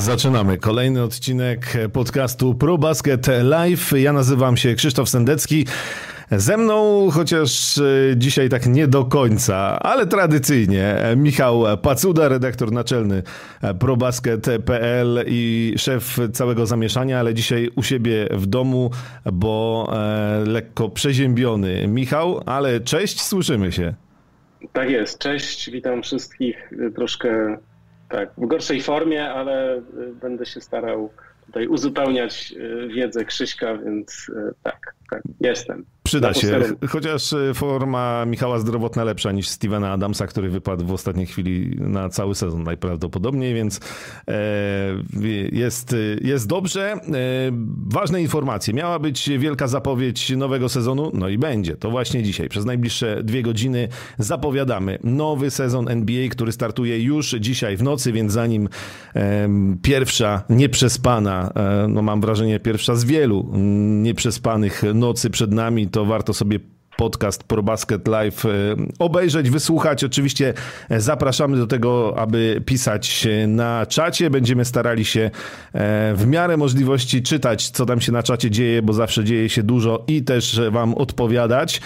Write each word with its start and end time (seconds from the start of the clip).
Zaczynamy 0.00 0.58
kolejny 0.58 1.02
odcinek 1.02 1.74
podcastu 1.92 2.54
Pro 2.54 2.78
Basket 2.78 3.26
Live. 3.42 3.92
Ja 3.92 4.12
nazywam 4.12 4.56
się 4.56 4.74
Krzysztof 4.74 5.08
Sendecki. 5.08 5.66
Ze 6.30 6.56
mną, 6.56 7.08
chociaż 7.12 7.78
e, 7.78 7.82
dzisiaj 8.16 8.48
tak 8.48 8.66
nie 8.66 8.86
do 8.86 9.04
końca, 9.04 9.78
ale 9.80 10.06
tradycyjnie, 10.06 10.96
Michał 11.16 11.64
Pacuda, 11.82 12.28
redaktor 12.28 12.72
naczelny 12.72 13.22
probasket.pl 13.78 15.24
i 15.26 15.74
szef 15.76 16.18
całego 16.32 16.66
zamieszania, 16.66 17.20
ale 17.20 17.34
dzisiaj 17.34 17.70
u 17.76 17.82
siebie 17.82 18.28
w 18.30 18.46
domu, 18.46 18.90
bo 19.32 19.88
e, 19.92 20.44
lekko 20.46 20.88
przeziębiony. 20.88 21.88
Michał, 21.88 22.42
ale 22.46 22.80
cześć, 22.80 23.22
słyszymy 23.22 23.72
się. 23.72 23.94
Tak 24.72 24.90
jest, 24.90 25.18
cześć, 25.18 25.70
witam 25.70 26.02
wszystkich. 26.02 26.72
Troszkę 26.94 27.58
tak, 28.10 28.30
w 28.38 28.46
gorszej 28.46 28.80
formie, 28.80 29.30
ale 29.30 29.76
y, 29.76 29.82
będę 30.20 30.46
się 30.46 30.60
starał 30.60 31.10
tutaj 31.46 31.66
uzupełniać 31.66 32.52
y, 32.56 32.88
wiedzę 32.88 33.24
Krzyśka, 33.24 33.76
więc 33.76 34.28
y, 34.28 34.54
tak, 34.62 34.94
tak, 35.10 35.22
jestem. 35.40 35.84
Przyda 36.10 36.34
się, 36.34 36.60
chociaż 36.88 37.32
e, 37.32 37.54
forma 37.54 38.24
Michała 38.26 38.58
zdrowotna 38.58 39.04
lepsza 39.04 39.32
niż 39.32 39.48
Stevena 39.48 39.92
Adamsa, 39.92 40.26
który 40.26 40.50
wypadł 40.50 40.86
w 40.86 40.92
ostatniej 40.92 41.26
chwili 41.26 41.76
na 41.80 42.08
cały 42.08 42.34
sezon 42.34 42.62
najprawdopodobniej, 42.62 43.54
więc 43.54 43.80
e, 44.28 44.32
jest, 45.52 45.96
jest 46.20 46.46
dobrze. 46.46 46.92
E, 46.92 46.98
ważne 47.86 48.22
informacje. 48.22 48.74
Miała 48.74 48.98
być 48.98 49.30
wielka 49.38 49.68
zapowiedź 49.68 50.30
nowego 50.30 50.68
sezonu, 50.68 51.10
no 51.14 51.28
i 51.28 51.38
będzie. 51.38 51.76
To 51.76 51.90
właśnie 51.90 52.22
dzisiaj. 52.22 52.48
Przez 52.48 52.64
najbliższe 52.64 53.22
dwie 53.24 53.42
godziny 53.42 53.88
zapowiadamy 54.18 54.98
nowy 55.04 55.50
sezon 55.50 55.88
NBA, 55.88 56.28
który 56.28 56.52
startuje 56.52 57.02
już 57.02 57.30
dzisiaj 57.40 57.76
w 57.76 57.82
nocy, 57.82 58.12
więc 58.12 58.32
zanim 58.32 58.68
pierwsza 59.82 60.42
nieprzespana, 60.48 61.52
no 61.88 62.02
mam 62.02 62.20
wrażenie 62.20 62.60
pierwsza 62.60 62.94
z 62.94 63.04
wielu 63.04 63.50
nieprzespanych 64.02 64.82
nocy 64.94 65.30
przed 65.30 65.52
nami, 65.52 65.88
to 65.88 65.99
warto 66.04 66.34
sobie 66.34 66.60
podcast 67.00 67.44
ProBasket 67.44 68.08
Live 68.08 68.44
e, 68.44 68.48
obejrzeć, 68.98 69.50
wysłuchać. 69.50 70.04
Oczywiście 70.04 70.54
e, 70.88 71.00
zapraszamy 71.00 71.56
do 71.56 71.66
tego, 71.66 72.18
aby 72.18 72.62
pisać 72.66 73.28
na 73.46 73.86
czacie. 73.86 74.30
Będziemy 74.30 74.64
starali 74.64 75.04
się 75.04 75.20
e, 75.20 75.30
w 76.14 76.26
miarę 76.26 76.56
możliwości 76.56 77.22
czytać, 77.22 77.70
co 77.70 77.86
tam 77.86 78.00
się 78.00 78.12
na 78.12 78.22
czacie 78.22 78.50
dzieje, 78.50 78.82
bo 78.82 78.92
zawsze 78.92 79.24
dzieje 79.24 79.48
się 79.48 79.62
dużo 79.62 80.04
i 80.06 80.22
też 80.22 80.60
wam 80.70 80.94
odpowiadać. 80.94 81.80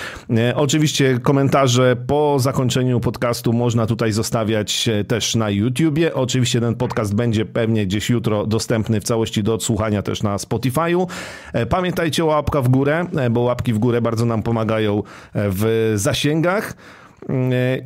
Oczywiście 0.54 1.18
komentarze 1.22 1.96
po 2.06 2.38
zakończeniu 2.38 3.00
podcastu 3.00 3.52
można 3.52 3.86
tutaj 3.86 4.12
zostawiać 4.12 4.88
też 5.08 5.34
na 5.34 5.50
YouTubie. 5.50 6.14
Oczywiście 6.14 6.60
ten 6.60 6.74
podcast 6.74 7.14
będzie 7.14 7.44
pewnie 7.44 7.86
gdzieś 7.86 8.10
jutro 8.10 8.46
dostępny 8.46 9.00
w 9.00 9.04
całości 9.04 9.42
do 9.42 9.54
odsłuchania 9.54 10.02
też 10.02 10.22
na 10.22 10.36
Spotify'u. 10.36 11.06
Pamiętajcie 11.68 12.24
o 12.24 12.26
łapka 12.26 12.62
w 12.62 12.68
górę, 12.68 13.06
bo 13.30 13.40
łapki 13.40 13.72
w 13.72 13.78
górę 13.78 14.00
bardzo 14.00 14.24
nam 14.24 14.42
pomagają 14.42 15.03
w 15.34 15.92
zasięgach. 15.96 16.74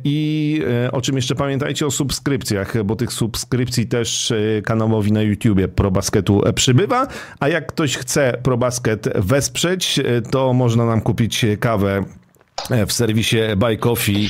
I 0.03 0.61
e, 0.85 0.91
o 0.91 1.01
czym 1.01 1.15
jeszcze 1.15 1.35
pamiętajcie 1.35 1.85
o 1.85 1.91
subskrypcjach, 1.91 2.83
bo 2.83 2.95
tych 2.95 3.13
subskrypcji 3.13 3.87
też 3.87 4.31
e, 4.31 4.61
kanałowi 4.61 5.11
na 5.11 5.21
YouTubie 5.21 5.67
ProBasketu 5.67 6.41
przybywa. 6.55 7.07
A 7.39 7.47
jak 7.47 7.67
ktoś 7.67 7.97
chce 7.97 8.37
ProBasket 8.43 9.09
wesprzeć, 9.15 9.99
e, 9.99 10.21
to 10.21 10.53
można 10.53 10.85
nam 10.85 11.01
kupić 11.01 11.45
kawę 11.59 12.03
w 12.87 12.93
serwisie 12.93 13.37
buycoffee.tu. 13.57 14.27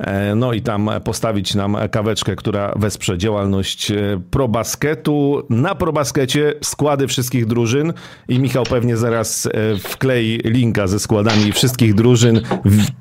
E, 0.00 0.34
no 0.34 0.52
i 0.52 0.62
tam 0.62 0.90
postawić 1.04 1.54
nam 1.54 1.76
kaweczkę, 1.90 2.36
która 2.36 2.72
wesprze 2.76 3.18
działalność 3.18 3.90
e, 3.90 4.20
ProBasketu. 4.30 5.42
Na 5.50 5.74
ProBaskecie 5.74 6.54
składy 6.62 7.08
wszystkich 7.08 7.46
drużyn 7.46 7.92
i 8.28 8.38
Michał 8.38 8.64
pewnie 8.64 8.96
zaraz 8.96 9.46
e, 9.46 9.50
wklei 9.76 10.40
linka 10.44 10.86
ze 10.86 10.98
składami 10.98 11.52
wszystkich 11.52 11.94
drużyn. 11.94 12.40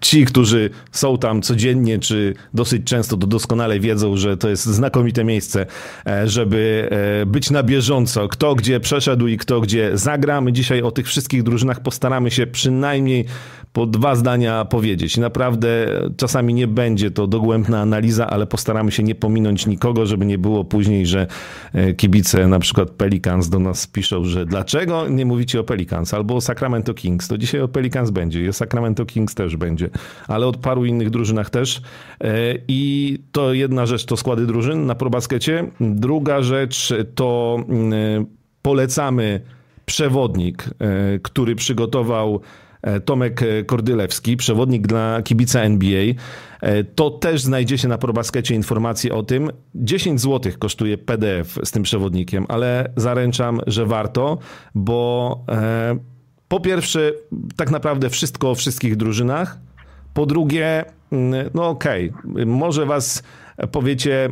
Ci, 0.01 0.25
którzy 0.25 0.69
są 0.91 1.17
tam 1.17 1.41
codziennie, 1.41 1.99
czy 1.99 2.33
dosyć 2.53 2.83
często, 2.83 3.17
to 3.17 3.27
doskonale 3.27 3.79
wiedzą, 3.79 4.17
że 4.17 4.37
to 4.37 4.49
jest 4.49 4.65
znakomite 4.65 5.23
miejsce, 5.23 5.65
żeby 6.25 6.89
być 7.27 7.51
na 7.51 7.63
bieżąco, 7.63 8.27
kto 8.27 8.55
gdzie 8.55 8.79
przeszedł 8.79 9.27
i 9.27 9.37
kto 9.37 9.61
gdzie 9.61 9.97
zagra. 9.97 10.41
My 10.41 10.53
dzisiaj 10.53 10.81
o 10.81 10.91
tych 10.91 11.07
wszystkich 11.07 11.43
drużynach 11.43 11.79
postaramy 11.79 12.31
się 12.31 12.47
przynajmniej 12.47 13.25
po 13.73 13.85
dwa 13.85 14.15
zdania 14.15 14.65
powiedzieć. 14.65 15.17
Naprawdę 15.17 15.87
czasami 16.17 16.53
nie 16.53 16.67
będzie 16.67 17.11
to 17.11 17.27
dogłębna 17.27 17.81
analiza, 17.81 18.27
ale 18.27 18.47
postaramy 18.47 18.91
się 18.91 19.03
nie 19.03 19.15
pominąć 19.15 19.67
nikogo, 19.67 20.05
żeby 20.05 20.25
nie 20.25 20.37
było 20.37 20.63
później, 20.63 21.05
że 21.05 21.27
e, 21.73 21.93
kibice 21.93 22.47
na 22.47 22.59
przykład 22.59 22.89
Pelicans 22.89 23.49
do 23.49 23.59
nas 23.59 23.87
piszą, 23.87 24.25
że 24.25 24.45
dlaczego 24.45 25.07
nie 25.07 25.25
mówicie 25.25 25.59
o 25.59 25.63
Pelicans 25.63 26.13
albo 26.13 26.35
o 26.35 26.41
Sacramento 26.41 26.93
Kings. 26.93 27.27
To 27.27 27.37
dzisiaj 27.37 27.61
o 27.61 27.67
Pelicans 27.67 28.09
będzie 28.09 28.41
i 28.41 28.49
o 28.49 28.53
Sacramento 28.53 29.05
Kings 29.05 29.35
też 29.35 29.57
będzie, 29.57 29.89
ale 30.27 30.47
od 30.47 30.57
paru 30.57 30.85
innych 30.85 31.09
drużynach 31.09 31.49
też. 31.49 31.81
E, 32.23 32.55
I 32.67 33.19
to 33.31 33.53
jedna 33.53 33.85
rzecz 33.85 34.05
to 34.05 34.17
składy 34.17 34.45
drużyn 34.45 34.85
na 34.85 34.95
probaskecie. 34.95 35.71
Druga 35.79 36.41
rzecz 36.41 36.93
to 37.15 37.57
mm, 37.69 38.25
polecamy 38.61 39.41
przewodnik, 39.85 40.63
e, 40.79 41.19
który 41.19 41.55
przygotował 41.55 42.41
E, 42.41 42.68
Tomek 43.05 43.41
Kordylewski, 43.65 44.37
przewodnik 44.37 44.87
dla 44.87 45.21
kibica 45.21 45.61
NBA. 45.61 46.13
E, 46.61 46.83
to 46.83 47.09
też 47.09 47.41
znajdziecie 47.41 47.87
na 47.87 47.97
ProBaskecie 47.97 48.55
informacje 48.55 49.13
o 49.13 49.23
tym. 49.23 49.49
10 49.75 50.21
zł 50.21 50.51
kosztuje 50.59 50.97
PDF 50.97 51.59
z 51.63 51.71
tym 51.71 51.83
przewodnikiem, 51.83 52.45
ale 52.49 52.91
zaręczam, 52.95 53.61
że 53.67 53.85
warto, 53.85 54.37
bo 54.75 55.39
e, 55.49 55.97
po 56.47 56.59
pierwsze, 56.59 57.11
tak 57.55 57.71
naprawdę 57.71 58.09
wszystko 58.09 58.51
o 58.51 58.55
wszystkich 58.55 58.95
drużynach. 58.95 59.59
Po 60.13 60.25
drugie, 60.25 60.85
mm, 61.11 61.49
no 61.53 61.69
okej, 61.69 62.13
okay, 62.31 62.45
może 62.45 62.85
was 62.85 63.23
powiecie, 63.71 64.29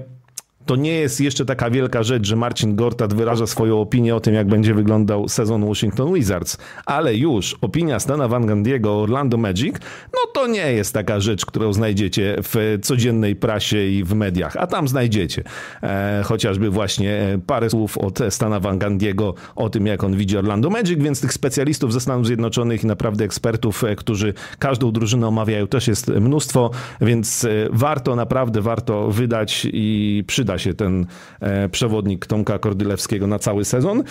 to 0.67 0.75
nie 0.75 0.93
jest 0.93 1.21
jeszcze 1.21 1.45
taka 1.45 1.69
wielka 1.69 2.03
rzecz, 2.03 2.27
że 2.27 2.35
Marcin 2.35 2.75
Gortat 2.75 3.13
wyraża 3.13 3.47
swoją 3.47 3.81
opinię 3.81 4.15
o 4.15 4.19
tym, 4.19 4.33
jak 4.33 4.47
będzie 4.47 4.73
wyglądał 4.73 5.29
sezon 5.29 5.65
Washington 5.65 6.13
Wizards, 6.13 6.57
ale 6.85 7.15
już 7.15 7.57
opinia 7.61 7.99
Stana 7.99 8.27
Van 8.27 8.45
Gundy'ego 8.45 8.87
o 8.87 9.01
Orlando 9.01 9.37
Magic, 9.37 9.75
no 10.13 10.19
to 10.33 10.47
nie 10.47 10.73
jest 10.73 10.93
taka 10.93 11.19
rzecz, 11.19 11.45
którą 11.45 11.73
znajdziecie 11.73 12.35
w 12.43 12.79
codziennej 12.81 13.35
prasie 13.35 13.87
i 13.87 14.03
w 14.03 14.13
mediach, 14.13 14.57
a 14.57 14.67
tam 14.67 14.87
znajdziecie. 14.87 15.43
E, 15.83 16.21
chociażby 16.25 16.69
właśnie 16.69 17.39
parę 17.47 17.69
słów 17.69 17.97
od 17.97 18.19
Stana 18.29 18.59
Van 18.59 18.79
Gundy'ego 18.79 19.33
o 19.55 19.69
tym, 19.69 19.87
jak 19.87 20.03
on 20.03 20.17
widzi 20.17 20.37
Orlando 20.37 20.69
Magic, 20.69 20.99
więc 20.99 21.21
tych 21.21 21.33
specjalistów 21.33 21.93
ze 21.93 21.99
Stanów 21.99 22.27
Zjednoczonych 22.27 22.83
i 22.83 22.87
naprawdę 22.87 23.25
ekspertów, 23.25 23.83
e, 23.83 23.95
którzy 23.95 24.33
każdą 24.59 24.91
drużynę 24.91 25.27
omawiają, 25.27 25.67
też 25.67 25.87
jest 25.87 26.07
mnóstwo, 26.07 26.71
więc 27.01 27.45
e, 27.45 27.49
warto, 27.71 28.15
naprawdę 28.15 28.61
warto 28.61 29.11
wydać 29.11 29.67
i 29.73 30.23
przydać 30.27 30.56
się 30.57 30.73
ten 30.73 31.05
e, 31.39 31.69
przewodnik 31.69 32.25
Tomka 32.25 32.59
Kordylewskiego 32.59 33.27
na 33.27 33.39
cały 33.39 33.65
sezon. 33.65 34.03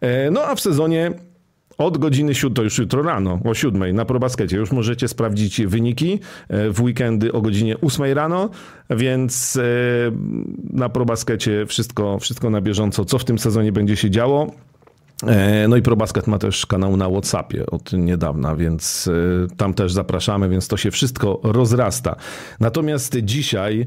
E, 0.00 0.30
no 0.30 0.42
a 0.42 0.54
w 0.54 0.60
sezonie 0.60 1.12
od 1.78 1.98
godziny 1.98 2.34
7, 2.34 2.54
to 2.54 2.62
już 2.62 2.78
jutro 2.78 3.02
rano, 3.02 3.40
o 3.44 3.54
7 3.54 3.96
na 3.96 4.04
ProBaskecie. 4.04 4.56
Już 4.56 4.72
możecie 4.72 5.08
sprawdzić 5.08 5.66
wyniki 5.66 6.20
e, 6.48 6.70
w 6.70 6.82
weekendy 6.82 7.32
o 7.32 7.40
godzinie 7.40 7.80
8 7.80 8.12
rano, 8.12 8.50
więc 8.90 9.58
na 10.70 10.88
ProBaskecie 10.88 11.66
wszystko, 11.66 12.18
wszystko 12.18 12.50
na 12.50 12.60
bieżąco, 12.60 13.04
co 13.04 13.18
w 13.18 13.24
tym 13.24 13.38
sezonie 13.38 13.72
będzie 13.72 13.96
się 13.96 14.10
działo. 14.10 14.50
No 15.68 15.76
i 15.76 15.82
ProBasket 15.82 16.26
ma 16.26 16.38
też 16.38 16.66
kanał 16.66 16.96
na 16.96 17.08
WhatsAppie 17.08 17.66
od 17.66 17.92
niedawna, 17.92 18.56
więc 18.56 19.10
tam 19.56 19.74
też 19.74 19.92
zapraszamy, 19.92 20.48
więc 20.48 20.68
to 20.68 20.76
się 20.76 20.90
wszystko 20.90 21.40
rozrasta. 21.42 22.16
Natomiast 22.60 23.16
dzisiaj 23.22 23.86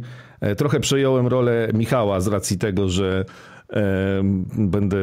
trochę 0.58 0.80
przejąłem 0.80 1.28
rolę 1.28 1.70
Michała 1.74 2.22
z 2.22 2.28
racji 2.28 2.58
tego, 2.58 2.90
że 2.90 3.26
e, 3.74 4.22
będę 4.58 4.98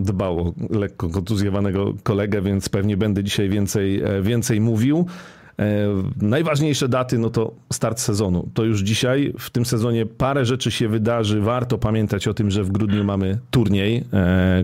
dbał 0.00 0.40
o 0.40 0.54
lekko 0.70 1.08
kontuzjowanego 1.08 1.94
kolegę, 2.02 2.42
więc 2.42 2.68
pewnie 2.68 2.96
będę 2.96 3.24
dzisiaj 3.24 3.48
więcej, 3.48 4.02
e, 4.02 4.22
więcej 4.22 4.60
mówił. 4.60 5.06
Najważniejsze 6.22 6.88
daty, 6.88 7.18
no 7.18 7.30
to 7.30 7.54
start 7.72 8.00
sezonu. 8.00 8.48
To 8.54 8.64
już 8.64 8.80
dzisiaj, 8.80 9.32
w 9.38 9.50
tym 9.50 9.64
sezonie 9.64 10.06
parę 10.06 10.44
rzeczy 10.44 10.70
się 10.70 10.88
wydarzy. 10.88 11.40
Warto 11.40 11.78
pamiętać 11.78 12.28
o 12.28 12.34
tym, 12.34 12.50
że 12.50 12.64
w 12.64 12.72
grudniu 12.72 13.04
mamy 13.04 13.38
turniej, 13.50 14.04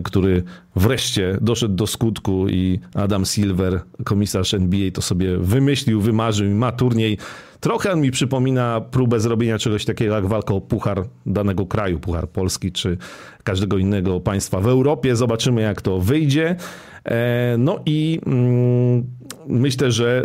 który 0.03 0.43
wreszcie 0.75 1.37
doszedł 1.41 1.75
do 1.75 1.87
skutku 1.87 2.49
i 2.49 2.79
Adam 2.93 3.25
Silver, 3.25 3.81
komisarz 4.03 4.53
NBA, 4.53 4.91
to 4.91 5.01
sobie 5.01 5.37
wymyślił, 5.37 6.01
wymarzył 6.01 6.47
i 6.47 6.53
ma 6.53 6.71
turniej 6.71 7.17
Trochę 7.63 7.95
mi 7.95 8.11
przypomina 8.11 8.81
próbę 8.81 9.19
zrobienia 9.19 9.57
czegoś 9.57 9.85
takiego 9.85 10.15
jak 10.15 10.25
walka 10.25 10.53
o 10.53 10.61
puchar 10.61 11.03
danego 11.25 11.65
kraju, 11.65 11.99
puchar 11.99 12.29
Polski 12.29 12.71
czy 12.71 12.97
każdego 13.43 13.77
innego 13.77 14.19
państwa 14.19 14.59
w 14.59 14.67
Europie. 14.67 15.15
Zobaczymy, 15.15 15.61
jak 15.61 15.81
to 15.81 15.99
wyjdzie. 15.99 16.55
No 17.57 17.79
i 17.85 18.19
mm, 18.25 19.03
myślę, 19.47 19.91
że 19.91 20.23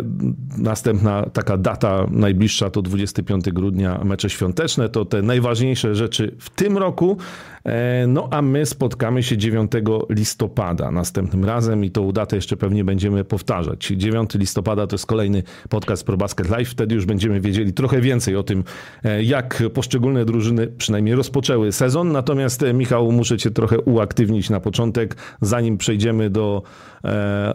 następna 0.57 1.29
taka 1.33 1.57
data 1.57 2.05
najbliższa 2.11 2.69
to 2.69 2.81
25 2.81 3.45
grudnia, 3.51 4.01
mecze 4.03 4.29
świąteczne. 4.29 4.89
To 4.89 5.05
te 5.05 5.21
najważniejsze 5.21 5.95
rzeczy 5.95 6.35
w 6.39 6.49
tym 6.49 6.77
roku. 6.77 7.17
E, 7.65 8.07
no 8.07 8.27
a 8.31 8.41
my 8.41 8.65
spotkamy 8.65 9.23
się 9.23 9.37
9 9.37 9.71
listopada 10.09 10.91
następnym 10.91 11.45
razem 11.45 11.85
i 11.85 11.91
tą 11.91 12.11
datę 12.11 12.35
jeszcze 12.35 12.57
pewnie 12.57 12.83
będziemy 12.83 13.23
powtarzać. 13.23 13.87
9 13.87 14.33
listopada 14.33 14.87
to 14.87 14.93
jest 14.93 15.05
kolejny 15.05 15.43
podcast 15.69 16.05
ProBasket 16.05 16.49
Live. 16.49 16.69
Wtedy 16.69 16.95
już 16.95 17.05
będziemy 17.05 17.41
wiedzieli 17.41 17.73
trochę 17.73 18.01
więcej 18.01 18.35
o 18.35 18.43
tym, 18.43 18.63
e, 19.03 19.23
jak 19.23 19.63
poszczególne 19.73 20.25
drużyny 20.25 20.67
przynajmniej 20.67 21.15
rozpoczęły 21.15 21.71
sezon. 21.71 22.11
Natomiast 22.11 22.63
e, 22.63 22.73
Michał, 22.73 23.11
muszę 23.11 23.37
cię 23.37 23.51
trochę 23.51 23.79
uaktywnić 23.79 24.49
na 24.49 24.59
początek, 24.59 25.15
zanim 25.41 25.77
przejdziemy 25.77 26.29
do 26.29 26.63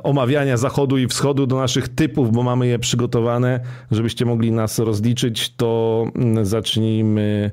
omawiania 0.03 0.57
zachodu 0.57 0.99
i 0.99 1.07
wschodu, 1.07 1.47
do 1.47 1.57
naszych 1.57 1.89
typów, 1.89 2.33
bo 2.33 2.43
mamy 2.43 2.67
je 2.67 2.79
przygotowane, 2.79 3.61
żebyście 3.91 4.25
mogli 4.25 4.53
nas 4.53 4.79
rozliczyć, 4.79 5.57
to 5.57 6.05
mm, 6.15 6.45
zacznijmy 6.47 7.51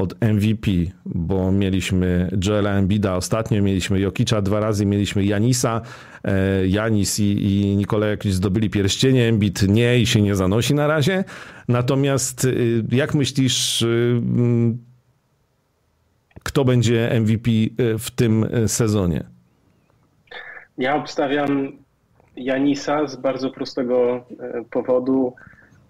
od 0.00 0.14
MVP, 0.20 0.70
bo 1.06 1.52
mieliśmy 1.52 2.30
Joela 2.46 2.70
Embida 2.70 3.16
ostatnio, 3.16 3.62
mieliśmy 3.62 4.00
Jokicza 4.00 4.42
dwa 4.42 4.60
razy, 4.60 4.86
mieliśmy 4.86 5.24
Janisa. 5.24 5.80
E, 6.24 6.66
Janis 6.66 7.20
i, 7.20 7.42
i 7.42 7.76
Nikola 7.76 8.06
jakieś 8.06 8.34
zdobyli 8.34 8.70
pierścienie, 8.70 9.28
Embid 9.28 9.68
nie 9.68 9.98
i 9.98 10.06
się 10.06 10.22
nie 10.22 10.34
zanosi 10.34 10.74
na 10.74 10.86
razie. 10.86 11.24
Natomiast 11.68 12.44
y, 12.44 12.84
jak 12.92 13.14
myślisz, 13.14 13.82
y, 13.82 13.86
mm, 14.16 14.78
kto 16.42 16.64
będzie 16.64 17.20
MVP 17.20 17.50
y, 17.50 17.98
w 17.98 18.10
tym 18.10 18.46
sezonie? 18.66 19.24
Ja 20.78 20.96
obstawiam 20.96 21.72
Janisa 22.36 23.06
z 23.06 23.16
bardzo 23.16 23.50
prostego 23.50 24.24
e, 24.40 24.64
powodu 24.70 25.34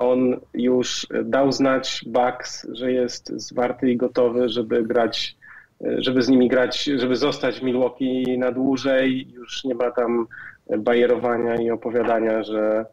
on 0.00 0.40
już 0.54 1.06
dał 1.24 1.52
znać 1.52 2.04
Bucks, 2.06 2.66
że 2.72 2.92
jest 2.92 3.32
zwarty 3.40 3.90
i 3.90 3.96
gotowy, 3.96 4.48
żeby 4.48 4.82
grać, 4.82 5.36
żeby 5.80 6.22
z 6.22 6.28
nimi 6.28 6.48
grać, 6.48 6.84
żeby 6.84 7.16
zostać 7.16 7.60
w 7.60 7.62
Milwaukee 7.62 8.38
na 8.38 8.52
dłużej. 8.52 9.28
Już 9.32 9.64
nie 9.64 9.74
ma 9.74 9.90
tam 9.90 10.26
bajerowania 10.78 11.56
i 11.56 11.70
opowiadania, 11.70 12.42
że, 12.42 12.86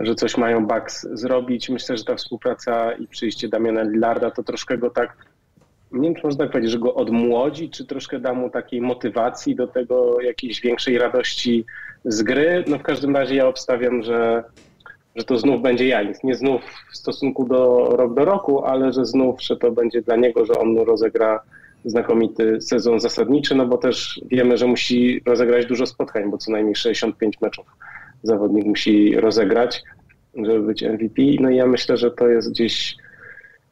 że 0.00 0.14
coś 0.14 0.36
mają 0.36 0.66
Bucks 0.66 1.08
zrobić. 1.12 1.68
Myślę, 1.68 1.96
że 1.96 2.04
ta 2.04 2.14
współpraca 2.14 2.92
i 2.92 3.06
przyjście 3.06 3.48
Damiana 3.48 3.82
Lillarda 3.82 4.30
to 4.30 4.42
troszkę 4.42 4.78
go 4.78 4.90
tak, 4.90 5.16
nie 5.92 6.08
wiem 6.08 6.14
czy 6.14 6.26
można 6.26 6.44
tak 6.44 6.52
powiedzieć, 6.52 6.72
że 6.72 6.78
go 6.78 6.94
odmłodzi, 6.94 7.70
czy 7.70 7.86
troszkę 7.86 8.20
da 8.20 8.34
mu 8.34 8.50
takiej 8.50 8.80
motywacji 8.80 9.56
do 9.56 9.66
tego, 9.66 10.20
jakiejś 10.20 10.60
większej 10.60 10.98
radości 10.98 11.64
z 12.04 12.22
gry. 12.22 12.64
No 12.66 12.78
w 12.78 12.82
każdym 12.82 13.16
razie 13.16 13.34
ja 13.34 13.46
obstawiam, 13.46 14.02
że 14.02 14.44
że 15.16 15.24
to 15.24 15.38
znów 15.38 15.62
będzie 15.62 15.88
Janis. 15.88 16.24
Nie 16.24 16.34
znów 16.34 16.62
w 16.92 16.96
stosunku 16.96 17.44
do 17.44 17.88
rok 17.96 18.14
do 18.14 18.24
roku, 18.24 18.64
ale 18.64 18.92
że 18.92 19.04
znów, 19.04 19.42
że 19.42 19.56
to 19.56 19.72
będzie 19.72 20.02
dla 20.02 20.16
niego, 20.16 20.44
że 20.44 20.52
on 20.52 20.78
rozegra 20.78 21.40
znakomity 21.84 22.60
sezon 22.60 23.00
zasadniczy, 23.00 23.54
no 23.54 23.66
bo 23.66 23.78
też 23.78 24.20
wiemy, 24.30 24.56
że 24.56 24.66
musi 24.66 25.22
rozegrać 25.26 25.66
dużo 25.66 25.86
spotkań, 25.86 26.30
bo 26.30 26.38
co 26.38 26.52
najmniej 26.52 26.74
65 26.74 27.40
meczów 27.40 27.66
zawodnik 28.22 28.66
musi 28.66 29.16
rozegrać, 29.16 29.82
żeby 30.34 30.60
być 30.60 30.82
MVP. 30.82 31.22
No 31.40 31.50
i 31.50 31.56
ja 31.56 31.66
myślę, 31.66 31.96
że 31.96 32.10
to 32.10 32.28
jest 32.28 32.50
gdzieś 32.50 32.96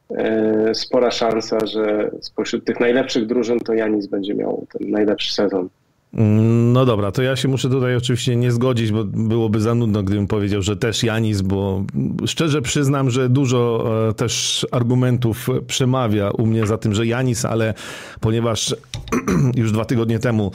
e, 0.09 0.75
spora 0.75 1.11
szansa, 1.11 1.57
że 1.65 2.11
spośród 2.21 2.65
tych 2.65 2.79
najlepszych 2.79 3.25
drużyn 3.25 3.59
to 3.59 3.73
Janis 3.73 4.07
będzie 4.07 4.35
miał 4.35 4.67
ten 4.73 4.91
najlepszy 4.91 5.33
sezon. 5.33 5.69
No 6.13 6.85
dobra, 6.85 7.11
to 7.11 7.21
ja 7.21 7.35
się 7.35 7.47
muszę 7.47 7.69
tutaj 7.69 7.95
oczywiście 7.95 8.35
nie 8.35 8.51
zgodzić, 8.51 8.91
bo 8.91 9.03
byłoby 9.03 9.61
za 9.61 9.75
nudno, 9.75 10.03
gdybym 10.03 10.27
powiedział, 10.27 10.61
że 10.61 10.77
też 10.77 11.03
Janis, 11.03 11.41
bo 11.41 11.83
szczerze 12.25 12.61
przyznam, 12.61 13.09
że 13.09 13.29
dużo 13.29 13.85
e, 14.09 14.13
też 14.13 14.65
argumentów 14.71 15.47
przemawia 15.67 16.31
u 16.31 16.45
mnie 16.45 16.67
za 16.67 16.77
tym, 16.77 16.93
że 16.93 17.05
Janis, 17.05 17.45
ale 17.45 17.73
ponieważ 18.19 18.75
już 19.55 19.71
dwa 19.71 19.85
tygodnie 19.85 20.19
temu 20.19 20.51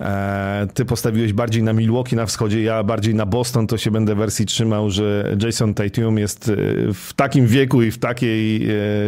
e, 0.00 0.68
ty 0.74 0.84
postawiłeś 0.84 1.32
bardziej 1.32 1.62
na 1.62 1.72
Milwaukee 1.72 2.16
na 2.16 2.26
wschodzie, 2.26 2.62
ja 2.62 2.82
bardziej 2.82 3.14
na 3.14 3.26
Boston, 3.26 3.66
to 3.66 3.78
się 3.78 3.90
będę 3.90 4.14
wersji 4.14 4.46
trzymał, 4.46 4.90
że 4.90 5.36
Jason 5.42 5.74
Tatum 5.74 6.18
jest 6.18 6.48
e, 6.48 6.54
w 6.94 7.12
takim 7.16 7.46
wieku 7.46 7.82
i 7.82 7.90
w, 7.90 7.98
takiej, 7.98 8.60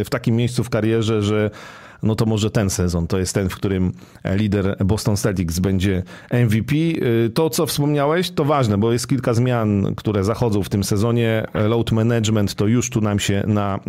w 0.05 0.07
takim 0.09 0.35
miejscu 0.35 0.63
w 0.63 0.69
karierze, 0.69 1.21
że 1.21 1.51
no 2.03 2.15
to 2.15 2.25
może 2.25 2.51
ten 2.51 2.69
sezon 2.69 3.07
to 3.07 3.19
jest 3.19 3.33
ten, 3.33 3.49
w 3.49 3.55
którym 3.55 3.91
lider 4.25 4.75
Boston 4.85 5.17
Celtics 5.17 5.59
będzie 5.59 6.03
MVP. 6.31 6.75
Y, 6.75 7.31
to, 7.33 7.49
co 7.49 7.65
wspomniałeś, 7.65 8.31
to 8.31 8.45
ważne, 8.45 8.77
bo 8.77 8.93
jest 8.93 9.07
kilka 9.07 9.33
zmian, 9.33 9.95
które 9.95 10.23
zachodzą 10.23 10.63
w 10.63 10.69
tym 10.69 10.83
sezonie. 10.83 11.47
Load 11.53 11.91
management 11.91 12.55
to 12.55 12.67
już 12.67 12.89
tu 12.89 13.01
nam 13.01 13.19
się 13.19 13.43
na 13.47 13.79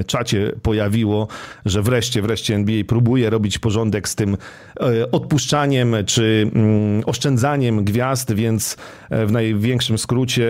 y, 0.00 0.04
czacie 0.04 0.52
pojawiło, 0.62 1.28
że 1.64 1.82
wreszcie, 1.82 2.22
wreszcie 2.22 2.54
NBA 2.54 2.84
próbuje 2.84 3.30
robić 3.30 3.58
porządek 3.58 4.08
z 4.08 4.14
tym 4.14 4.34
y, 4.34 5.10
odpuszczaniem 5.10 5.96
czy 6.06 6.50
mm, 6.54 7.02
oszczędzaniem 7.06 7.84
gwiazd, 7.84 8.32
więc 8.32 8.76
w 9.10 9.32
największym 9.32 9.98
skrócie 9.98 10.46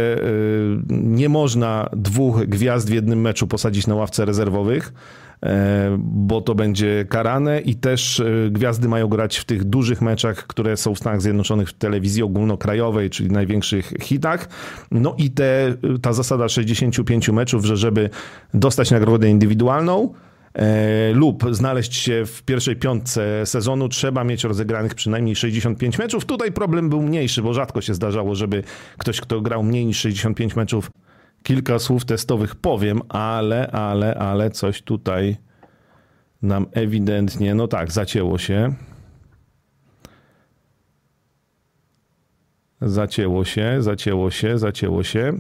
nie 0.91 1.29
można 1.29 1.89
dwóch 1.93 2.47
gwiazd 2.47 2.91
w 2.91 2.93
jednym 2.93 3.21
meczu 3.21 3.47
posadzić 3.47 3.87
na 3.87 3.95
ławce 3.95 4.25
rezerwowych. 4.25 4.93
E, 5.43 5.97
bo 6.01 6.41
to 6.41 6.55
będzie 6.55 7.05
karane 7.09 7.61
i 7.61 7.75
też 7.75 8.21
e, 8.21 8.25
gwiazdy 8.51 8.89
mają 8.89 9.09
grać 9.09 9.37
w 9.37 9.45
tych 9.45 9.65
dużych 9.65 10.03
meczach, 10.03 10.47
które 10.47 10.77
są 10.77 10.95
w 10.95 10.99
Stanach 10.99 11.23
Zjednoczonych 11.23 11.69
w 11.69 11.73
telewizji 11.73 12.23
ogólnokrajowej, 12.23 13.11
czyli 13.11 13.31
największych 13.31 13.93
hitach. 14.03 14.49
No 14.91 15.15
i 15.19 15.31
te, 15.31 15.75
ta 16.03 16.13
zasada 16.13 16.49
65 16.49 17.29
meczów, 17.29 17.65
że 17.65 17.77
żeby 17.77 18.11
dostać 18.55 18.91
nagrodę 18.91 19.29
indywidualną, 19.29 20.15
e, 20.55 21.13
lub 21.13 21.45
znaleźć 21.51 21.95
się 21.95 22.27
w 22.27 22.43
pierwszej 22.43 22.77
piątce 22.77 23.47
sezonu, 23.47 23.89
trzeba 23.89 24.25
mieć 24.25 24.45
rozegranych 24.45 24.95
przynajmniej 24.95 25.37
65 25.37 25.99
meczów. 25.99 26.25
Tutaj 26.25 26.53
problem 26.53 26.89
był 26.91 27.03
mniejszy, 27.03 27.43
bo 27.43 27.55
rzadko 27.55 27.81
się 27.81 27.95
zdarzało, 27.95 28.35
żeby 28.35 28.63
ktoś, 28.99 29.21
kto 29.21 29.41
grał 29.41 29.63
mniej 29.63 29.87
niż 29.87 29.99
65 29.99 30.57
meczów, 30.57 30.91
kilka 31.47 31.79
słów 31.79 32.05
testowych 32.05 32.55
powiem, 32.55 33.01
ale, 33.09 33.71
ale, 33.71 34.15
ale 34.15 34.51
coś 34.51 34.83
tutaj 34.83 35.37
nam 36.43 36.67
ewidentnie, 36.73 37.55
no 37.55 37.69
tak, 37.69 37.93
zacięło 37.93 38.39
się. 38.39 38.75
Zacięło 42.81 43.45
się, 43.45 43.83
zacięło 43.83 44.31
się, 44.31 44.59
zacięło 44.59 45.03
się. 45.03 45.33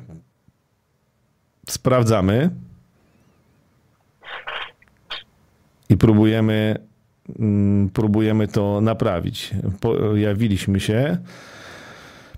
Sprawdzamy. 1.68 2.50
I 5.88 5.96
próbujemy, 5.96 6.78
mm, 7.38 7.90
próbujemy 7.90 8.48
to 8.48 8.80
naprawić. 8.80 9.54
Pojawiliśmy 9.80 10.80
się. 10.80 11.18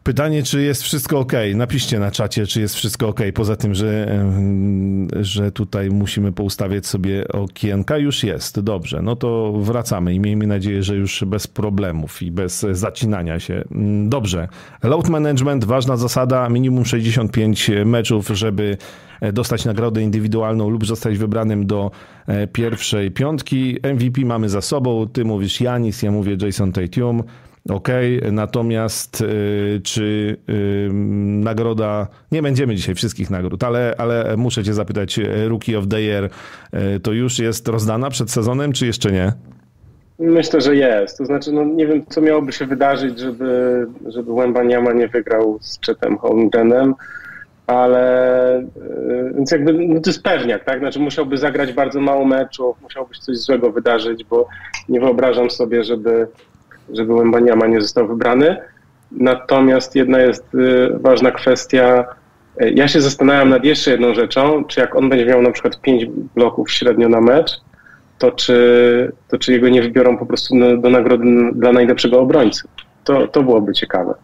Pytanie, 0.08 0.42
czy 0.42 0.62
jest 0.62 0.82
wszystko 0.82 1.18
ok? 1.18 1.32
Napiszcie 1.54 1.98
na 1.98 2.10
czacie, 2.10 2.46
czy 2.46 2.60
jest 2.60 2.74
wszystko 2.74 3.08
ok. 3.08 3.20
Poza 3.34 3.56
tym, 3.56 3.74
że, 3.74 4.22
że 5.20 5.52
tutaj 5.52 5.90
musimy 5.90 6.32
poustawiać 6.32 6.86
sobie 6.86 7.28
okienka. 7.28 7.98
Już 7.98 8.24
jest, 8.24 8.60
dobrze. 8.60 9.02
No 9.02 9.16
to 9.16 9.52
wracamy 9.52 10.14
i 10.14 10.20
miejmy 10.20 10.46
nadzieję, 10.46 10.82
że 10.82 10.96
już 10.96 11.24
bez 11.26 11.46
problemów 11.46 12.22
i 12.22 12.30
bez 12.30 12.66
zacinania 12.72 13.40
się. 13.40 13.64
Dobrze. 14.04 14.48
Load 14.82 15.08
management, 15.08 15.64
ważna 15.64 15.96
zasada, 15.96 16.48
minimum 16.48 16.84
65 16.84 17.70
meczów, 17.84 18.28
żeby 18.28 18.76
dostać 19.32 19.64
nagrodę 19.64 20.02
indywidualną 20.02 20.70
lub 20.70 20.86
zostać 20.86 21.18
wybranym 21.18 21.66
do 21.66 21.90
e, 22.26 22.46
pierwszej 22.46 23.10
piątki. 23.10 23.76
MVP 23.94 24.24
mamy 24.24 24.48
za 24.48 24.60
sobą. 24.60 25.06
Ty 25.06 25.24
mówisz 25.24 25.60
Janis, 25.60 26.02
ja 26.02 26.10
mówię 26.10 26.36
Jason 26.42 26.72
Tatum. 26.72 27.22
OK, 27.68 27.88
natomiast 28.32 29.20
y, 29.20 29.80
czy 29.84 30.36
y, 30.48 30.90
nagroda, 31.42 32.06
nie 32.32 32.42
będziemy 32.42 32.76
dzisiaj 32.76 32.94
wszystkich 32.94 33.30
nagród, 33.30 33.64
ale, 33.64 33.94
ale 33.98 34.36
muszę 34.36 34.64
cię 34.64 34.74
zapytać, 34.74 35.18
y, 35.18 35.48
Rookie 35.48 35.78
of 35.78 35.88
the 35.88 36.00
Year 36.00 36.30
to 37.02 37.12
już 37.12 37.38
jest 37.38 37.68
rozdana 37.68 38.10
przed 38.10 38.30
sezonem, 38.30 38.72
czy 38.72 38.86
jeszcze 38.86 39.12
nie? 39.12 39.32
Myślę, 40.18 40.60
że 40.60 40.76
jest. 40.76 41.18
To 41.18 41.24
znaczy, 41.24 41.52
no 41.52 41.64
nie 41.64 41.86
wiem, 41.86 42.06
co 42.08 42.20
miałoby 42.20 42.52
się 42.52 42.66
wydarzyć, 42.66 43.18
żeby, 43.18 43.86
żeby 44.06 44.34
Wembaniama 44.34 44.92
nie 44.92 45.08
wygrał 45.08 45.58
z 45.60 45.80
Chetem 45.86 46.18
Holmgrenem, 46.18 46.94
ale 47.66 48.62
więc 49.34 49.50
jakby 49.50 49.72
no 49.72 50.00
to 50.00 50.10
jest 50.10 50.22
pewniak, 50.22 50.64
tak? 50.64 50.78
Znaczy 50.78 51.00
musiałby 51.00 51.38
zagrać 51.38 51.72
bardzo 51.72 52.00
mało 52.00 52.24
meczów, 52.24 52.76
musiałby 52.82 53.14
się 53.14 53.20
coś 53.20 53.36
złego 53.36 53.72
wydarzyć, 53.72 54.24
bo 54.24 54.48
nie 54.88 55.00
wyobrażam 55.00 55.50
sobie, 55.50 55.84
żeby 55.84 56.26
żeby 56.92 57.12
Łębaniama 57.14 57.66
nie 57.66 57.80
został 57.80 58.08
wybrany. 58.08 58.56
Natomiast 59.12 59.94
jedna 59.94 60.18
jest 60.18 60.54
y, 60.54 60.98
ważna 61.00 61.30
kwestia. 61.30 62.04
Ja 62.74 62.88
się 62.88 63.00
zastanawiam 63.00 63.48
nad 63.48 63.64
jeszcze 63.64 63.90
jedną 63.90 64.14
rzeczą, 64.14 64.64
czy 64.64 64.80
jak 64.80 64.96
on 64.96 65.08
będzie 65.08 65.26
miał 65.26 65.42
na 65.42 65.50
przykład 65.50 65.80
5 65.80 66.06
bloków 66.34 66.70
średnio 66.70 67.08
na 67.08 67.20
mecz, 67.20 67.50
to 68.18 68.30
czy, 68.30 69.12
to 69.28 69.38
czy 69.38 69.52
jego 69.52 69.68
nie 69.68 69.82
wybiorą 69.82 70.18
po 70.18 70.26
prostu 70.26 70.54
do 70.80 70.90
nagrody 70.90 71.24
dla 71.52 71.72
najlepszego 71.72 72.20
obrońcy. 72.20 72.68
To, 73.04 73.28
to 73.28 73.42
byłoby 73.42 73.72
ciekawe. 73.72 74.14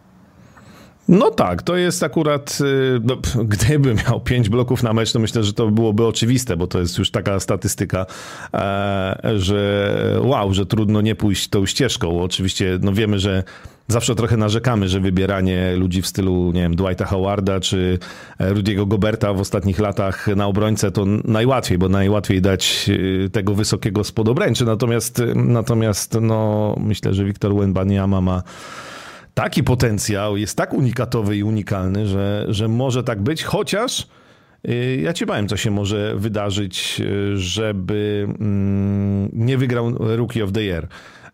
No 1.08 1.30
tak, 1.30 1.62
to 1.62 1.76
jest 1.76 2.02
akurat, 2.02 2.58
y, 2.60 3.00
no, 3.02 3.16
gdyby 3.44 3.94
miał 3.94 4.20
pięć 4.20 4.48
bloków 4.48 4.82
na 4.82 4.92
mecz, 4.92 5.12
to 5.12 5.18
myślę, 5.18 5.44
że 5.44 5.52
to 5.52 5.70
byłoby 5.70 6.06
oczywiste, 6.06 6.56
bo 6.56 6.66
to 6.66 6.80
jest 6.80 6.98
już 6.98 7.10
taka 7.10 7.40
statystyka, 7.40 8.06
e, 8.54 9.32
że 9.36 10.20
wow, 10.22 10.54
że 10.54 10.66
trudno 10.66 11.00
nie 11.00 11.14
pójść 11.14 11.48
tą 11.48 11.66
ścieżką. 11.66 12.22
Oczywiście, 12.22 12.78
no 12.82 12.92
wiemy, 12.92 13.18
że 13.18 13.42
zawsze 13.88 14.14
trochę 14.14 14.36
narzekamy, 14.36 14.88
że 14.88 15.00
wybieranie 15.00 15.76
ludzi 15.76 16.02
w 16.02 16.06
stylu, 16.06 16.52
nie 16.52 16.60
wiem, 16.60 16.76
Dwighta 16.76 17.04
Howarda 17.04 17.60
czy 17.60 17.98
Rudiego 18.38 18.86
Goberta 18.86 19.32
w 19.32 19.40
ostatnich 19.40 19.78
latach 19.78 20.26
na 20.36 20.46
obrońcę 20.46 20.90
to 20.90 21.04
najłatwiej, 21.24 21.78
bo 21.78 21.88
najłatwiej 21.88 22.40
dać 22.42 22.86
y, 22.88 23.30
tego 23.32 23.54
wysokiego 23.54 24.04
spodobręczy. 24.04 24.64
Natomiast, 24.64 25.22
natomiast 25.34 26.18
no, 26.20 26.74
myślę, 26.80 27.14
że 27.14 27.24
Wiktor 27.24 27.54
Wembanyama 27.54 28.20
ma 28.20 28.42
taki 29.34 29.64
potencjał, 29.64 30.36
jest 30.36 30.56
tak 30.56 30.74
unikatowy 30.74 31.36
i 31.36 31.42
unikalny, 31.42 32.06
że, 32.06 32.46
że 32.48 32.68
może 32.68 33.04
tak 33.04 33.22
być, 33.22 33.44
chociaż 33.44 34.06
y, 34.68 35.00
ja 35.02 35.12
ci 35.12 35.26
powiem, 35.26 35.48
co 35.48 35.56
się 35.56 35.70
może 35.70 36.16
wydarzyć, 36.16 37.00
y, 37.00 37.36
żeby 37.36 38.26
mm, 38.40 39.28
nie 39.32 39.58
wygrał 39.58 39.90
Rookie 40.16 40.44
of 40.44 40.52
the 40.52 40.62
Year. 40.62 40.88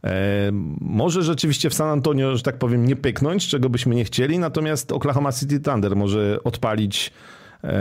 E, 0.04 0.50
może 0.80 1.22
rzeczywiście 1.22 1.70
w 1.70 1.74
San 1.74 1.88
Antonio, 1.88 2.36
że 2.36 2.42
tak 2.42 2.58
powiem, 2.58 2.86
nie 2.86 2.96
pyknąć, 2.96 3.48
czego 3.48 3.68
byśmy 3.68 3.94
nie 3.94 4.04
chcieli, 4.04 4.38
natomiast 4.38 4.92
Oklahoma 4.92 5.32
City 5.32 5.60
Thunder 5.60 5.96
może 5.96 6.38
odpalić 6.44 7.12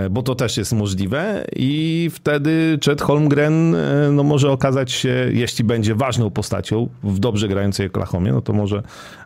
bo 0.09 0.23
to 0.23 0.35
też 0.35 0.57
jest 0.57 0.73
możliwe. 0.73 1.45
I 1.55 2.09
wtedy 2.13 2.79
Chet 2.85 3.01
Holmgren 3.01 3.75
e, 3.75 4.11
no, 4.11 4.23
może 4.23 4.51
okazać 4.51 4.91
się, 4.91 5.29
jeśli 5.33 5.63
będzie 5.63 5.95
ważną 5.95 6.29
postacią 6.29 6.89
w 7.03 7.19
dobrze 7.19 7.47
grającej 7.47 7.87
Oklahomie, 7.87 8.31
no 8.31 8.41
to 8.41 8.53
może, 8.53 8.83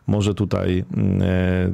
może 0.08 0.34
tutaj 0.34 0.86
mm, 0.94 1.22
e, 1.22 1.26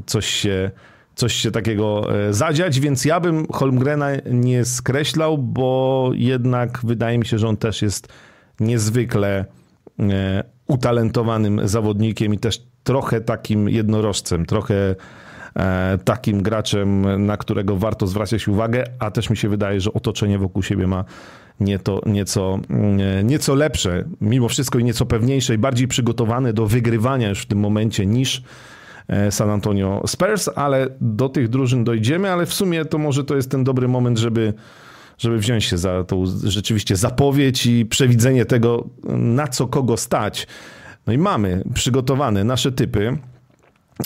coś 0.05 0.25
się 0.25 0.71
coś 1.15 1.33
się 1.33 1.51
takiego 1.51 2.07
zadziać, 2.29 2.79
więc 2.79 3.05
ja 3.05 3.19
bym 3.19 3.48
Holmgrena 3.51 4.07
nie 4.31 4.65
skreślał, 4.65 5.38
bo 5.38 6.09
jednak 6.13 6.79
wydaje 6.83 7.17
mi 7.17 7.25
się, 7.25 7.39
że 7.39 7.48
on 7.48 7.57
też 7.57 7.81
jest 7.81 8.07
niezwykle 8.59 9.45
utalentowanym 10.67 11.67
zawodnikiem 11.67 12.33
i 12.33 12.38
też 12.38 12.63
trochę 12.83 13.21
takim 13.21 13.69
jednorożcem, 13.69 14.45
trochę 14.45 14.75
E, 14.75 14.95
takim 16.03 16.43
graczem, 16.43 17.25
na 17.25 17.37
którego 17.37 17.75
warto 17.75 18.07
zwracać 18.07 18.47
uwagę, 18.47 18.83
a 18.99 19.11
też 19.11 19.29
mi 19.29 19.37
się 19.37 19.49
wydaje, 19.49 19.81
że 19.81 19.93
otoczenie 19.93 20.39
wokół 20.39 20.63
siebie 20.63 20.87
ma 20.87 21.05
nieco, 21.59 22.01
nieco, 22.05 22.59
mm, 22.69 23.27
nieco 23.27 23.55
lepsze, 23.55 24.03
mimo 24.21 24.49
wszystko 24.49 24.79
i 24.79 24.83
nieco 24.83 25.05
pewniejsze 25.05 25.55
i 25.55 25.57
bardziej 25.57 25.87
przygotowane 25.87 26.53
do 26.53 26.67
wygrywania 26.67 27.29
już 27.29 27.41
w 27.41 27.45
tym 27.45 27.59
momencie 27.59 28.05
niż 28.05 28.43
e, 29.07 29.31
San 29.31 29.49
Antonio 29.49 30.03
Spurs, 30.07 30.49
ale 30.55 30.87
do 31.01 31.29
tych 31.29 31.49
drużyn 31.49 31.83
dojdziemy, 31.83 32.31
ale 32.31 32.45
w 32.45 32.53
sumie 32.53 32.85
to 32.85 32.97
może 32.97 33.23
to 33.23 33.35
jest 33.35 33.51
ten 33.51 33.63
dobry 33.63 33.87
moment, 33.87 34.17
żeby 34.17 34.53
żeby 35.17 35.37
wziąć 35.37 35.65
się 35.65 35.77
za 35.77 36.03
tą 36.03 36.23
rzeczywiście 36.43 36.95
zapowiedź 36.95 37.65
i 37.65 37.85
przewidzenie 37.85 38.45
tego, 38.45 38.89
na 39.13 39.47
co 39.47 39.67
kogo 39.67 39.97
stać. 39.97 40.47
No 41.07 41.13
i 41.13 41.17
mamy 41.17 41.63
przygotowane 41.73 42.43
nasze 42.43 42.71
typy. 42.71 43.17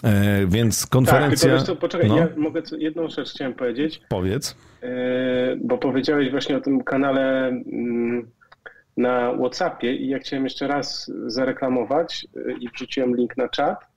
E, 0.04 0.46
więc 0.48 0.88
konferencja... 0.88 1.58
Tak, 1.58 1.66
tylko 1.66 1.82
poczekaj, 1.82 2.10
no. 2.10 2.18
ja 2.18 2.28
mogę 2.38 2.62
jedną 2.78 3.08
rzecz 3.08 3.30
chciałem 3.30 3.54
powiedzieć. 3.54 4.02
Powiedz. 4.10 4.56
E, 4.84 5.56
bo 5.56 5.78
powiedziałeś 5.78 6.32
właśnie 6.32 6.58
o 6.58 6.62
tym 6.62 6.84
kanale 6.84 7.48
mm, 7.48 8.32
na 8.98 9.34
Whatsappie 9.34 9.96
i 9.96 10.08
ja 10.08 10.20
chciałem 10.20 10.44
jeszcze 10.44 10.68
raz 10.68 11.12
zareklamować 11.26 12.28
e, 12.36 12.52
i 12.52 12.70
wrzuciłem 12.70 13.16
link 13.16 13.38
na 13.38 13.50
czat 13.50 13.94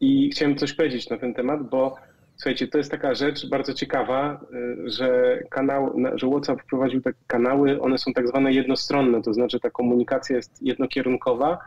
i 0.00 0.30
chciałem 0.30 0.56
coś 0.56 0.72
powiedzieć 0.72 1.10
na 1.10 1.18
ten 1.18 1.34
temat, 1.34 1.68
bo 1.68 1.96
słuchajcie, 2.36 2.68
to 2.68 2.78
jest 2.78 2.90
taka 2.90 3.14
rzecz 3.14 3.48
bardzo 3.48 3.74
ciekawa, 3.74 4.40
że 4.84 5.38
kanał, 5.50 5.96
że 6.14 6.28
WhatsApp 6.30 6.62
wprowadził 6.62 7.00
takie 7.00 7.18
kanały, 7.26 7.80
one 7.80 7.98
są 7.98 8.12
tak 8.12 8.28
zwane 8.28 8.52
jednostronne, 8.52 9.22
to 9.22 9.34
znaczy 9.34 9.60
ta 9.60 9.70
komunikacja 9.70 10.36
jest 10.36 10.62
jednokierunkowa, 10.62 11.58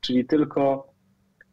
czyli 0.00 0.24
tylko 0.24 0.88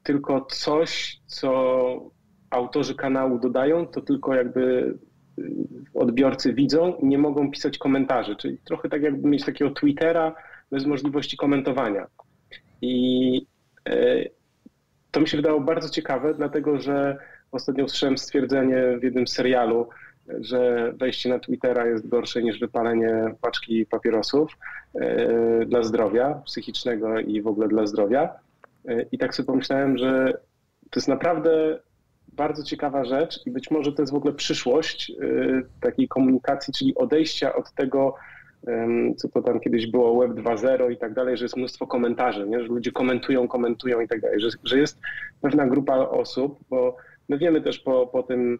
tylko 0.03 0.41
coś, 0.41 1.19
co 1.25 2.11
autorzy 2.49 2.95
kanału 2.95 3.39
dodają, 3.39 3.87
to 3.87 4.01
tylko 4.01 4.35
jakby 4.35 4.97
y, 5.39 5.53
odbiorcy 5.93 6.53
widzą 6.53 6.99
nie 7.03 7.17
mogą 7.17 7.51
pisać 7.51 7.77
komentarzy. 7.77 8.35
Czyli 8.35 8.57
trochę 8.57 8.89
tak 8.89 9.01
jakby 9.01 9.29
mieć 9.29 9.45
takiego 9.45 9.71
Twittera 9.71 10.35
bez 10.71 10.85
możliwości 10.85 11.37
komentowania. 11.37 12.07
I 12.81 13.47
y, 13.89 14.31
to 15.11 15.19
mi 15.19 15.27
się 15.27 15.37
wydało 15.37 15.61
bardzo 15.61 15.89
ciekawe, 15.89 16.33
dlatego 16.33 16.79
że 16.79 17.17
ostatnio 17.51 17.85
usłyszałem 17.85 18.17
stwierdzenie 18.17 18.97
w 18.99 19.03
jednym 19.03 19.27
serialu, 19.27 19.89
że 20.27 20.93
wejście 20.97 21.29
na 21.29 21.39
Twittera 21.39 21.85
jest 21.87 22.07
gorsze 22.07 22.43
niż 22.43 22.59
wypalenie 22.59 23.35
paczki 23.41 23.85
papierosów 23.85 24.57
y, 24.95 25.65
dla 25.65 25.83
zdrowia 25.83 26.41
psychicznego 26.45 27.19
i 27.19 27.41
w 27.41 27.47
ogóle 27.47 27.67
dla 27.67 27.85
zdrowia. 27.87 28.29
I 29.11 29.17
tak 29.17 29.35
sobie 29.35 29.47
pomyślałem, 29.47 29.97
że 29.97 30.33
to 30.91 30.99
jest 30.99 31.07
naprawdę 31.07 31.79
bardzo 32.27 32.63
ciekawa 32.63 33.05
rzecz 33.05 33.39
i 33.45 33.51
być 33.51 33.71
może 33.71 33.91
to 33.91 34.01
jest 34.01 34.13
w 34.13 34.15
ogóle 34.15 34.33
przyszłość 34.33 35.09
y, 35.09 35.65
takiej 35.81 36.07
komunikacji, 36.07 36.73
czyli 36.73 36.95
odejścia 36.95 37.55
od 37.55 37.73
tego, 37.73 38.15
co 39.17 39.29
to 39.29 39.41
tam 39.41 39.59
kiedyś 39.59 39.87
było 39.87 40.19
Web 40.19 40.31
2.0 40.31 40.91
i 40.91 40.97
tak 40.97 41.13
dalej, 41.13 41.37
że 41.37 41.45
jest 41.45 41.57
mnóstwo 41.57 41.87
komentarzy, 41.87 42.47
nie? 42.47 42.59
że 42.59 42.67
ludzie 42.67 42.91
komentują, 42.91 43.47
komentują 43.47 44.01
i 44.01 44.07
tak 44.07 44.21
dalej, 44.21 44.39
że, 44.39 44.49
że 44.63 44.79
jest 44.79 44.99
pewna 45.41 45.67
grupa 45.67 45.97
osób, 45.97 46.59
bo 46.69 46.97
my 47.29 47.37
wiemy 47.37 47.61
też 47.61 47.79
po, 47.79 48.07
po 48.07 48.23
tym, 48.23 48.59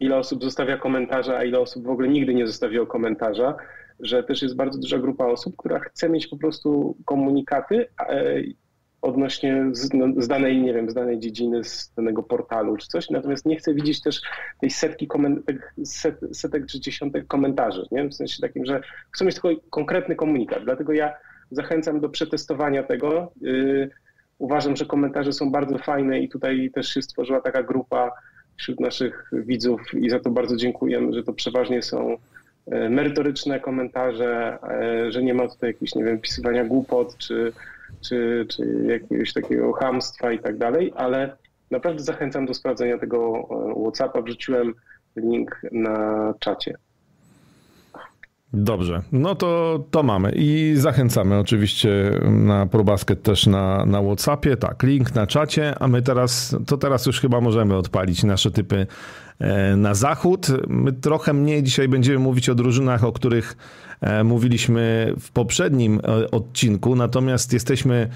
ile 0.00 0.16
osób 0.16 0.44
zostawia 0.44 0.76
komentarza, 0.76 1.36
a 1.36 1.44
ile 1.44 1.60
osób 1.60 1.84
w 1.84 1.90
ogóle 1.90 2.08
nigdy 2.08 2.34
nie 2.34 2.46
zostawiło 2.46 2.86
komentarza, 2.86 3.56
że 4.00 4.22
też 4.22 4.42
jest 4.42 4.56
bardzo 4.56 4.78
duża 4.78 4.98
grupa 4.98 5.26
osób, 5.26 5.56
która 5.56 5.78
chce 5.78 6.08
mieć 6.08 6.26
po 6.26 6.36
prostu 6.36 6.96
komunikaty 7.04 7.86
odnośnie 9.04 9.64
z, 9.72 9.92
no, 9.92 10.06
z, 10.16 10.28
danej, 10.28 10.62
nie 10.62 10.74
wiem, 10.74 10.90
z 10.90 10.94
danej 10.94 11.18
dziedziny, 11.18 11.64
z 11.64 11.92
danego 11.96 12.22
portalu 12.22 12.76
czy 12.76 12.86
coś, 12.88 13.10
natomiast 13.10 13.46
nie 13.46 13.56
chcę 13.56 13.74
widzieć 13.74 14.02
też 14.02 14.20
tej 14.60 14.70
setki 14.70 15.08
tych 15.46 15.74
set, 15.84 16.20
setek 16.32 16.66
czy 16.66 16.80
dziesiątek 16.80 17.26
komentarzy, 17.26 17.86
nie? 17.92 18.08
w 18.08 18.14
sensie 18.14 18.40
takim, 18.40 18.66
że 18.66 18.80
chcę 19.10 19.24
mieć 19.24 19.34
tylko 19.34 19.60
konkretny 19.70 20.16
komunikat, 20.16 20.64
dlatego 20.64 20.92
ja 20.92 21.14
zachęcam 21.50 22.00
do 22.00 22.08
przetestowania 22.08 22.82
tego. 22.82 23.32
Yy, 23.40 23.90
uważam, 24.38 24.76
że 24.76 24.86
komentarze 24.86 25.32
są 25.32 25.50
bardzo 25.50 25.78
fajne 25.78 26.20
i 26.20 26.28
tutaj 26.28 26.70
też 26.74 26.88
się 26.88 27.02
stworzyła 27.02 27.40
taka 27.40 27.62
grupa 27.62 28.10
wśród 28.56 28.80
naszych 28.80 29.30
widzów 29.32 29.94
i 29.94 30.10
za 30.10 30.20
to 30.20 30.30
bardzo 30.30 30.56
dziękujemy, 30.56 31.14
że 31.14 31.22
to 31.22 31.32
przeważnie 31.32 31.82
są 31.82 32.12
y, 32.12 32.90
merytoryczne 32.90 33.60
komentarze, 33.60 34.58
y, 35.06 35.12
że 35.12 35.22
nie 35.22 35.34
ma 35.34 35.48
tutaj 35.48 35.70
jakichś, 35.70 35.94
nie 35.94 36.04
wiem, 36.04 36.20
pisywania 36.20 36.64
głupot 36.64 37.16
czy 37.18 37.52
czy, 38.08 38.46
czy 38.48 38.86
jakiegoś 38.86 39.32
takiego 39.32 39.72
hamstwa 39.72 40.32
i 40.32 40.38
tak 40.38 40.58
dalej, 40.58 40.92
ale 40.96 41.36
naprawdę 41.70 42.02
zachęcam 42.02 42.46
do 42.46 42.54
sprawdzenia 42.54 42.98
tego 42.98 43.48
e, 43.76 43.82
WhatsAppa. 43.82 44.22
Wrzuciłem 44.22 44.74
link 45.16 45.60
na 45.72 46.34
czacie. 46.38 46.74
Dobrze, 48.54 49.02
no 49.12 49.34
to, 49.34 49.80
to 49.90 50.02
mamy. 50.02 50.32
I 50.36 50.74
zachęcamy 50.76 51.38
oczywiście 51.38 52.20
na 52.30 52.66
ProBasket 52.66 53.22
też 53.22 53.46
na, 53.46 53.86
na 53.86 54.02
Whatsappie, 54.02 54.56
tak, 54.56 54.82
link 54.82 55.14
na 55.14 55.26
czacie, 55.26 55.78
a 55.78 55.88
my 55.88 56.02
teraz, 56.02 56.56
to 56.66 56.76
teraz 56.76 57.06
już 57.06 57.20
chyba 57.20 57.40
możemy 57.40 57.76
odpalić 57.76 58.24
nasze 58.24 58.50
typy 58.50 58.86
e, 59.38 59.76
na 59.76 59.94
zachód. 59.94 60.46
My 60.68 60.92
trochę 60.92 61.32
mniej 61.32 61.62
dzisiaj 61.62 61.88
będziemy 61.88 62.18
mówić 62.18 62.48
o 62.48 62.54
drużynach, 62.54 63.04
o 63.04 63.12
których 63.12 63.56
E, 64.04 64.24
mówiliśmy 64.24 65.14
w 65.20 65.30
poprzednim 65.30 66.00
e, 66.04 66.30
odcinku, 66.30 66.96
natomiast 66.96 67.52
jesteśmy 67.52 68.08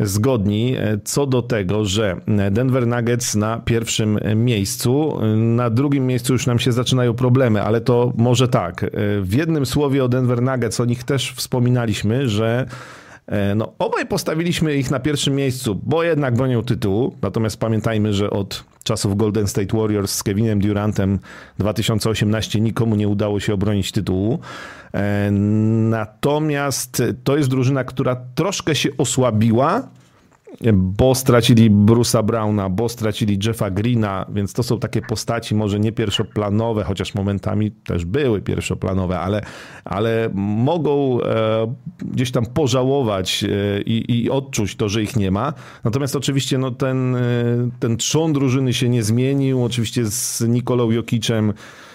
zgodni 0.00 0.76
e, 0.76 0.98
co 1.04 1.26
do 1.26 1.42
tego, 1.42 1.84
że 1.84 2.20
Denver 2.50 2.86
Nuggets 2.86 3.34
na 3.34 3.58
pierwszym 3.58 4.18
miejscu, 4.34 5.18
na 5.36 5.70
drugim 5.70 6.06
miejscu 6.06 6.32
już 6.32 6.46
nam 6.46 6.58
się 6.58 6.72
zaczynają 6.72 7.14
problemy, 7.14 7.62
ale 7.62 7.80
to 7.80 8.12
może 8.16 8.48
tak. 8.48 8.86
W 9.22 9.34
jednym 9.34 9.66
słowie 9.66 10.04
o 10.04 10.08
Denver 10.08 10.42
Nuggets 10.42 10.80
o 10.80 10.84
nich 10.84 11.04
też 11.04 11.32
wspominaliśmy, 11.32 12.28
że 12.28 12.66
no, 13.56 13.72
obaj 13.78 14.06
postawiliśmy 14.06 14.74
ich 14.74 14.90
na 14.90 15.00
pierwszym 15.00 15.34
miejscu, 15.34 15.80
bo 15.82 16.02
jednak 16.02 16.34
bronią 16.34 16.62
tytułu. 16.62 17.14
Natomiast 17.22 17.60
pamiętajmy, 17.60 18.12
że 18.12 18.30
od 18.30 18.64
czasów 18.90 19.16
Golden 19.16 19.46
State 19.46 19.76
Warriors 19.76 20.14
z 20.14 20.22
Kevinem 20.22 20.60
Durantem 20.60 21.18
2018 21.58 22.60
nikomu 22.60 22.96
nie 22.96 23.08
udało 23.08 23.40
się 23.40 23.54
obronić 23.54 23.92
tytułu. 23.92 24.38
E, 24.94 25.30
natomiast 25.90 27.02
to 27.24 27.36
jest 27.36 27.48
drużyna, 27.48 27.84
która 27.84 28.16
troszkę 28.34 28.74
się 28.74 28.88
osłabiła 28.98 29.88
bo 30.72 31.14
stracili 31.14 31.70
Bruce'a 31.70 32.24
Browna, 32.24 32.68
bo 32.68 32.88
stracili 32.88 33.38
Jeffa 33.46 33.70
Greena, 33.70 34.26
więc 34.32 34.52
to 34.52 34.62
są 34.62 34.78
takie 34.78 35.02
postaci 35.02 35.54
może 35.54 35.80
nie 35.80 35.92
pierwszoplanowe, 35.92 36.84
chociaż 36.84 37.14
momentami 37.14 37.70
też 37.70 38.04
były 38.04 38.40
pierwszoplanowe, 38.42 39.20
ale, 39.20 39.42
ale 39.84 40.30
mogą 40.34 41.22
e, 41.22 41.74
gdzieś 42.02 42.30
tam 42.30 42.46
pożałować 42.46 43.44
e, 43.44 43.82
i, 43.82 44.22
i 44.22 44.30
odczuć 44.30 44.76
to, 44.76 44.88
że 44.88 45.02
ich 45.02 45.16
nie 45.16 45.30
ma. 45.30 45.52
Natomiast 45.84 46.16
oczywiście 46.16 46.58
no, 46.58 46.70
ten, 46.70 47.16
e, 47.16 47.20
ten 47.80 47.96
trzon 47.96 48.32
drużyny 48.32 48.72
się 48.72 48.88
nie 48.88 49.02
zmienił. 49.02 49.64
Oczywiście 49.64 50.06
z 50.06 50.40
Nikolą 50.48 50.90
Jokicem 50.90 51.52
E, 51.52 51.89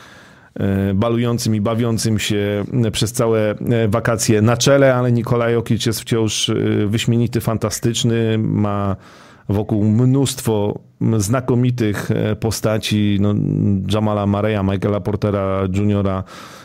balującym 0.96 1.56
i 1.56 1.62
bawiącym 1.62 2.20
się 2.20 2.64
przez 2.92 3.14
całe 3.14 3.50
e, 3.50 3.88
wakacje 3.88 4.42
na 4.42 4.58
czele, 4.58 4.96
ale 4.96 5.12
Nikolaj 5.12 5.54
Jokic 5.54 5.86
jest 5.86 6.02
wciąż 6.02 6.50
e, 6.50 6.56
wyśmienity, 6.88 7.42
fantastyczny, 7.42 8.38
ma 8.38 8.96
wokół 9.50 9.84
mnóstwo 9.84 10.80
znakomitych 11.18 12.10
postaci, 12.40 13.18
no, 13.22 13.34
Jamala 13.94 14.26
Mareya, 14.26 14.64
Michaela 14.64 15.00
Portera 15.00 15.68
Juniora, 15.74 16.24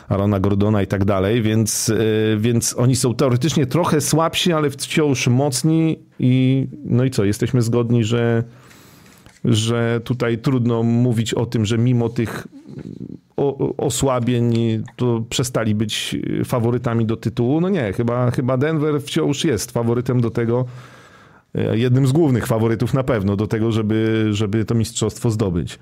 Arona 0.09 0.39
Gordona 0.39 0.81
i 0.81 0.87
tak 0.87 1.05
dalej, 1.05 1.41
więc, 1.41 1.93
więc 2.37 2.75
oni 2.77 2.95
są 2.95 3.15
teoretycznie 3.15 3.65
trochę 3.65 4.01
słabsi, 4.01 4.53
ale 4.53 4.69
wciąż 4.69 5.27
mocni 5.27 5.99
i 6.19 6.67
no 6.85 7.03
i 7.03 7.11
co, 7.11 7.23
jesteśmy 7.23 7.61
zgodni, 7.61 8.03
że 8.03 8.43
że 9.45 10.01
tutaj 10.03 10.37
trudno 10.37 10.83
mówić 10.83 11.33
o 11.33 11.45
tym, 11.45 11.65
że 11.65 11.77
mimo 11.77 12.09
tych 12.09 12.47
osłabień 13.77 14.53
to 14.95 15.23
przestali 15.29 15.75
być 15.75 16.15
faworytami 16.45 17.05
do 17.05 17.17
tytułu. 17.17 17.61
No 17.61 17.69
nie, 17.69 17.93
chyba, 17.93 18.31
chyba 18.31 18.57
Denver 18.57 19.01
wciąż 19.01 19.45
jest 19.45 19.71
faworytem 19.71 20.21
do 20.21 20.29
tego, 20.29 20.65
e, 21.55 21.77
jednym 21.77 22.07
z 22.07 22.11
głównych 22.11 22.47
faworytów 22.47 22.93
na 22.93 23.03
pewno 23.03 23.35
do 23.35 23.47
tego, 23.47 23.71
żeby, 23.71 24.27
żeby 24.31 24.65
to 24.65 24.75
mistrzostwo 24.75 25.29
zdobyć. 25.29 25.79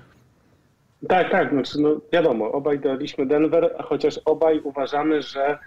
Tak, 1.08 1.30
tak, 1.30 1.50
znaczy 1.50 1.80
no 1.80 2.00
wiadomo, 2.12 2.52
obaj 2.52 2.78
daliśmy 2.78 3.26
Denver, 3.26 3.74
chociaż 3.84 4.20
obaj 4.24 4.60
uważamy, 4.60 5.22
że 5.22 5.58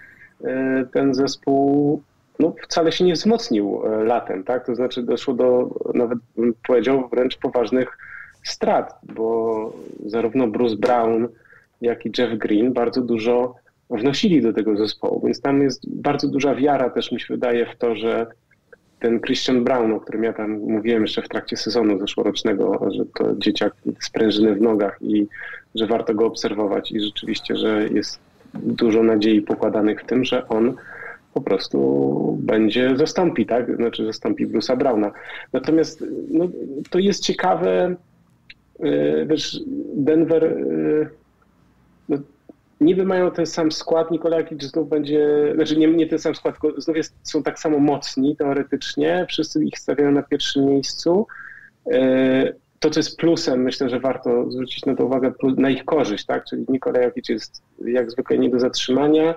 e, 0.43 0.85
ten 0.93 1.13
zespół 1.13 2.01
no, 2.39 2.55
wcale 2.63 2.91
się 2.91 3.05
nie 3.05 3.13
wzmocnił 3.13 3.81
e, 3.85 4.03
latem, 4.03 4.43
tak? 4.43 4.65
To 4.65 4.75
znaczy 4.75 5.03
doszło 5.03 5.33
do, 5.33 5.75
nawet 5.93 6.19
bym 6.37 6.53
powiedział, 6.67 7.09
wręcz 7.09 7.37
poważnych 7.37 7.97
strat, 8.43 8.99
bo 9.03 9.73
zarówno 10.05 10.47
Bruce 10.47 10.75
Brown, 10.75 11.27
jak 11.81 12.05
i 12.05 12.11
Jeff 12.17 12.37
Green 12.37 12.73
bardzo 12.73 13.01
dużo 13.01 13.55
wnosili 13.89 14.41
do 14.41 14.53
tego 14.53 14.77
zespołu, 14.77 15.21
więc 15.25 15.41
tam 15.41 15.61
jest 15.61 15.89
bardzo 15.89 16.27
duża 16.27 16.55
wiara 16.55 16.89
też 16.89 17.11
mi 17.11 17.19
się 17.19 17.33
wydaje 17.33 17.65
w 17.65 17.77
to, 17.77 17.95
że 17.95 18.27
ten 18.99 19.19
Christian 19.21 19.63
Brown, 19.63 19.93
o 19.93 19.99
którym 19.99 20.23
ja 20.23 20.33
tam 20.33 20.51
mówiłem 20.51 21.01
jeszcze 21.01 21.21
w 21.21 21.29
trakcie 21.29 21.57
sezonu 21.57 21.99
zeszłorocznego, 21.99 22.89
że 22.91 23.05
to 23.05 23.35
dzieciak 23.35 23.73
sprężyny 23.99 24.55
w 24.55 24.61
nogach 24.61 24.97
i 25.01 25.27
że 25.75 25.87
warto 25.87 26.13
go 26.13 26.25
obserwować 26.25 26.91
i 26.91 27.01
rzeczywiście, 27.01 27.55
że 27.55 27.87
jest 27.87 28.19
dużo 28.53 29.03
nadziei 29.03 29.41
pokładanych 29.41 30.01
w 30.01 30.05
tym, 30.05 30.25
że 30.25 30.47
on 30.47 30.75
po 31.33 31.41
prostu 31.41 32.37
będzie 32.41 32.97
zastąpi, 32.97 33.45
tak? 33.45 33.75
Znaczy 33.75 34.05
zastąpi 34.05 34.47
Bruce'a 34.47 34.77
Browna. 34.77 35.11
Natomiast 35.53 36.05
no, 36.29 36.47
to 36.89 36.99
jest 36.99 37.23
ciekawe, 37.23 37.95
e, 38.79 39.25
wiesz, 39.25 39.59
Denver 39.93 40.45
e, 40.45 40.55
no, 42.09 42.17
niby 42.81 43.05
mają 43.05 43.31
ten 43.31 43.45
sam 43.45 43.71
skład, 43.71 44.11
Nikolakic 44.11 44.63
znów 44.63 44.89
będzie, 44.89 45.51
znaczy 45.55 45.77
nie, 45.77 45.87
nie 45.87 46.07
ten 46.07 46.19
sam 46.19 46.35
skład, 46.35 46.59
tylko 46.59 46.81
znów 46.81 46.97
jest, 46.97 47.15
są 47.23 47.43
tak 47.43 47.59
samo 47.59 47.79
mocni 47.79 48.35
teoretycznie, 48.35 49.25
wszyscy 49.29 49.65
ich 49.65 49.79
stawiają 49.79 50.11
na 50.11 50.23
pierwszym 50.23 50.65
miejscu. 50.65 51.27
E, 51.91 52.53
to, 52.79 52.89
co 52.89 52.99
jest 52.99 53.17
plusem, 53.17 53.61
myślę, 53.61 53.89
że 53.89 53.99
warto 53.99 54.51
zwrócić 54.51 54.85
na 54.85 54.95
to 54.95 55.05
uwagę, 55.05 55.33
na 55.57 55.69
ich 55.69 55.85
korzyść, 55.85 56.25
tak? 56.25 56.45
Czyli 56.45 56.65
Nikolakic 56.69 57.29
jest 57.29 57.63
jak 57.85 58.11
zwykle 58.11 58.37
nie 58.37 58.49
do 58.49 58.59
zatrzymania, 58.59 59.35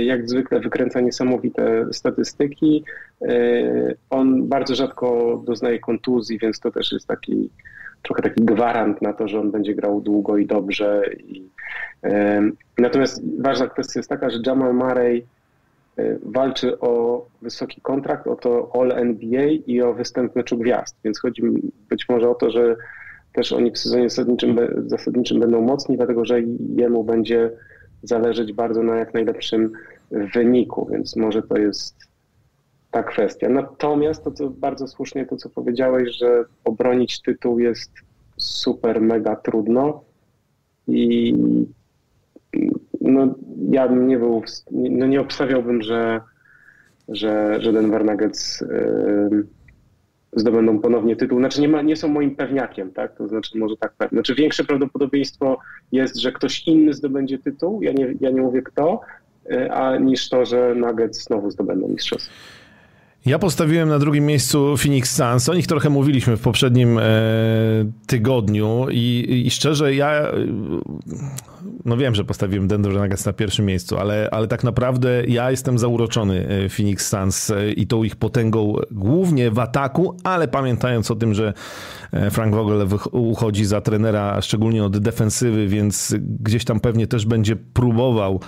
jak 0.00 0.28
zwykle 0.28 0.60
wykręca 0.60 1.00
niesamowite 1.00 1.86
statystyki. 1.92 2.84
E, 3.22 3.34
on 4.10 4.48
bardzo 4.48 4.74
rzadko 4.74 5.40
doznaje 5.46 5.78
kontuzji, 5.78 6.38
więc 6.38 6.60
to 6.60 6.70
też 6.70 6.92
jest 6.92 7.06
taki 7.06 7.50
trochę 8.02 8.22
taki 8.22 8.44
gwarant 8.44 9.02
na 9.02 9.12
to, 9.12 9.28
że 9.28 9.40
on 9.40 9.50
będzie 9.50 9.74
grał 9.74 10.00
długo 10.00 10.38
i 10.38 10.46
dobrze. 10.46 11.02
I, 11.26 11.48
e, 12.04 12.42
natomiast 12.78 13.22
ważna 13.40 13.66
kwestia 13.66 14.00
jest 14.00 14.08
taka, 14.08 14.30
że 14.30 14.38
Jamal 14.46 14.74
Murray 14.74 15.26
walczy 16.22 16.80
o 16.80 17.26
wysoki 17.42 17.80
kontrakt, 17.80 18.26
o 18.26 18.36
to 18.36 18.70
All 18.74 18.92
NBA 18.92 19.46
i 19.66 19.82
o 19.82 19.94
występ 19.94 20.36
meczu 20.36 20.58
gwiazd, 20.58 20.96
więc 21.04 21.20
chodzi 21.20 21.42
być 21.90 22.08
może 22.08 22.30
o 22.30 22.34
to, 22.34 22.50
że 22.50 22.76
też 23.32 23.52
oni 23.52 23.70
w 23.70 23.78
sezonie 23.78 24.10
zasadniczym, 24.10 24.56
zasadniczym 24.86 25.40
będą 25.40 25.60
mocni, 25.60 25.96
dlatego 25.96 26.24
że 26.24 26.40
jemu 26.76 27.04
będzie 27.04 27.50
zależeć 28.02 28.52
bardzo 28.52 28.82
na 28.82 28.96
jak 28.96 29.14
najlepszym 29.14 29.72
wyniku, 30.10 30.88
więc 30.92 31.16
może 31.16 31.42
to 31.42 31.58
jest 31.58 31.96
ta 32.90 33.02
kwestia. 33.02 33.48
Natomiast 33.48 34.24
to, 34.24 34.30
co 34.30 34.50
bardzo 34.50 34.88
słusznie 34.88 35.26
to, 35.26 35.36
co 35.36 35.48
powiedziałeś, 35.48 36.10
że 36.18 36.44
obronić 36.64 37.22
tytuł 37.22 37.58
jest 37.58 37.90
super, 38.36 39.00
mega 39.00 39.36
trudno 39.36 40.04
i 40.88 41.34
no, 43.00 43.34
ja 43.70 43.86
nie 43.86 44.18
był, 44.18 44.42
no 44.70 45.06
nie 45.06 45.20
obstawiałbym, 45.20 45.82
że, 45.82 46.20
że, 47.08 47.60
że 47.60 47.72
Denver 47.72 48.04
Nuggets 48.04 48.60
yy, 48.60 49.46
zdobędą 50.32 50.78
ponownie 50.78 51.16
tytuł. 51.16 51.38
Znaczy 51.38 51.60
nie, 51.60 51.68
ma, 51.68 51.82
nie 51.82 51.96
są 51.96 52.08
moim 52.08 52.36
pewniakiem, 52.36 52.92
tak? 52.92 53.16
To 53.16 53.28
znaczy 53.28 53.58
może 53.58 53.76
tak. 53.76 53.92
Znaczy 54.12 54.34
większe 54.34 54.64
prawdopodobieństwo 54.64 55.58
jest, 55.92 56.16
że 56.16 56.32
ktoś 56.32 56.68
inny 56.68 56.94
zdobędzie 56.94 57.38
tytuł, 57.38 57.82
ja 57.82 57.92
nie, 57.92 58.14
ja 58.20 58.30
nie 58.30 58.40
mówię 58.40 58.62
kto, 58.62 59.00
y, 59.52 59.72
a 59.72 59.96
niż 59.96 60.28
to, 60.28 60.46
że 60.46 60.74
Nuggets 60.74 61.24
znowu 61.24 61.50
zdobędą 61.50 61.88
mistrzostwo. 61.88 62.32
Ja 63.26 63.38
postawiłem 63.38 63.88
na 63.88 63.98
drugim 63.98 64.26
miejscu 64.26 64.76
Phoenix 64.76 65.16
Suns. 65.16 65.48
O 65.48 65.54
nich 65.54 65.66
trochę 65.66 65.90
mówiliśmy 65.90 66.36
w 66.36 66.40
poprzednim 66.40 66.98
e, 66.98 67.02
tygodniu 68.06 68.86
i, 68.90 69.42
i, 69.46 69.50
szczerze 69.50 69.94
ja 69.94 70.10
e, 70.12 70.32
no 71.84 71.96
wiem, 71.96 72.14
że 72.14 72.24
postawiłem 72.24 72.68
Denver 72.68 72.92
Nuggets 72.92 73.26
na 73.26 73.32
pierwszym 73.32 73.66
miejscu, 73.66 73.98
ale, 73.98 74.28
ale 74.30 74.48
tak 74.48 74.64
naprawdę 74.64 75.24
ja 75.26 75.50
jestem 75.50 75.78
zauroczony 75.78 76.48
e, 76.48 76.68
Phoenix 76.68 77.08
Suns 77.08 77.50
e, 77.50 77.72
i 77.72 77.86
tą 77.86 78.02
ich 78.02 78.16
potęgą 78.16 78.76
głównie 78.90 79.50
w 79.50 79.58
ataku, 79.58 80.16
ale 80.24 80.48
pamiętając 80.48 81.10
o 81.10 81.16
tym, 81.16 81.34
że 81.34 81.52
Frank 82.30 82.54
Vogel 82.54 82.88
uchodzi 83.12 83.64
za 83.64 83.80
trenera 83.80 84.40
szczególnie 84.40 84.84
od 84.84 84.98
defensywy, 84.98 85.66
więc 85.66 86.14
gdzieś 86.20 86.64
tam 86.64 86.80
pewnie 86.80 87.06
też 87.06 87.26
będzie 87.26 87.56
próbował 87.56 88.40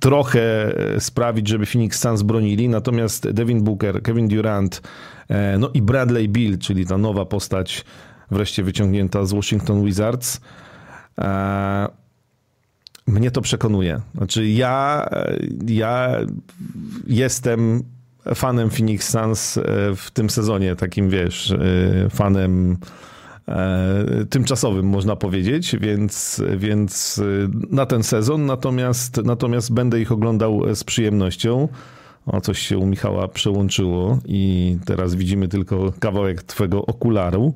trochę 0.00 0.74
sprawić, 0.98 1.48
żeby 1.48 1.66
Phoenix 1.66 2.00
Suns 2.00 2.22
bronili, 2.22 2.68
natomiast 2.68 3.30
Devin 3.30 3.62
Booker, 3.62 4.02
Kevin 4.02 4.28
Durant, 4.28 4.82
e, 5.28 5.58
no 5.58 5.70
i 5.74 5.82
Bradley 5.82 6.28
Bill, 6.28 6.58
czyli 6.58 6.86
ta 6.86 6.98
nowa 6.98 7.24
postać 7.24 7.84
wreszcie 8.30 8.62
wyciągnięta 8.62 9.24
z 9.24 9.32
Washington 9.32 9.84
Wizards, 9.84 10.40
e, 11.18 11.88
mnie 13.06 13.30
to 13.30 13.40
przekonuje. 13.40 14.00
Znaczy 14.14 14.46
ja, 14.46 15.08
ja 15.66 16.16
jestem 17.06 17.82
fanem 18.34 18.70
Phoenix 18.70 19.08
Suns 19.08 19.58
e, 19.58 19.62
w 19.96 20.10
tym 20.10 20.30
sezonie, 20.30 20.76
takim 20.76 21.10
wiesz, 21.10 21.54
fanem 22.10 22.72
E, 22.72 23.17
tymczasowym, 24.30 24.86
można 24.86 25.16
powiedzieć, 25.16 25.76
więc, 25.80 26.42
więc 26.56 27.18
e, 27.18 27.48
na 27.70 27.86
ten 27.86 28.02
sezon, 28.02 28.46
natomiast, 28.46 29.20
natomiast 29.24 29.72
będę 29.72 30.00
ich 30.00 30.12
oglądał 30.12 30.74
z 30.74 30.84
przyjemnością. 30.84 31.68
O, 32.26 32.40
coś 32.40 32.58
się 32.58 32.78
u 32.78 32.86
Michała 32.86 33.28
przełączyło 33.28 34.18
i 34.26 34.76
teraz 34.84 35.14
widzimy 35.14 35.48
tylko 35.48 35.92
kawałek 36.00 36.42
twojego 36.42 36.86
okularu 36.86 37.54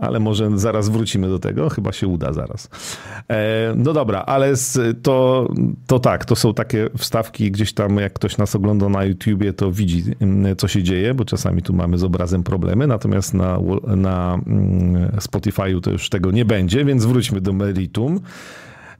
ale 0.00 0.20
może 0.20 0.58
zaraz 0.58 0.88
wrócimy 0.88 1.28
do 1.28 1.38
tego, 1.38 1.68
chyba 1.68 1.92
się 1.92 2.08
uda 2.08 2.32
zaraz. 2.32 2.68
E, 3.28 3.74
no 3.76 3.92
dobra, 3.92 4.20
ale 4.20 4.52
to, 5.02 5.48
to 5.86 5.98
tak, 5.98 6.24
to 6.24 6.36
są 6.36 6.54
takie 6.54 6.88
wstawki 6.98 7.50
gdzieś 7.50 7.72
tam, 7.72 7.96
jak 7.96 8.12
ktoś 8.12 8.38
nas 8.38 8.56
ogląda 8.56 8.88
na 8.88 9.04
YouTubie, 9.04 9.52
to 9.52 9.72
widzi, 9.72 10.04
mm, 10.20 10.56
co 10.56 10.68
się 10.68 10.82
dzieje, 10.82 11.14
bo 11.14 11.24
czasami 11.24 11.62
tu 11.62 11.72
mamy 11.72 11.98
z 11.98 12.04
obrazem 12.04 12.42
problemy, 12.42 12.86
natomiast 12.86 13.34
na, 13.34 13.58
na 13.86 14.38
mm, 14.46 15.08
Spotify'u 15.10 15.80
to 15.80 15.90
już 15.90 16.08
tego 16.08 16.30
nie 16.30 16.44
będzie, 16.44 16.84
więc 16.84 17.04
wróćmy 17.04 17.40
do 17.40 17.52
meritum. 17.52 18.20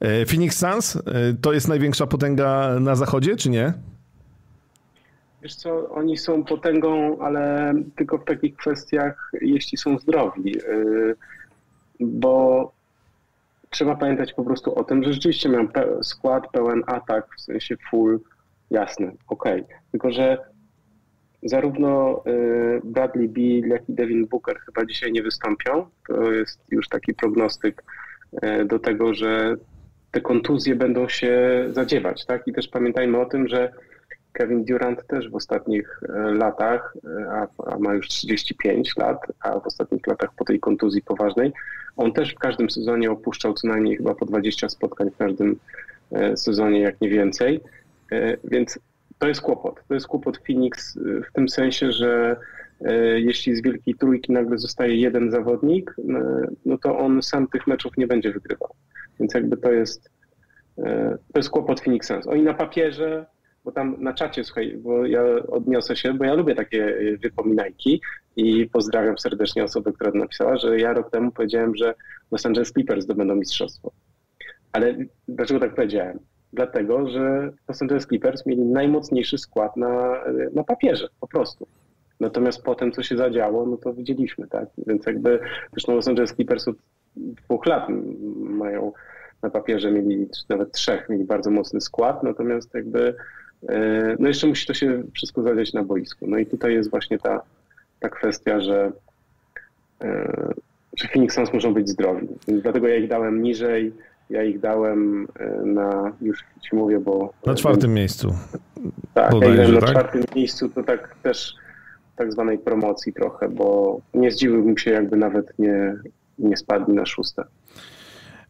E, 0.00 0.26
Phoenix 0.26 0.58
Suns 0.58 0.98
to 1.40 1.52
jest 1.52 1.68
największa 1.68 2.06
potęga 2.06 2.80
na 2.80 2.96
zachodzie, 2.96 3.36
czy 3.36 3.50
nie? 3.50 3.72
Wiesz 5.44 5.54
co, 5.54 5.88
oni 5.90 6.16
są 6.16 6.44
potęgą, 6.44 7.18
ale 7.18 7.74
tylko 7.96 8.18
w 8.18 8.24
takich 8.24 8.56
kwestiach, 8.56 9.30
jeśli 9.40 9.78
są 9.78 9.98
zdrowi. 9.98 10.58
Y, 10.58 11.16
bo 12.00 12.72
trzeba 13.70 13.96
pamiętać 13.96 14.32
po 14.32 14.44
prostu 14.44 14.74
o 14.74 14.84
tym, 14.84 15.04
że 15.04 15.12
rzeczywiście 15.12 15.48
mają 15.48 15.68
skład 16.02 16.50
pełen 16.52 16.82
atak, 16.86 17.26
w 17.36 17.40
sensie 17.40 17.76
full, 17.90 18.20
jasne, 18.70 19.12
okej. 19.28 19.62
Okay. 19.62 19.76
Tylko, 19.90 20.12
że 20.12 20.38
zarówno 21.42 22.22
Bradley 22.84 23.28
Beal, 23.28 23.70
jak 23.70 23.88
i 23.88 23.92
Devin 23.92 24.26
Booker 24.26 24.58
chyba 24.60 24.86
dzisiaj 24.86 25.12
nie 25.12 25.22
wystąpią. 25.22 25.86
To 26.08 26.32
jest 26.32 26.60
już 26.70 26.88
taki 26.88 27.14
prognostyk 27.14 27.84
do 28.66 28.78
tego, 28.78 29.14
że 29.14 29.56
te 30.10 30.20
kontuzje 30.20 30.74
będą 30.74 31.08
się 31.08 31.64
zadziewać, 31.70 32.26
tak? 32.26 32.48
I 32.48 32.52
też 32.52 32.68
pamiętajmy 32.68 33.20
o 33.20 33.26
tym, 33.26 33.48
że 33.48 33.72
Kevin 34.34 34.64
Durant 34.64 35.06
też 35.06 35.30
w 35.30 35.34
ostatnich 35.34 36.00
latach, 36.32 36.96
a, 37.30 37.46
a, 37.66 37.78
ma 37.78 37.94
już 37.94 38.08
35 38.08 38.96
lat, 38.96 39.18
a 39.40 39.60
w 39.60 39.66
ostatnich 39.66 40.06
latach 40.06 40.30
po 40.36 40.44
tej 40.44 40.60
kontuzji 40.60 41.02
poważnej, 41.02 41.52
on 41.96 42.12
też 42.12 42.34
w 42.34 42.38
każdym 42.38 42.70
sezonie 42.70 43.10
opuszczał 43.10 43.54
co 43.54 43.68
najmniej 43.68 43.96
chyba 43.96 44.14
po 44.14 44.26
20 44.26 44.68
spotkań 44.68 45.10
w 45.10 45.16
każdym 45.16 45.56
sezonie, 46.36 46.80
jak 46.80 47.00
nie 47.00 47.08
więcej. 47.08 47.60
Więc 48.44 48.78
to 49.18 49.28
jest 49.28 49.40
kłopot. 49.40 49.80
To 49.88 49.94
jest 49.94 50.06
kłopot 50.06 50.38
Phoenix 50.46 50.98
w 51.28 51.32
tym 51.32 51.48
sensie, 51.48 51.92
że 51.92 52.36
jeśli 53.16 53.56
z 53.56 53.62
wielkiej 53.62 53.94
trójki 53.94 54.32
nagle 54.32 54.58
zostaje 54.58 54.96
jeden 54.96 55.30
zawodnik, 55.30 55.96
no 56.66 56.78
to 56.78 56.98
on 56.98 57.22
sam 57.22 57.48
tych 57.48 57.66
meczów 57.66 57.96
nie 57.96 58.06
będzie 58.06 58.32
wygrywał. 58.32 58.70
Więc 59.20 59.34
jakby 59.34 59.56
to 59.56 59.72
jest, 59.72 60.10
to 61.32 61.36
jest 61.36 61.50
kłopot 61.50 61.80
Phoenix 61.80 62.06
Suns. 62.06 62.26
Oni 62.26 62.42
na 62.42 62.54
papierze, 62.54 63.26
bo 63.64 63.72
tam 63.72 63.96
na 63.98 64.14
czacie, 64.14 64.44
słuchaj, 64.44 64.76
bo 64.76 65.06
ja 65.06 65.22
odniosę 65.48 65.96
się, 65.96 66.14
bo 66.14 66.24
ja 66.24 66.34
lubię 66.34 66.54
takie 66.54 66.96
wypominajki 67.22 68.00
i 68.36 68.68
pozdrawiam 68.72 69.18
serdecznie 69.18 69.64
osobę, 69.64 69.92
która 69.92 70.10
napisała, 70.14 70.56
że 70.56 70.80
ja 70.80 70.92
rok 70.92 71.10
temu 71.10 71.30
powiedziałem, 71.30 71.76
że 71.76 71.94
Los 72.30 72.46
Angeles 72.46 72.72
Clippers 72.72 73.04
zdobędą 73.04 73.34
mistrzostwo. 73.34 73.90
Ale 74.72 74.94
dlaczego 75.28 75.60
tak 75.60 75.74
powiedziałem? 75.74 76.18
dlatego 76.54 77.08
że 77.08 77.52
Los 77.68 77.82
Angeles 77.82 78.06
Clippers 78.06 78.46
mieli 78.46 78.62
najmocniejszy 78.62 79.38
skład 79.38 79.76
na, 79.76 80.22
na 80.54 80.64
papierze, 80.64 81.08
po 81.20 81.28
prostu. 81.28 81.66
Natomiast 82.20 82.62
potem, 82.62 82.92
co 82.92 83.02
się 83.02 83.16
zadziało, 83.16 83.66
no 83.66 83.76
to 83.76 83.94
widzieliśmy, 83.94 84.48
tak? 84.48 84.68
Więc 84.86 85.06
jakby, 85.06 85.40
zresztą 85.72 85.94
Los 85.94 86.08
Angeles 86.08 86.34
Clippers 86.34 86.68
od 86.68 86.76
dwóch 87.16 87.66
lat 87.66 87.88
mają 88.36 88.92
na 89.42 89.50
papierze 89.50 89.92
mieli, 89.92 90.28
nawet 90.48 90.72
trzech, 90.72 91.08
mieli 91.08 91.24
bardzo 91.24 91.50
mocny 91.50 91.80
skład, 91.80 92.22
natomiast 92.22 92.74
jakby, 92.74 93.14
no 94.18 94.28
jeszcze 94.28 94.46
musi 94.46 94.66
to 94.66 94.74
się 94.74 95.02
wszystko 95.14 95.42
zadziać 95.42 95.72
na 95.72 95.84
boisku. 95.84 96.26
No 96.28 96.38
i 96.38 96.46
tutaj 96.46 96.74
jest 96.74 96.90
właśnie 96.90 97.18
ta, 97.18 97.42
ta 98.00 98.08
kwestia, 98.08 98.60
że, 98.60 98.92
e, 100.02 100.52
że 100.96 101.08
Phoenix 101.08 101.34
Suns 101.34 101.52
muszą 101.52 101.74
być 101.74 101.88
zdrowi. 101.88 102.28
Dlatego 102.48 102.88
ja 102.88 102.96
ich 102.96 103.08
dałem 103.08 103.42
niżej, 103.42 103.92
ja 104.30 104.42
ich 104.42 104.60
dałem 104.60 105.28
e, 105.38 105.66
na, 105.66 106.12
już 106.22 106.44
ci 106.62 106.76
mówię, 106.76 107.00
bo... 107.00 107.32
Na 107.46 107.54
czwartym 107.54 107.94
miejscu. 107.94 108.34
Tak, 109.14 109.32
ja 109.56 109.68
na 109.68 109.80
tak? 109.80 109.90
czwartym 109.90 110.24
miejscu, 110.36 110.68
to 110.68 110.82
tak 110.82 111.16
też 111.22 111.54
tak 112.16 112.32
zwanej 112.32 112.58
promocji 112.58 113.12
trochę, 113.12 113.48
bo 113.48 114.00
nie 114.14 114.30
zdziwiłbym 114.30 114.78
się, 114.78 114.90
jakby 114.90 115.16
nawet 115.16 115.58
nie, 115.58 115.96
nie 116.38 116.56
spadli 116.56 116.94
na 116.94 117.06
szóste. 117.06 117.44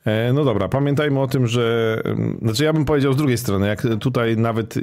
E, 0.04 0.32
no 0.32 0.44
dobra, 0.44 0.68
pamiętajmy 0.68 1.20
o 1.20 1.26
tym, 1.26 1.46
że. 1.46 2.00
Znaczy, 2.42 2.64
ja 2.64 2.72
bym 2.72 2.84
powiedział 2.84 3.12
z 3.12 3.16
drugiej 3.16 3.38
strony, 3.38 3.66
jak 3.66 3.82
tutaj 4.00 4.36
nawet. 4.36 4.74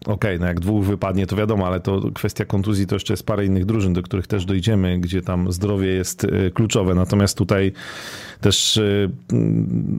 Okej, 0.00 0.14
okay, 0.14 0.38
no 0.38 0.46
jak 0.46 0.60
dwóch 0.60 0.84
wypadnie, 0.84 1.26
to 1.26 1.36
wiadomo, 1.36 1.66
ale 1.66 1.80
to 1.80 2.02
kwestia 2.14 2.44
kontuzji 2.44 2.86
to 2.86 2.96
jeszcze 2.96 3.12
jest 3.12 3.26
parę 3.26 3.44
innych 3.46 3.66
drużyn, 3.66 3.92
do 3.92 4.02
których 4.02 4.26
też 4.26 4.44
dojdziemy, 4.44 4.98
gdzie 4.98 5.22
tam 5.22 5.52
zdrowie 5.52 5.88
jest 5.88 6.24
e, 6.24 6.50
kluczowe. 6.50 6.94
Natomiast 6.94 7.38
tutaj 7.38 7.72
też 8.40 8.76
e, 8.76 9.08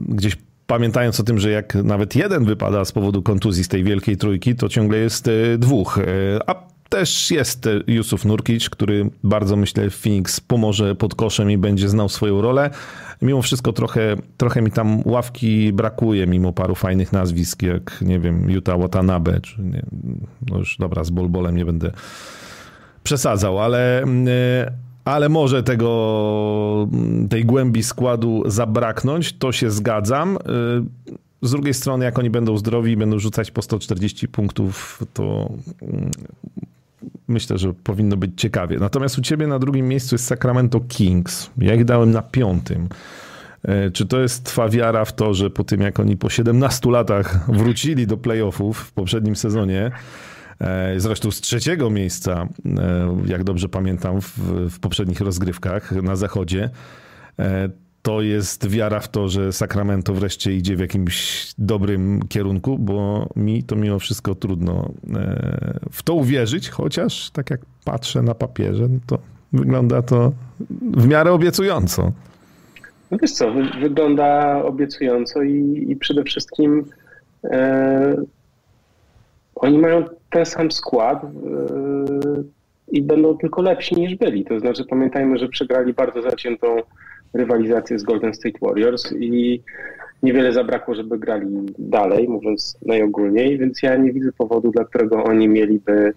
gdzieś 0.08 0.36
pamiętając 0.66 1.20
o 1.20 1.22
tym, 1.22 1.38
że 1.38 1.50
jak 1.50 1.74
nawet 1.74 2.16
jeden 2.16 2.44
wypada 2.44 2.84
z 2.84 2.92
powodu 2.92 3.22
kontuzji 3.22 3.64
z 3.64 3.68
tej 3.68 3.84
wielkiej 3.84 4.16
trójki, 4.16 4.54
to 4.54 4.68
ciągle 4.68 4.98
jest 4.98 5.30
dwóch. 5.58 5.98
A 6.46 6.69
też 6.90 7.30
jest 7.30 7.68
Jusuf 7.86 8.24
Nurkic, 8.24 8.68
który 8.68 9.10
bardzo 9.24 9.56
myślę 9.56 9.90
Phoenix 9.90 10.40
pomoże 10.40 10.94
pod 10.94 11.14
koszem 11.14 11.50
i 11.50 11.58
będzie 11.58 11.88
znał 11.88 12.08
swoją 12.08 12.40
rolę. 12.40 12.70
Mimo 13.22 13.42
wszystko 13.42 13.72
trochę, 13.72 14.16
trochę 14.36 14.62
mi 14.62 14.70
tam 14.70 15.02
ławki 15.04 15.72
brakuje, 15.72 16.26
mimo 16.26 16.52
paru 16.52 16.74
fajnych 16.74 17.12
nazwisk, 17.12 17.62
jak 17.62 18.02
nie 18.02 18.20
wiem, 18.20 18.50
Utah 18.50 18.78
Watanabe, 18.78 19.40
czy 19.40 19.62
nie, 19.62 19.82
no 20.50 20.58
już 20.58 20.76
dobra, 20.78 21.04
z 21.04 21.10
Bolbolem 21.10 21.56
nie 21.56 21.64
będę 21.64 21.92
przesadzał, 23.02 23.58
ale, 23.58 24.04
ale 25.04 25.28
może 25.28 25.62
tego, 25.62 26.88
tej 27.30 27.44
głębi 27.44 27.82
składu 27.82 28.42
zabraknąć, 28.46 29.32
to 29.32 29.52
się 29.52 29.70
zgadzam. 29.70 30.38
Z 31.42 31.50
drugiej 31.50 31.74
strony, 31.74 32.04
jak 32.04 32.18
oni 32.18 32.30
będą 32.30 32.56
zdrowi 32.56 32.92
i 32.92 32.96
będą 32.96 33.18
rzucać 33.18 33.50
po 33.50 33.62
140 33.62 34.28
punktów, 34.28 35.02
to 35.14 35.50
myślę, 37.28 37.58
że 37.58 37.74
powinno 37.74 38.16
być 38.16 38.30
ciekawie. 38.36 38.78
Natomiast 38.78 39.18
u 39.18 39.22
ciebie 39.22 39.46
na 39.46 39.58
drugim 39.58 39.88
miejscu 39.88 40.14
jest 40.14 40.26
Sacramento 40.26 40.80
Kings. 40.80 41.50
Ja 41.58 41.74
ich 41.74 41.84
dałem 41.84 42.10
na 42.10 42.22
piątym. 42.22 42.88
E, 43.62 43.90
czy 43.90 44.06
to 44.06 44.20
jest 44.20 44.44
twa 44.44 44.68
wiara 44.68 45.04
w 45.04 45.12
to, 45.12 45.34
że 45.34 45.50
po 45.50 45.64
tym 45.64 45.80
jak 45.80 46.00
oni 46.00 46.16
po 46.16 46.30
17 46.30 46.90
latach 46.90 47.50
wrócili 47.50 48.06
do 48.06 48.16
playoffów 48.16 48.78
w 48.78 48.92
poprzednim 48.92 49.36
sezonie, 49.36 49.90
e, 50.60 50.94
zresztą 50.96 51.30
z 51.30 51.40
trzeciego 51.40 51.90
miejsca, 51.90 52.48
e, 52.66 53.16
jak 53.26 53.44
dobrze 53.44 53.68
pamiętam, 53.68 54.20
w, 54.20 54.38
w 54.70 54.80
poprzednich 54.80 55.20
rozgrywkach 55.20 55.92
na 55.92 56.16
zachodzie, 56.16 56.70
to 58.02 58.22
jest 58.22 58.68
wiara 58.68 59.00
w 59.00 59.08
to, 59.08 59.28
że 59.28 59.52
Sacramento 59.52 60.14
wreszcie 60.14 60.52
idzie 60.52 60.76
w 60.76 60.80
jakimś 60.80 61.46
dobrym 61.58 62.20
kierunku, 62.28 62.78
bo 62.78 63.28
mi 63.36 63.62
to 63.62 63.76
mimo 63.76 63.98
wszystko 63.98 64.34
trudno 64.34 64.90
e, 65.14 65.78
w 65.92 66.02
to 66.02 66.14
uwierzyć, 66.14 66.68
chociaż 66.70 67.30
tak 67.30 67.50
jak 67.50 67.60
patrzę 67.84 68.22
na 68.22 68.34
papierze, 68.34 68.88
no 68.88 68.98
to 69.06 69.18
wygląda 69.52 70.02
to 70.02 70.32
w 70.80 71.06
miarę 71.06 71.32
obiecująco. 71.32 72.12
No 73.10 73.18
wiesz 73.22 73.32
co, 73.32 73.52
wy, 73.52 73.62
wygląda 73.80 74.62
obiecująco 74.64 75.42
i, 75.42 75.86
i 75.88 75.96
przede 75.96 76.24
wszystkim 76.24 76.84
e, 77.44 78.16
oni 79.54 79.78
mają 79.78 80.04
ten 80.30 80.46
sam 80.46 80.72
skład 80.72 81.24
e, 81.24 81.28
i 82.88 83.02
będą 83.02 83.38
tylko 83.38 83.62
lepsi 83.62 83.96
niż 83.96 84.14
byli. 84.14 84.44
To 84.44 84.60
znaczy 84.60 84.84
pamiętajmy, 84.84 85.38
że 85.38 85.48
przegrali 85.48 85.92
bardzo 85.94 86.22
zaciętą 86.22 86.76
rywalizację 87.32 87.98
z 87.98 88.02
Golden 88.02 88.34
State 88.34 88.58
Warriors 88.62 89.12
i 89.12 89.62
niewiele 90.22 90.52
zabrakło, 90.52 90.94
żeby 90.94 91.18
grali 91.18 91.46
dalej, 91.78 92.28
mówiąc 92.28 92.78
najogólniej, 92.86 93.58
więc 93.58 93.82
ja 93.82 93.96
nie 93.96 94.12
widzę 94.12 94.32
powodu, 94.38 94.70
dla 94.70 94.84
którego 94.84 95.24
oni 95.24 95.48
mieliby 95.48 96.12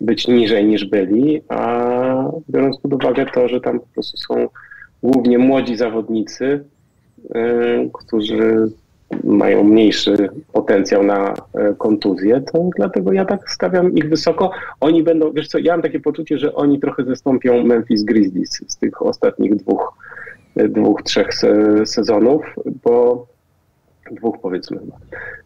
być 0.00 0.28
niżej 0.28 0.64
niż 0.64 0.84
byli, 0.84 1.42
a 1.48 2.30
biorąc 2.50 2.78
pod 2.78 2.94
uwagę 2.94 3.26
to, 3.34 3.48
że 3.48 3.60
tam 3.60 3.80
po 3.80 3.86
prostu 3.86 4.16
są 4.16 4.48
głównie 5.02 5.38
młodzi 5.38 5.76
zawodnicy, 5.76 6.64
yy, 7.34 7.90
którzy 7.92 8.70
mają 9.24 9.64
mniejszy 9.64 10.28
potencjał 10.52 11.02
na 11.02 11.34
yy, 11.54 11.74
kontuzję, 11.78 12.40
to 12.52 12.70
dlatego 12.76 13.12
ja 13.12 13.24
tak 13.24 13.50
stawiam 13.50 13.94
ich 13.94 14.08
wysoko. 14.08 14.50
Oni 14.80 15.02
będą, 15.02 15.32
wiesz 15.32 15.48
co, 15.48 15.58
ja 15.58 15.72
mam 15.72 15.82
takie 15.82 16.00
poczucie, 16.00 16.38
że 16.38 16.54
oni 16.54 16.80
trochę 16.80 17.04
zastąpią 17.04 17.64
Memphis 17.64 18.02
Grizzlies 18.02 18.64
z 18.68 18.76
tych 18.76 19.02
ostatnich 19.02 19.56
dwóch 19.56 19.94
dwóch, 20.56 21.02
trzech 21.02 21.28
sezonów, 21.84 22.54
bo 22.84 23.26
dwóch 24.10 24.38
powiedzmy, 24.42 24.78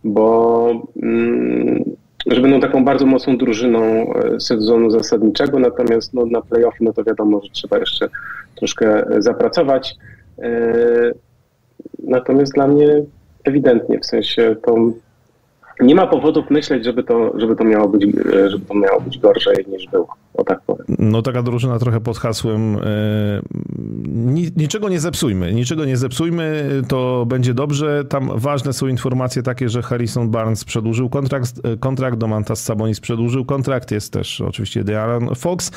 bo 0.05 0.71
mm, 1.03 1.85
że 2.27 2.41
będą 2.41 2.61
taką 2.61 2.85
bardzo 2.85 3.07
mocną 3.07 3.37
drużyną 3.37 4.15
e, 4.15 4.41
sezonu 4.41 4.91
zasadniczego, 4.91 5.59
natomiast 5.59 6.15
no, 6.15 6.27
na 6.27 6.41
playoffy 6.41 6.85
no 6.85 6.93
to 6.93 7.05
wiadomo, 7.05 7.41
że 7.43 7.51
trzeba 7.51 7.79
jeszcze 7.79 8.09
troszkę 8.55 9.05
zapracować. 9.19 9.97
E, 10.39 11.13
natomiast 11.99 12.55
dla 12.55 12.69
mnie 12.69 13.05
ewidentnie, 13.45 13.99
w 13.99 14.07
sensie 14.07 14.57
to 14.63 14.77
nie 15.81 15.95
ma 15.95 16.07
powodów 16.07 16.51
myśleć, 16.51 16.85
żeby 16.85 17.03
to, 17.03 17.33
żeby 17.39 17.57
to, 17.57 17.65
miało, 17.65 17.89
być, 17.89 18.07
żeby 18.47 18.65
to 18.65 18.75
miało 18.75 19.01
być 19.01 19.19
gorzej 19.19 19.65
niż 19.69 19.87
było. 19.87 20.09
O 20.35 20.45
tak 20.45 20.61
powiem. 20.61 20.87
No 20.99 21.23
taka 21.23 21.43
drużyna 21.43 21.79
trochę 21.79 22.01
pod 22.01 22.19
hasłem 22.19 22.77
e, 22.77 22.81
niczego 24.57 24.89
nie 24.89 25.01
zepsujmy, 25.01 25.53
niczego 25.53 25.85
nie 25.85 25.97
zepsujmy, 25.97 26.69
to 26.89 27.27
będzie 27.27 27.55
dobrze. 27.55 28.05
Tam 28.05 28.31
ważne 28.35 28.73
są 28.73 28.87
informacje 28.87 29.43
takie, 29.43 29.69
że 29.69 29.83
Harrison 29.83 30.31
Barnes 30.31 30.65
przedłużył 30.65 31.09
kontrakt, 31.09 31.53
e, 31.65 31.77
kontrakt 31.77 32.19
Domantas 32.19 32.63
Sabonis 32.65 33.01
przedłużył 33.01 33.45
kontrakt, 33.45 33.91
jest 33.91 34.13
też 34.13 34.41
oczywiście 34.41 34.85
De'Aaron 34.85 35.37
Fox, 35.37 35.71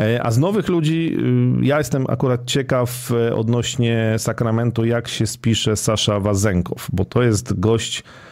e, 0.00 0.22
a 0.22 0.30
z 0.30 0.38
nowych 0.38 0.68
ludzi 0.68 1.16
ja 1.62 1.78
jestem 1.78 2.04
akurat 2.08 2.44
ciekaw 2.44 3.10
odnośnie 3.34 4.14
Sacramento, 4.18 4.84
jak 4.84 5.08
się 5.08 5.26
spisze 5.26 5.76
Sasza 5.76 6.20
Wazenkow, 6.20 6.88
bo 6.92 7.04
to 7.04 7.22
jest 7.22 7.60
gość 7.60 8.04
E, 8.04 8.27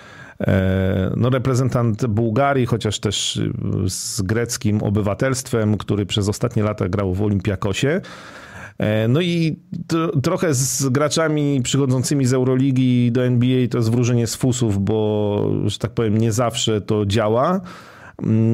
no, 1.17 1.31
reprezentant 1.31 2.07
Bułgarii, 2.07 2.67
chociaż 2.67 2.99
też 2.99 3.37
y, 3.37 3.53
z 3.89 4.23
greckim 4.23 4.83
obywatelstwem, 4.83 5.79
który 5.79 6.07
przez 6.07 6.29
ostatnie 6.29 6.63
lata 6.63 6.89
grał 6.89 7.15
w 7.15 7.23
Olimpiakosie. 7.23 8.01
E, 8.79 9.09
no 9.09 9.21
i 9.21 9.57
trochę 10.23 10.55
z 10.55 10.89
graczami 10.89 11.61
przychodzącymi 11.63 12.27
z 12.27 12.33
Euroligi 12.33 13.13
do 13.13 13.25
NBA 13.25 13.69
to 13.69 13.79
jest 13.79 13.91
wróżenie 13.91 14.27
z 14.27 14.37
fusów, 14.37 14.85
bo, 14.85 15.51
że 15.67 15.79
tak 15.79 15.91
powiem, 15.91 16.19
nie 16.19 16.33
zawsze 16.33 16.81
to 16.81 17.07
działa. 17.07 17.61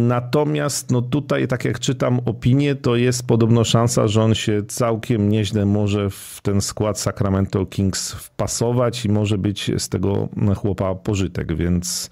Natomiast 0.08 0.90
no 0.90 1.02
tutaj, 1.02 1.48
tak 1.48 1.64
jak 1.64 1.78
czytam 1.78 2.20
opinię, 2.26 2.74
to 2.74 2.96
jest 2.96 3.26
podobno 3.26 3.64
szansa, 3.64 4.08
że 4.08 4.22
on 4.22 4.34
się 4.34 4.62
całkiem 4.68 5.28
nieźle 5.28 5.66
może 5.66 6.10
w 6.10 6.40
ten 6.42 6.60
skład 6.60 6.98
Sacramento 6.98 7.66
Kings 7.66 8.12
wpasować 8.12 9.04
i 9.04 9.08
może 9.08 9.38
być 9.38 9.70
z 9.78 9.88
tego 9.88 10.28
chłopa 10.56 10.94
pożytek, 10.94 11.56
więc 11.56 12.10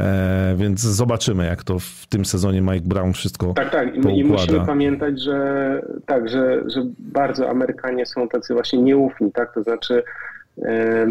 E, 0.00 0.54
więc 0.56 0.80
zobaczymy, 0.80 1.46
jak 1.46 1.64
to 1.64 1.78
w 1.78 2.06
tym 2.08 2.24
sezonie 2.24 2.60
Mike 2.60 2.86
Brown 2.86 3.12
wszystko 3.12 3.52
Tak, 3.54 3.70
tak. 3.70 3.96
I, 3.96 4.18
i 4.18 4.24
musimy 4.24 4.66
pamiętać, 4.66 5.22
że 5.22 5.80
tak, 6.06 6.28
że, 6.28 6.62
że 6.70 6.82
bardzo 6.98 7.50
Amerykanie 7.50 8.06
są 8.06 8.28
tacy 8.28 8.54
właśnie 8.54 8.78
nieufni, 8.78 9.32
tak? 9.32 9.54
To 9.54 9.62
znaczy 9.62 10.02
e, 10.62 11.06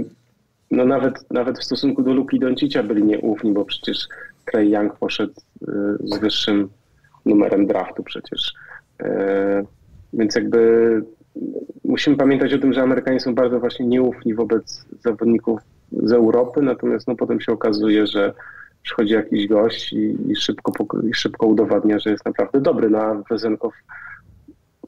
no 0.71 0.85
nawet, 0.85 1.31
nawet 1.31 1.59
w 1.59 1.63
stosunku 1.63 2.03
do 2.03 2.13
Luki 2.13 2.39
Doncicia 2.39 2.83
byli 2.83 3.03
nieufni, 3.03 3.53
bo 3.53 3.65
przecież 3.65 3.97
Trey 4.45 4.69
Young 4.69 4.95
poszedł 4.95 5.33
e, 5.67 5.71
z 6.03 6.19
wyższym 6.19 6.69
numerem 7.25 7.67
draftu 7.67 8.03
przecież. 8.03 8.53
Więc 10.13 10.35
jakby 10.35 11.01
musimy 11.85 12.17
pamiętać 12.17 12.53
o 12.53 12.59
tym, 12.59 12.73
że 12.73 12.81
Amerykanie 12.81 13.19
są 13.19 13.35
bardzo 13.35 13.59
właśnie 13.59 13.87
nieufni 13.87 14.33
wobec 14.33 14.85
zawodników 14.99 15.59
z 15.91 16.11
Europy, 16.11 16.61
natomiast 16.61 17.07
no 17.07 17.15
potem 17.15 17.41
się 17.41 17.51
okazuje, 17.51 18.07
że 18.07 18.33
przychodzi 18.83 19.13
jakiś 19.13 19.47
gość 19.47 19.93
i, 19.93 20.31
i 20.31 20.35
szybko, 20.35 20.71
i 21.09 21.13
szybko 21.13 21.47
udowadnia, 21.47 21.99
że 21.99 22.09
jest 22.09 22.25
naprawdę 22.25 22.61
dobry. 22.61 22.89
No 22.89 22.99
a 22.99 23.23
Wezenkow 23.29 23.73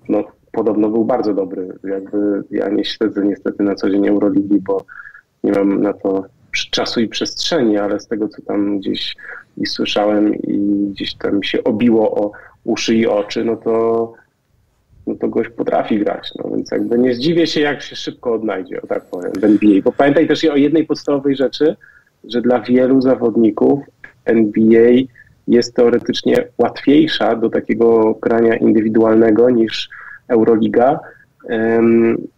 no, 0.09 0.23
podobno 0.51 0.89
był 0.89 1.05
bardzo 1.05 1.33
dobry. 1.33 1.67
Jakby 1.83 2.43
ja 2.51 2.69
nie 2.69 2.85
śledzę 2.85 3.25
niestety 3.25 3.63
na 3.63 3.75
co 3.75 3.89
dzień 3.89 4.07
Euroligi, 4.07 4.61
bo 4.61 4.85
nie 5.43 5.51
mam 5.51 5.81
na 5.81 5.93
to 5.93 6.25
czasu 6.65 7.01
i 7.01 7.07
przestrzeni, 7.07 7.77
ale 7.77 7.99
z 7.99 8.07
tego 8.07 8.27
co 8.27 8.41
tam 8.41 8.79
gdzieś 8.79 9.15
i 9.57 9.65
słyszałem 9.65 10.35
i 10.35 10.57
gdzieś 10.91 11.15
tam 11.15 11.43
się 11.43 11.63
obiło 11.63 12.23
o 12.23 12.31
uszy 12.63 12.95
i 12.95 13.07
oczy, 13.07 13.45
no 13.45 13.55
to 13.55 14.13
no 15.07 15.15
to 15.15 15.27
gość 15.27 15.49
potrafi 15.49 15.99
grać. 15.99 16.31
No 16.35 16.49
więc 16.49 16.71
jakby 16.71 16.97
nie 16.97 17.13
zdziwię 17.13 17.47
się, 17.47 17.61
jak 17.61 17.81
się 17.81 17.95
szybko 17.95 18.33
odnajdzie, 18.33 18.81
o 18.81 18.87
tak 18.87 19.05
powiem, 19.05 19.31
w 19.31 19.43
NBA. 19.43 19.81
Bo 19.83 19.91
pamiętaj 19.91 20.27
też 20.27 20.45
o 20.45 20.55
jednej 20.55 20.85
podstawowej 20.85 21.35
rzeczy, 21.35 21.75
że 22.23 22.41
dla 22.41 22.59
wielu 22.59 23.01
zawodników 23.01 23.79
NBA 24.25 24.91
jest 25.47 25.75
teoretycznie 25.75 26.47
łatwiejsza 26.57 27.35
do 27.35 27.49
takiego 27.49 28.13
grania 28.21 28.55
indywidualnego 28.55 29.49
niż 29.49 29.89
Euroliga, 30.27 30.99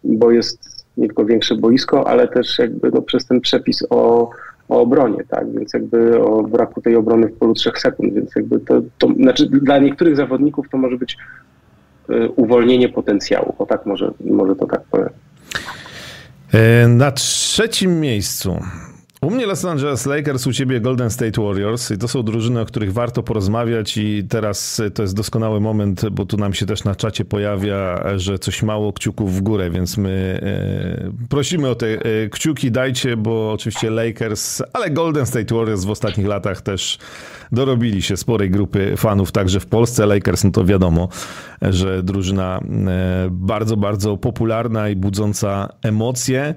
bo 0.04 0.30
jest 0.30 0.79
nie 0.96 1.06
tylko 1.06 1.24
większe 1.24 1.54
boisko, 1.54 2.08
ale 2.08 2.28
też 2.28 2.58
jakby 2.58 2.90
no 2.90 3.02
przez 3.02 3.26
ten 3.26 3.40
przepis 3.40 3.82
o, 3.90 4.30
o 4.68 4.80
obronie, 4.80 5.24
tak, 5.28 5.52
więc 5.52 5.74
jakby 5.74 6.22
o 6.22 6.42
braku 6.42 6.80
tej 6.80 6.96
obrony 6.96 7.28
w 7.28 7.32
polu 7.32 7.54
trzech 7.54 7.78
sekund, 7.78 8.14
więc 8.14 8.36
jakby 8.36 8.60
to, 8.60 8.82
to 8.98 9.08
znaczy 9.14 9.46
dla 9.46 9.78
niektórych 9.78 10.16
zawodników 10.16 10.68
to 10.68 10.78
może 10.78 10.96
być 10.96 11.16
e, 12.08 12.28
uwolnienie 12.28 12.88
potencjału, 12.88 13.54
o 13.58 13.66
tak 13.66 13.86
może, 13.86 14.10
może 14.20 14.56
to 14.56 14.66
tak 14.66 14.80
powiem. 14.90 15.10
E, 16.52 16.88
na 16.88 17.12
trzecim 17.12 18.00
miejscu 18.00 18.56
u 19.20 19.30
mnie 19.30 19.46
Los 19.46 19.64
Angeles 19.64 20.06
Lakers, 20.06 20.46
u 20.46 20.52
ciebie 20.52 20.80
Golden 20.80 21.10
State 21.10 21.42
Warriors. 21.42 21.90
I 21.90 21.98
to 21.98 22.08
są 22.08 22.22
drużyny, 22.22 22.60
o 22.60 22.64
których 22.64 22.92
warto 22.92 23.22
porozmawiać. 23.22 23.96
I 23.96 24.24
teraz 24.28 24.82
to 24.94 25.02
jest 25.02 25.14
doskonały 25.14 25.60
moment, 25.60 26.08
bo 26.08 26.26
tu 26.26 26.36
nam 26.36 26.54
się 26.54 26.66
też 26.66 26.84
na 26.84 26.94
czacie 26.94 27.24
pojawia, 27.24 28.02
że 28.16 28.38
coś 28.38 28.62
mało 28.62 28.92
kciuków 28.92 29.36
w 29.36 29.40
górę, 29.40 29.70
więc 29.70 29.98
my 29.98 30.40
e, 30.42 31.26
prosimy 31.28 31.68
o 31.68 31.74
te 31.74 31.86
e, 31.86 32.28
kciuki, 32.28 32.70
dajcie, 32.70 33.16
bo 33.16 33.52
oczywiście 33.52 33.90
Lakers, 33.90 34.62
ale 34.72 34.90
Golden 34.90 35.26
State 35.26 35.54
Warriors 35.54 35.84
w 35.84 35.90
ostatnich 35.90 36.26
latach 36.26 36.62
też 36.62 36.98
dorobili 37.52 38.02
się 38.02 38.16
sporej 38.16 38.50
grupy 38.50 38.96
fanów, 38.96 39.32
także 39.32 39.60
w 39.60 39.66
Polsce 39.66 40.06
Lakers, 40.06 40.44
no 40.44 40.50
to 40.50 40.64
wiadomo, 40.64 41.08
że 41.62 42.02
drużyna 42.02 42.60
e, 42.86 43.28
bardzo, 43.30 43.76
bardzo 43.76 44.16
popularna 44.16 44.88
i 44.88 44.96
budząca 44.96 45.68
emocje. 45.82 46.54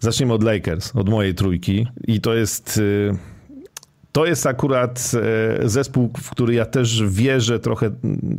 Zacznijmy 0.00 0.34
od 0.34 0.42
Lakers, 0.42 0.96
od 0.96 1.08
mojej 1.08 1.34
trójki. 1.34 1.86
I 2.06 2.20
to 2.20 2.34
jest. 2.34 2.78
Y, 2.78 3.16
to 4.12 4.26
jest 4.26 4.46
akurat 4.46 5.12
y, 5.64 5.68
zespół, 5.68 6.10
w 6.20 6.30
który 6.30 6.54
ja 6.54 6.66
też 6.66 7.02
wierzę, 7.08 7.58
trochę 7.58 7.90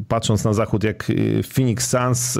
patrząc 0.07 0.43
na 0.43 0.53
zachód, 0.53 0.83
jak 0.83 1.09
y, 1.09 1.43
Phoenix 1.43 1.89
Suns. 1.89 2.39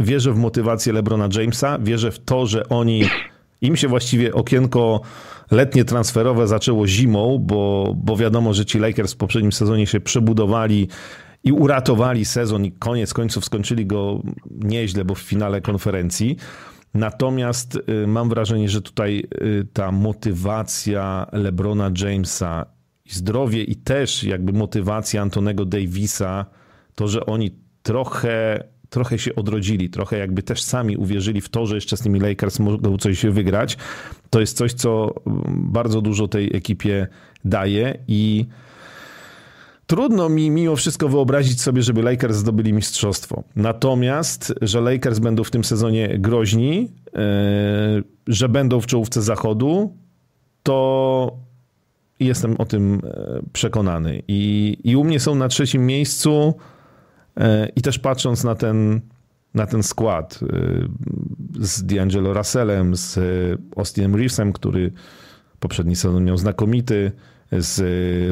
Wierzę 0.00 0.32
w 0.32 0.36
motywację 0.36 0.92
LeBrona 0.92 1.28
Jamesa, 1.36 1.78
wierzę 1.78 2.10
w 2.10 2.18
to, 2.18 2.46
że 2.46 2.68
oni. 2.68 3.08
Im 3.60 3.76
się 3.76 3.88
właściwie 3.88 4.34
okienko 4.34 5.00
letnie 5.50 5.84
transferowe 5.84 6.46
zaczęło 6.46 6.86
zimą, 6.86 7.38
bo, 7.38 7.94
bo 7.96 8.16
wiadomo, 8.16 8.54
że 8.54 8.64
ci 8.64 8.78
Lakers 8.78 9.12
w 9.12 9.16
poprzednim 9.16 9.52
sezonie 9.52 9.86
się 9.86 10.00
przebudowali 10.00 10.88
i 11.44 11.52
uratowali 11.52 12.24
sezon 12.24 12.64
i 12.64 12.72
koniec 12.72 13.14
końców 13.14 13.44
skończyli 13.44 13.86
go 13.86 14.22
nieźle, 14.50 15.04
bo 15.04 15.14
w 15.14 15.18
finale 15.18 15.60
konferencji. 15.60 16.36
Natomiast 16.94 17.78
y, 17.88 18.06
mam 18.06 18.28
wrażenie, 18.28 18.68
że 18.68 18.82
tutaj 18.82 19.24
y, 19.42 19.66
ta 19.72 19.92
motywacja 19.92 21.26
LeBrona 21.32 21.90
Jamesa 22.02 22.66
zdrowie 23.10 23.62
i 23.62 23.76
też 23.76 24.24
jakby 24.24 24.52
motywacja 24.52 25.22
Antonego 25.22 25.64
Davisa, 25.64 26.46
to, 26.94 27.08
że 27.08 27.26
oni 27.26 27.50
trochę, 27.82 28.64
trochę 28.88 29.18
się 29.18 29.34
odrodzili, 29.34 29.90
trochę 29.90 30.18
jakby 30.18 30.42
też 30.42 30.62
sami 30.62 30.96
uwierzyli 30.96 31.40
w 31.40 31.48
to, 31.48 31.66
że 31.66 31.74
jeszcze 31.74 31.96
z 31.96 32.00
tymi 32.00 32.20
Lakers 32.20 32.58
mogą 32.58 32.98
coś 32.98 33.26
wygrać, 33.26 33.76
to 34.30 34.40
jest 34.40 34.56
coś, 34.56 34.72
co 34.72 35.14
mm, 35.26 35.44
bardzo 35.72 36.00
dużo 36.00 36.28
tej 36.28 36.56
ekipie 36.56 37.06
daje 37.44 37.98
i 38.08 38.46
Trudno 39.86 40.28
mi 40.28 40.50
mimo 40.50 40.76
wszystko 40.76 41.08
wyobrazić 41.08 41.60
sobie, 41.60 41.82
żeby 41.82 42.02
Lakers 42.02 42.36
zdobyli 42.36 42.72
mistrzostwo. 42.72 43.44
Natomiast, 43.56 44.54
że 44.62 44.80
Lakers 44.80 45.18
będą 45.18 45.44
w 45.44 45.50
tym 45.50 45.64
sezonie 45.64 46.18
groźni, 46.18 46.90
e, 47.14 48.02
że 48.26 48.48
będą 48.48 48.80
w 48.80 48.86
czołówce 48.86 49.22
zachodu, 49.22 49.96
to 50.62 51.36
jestem 52.20 52.56
o 52.58 52.64
tym 52.64 53.00
e, 53.04 53.40
przekonany. 53.52 54.22
I, 54.28 54.76
i 54.84 54.96
u 54.96 55.04
mnie 55.04 55.20
są 55.20 55.34
na 55.34 55.48
trzecim 55.48 55.86
miejscu 55.86 56.54
e, 57.36 57.68
i 57.76 57.82
też 57.82 57.98
patrząc 57.98 58.44
na 58.44 58.54
ten, 58.54 59.00
na 59.54 59.66
ten 59.66 59.82
skład 59.82 60.40
z 61.60 61.86
D'Angelo 61.86 62.36
Russellem, 62.36 62.96
z 62.96 63.18
Austinem 63.76 64.14
Reevesem, 64.14 64.52
który 64.52 64.92
poprzedni 65.60 65.96
sezon 65.96 66.24
miał 66.24 66.36
znakomity, 66.36 67.12
z 67.52 67.80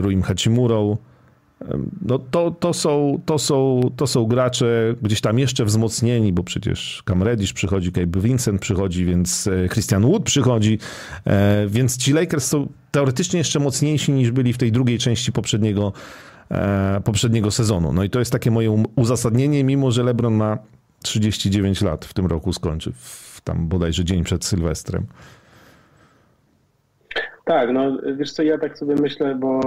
Ruim 0.05 0.23
Hachimurą, 0.23 0.97
no 2.03 2.19
to, 2.19 2.51
to, 2.51 2.73
są, 2.73 3.21
to, 3.27 3.39
są, 3.39 3.81
to 3.97 4.07
są 4.07 4.27
gracze 4.27 4.95
gdzieś 5.03 5.21
tam 5.21 5.39
jeszcze 5.39 5.65
wzmocnieni, 5.65 6.33
bo 6.33 6.43
przecież 6.43 7.03
Cam 7.09 7.23
Reddish 7.23 7.53
przychodzi, 7.53 7.93
Cape 7.93 8.21
Vincent 8.21 8.61
przychodzi, 8.61 9.05
więc 9.05 9.47
e, 9.47 9.69
Christian 9.69 10.03
Wood 10.03 10.23
przychodzi, 10.23 10.79
e, 11.25 11.67
więc 11.69 11.97
ci 11.97 12.13
Lakers 12.13 12.47
są 12.47 12.69
teoretycznie 12.91 13.39
jeszcze 13.39 13.61
mocniejsi 13.61 14.13
niż 14.13 14.31
byli 14.31 14.53
w 14.53 14.59
tej 14.59 14.73
drugiej 14.73 14.99
części 14.99 15.33
poprzedniego, 15.33 15.93
e, 16.51 17.01
poprzedniego 17.05 17.51
sezonu. 17.51 17.93
No 17.93 18.05
i 18.05 18.11
to 18.11 18.19
jest 18.19 18.33
takie 18.33 18.51
moje 18.51 18.85
uzasadnienie, 18.97 19.65
mimo 19.65 19.91
że 19.91 20.03
LeBron 20.03 20.35
ma 20.35 20.59
39 21.03 21.83
lat 21.83 22.05
w 22.05 22.15
tym 22.15 22.27
roku 22.27 22.53
skończy, 22.53 22.93
w 22.93 23.41
tam 23.45 23.69
bodajże 23.69 24.05
dzień 24.05 24.25
przed 24.25 24.45
Sylwestrem. 24.45 25.07
Tak, 27.45 27.73
no 27.73 27.99
wiesz 28.17 28.33
co, 28.33 28.43
ja 28.43 28.59
tak 28.59 28.79
sobie 28.79 28.95
myślę, 28.95 29.35
bo 29.35 29.61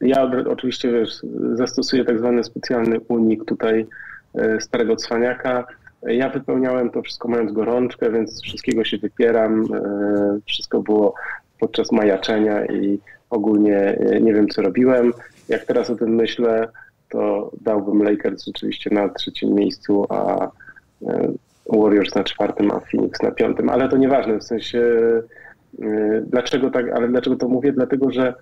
ja 0.00 0.30
oczywiście 0.50 0.92
wiesz, 0.92 1.20
zastosuję 1.54 2.04
tak 2.04 2.18
zwany 2.18 2.44
specjalny 2.44 3.00
unik 3.08 3.44
tutaj 3.44 3.86
e, 4.34 4.60
starego 4.60 4.96
cwaniaka. 4.96 5.66
Ja 6.02 6.28
wypełniałem 6.28 6.90
to 6.90 7.02
wszystko 7.02 7.28
mając 7.28 7.52
gorączkę, 7.52 8.10
więc 8.10 8.42
wszystkiego 8.42 8.84
się 8.84 8.98
wypieram. 8.98 9.64
E, 9.74 10.38
wszystko 10.46 10.82
było 10.82 11.14
podczas 11.60 11.92
majaczenia 11.92 12.66
i 12.66 12.98
ogólnie 13.30 13.78
e, 13.78 14.20
nie 14.20 14.34
wiem, 14.34 14.48
co 14.48 14.62
robiłem. 14.62 15.12
Jak 15.48 15.64
teraz 15.64 15.90
o 15.90 15.96
tym 15.96 16.14
myślę, 16.14 16.68
to 17.08 17.50
dałbym 17.60 18.02
Lakers 18.02 18.44
rzeczywiście 18.44 18.90
na 18.94 19.08
trzecim 19.08 19.54
miejscu, 19.54 20.06
a 20.08 20.50
Warriors 21.66 22.14
na 22.14 22.24
czwartym, 22.24 22.70
a 22.70 22.80
Phoenix 22.80 23.22
na 23.22 23.30
piątym. 23.30 23.68
Ale 23.68 23.88
to 23.88 23.96
nieważne, 23.96 24.38
w 24.38 24.44
sensie 24.44 24.82
dlaczego 26.26 26.70
tak, 26.70 26.88
ale 26.88 27.08
dlaczego 27.08 27.36
to 27.36 27.48
mówię? 27.48 27.72
Dlatego, 27.72 28.10
że 28.10 28.34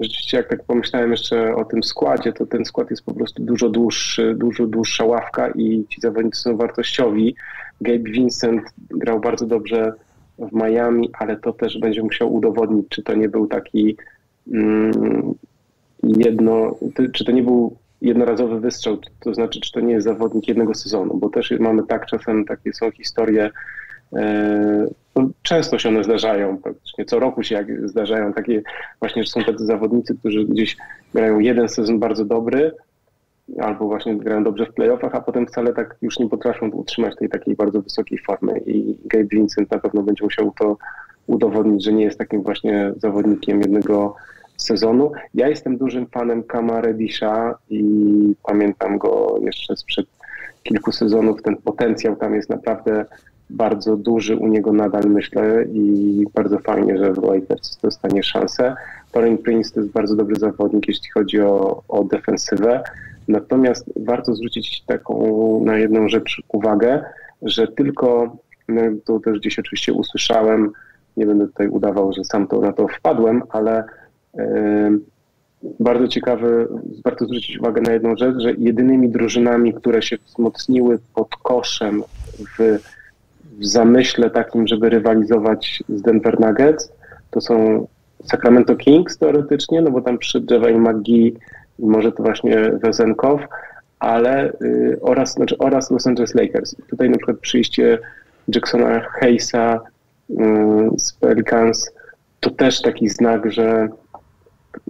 rzeczywiście 0.00 0.36
jak 0.36 0.48
tak 0.48 0.64
pomyślałem 0.64 1.10
jeszcze 1.10 1.56
o 1.56 1.64
tym 1.64 1.82
składzie, 1.82 2.32
to 2.32 2.46
ten 2.46 2.64
skład 2.64 2.90
jest 2.90 3.02
po 3.02 3.14
prostu 3.14 3.42
dużo 3.42 3.68
dłuższy, 3.68 4.34
dużo 4.34 4.66
dłuższa 4.66 5.04
ławka 5.04 5.50
i 5.50 5.84
ci 5.88 6.00
zawodnicy 6.00 6.40
są 6.40 6.56
wartościowi. 6.56 7.36
Gabe 7.80 8.10
Vincent 8.10 8.62
grał 8.90 9.20
bardzo 9.20 9.46
dobrze 9.46 9.92
w 10.38 10.52
Miami, 10.52 11.10
ale 11.18 11.36
to 11.36 11.52
też 11.52 11.78
będzie 11.78 12.02
musiał 12.02 12.34
udowodnić, 12.34 12.86
czy 12.88 13.02
to 13.02 13.14
nie 13.14 13.28
był 13.28 13.46
taki 13.46 13.96
mm, 14.52 15.34
jedno, 16.02 16.76
czy 17.12 17.24
to 17.24 17.32
nie 17.32 17.42
był 17.42 17.76
jednorazowy 18.02 18.60
wystrzał, 18.60 18.98
to 19.20 19.34
znaczy, 19.34 19.60
czy 19.60 19.72
to 19.72 19.80
nie 19.80 19.92
jest 19.92 20.04
zawodnik 20.04 20.48
jednego 20.48 20.74
sezonu, 20.74 21.16
bo 21.16 21.28
też 21.28 21.54
mamy 21.60 21.82
tak 21.82 22.06
czasem, 22.06 22.44
takie 22.44 22.72
są 22.72 22.90
historie, 22.90 23.50
e, 24.12 24.86
no, 25.16 25.28
często 25.42 25.78
się 25.78 25.88
one 25.88 26.04
zdarzają, 26.04 26.58
praktycznie 26.58 27.04
co 27.04 27.18
roku 27.18 27.42
się 27.42 27.54
jak 27.54 27.88
zdarzają 27.88 28.32
takie 28.32 28.62
właśnie, 29.00 29.24
że 29.24 29.30
są 29.30 29.44
tacy 29.44 29.66
zawodnicy, 29.66 30.18
którzy 30.18 30.44
gdzieś 30.44 30.76
grają 31.14 31.38
jeden 31.38 31.68
sezon 31.68 31.98
bardzo 31.98 32.24
dobry, 32.24 32.72
albo 33.58 33.86
właśnie 33.86 34.16
grają 34.16 34.44
dobrze 34.44 34.66
w 34.66 34.74
playoffach, 34.74 35.14
a 35.14 35.20
potem 35.20 35.46
wcale 35.46 35.72
tak 35.72 35.96
już 36.02 36.18
nie 36.18 36.28
potrafią 36.28 36.70
utrzymać 36.70 37.16
tej 37.16 37.28
takiej 37.28 37.56
bardzo 37.56 37.82
wysokiej 37.82 38.18
formy 38.18 38.60
i 38.66 38.98
Gabe 39.04 39.24
Vincent 39.24 39.70
na 39.70 39.78
pewno 39.78 40.02
będzie 40.02 40.24
musiał 40.24 40.52
to 40.58 40.76
udowodnić, 41.26 41.84
że 41.84 41.92
nie 41.92 42.04
jest 42.04 42.18
takim 42.18 42.42
właśnie 42.42 42.92
zawodnikiem 42.96 43.60
jednego 43.60 44.14
sezonu. 44.56 45.12
Ja 45.34 45.48
jestem 45.48 45.76
dużym 45.76 46.06
fanem 46.06 46.42
Kama 46.42 46.80
Redisha 46.80 47.58
i 47.70 47.82
pamiętam 48.42 48.98
go 48.98 49.38
jeszcze 49.42 49.76
sprzed 49.76 50.06
kilku 50.62 50.92
sezonów. 50.92 51.42
Ten 51.42 51.56
potencjał 51.56 52.16
tam 52.16 52.34
jest 52.34 52.50
naprawdę 52.50 53.04
bardzo 53.50 53.96
duży 53.96 54.36
u 54.36 54.46
niego 54.46 54.72
nadal, 54.72 55.04
myślę, 55.06 55.64
i 55.72 56.24
bardzo 56.34 56.58
fajnie, 56.58 56.98
że 56.98 57.12
w 57.12 57.22
Lakers 57.22 57.76
dostanie 57.82 58.22
szansę. 58.22 58.74
Torin 59.12 59.38
Prince 59.38 59.72
to 59.72 59.80
jest 59.80 59.92
bardzo 59.92 60.16
dobry 60.16 60.36
zawodnik, 60.36 60.88
jeśli 60.88 61.10
chodzi 61.10 61.40
o, 61.40 61.82
o 61.88 62.04
defensywę. 62.04 62.82
Natomiast 63.28 63.92
warto 63.96 64.34
zwrócić 64.34 64.82
taką 64.86 65.60
na 65.64 65.78
jedną 65.78 66.08
rzecz 66.08 66.42
uwagę, 66.48 67.04
że 67.42 67.68
tylko, 67.68 68.36
no 68.68 68.82
to 69.04 69.20
też 69.20 69.38
gdzieś 69.38 69.58
oczywiście 69.58 69.92
usłyszałem, 69.92 70.72
nie 71.16 71.26
będę 71.26 71.46
tutaj 71.46 71.68
udawał, 71.68 72.12
że 72.12 72.24
sam 72.24 72.46
to 72.46 72.60
na 72.60 72.72
to 72.72 72.88
wpadłem, 72.88 73.42
ale 73.48 73.84
bardzo 75.80 76.08
ciekawe, 76.08 76.66
warto 77.04 77.24
zwrócić 77.24 77.58
uwagę 77.58 77.80
na 77.80 77.92
jedną 77.92 78.16
rzecz, 78.16 78.34
że 78.38 78.52
jedynymi 78.52 79.08
drużynami, 79.08 79.74
które 79.74 80.02
się 80.02 80.16
wzmocniły 80.26 80.98
pod 81.14 81.36
koszem 81.36 82.02
w, 82.58 82.78
w 83.58 83.66
zamyśle 83.66 84.30
takim, 84.30 84.66
żeby 84.66 84.88
rywalizować 84.88 85.82
z 85.88 86.02
Denver 86.02 86.40
Nuggets, 86.40 86.92
to 87.30 87.40
są 87.40 87.86
Sacramento 88.24 88.76
Kings 88.76 89.18
teoretycznie, 89.18 89.82
no 89.82 89.90
bo 89.90 90.00
tam 90.00 90.18
przy 90.18 90.42
Javale 90.50 90.78
McGee 90.78 91.34
może 91.78 92.12
to 92.12 92.22
właśnie 92.22 92.70
Wezenkow, 92.82 93.40
ale 93.98 94.52
y, 94.62 94.98
oraz, 95.00 95.32
znaczy, 95.32 95.58
oraz 95.58 95.90
Los 95.90 96.06
Angeles 96.06 96.34
Lakers. 96.34 96.76
Tutaj 96.90 97.10
na 97.10 97.16
przykład 97.16 97.38
przyjście 97.38 97.98
Jacksona 98.54 99.00
Hayesa 99.00 99.80
y, 100.30 100.34
z 100.96 101.12
Pelicans 101.12 101.90
to 102.40 102.50
też 102.50 102.82
taki 102.82 103.08
znak, 103.08 103.52
że 103.52 103.88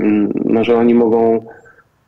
Mm, 0.00 0.33
no, 0.44 0.64
że 0.64 0.76
oni 0.76 0.94
mogą 0.94 1.46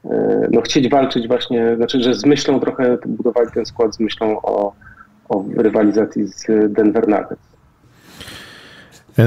e, 0.04 0.48
no, 0.50 0.60
chcieć 0.60 0.88
walczyć 0.88 1.28
właśnie, 1.28 1.76
znaczy, 1.76 2.00
że 2.00 2.14
z 2.14 2.24
myślą 2.24 2.60
trochę 2.60 2.98
budowali 3.06 3.50
ten 3.54 3.66
skład 3.66 3.94
z 3.94 4.00
myślą 4.00 4.40
o, 4.42 4.72
o 5.28 5.44
rywalizacji 5.56 6.26
z 6.26 6.46
Denver 6.72 7.08
Nuggets. 7.08 7.47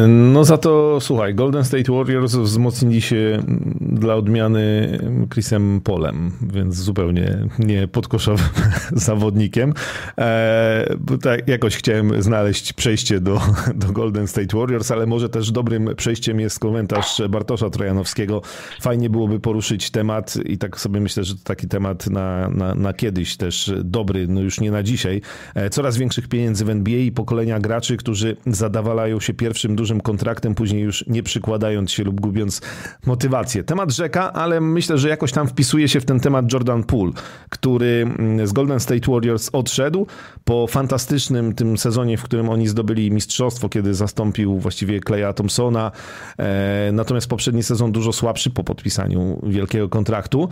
No 0.07 0.43
za 0.43 0.57
to, 0.57 0.97
słuchaj, 1.01 1.35
Golden 1.35 1.63
State 1.63 1.91
Warriors 1.91 2.35
wzmocnili 2.35 3.01
się 3.01 3.43
dla 3.81 4.15
odmiany 4.15 4.97
Chrisem 5.33 5.81
Polem, 5.81 6.31
więc 6.41 6.75
zupełnie 6.75 7.37
nie 7.59 7.87
podkoszowym 7.87 8.45
zawodnikiem. 8.91 9.73
E, 10.17 10.95
tak, 11.21 11.47
jakoś 11.47 11.75
chciałem 11.75 12.21
znaleźć 12.21 12.73
przejście 12.73 13.19
do, 13.19 13.41
do 13.75 13.91
Golden 13.91 14.27
State 14.27 14.57
Warriors, 14.57 14.91
ale 14.91 15.05
może 15.05 15.29
też 15.29 15.51
dobrym 15.51 15.95
przejściem 15.95 16.39
jest 16.39 16.59
komentarz 16.59 17.21
Bartosza 17.29 17.69
Trojanowskiego. 17.69 18.41
Fajnie 18.81 19.09
byłoby 19.09 19.39
poruszyć 19.39 19.91
temat 19.91 20.37
i 20.45 20.57
tak 20.57 20.79
sobie 20.79 20.99
myślę, 20.99 21.23
że 21.23 21.35
to 21.35 21.43
taki 21.43 21.67
temat 21.67 22.07
na, 22.07 22.49
na, 22.49 22.75
na 22.75 22.93
kiedyś 22.93 23.37
też 23.37 23.73
dobry, 23.83 24.27
no 24.27 24.41
już 24.41 24.59
nie 24.59 24.71
na 24.71 24.83
dzisiaj. 24.83 25.21
E, 25.55 25.69
coraz 25.69 25.97
większych 25.97 26.27
pieniędzy 26.27 26.65
w 26.65 26.69
NBA 26.69 26.99
i 26.99 27.11
pokolenia 27.11 27.59
graczy, 27.59 27.97
którzy 27.97 28.37
zadawalają 28.45 29.19
się 29.19 29.33
pierwszym 29.33 29.80
dużym 29.81 30.01
kontraktem, 30.01 30.55
później 30.55 30.81
już 30.81 31.07
nie 31.07 31.23
przykładając 31.23 31.91
się 31.91 32.03
lub 32.03 32.21
gubiąc 32.21 32.61
motywację. 33.05 33.63
Temat 33.63 33.91
rzeka, 33.91 34.33
ale 34.33 34.61
myślę, 34.61 34.97
że 34.97 35.09
jakoś 35.09 35.31
tam 35.31 35.47
wpisuje 35.47 35.87
się 35.87 35.99
w 35.99 36.05
ten 36.05 36.19
temat 36.19 36.53
Jordan 36.53 36.83
Poole, 36.83 37.11
który 37.49 38.05
mm, 38.19 38.47
z 38.47 38.53
Golden 38.53 38.79
State 38.79 39.11
Warriors 39.11 39.49
odszedł 39.53 40.07
po 40.45 40.67
fantastycznym 40.67 41.53
tym 41.53 41.77
sezonie, 41.77 42.17
w 42.17 42.23
którym 42.23 42.49
oni 42.49 42.67
zdobyli 42.67 43.11
mistrzostwo, 43.11 43.69
kiedy 43.69 43.93
zastąpił 43.93 44.59
właściwie 44.59 44.99
Kleja 44.99 45.33
Thompsona. 45.33 45.91
E, 46.37 46.89
natomiast 46.93 47.27
poprzedni 47.27 47.63
sezon 47.63 47.91
dużo 47.91 48.13
słabszy 48.13 48.49
po 48.49 48.63
podpisaniu 48.63 49.39
wielkiego 49.43 49.89
kontraktu. 49.89 50.49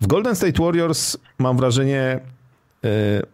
W 0.00 0.06
Golden 0.06 0.36
State 0.36 0.62
Warriors 0.62 1.16
mam 1.38 1.56
wrażenie, 1.56 2.20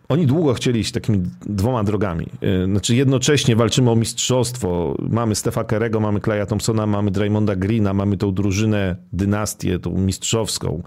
oni 0.08 0.26
długo 0.26 0.54
chcieli 0.54 0.80
iść 0.80 0.92
takimi 0.92 1.22
dwoma 1.46 1.84
drogami. 1.84 2.26
E, 2.42 2.64
znaczy 2.66 2.96
jednocześnie 2.96 3.56
walczymy 3.56 3.90
o 3.90 3.96
mistrzostwo. 3.96 4.96
Mamy 5.10 5.34
Stefa 5.34 5.64
Kerego, 5.64 6.00
mamy 6.00 6.20
Claya 6.20 6.46
Thompsona, 6.46 6.86
mamy 6.86 7.10
Draymonda 7.10 7.56
Greena, 7.56 7.94
mamy 7.94 8.16
tą 8.16 8.34
drużynę, 8.34 8.96
dynastię, 9.12 9.78
tą 9.78 9.90
mistrzowską. 9.90 10.82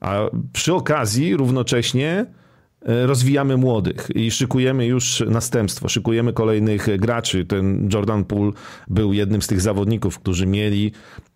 A 0.00 0.18
przy 0.52 0.74
okazji 0.74 1.36
równocześnie 1.36 2.26
E, 2.26 2.43
rozwijamy 2.84 3.56
młodych 3.56 4.08
i 4.14 4.30
szykujemy 4.30 4.86
już 4.86 5.22
następstwo, 5.26 5.88
szykujemy 5.88 6.32
kolejnych 6.32 6.96
graczy. 6.98 7.44
Ten 7.44 7.88
Jordan 7.92 8.24
Poole 8.24 8.52
był 8.88 9.12
jednym 9.12 9.42
z 9.42 9.46
tych 9.46 9.60
zawodników, 9.60 10.18
którzy 10.18 10.46
mieli 10.46 10.92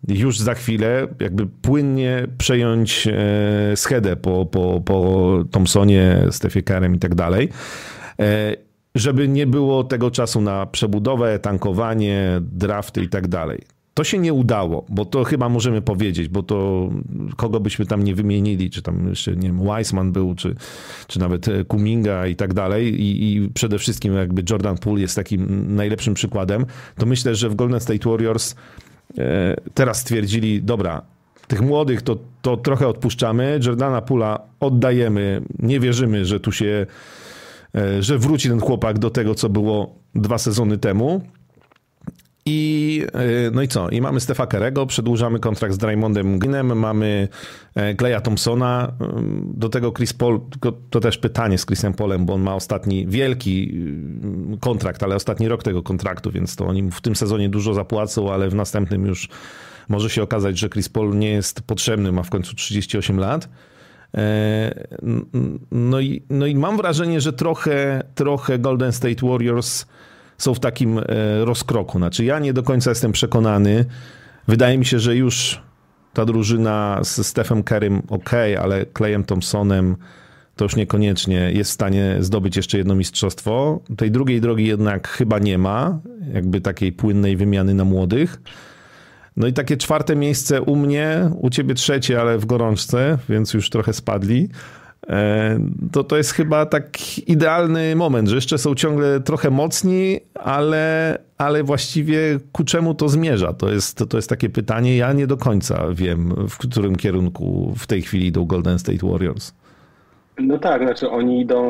już 0.07 0.39
za 0.39 0.53
chwilę 0.53 1.07
jakby 1.19 1.47
płynnie 1.47 2.27
przejąć 2.37 3.07
e, 3.07 3.77
schedę 3.77 4.15
po, 4.15 4.45
po, 4.45 4.81
po 4.85 5.29
Thompsonie, 5.51 6.27
Stefie 6.31 6.63
Kerem 6.63 6.95
i 6.95 6.99
tak 6.99 7.15
dalej 7.15 7.49
e, 8.19 8.69
żeby 8.95 9.27
nie 9.27 9.47
było 9.47 9.83
tego 9.83 10.11
czasu 10.11 10.41
na 10.41 10.65
przebudowę, 10.65 11.39
tankowanie, 11.39 12.41
drafty 12.41 13.03
i 13.03 13.09
tak 13.09 13.27
dalej. 13.27 13.78
To 13.99 14.03
się 14.03 14.17
nie 14.17 14.33
udało, 14.33 14.85
bo 14.89 15.05
to 15.05 15.23
chyba 15.23 15.49
możemy 15.49 15.81
powiedzieć, 15.81 16.27
bo 16.27 16.43
to 16.43 16.89
kogo 17.37 17.59
byśmy 17.59 17.85
tam 17.85 18.03
nie 18.03 18.15
wymienili, 18.15 18.69
czy 18.69 18.81
tam 18.81 19.09
jeszcze, 19.09 19.35
nie 19.35 19.47
wiem, 19.47 19.61
Weissman 19.61 20.11
był, 20.11 20.35
czy, 20.35 20.55
czy 21.07 21.19
nawet 21.19 21.45
Kuminga 21.67 22.27
i 22.27 22.35
tak 22.35 22.53
dalej. 22.53 23.01
I, 23.01 23.35
i 23.35 23.49
przede 23.49 23.79
wszystkim 23.79 24.13
jakby 24.13 24.43
Jordan 24.49 24.77
Poole 24.77 25.01
jest 25.01 25.15
takim 25.15 25.75
najlepszym 25.75 26.13
przykładem, 26.13 26.65
to 26.97 27.05
myślę, 27.05 27.35
że 27.35 27.49
w 27.49 27.55
Golden 27.55 27.79
State 27.79 28.09
Warriors 28.09 28.55
e, 29.17 29.55
teraz 29.73 29.99
stwierdzili, 29.99 30.61
dobra, 30.61 31.01
tych 31.47 31.61
młodych 31.61 32.01
to, 32.01 32.17
to 32.41 32.57
trochę 32.57 32.87
odpuszczamy, 32.87 33.59
Jordana 33.65 34.01
Pula 34.01 34.39
oddajemy, 34.59 35.41
nie 35.59 35.79
wierzymy, 35.79 36.25
że 36.25 36.39
tu 36.39 36.51
się, 36.51 36.85
e, 37.75 38.03
że 38.03 38.17
wróci 38.17 38.49
ten 38.49 38.59
chłopak 38.59 38.99
do 38.99 39.09
tego, 39.09 39.35
co 39.35 39.49
było 39.49 39.95
dwa 40.15 40.37
sezony 40.37 40.77
temu. 40.77 41.21
I, 42.45 43.03
e, 43.13 43.51
no 43.51 43.61
i 43.61 43.67
co? 43.67 43.89
I 43.89 44.01
mamy 44.01 44.19
Stefa 44.19 44.47
Kerego, 44.47 44.85
przedłużamy 44.85 45.39
kontrakt 45.39 45.73
z 45.73 45.77
Draymondem 45.77 46.39
Greenem, 46.39 46.79
mamy 46.79 47.27
Kleja 47.97 48.17
e, 48.17 48.21
Thompsona, 48.21 48.93
do 49.43 49.69
tego 49.69 49.91
Chris 49.91 50.13
Paul, 50.13 50.39
to 50.89 50.99
też 50.99 51.17
pytanie 51.17 51.57
z 51.57 51.65
Chrisem 51.65 51.93
Polem, 51.93 52.25
bo 52.25 52.33
on 52.33 52.41
ma 52.41 52.55
ostatni 52.55 53.07
wielki 53.07 53.73
kontrakt, 54.59 55.03
ale 55.03 55.15
ostatni 55.15 55.47
rok 55.47 55.63
tego 55.63 55.83
kontraktu, 55.83 56.31
więc 56.31 56.55
to 56.55 56.67
oni 56.67 56.91
w 56.91 57.01
tym 57.01 57.15
sezonie 57.15 57.49
dużo 57.49 57.73
zapłacą, 57.73 58.33
ale 58.33 58.49
w 58.49 58.55
następnym 58.55 59.05
już 59.05 59.29
może 59.89 60.09
się 60.09 60.23
okazać, 60.23 60.57
że 60.57 60.69
Chris 60.69 60.89
Paul 60.89 61.17
nie 61.17 61.29
jest 61.29 61.61
potrzebny, 61.61 62.11
ma 62.11 62.23
w 62.23 62.29
końcu 62.29 62.55
38 62.55 63.19
lat. 63.19 63.49
E, 64.17 64.87
no 65.71 65.99
i, 65.99 66.23
no 66.29 66.45
i 66.45 66.55
mam 66.55 66.77
wrażenie, 66.77 67.21
że 67.21 67.33
trochę, 67.33 68.03
trochę 68.15 68.59
Golden 68.59 68.91
State 68.91 69.27
Warriors 69.27 69.85
są 70.39 70.53
w 70.53 70.59
takim 70.59 70.97
e, 70.97 71.03
rozkroku. 71.45 71.97
Znaczy, 71.97 72.25
ja 72.25 72.39
nie 72.39 72.53
do 72.53 72.63
końca 72.63 72.91
jestem 72.91 73.11
przekonany. 73.11 73.85
Wydaje 74.47 74.77
mi 74.77 74.85
się, 74.85 74.99
że 74.99 75.15
już 75.15 75.61
ta 76.13 76.25
drużyna 76.25 76.99
z 77.03 77.27
Stephem 77.27 77.63
Kerrym 77.63 78.01
ok, 78.09 78.29
ale 78.61 78.85
Clayem 78.97 79.23
Thompsonem 79.23 79.95
to 80.55 80.65
już 80.65 80.75
niekoniecznie 80.75 81.51
jest 81.51 81.71
w 81.71 81.73
stanie 81.73 82.17
zdobyć 82.19 82.55
jeszcze 82.55 82.77
jedno 82.77 82.95
mistrzostwo. 82.95 83.79
Tej 83.97 84.11
drugiej 84.11 84.41
drogi 84.41 84.67
jednak 84.67 85.07
chyba 85.07 85.39
nie 85.39 85.57
ma, 85.57 85.99
jakby 86.33 86.61
takiej 86.61 86.91
płynnej 86.91 87.37
wymiany 87.37 87.73
na 87.73 87.85
młodych. 87.85 88.41
No 89.37 89.47
i 89.47 89.53
takie 89.53 89.77
czwarte 89.77 90.15
miejsce 90.15 90.61
u 90.61 90.75
mnie, 90.75 91.29
u 91.35 91.49
ciebie 91.49 91.73
trzecie, 91.73 92.21
ale 92.21 92.37
w 92.37 92.45
gorączce, 92.45 93.17
więc 93.29 93.53
już 93.53 93.69
trochę 93.69 93.93
spadli. 93.93 94.49
E, 95.07 95.59
to 95.91 96.03
to 96.03 96.17
jest 96.17 96.31
chyba 96.31 96.65
tak 96.65 97.17
idealny 97.27 97.95
moment, 97.95 98.27
że 98.27 98.35
jeszcze 98.35 98.57
są 98.57 98.75
ciągle 98.75 99.19
trochę 99.19 99.49
mocni, 99.49 100.19
ale, 100.35 101.17
ale 101.37 101.63
właściwie 101.63 102.39
ku 102.51 102.63
czemu 102.63 102.93
to 102.93 103.09
zmierza? 103.09 103.53
To 103.53 103.69
jest, 103.69 104.03
to 104.09 104.17
jest 104.17 104.29
takie 104.29 104.49
pytanie. 104.49 104.97
Ja 104.97 105.13
nie 105.13 105.27
do 105.27 105.37
końca 105.37 105.85
wiem, 105.93 106.47
w 106.49 106.57
którym 106.57 106.95
kierunku 106.95 107.73
w 107.77 107.87
tej 107.87 108.01
chwili 108.01 108.27
idą 108.27 108.45
Golden 108.45 108.79
State 108.79 109.07
Warriors. 109.07 109.53
No 110.39 110.57
tak, 110.57 110.83
znaczy 110.83 111.09
oni 111.09 111.41
idą, 111.41 111.63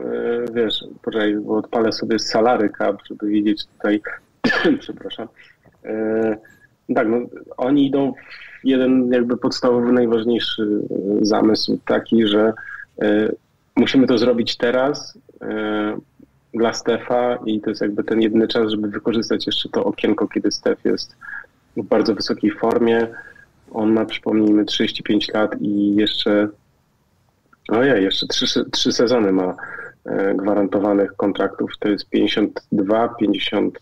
e, 0.00 0.52
wiesz, 0.54 0.84
poczekaj, 1.02 1.36
bo 1.36 1.56
odpalę 1.56 1.92
sobie 1.92 2.18
salary 2.18 2.70
cap, 2.78 2.96
żeby 3.10 3.28
widzieć 3.28 3.66
tutaj, 3.66 4.00
przepraszam. 4.80 5.28
E, 5.84 6.36
tak, 6.94 7.08
no, 7.08 7.18
oni 7.56 7.86
idą 7.86 8.12
w 8.12 8.66
jeden 8.66 9.12
jakby 9.12 9.36
podstawowy, 9.36 9.92
najważniejszy 9.92 10.80
zamysł 11.22 11.78
taki, 11.86 12.26
że 12.26 12.52
musimy 13.76 14.06
to 14.06 14.18
zrobić 14.18 14.56
teraz, 14.56 15.18
e, 15.42 15.96
dla 16.54 16.72
Stefa 16.72 17.38
i 17.46 17.60
to 17.60 17.70
jest 17.70 17.82
jakby 17.82 18.04
ten 18.04 18.22
jedyny 18.22 18.48
czas, 18.48 18.70
żeby 18.70 18.88
wykorzystać 18.88 19.46
jeszcze 19.46 19.68
to 19.68 19.84
okienko, 19.84 20.28
kiedy 20.28 20.52
Stef 20.52 20.84
jest 20.84 21.16
w 21.76 21.82
bardzo 21.82 22.14
wysokiej 22.14 22.50
formie. 22.50 23.06
On 23.72 23.92
ma, 23.92 24.04
przypomnijmy, 24.04 24.64
35 24.64 25.28
lat 25.34 25.56
i 25.60 25.94
jeszcze, 25.94 26.48
ojej, 27.68 28.04
jeszcze 28.04 28.26
trzy, 28.26 28.64
trzy 28.70 28.92
sezony 28.92 29.32
ma 29.32 29.56
e, 30.04 30.34
gwarantowanych 30.34 31.16
kontraktów. 31.16 31.70
To 31.78 31.88
jest 31.88 32.08
52, 32.08 33.08
50, 33.08 33.78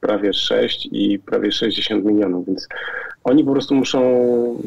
prawie 0.00 0.32
6 0.32 0.88
i 0.92 1.18
prawie 1.18 1.52
60 1.52 2.04
milionów, 2.04 2.46
więc 2.46 2.68
oni 3.24 3.44
po 3.44 3.52
prostu 3.52 3.74
muszą 3.74 4.00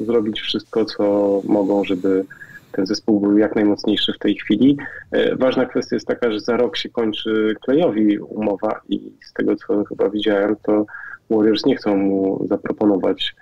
zrobić 0.05 0.41
wszystko, 0.41 0.85
co 0.85 1.41
mogą, 1.45 1.83
żeby 1.83 2.25
ten 2.71 2.85
zespół 2.85 3.19
był 3.19 3.37
jak 3.37 3.55
najmocniejszy 3.55 4.13
w 4.13 4.19
tej 4.19 4.35
chwili. 4.35 4.77
E, 5.11 5.35
ważna 5.35 5.65
kwestia 5.65 5.95
jest 5.95 6.07
taka, 6.07 6.31
że 6.31 6.39
za 6.39 6.57
rok 6.57 6.77
się 6.77 6.89
kończy 6.89 7.55
Klejowi 7.61 8.19
umowa 8.19 8.81
i 8.89 9.11
z 9.25 9.33
tego, 9.33 9.55
co 9.55 9.83
chyba 9.83 10.09
widziałem, 10.09 10.55
to 10.63 10.85
Warriors 11.29 11.65
nie 11.65 11.75
chcą 11.75 11.97
mu 11.97 12.47
zaproponować 12.47 13.35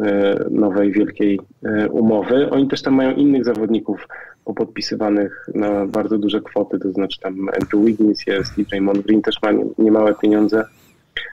e, 0.00 0.44
nowej 0.50 0.92
wielkiej 0.92 1.40
e, 1.64 1.88
umowy. 1.88 2.50
Oni 2.50 2.68
też 2.68 2.82
tam 2.82 2.94
mają 2.94 3.14
innych 3.14 3.44
zawodników 3.44 4.08
popodpisywanych 4.44 5.48
na 5.54 5.86
bardzo 5.86 6.18
duże 6.18 6.40
kwoty, 6.40 6.78
to 6.78 6.92
znaczy 6.92 7.20
tam 7.20 7.48
Andrew 7.48 7.84
Wiggins 7.84 8.26
jest 8.26 8.58
i 8.58 8.64
Draymond 8.64 9.06
Green 9.06 9.22
też 9.22 9.42
ma 9.42 9.50
niemałe 9.78 10.14
pieniądze, 10.14 10.64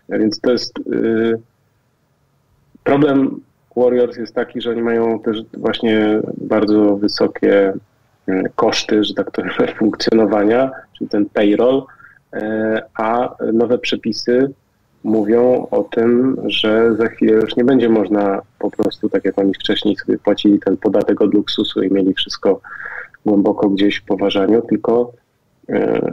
więc 0.10 0.39
to 0.39 0.52
jest 0.52 0.74
problem 2.84 3.41
Warriors 3.76 4.17
jest 4.17 4.36
taki, 4.36 4.61
że 4.61 4.69
oni 4.69 4.82
mają 4.82 5.19
też 5.19 5.38
właśnie 5.53 6.22
bardzo 6.38 6.95
wysokie 6.95 7.74
e, 8.28 8.43
koszty, 8.55 9.03
że 9.03 9.13
tak 9.13 9.32
to 9.32 9.41
funkcjonowania, 9.80 10.72
czyli 10.97 11.09
ten 11.09 11.26
payroll, 11.26 11.84
e, 12.34 12.82
a 12.93 13.36
nowe 13.53 13.78
przepisy 13.78 14.53
mówią 15.03 15.67
o 15.72 15.84
tym, 15.84 16.38
że 16.45 16.95
za 16.95 17.07
chwilę 17.07 17.34
już 17.34 17.55
nie 17.55 17.63
będzie 17.63 17.89
można 17.89 18.41
po 18.59 18.72
prostu, 18.72 19.09
tak 19.09 19.26
jak 19.26 19.39
oni 19.39 19.53
wcześniej 19.53 19.95
sobie 19.95 20.17
płacili 20.17 20.59
ten 20.59 20.78
podatek 20.78 21.22
od 21.22 21.34
luksusu 21.34 21.84
i 21.84 21.93
mieli 21.93 22.13
wszystko 22.13 22.61
głęboko 23.26 23.69
gdzieś 23.69 23.97
w 23.97 24.05
poważaniu, 24.05 24.61
tylko 24.61 25.11
e, 25.69 26.11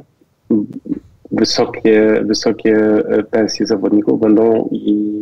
wysokie, 1.32 2.22
wysokie 2.24 2.76
e, 3.08 3.22
pensje 3.22 3.66
zawodników 3.66 4.20
będą 4.20 4.68
i 4.72 5.20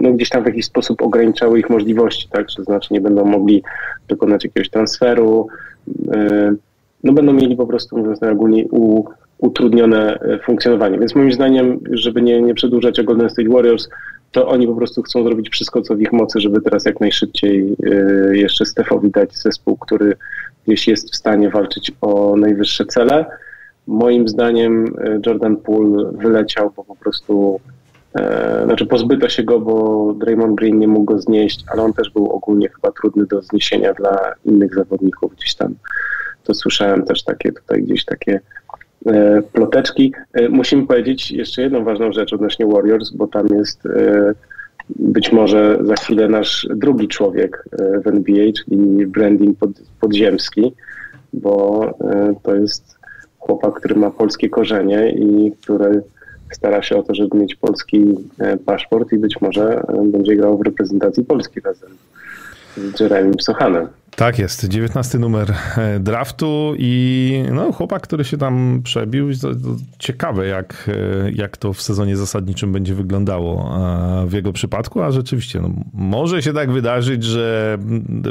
no, 0.00 0.12
gdzieś 0.12 0.28
tam 0.28 0.42
w 0.42 0.46
jakiś 0.46 0.66
sposób 0.66 1.02
ograniczały 1.02 1.58
ich 1.58 1.70
możliwości, 1.70 2.28
tak? 2.28 2.46
To 2.56 2.64
znaczy 2.64 2.94
nie 2.94 3.00
będą 3.00 3.24
mogli 3.24 3.62
dokonać 4.08 4.44
jakiegoś 4.44 4.70
transferu, 4.70 5.48
e, 6.12 6.54
no 7.04 7.12
będą 7.12 7.32
mieli 7.32 7.56
po 7.56 7.66
prostu, 7.66 7.98
mówiąc 7.98 8.20
najogólniej, 8.20 8.68
u, 8.70 9.04
utrudnione 9.38 10.20
e, 10.20 10.38
funkcjonowanie. 10.38 10.98
Więc 10.98 11.14
moim 11.14 11.32
zdaniem, 11.32 11.80
żeby 11.90 12.22
nie, 12.22 12.42
nie 12.42 12.54
przedłużać 12.54 13.00
o 13.00 13.04
Golden 13.04 13.30
State 13.30 13.48
Warriors, 13.48 13.88
to 14.32 14.48
oni 14.48 14.66
po 14.66 14.74
prostu 14.74 15.02
chcą 15.02 15.24
zrobić 15.24 15.50
wszystko, 15.50 15.82
co 15.82 15.96
w 15.96 16.00
ich 16.00 16.12
mocy, 16.12 16.40
żeby 16.40 16.60
teraz 16.60 16.84
jak 16.84 17.00
najszybciej 17.00 17.76
jeszcze 18.32 18.64
Stefowi 18.64 19.10
dać 19.10 19.36
zespół, 19.38 19.76
który 19.76 20.16
gdzieś 20.66 20.88
jest 20.88 21.12
w 21.12 21.16
stanie 21.16 21.50
walczyć 21.50 21.92
o 22.00 22.36
najwyższe 22.36 22.84
cele. 22.86 23.26
Moim 23.86 24.28
zdaniem 24.28 24.84
e, 24.98 25.20
Jordan 25.26 25.56
Poole 25.56 26.12
wyleciał, 26.12 26.72
bo 26.76 26.84
po 26.84 26.96
prostu 26.96 27.60
e, 28.14 28.62
znaczy 28.64 28.86
pozbyto 28.86 29.28
się 29.28 29.42
go, 29.42 29.60
bo 29.60 30.14
Draymond 30.14 30.54
Green 30.54 30.78
nie 30.78 30.88
mógł 30.88 31.04
go 31.04 31.18
znieść, 31.20 31.64
ale 31.72 31.82
on 31.82 31.92
też 31.92 32.10
był 32.10 32.26
ogólnie 32.26 32.68
chyba 32.68 32.92
trudny 32.92 33.26
do 33.26 33.42
zniesienia 33.42 33.94
dla 33.94 34.32
innych 34.44 34.74
zawodników 34.74 35.36
gdzieś 35.36 35.54
tam. 35.54 35.74
To 36.44 36.54
słyszałem 36.54 37.02
też 37.02 37.24
takie 37.24 37.52
tutaj 37.52 37.82
gdzieś 37.82 38.04
takie 38.04 38.40
e, 39.06 39.42
ploteczki. 39.52 40.12
Musimy 40.50 40.86
powiedzieć 40.86 41.30
jeszcze 41.30 41.62
jedną 41.62 41.84
ważną 41.84 42.12
rzecz 42.12 42.32
odnośnie 42.32 42.66
Warriors, 42.66 43.10
bo 43.10 43.26
tam 43.26 43.46
jest 43.46 43.88
być 44.88 45.32
może 45.32 45.78
za 45.82 45.94
chwilę 45.94 46.28
nasz 46.28 46.68
drugi 46.74 47.08
człowiek 47.08 47.64
w 48.04 48.06
NBA, 48.06 48.46
czyli 48.52 49.06
Brandon 49.06 49.54
pod, 49.54 49.70
Podziemski, 50.00 50.72
bo 51.32 51.90
to 52.42 52.54
jest 52.54 52.95
chłopak, 53.46 53.74
który 53.74 53.94
ma 53.94 54.10
polskie 54.10 54.48
korzenie 54.48 55.10
i 55.10 55.52
który 55.62 56.02
stara 56.52 56.82
się 56.82 56.96
o 56.96 57.02
to, 57.02 57.14
żeby 57.14 57.38
mieć 57.38 57.54
polski 57.54 58.04
e, 58.38 58.56
paszport 58.56 59.12
i 59.12 59.18
być 59.18 59.40
może 59.40 59.82
e, 59.88 60.04
będzie 60.04 60.36
grał 60.36 60.58
w 60.58 60.62
reprezentacji 60.62 61.24
Polski 61.24 61.60
razem 61.60 61.90
z 62.76 63.00
Jeremim 63.00 63.40
Sochanem. 63.40 63.88
Tak 64.16 64.38
jest, 64.38 64.68
19 64.68 65.18
numer 65.18 65.54
e, 65.76 66.00
draftu 66.00 66.74
i 66.78 67.32
no, 67.52 67.72
chłopak, 67.72 68.02
który 68.02 68.24
się 68.24 68.38
tam 68.38 68.80
przebił. 68.84 69.28
Ciekawe, 69.98 70.46
jak, 70.46 70.90
jak 71.32 71.56
to 71.56 71.72
w 71.72 71.82
sezonie 71.82 72.16
zasadniczym 72.16 72.72
będzie 72.72 72.94
wyglądało 72.94 73.78
w 74.26 74.32
jego 74.32 74.52
przypadku, 74.52 75.02
a 75.02 75.10
rzeczywiście 75.10 75.60
no, 75.60 75.70
może 75.94 76.42
się 76.42 76.52
tak 76.52 76.70
wydarzyć, 76.70 77.24
że 77.24 77.78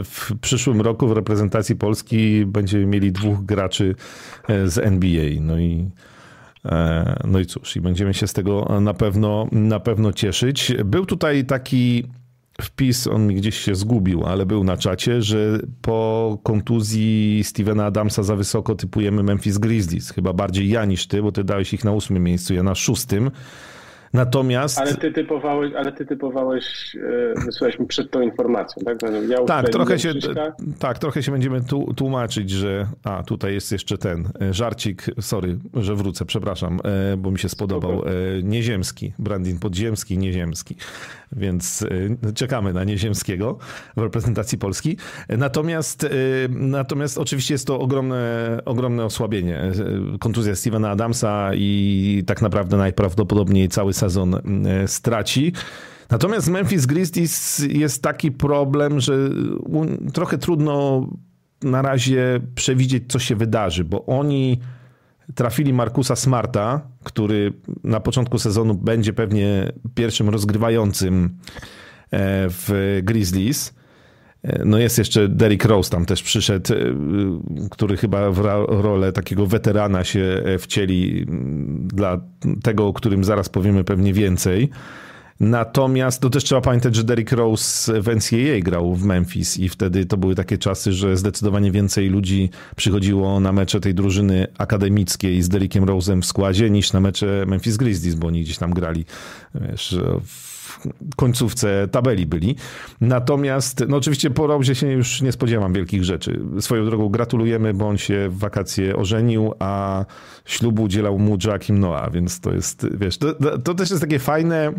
w 0.04 0.40
przyszłym 0.42 0.82
roku 0.82 1.08
w 1.08 1.12
reprezentacji 1.12 1.76
Polski 1.76 2.46
będziemy 2.46 2.86
mieli 2.86 3.12
dwóch 3.12 3.46
graczy 3.46 3.96
z 4.66 4.78
NBA. 4.78 5.30
No 5.42 5.60
i 5.60 5.90
e, 6.66 7.20
no 7.28 7.40
i 7.40 7.46
cóż, 7.46 7.76
i 7.76 7.82
będziemy 7.82 8.14
się 8.14 8.28
z 8.28 8.34
tego 8.34 8.80
na 8.82 8.94
pewno, 8.94 9.48
na 9.52 9.80
pewno 9.80 10.14
cieszyć. 10.14 10.74
Był 10.86 11.06
tutaj 11.06 11.46
taki 11.46 12.04
wpis, 12.62 13.08
on 13.08 13.28
mi 13.28 13.36
gdzieś 13.36 13.58
się 13.58 13.76
zgubił, 13.76 14.24
ale 14.26 14.46
był 14.46 14.64
na 14.64 14.78
czacie, 14.78 15.22
że 15.22 15.60
po 15.82 16.38
kontuzji 16.44 17.42
Stevena 17.44 17.86
Adamsa 17.86 18.24
za 18.24 18.36
wysoko 18.36 18.76
typujemy 18.76 19.24
Memphis 19.24 19.58
Grizzlies. 19.58 20.12
Chyba 20.12 20.34
bardziej 20.34 20.70
ja 20.70 20.86
niż 20.86 21.08
ty, 21.08 21.22
bo 21.22 21.32
ty 21.32 21.44
dałeś 21.44 21.74
ich 21.74 21.84
na 21.84 21.92
ósmym 21.92 22.24
miejscu, 22.24 22.54
ja 22.54 22.64
na 22.64 22.76
szóstym. 22.76 23.32
Natomiast... 24.14 24.80
Ale 24.80 24.96
ty 24.96 25.12
typowałeś, 25.12 25.74
ale 25.74 25.92
ty 25.92 26.06
typowałeś, 26.06 26.96
e, 27.36 27.46
wysłałeś 27.46 27.80
mi 27.80 27.86
przed 27.86 28.12
tą 28.12 28.22
informacją, 28.22 28.84
tak? 28.84 28.98
Ja 29.28 29.44
tak, 29.44 29.70
trochę 29.70 30.00
się, 30.00 30.14
tak, 30.80 31.00
trochę 31.00 31.24
się 31.24 31.32
będziemy 31.32 31.62
tłumaczyć, 31.96 32.50
że 32.50 32.88
a, 33.04 33.24
tutaj 33.24 33.54
jest 33.54 33.72
jeszcze 33.72 33.98
ten 33.98 34.30
e, 34.42 34.54
żarcik, 34.54 35.06
sorry, 35.22 35.58
że 35.74 35.96
wrócę, 35.96 36.26
przepraszam, 36.26 36.80
e, 36.84 37.18
bo 37.18 37.32
mi 37.32 37.40
się 37.40 37.50
spodobał. 37.50 38.04
Nieziemski, 38.44 39.14
Brandin 39.20 39.60
Podziemski, 39.60 40.18
Nieziemski. 40.18 40.76
Więc 41.36 41.86
czekamy 42.36 42.74
na 42.74 42.84
Nieziemskiego 42.84 43.58
w 43.98 44.02
reprezentacji 44.02 44.58
Polski. 44.58 44.98
Natomiast, 45.30 46.08
natomiast 46.50 47.18
oczywiście 47.18 47.54
jest 47.54 47.68
to 47.68 47.80
ogromne, 47.80 48.60
ogromne 48.66 49.06
osłabienie. 49.06 49.62
Kontuzja 50.20 50.56
Stevena 50.56 50.90
Adamsa 50.90 51.52
i 51.56 52.24
tak 52.28 52.42
naprawdę 52.42 52.78
najprawdopodobniej 52.78 53.70
cały 53.70 53.94
sezon 53.94 54.36
straci. 54.88 55.54
Natomiast 56.10 56.50
Memphis 56.50 56.86
Grizzlies 56.86 57.66
jest 57.70 58.04
taki 58.04 58.32
problem, 58.32 59.00
że 59.00 59.30
trochę 60.14 60.38
trudno 60.38 61.08
na 61.64 61.82
razie 61.82 62.40
przewidzieć, 62.56 63.04
co 63.08 63.20
się 63.20 63.36
wydarzy, 63.36 63.84
bo 63.84 64.06
oni 64.06 64.60
trafili 65.36 65.74
Markusa 65.74 66.16
Smarta, 66.16 66.82
który 67.04 67.54
na 67.84 68.00
początku 68.00 68.40
sezonu 68.40 68.76
będzie 68.76 69.14
pewnie 69.14 69.72
pierwszym 69.96 70.30
rozgrywającym 70.30 71.26
e, 71.26 71.30
w 72.50 73.00
Grizzlies. 73.04 73.74
E, 74.44 74.66
no 74.66 74.78
jest 74.78 74.98
jeszcze 74.98 75.28
Derrick 75.28 75.66
Rose 75.66 75.90
tam 75.90 76.06
też 76.06 76.24
przyszedł, 76.24 76.74
który 77.72 77.98
chyba 77.98 78.32
w 78.32 78.40
rolę 78.68 79.12
takiego 79.12 79.46
weterana 79.46 80.04
się 80.04 80.44
wcieli 80.60 81.26
dla 81.80 82.22
tego, 82.64 82.88
o 82.88 82.94
którym 82.94 83.24
zaraz 83.24 83.50
powiemy 83.50 83.84
pewnie 83.84 84.14
więcej. 84.14 84.70
Natomiast 85.40 86.22
to 86.22 86.30
też 86.30 86.44
trzeba 86.44 86.62
pamiętać, 86.62 86.96
że 86.96 87.04
Derrick 87.04 87.32
Rose 87.32 88.02
w 88.02 88.08
NCAA 88.08 88.60
grał 88.64 88.96
w 88.96 89.04
Memphis 89.04 89.58
i 89.58 89.70
wtedy 89.70 90.06
to 90.06 90.18
były 90.18 90.36
takie 90.36 90.58
czasy, 90.58 90.94
że 90.94 91.18
zdecydowanie 91.18 91.72
więcej 91.72 92.10
ludzi 92.10 92.50
przychodziło 92.76 93.40
na 93.40 93.52
mecze 93.52 93.80
tej 93.80 93.94
drużyny 93.94 94.48
akademickiej 94.58 95.42
z 95.42 95.50
Derrickiem 95.50 95.86
Rose'em 95.86 96.22
w 96.22 96.26
składzie 96.26 96.70
niż 96.70 96.94
na 96.94 97.00
mecze 97.00 97.46
Memphis 97.48 97.78
Grizzlies, 97.78 98.16
bo 98.16 98.28
oni 98.28 98.42
gdzieś 98.42 98.58
tam 98.58 98.74
grali 98.74 99.06
wiesz, 99.56 99.98
w 100.26 100.55
końcówce 101.16 101.88
tabeli 101.92 102.26
byli. 102.26 102.56
Natomiast, 103.02 103.84
no 103.88 103.98
oczywiście 103.98 104.30
po 104.30 104.48
Rosie 104.48 104.76
się 104.76 104.92
już 104.92 105.22
nie 105.22 105.32
spodziewam 105.32 105.74
wielkich 105.74 106.04
rzeczy. 106.04 106.42
Swoją 106.60 106.86
drogą 106.86 107.10
gratulujemy, 107.10 107.74
bo 107.74 107.88
on 107.88 107.98
się 107.98 108.30
w 108.30 108.38
wakacje 108.38 108.96
ożenił, 108.96 109.54
a 109.60 110.06
ślubu 110.46 110.84
udzielał 110.84 111.20
mu 111.20 111.38
Joachim 111.46 111.80
Noah, 111.80 112.12
więc 112.12 112.40
to 112.40 112.54
jest, 112.54 112.88
wiesz, 112.98 113.18
to, 113.18 113.34
to 113.60 113.74
też 113.74 113.90
jest 113.90 114.02
takie 114.02 114.20
fajne, 114.20 114.74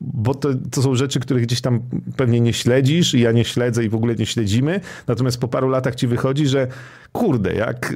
bo 0.00 0.34
to, 0.34 0.48
to 0.70 0.82
są 0.82 0.94
rzeczy, 0.94 1.20
których 1.20 1.42
gdzieś 1.42 1.60
tam 1.60 1.80
pewnie 2.16 2.40
nie 2.40 2.52
śledzisz 2.52 3.14
i 3.14 3.20
ja 3.20 3.32
nie 3.32 3.44
śledzę 3.44 3.84
i 3.84 3.88
w 3.88 3.94
ogóle 3.94 4.14
nie 4.14 4.26
śledzimy, 4.26 4.80
natomiast 5.06 5.40
po 5.40 5.48
paru 5.48 5.68
latach 5.68 5.94
ci 5.94 6.06
wychodzi, 6.06 6.46
że 6.46 6.68
kurde, 7.12 7.54
jak 7.54 7.94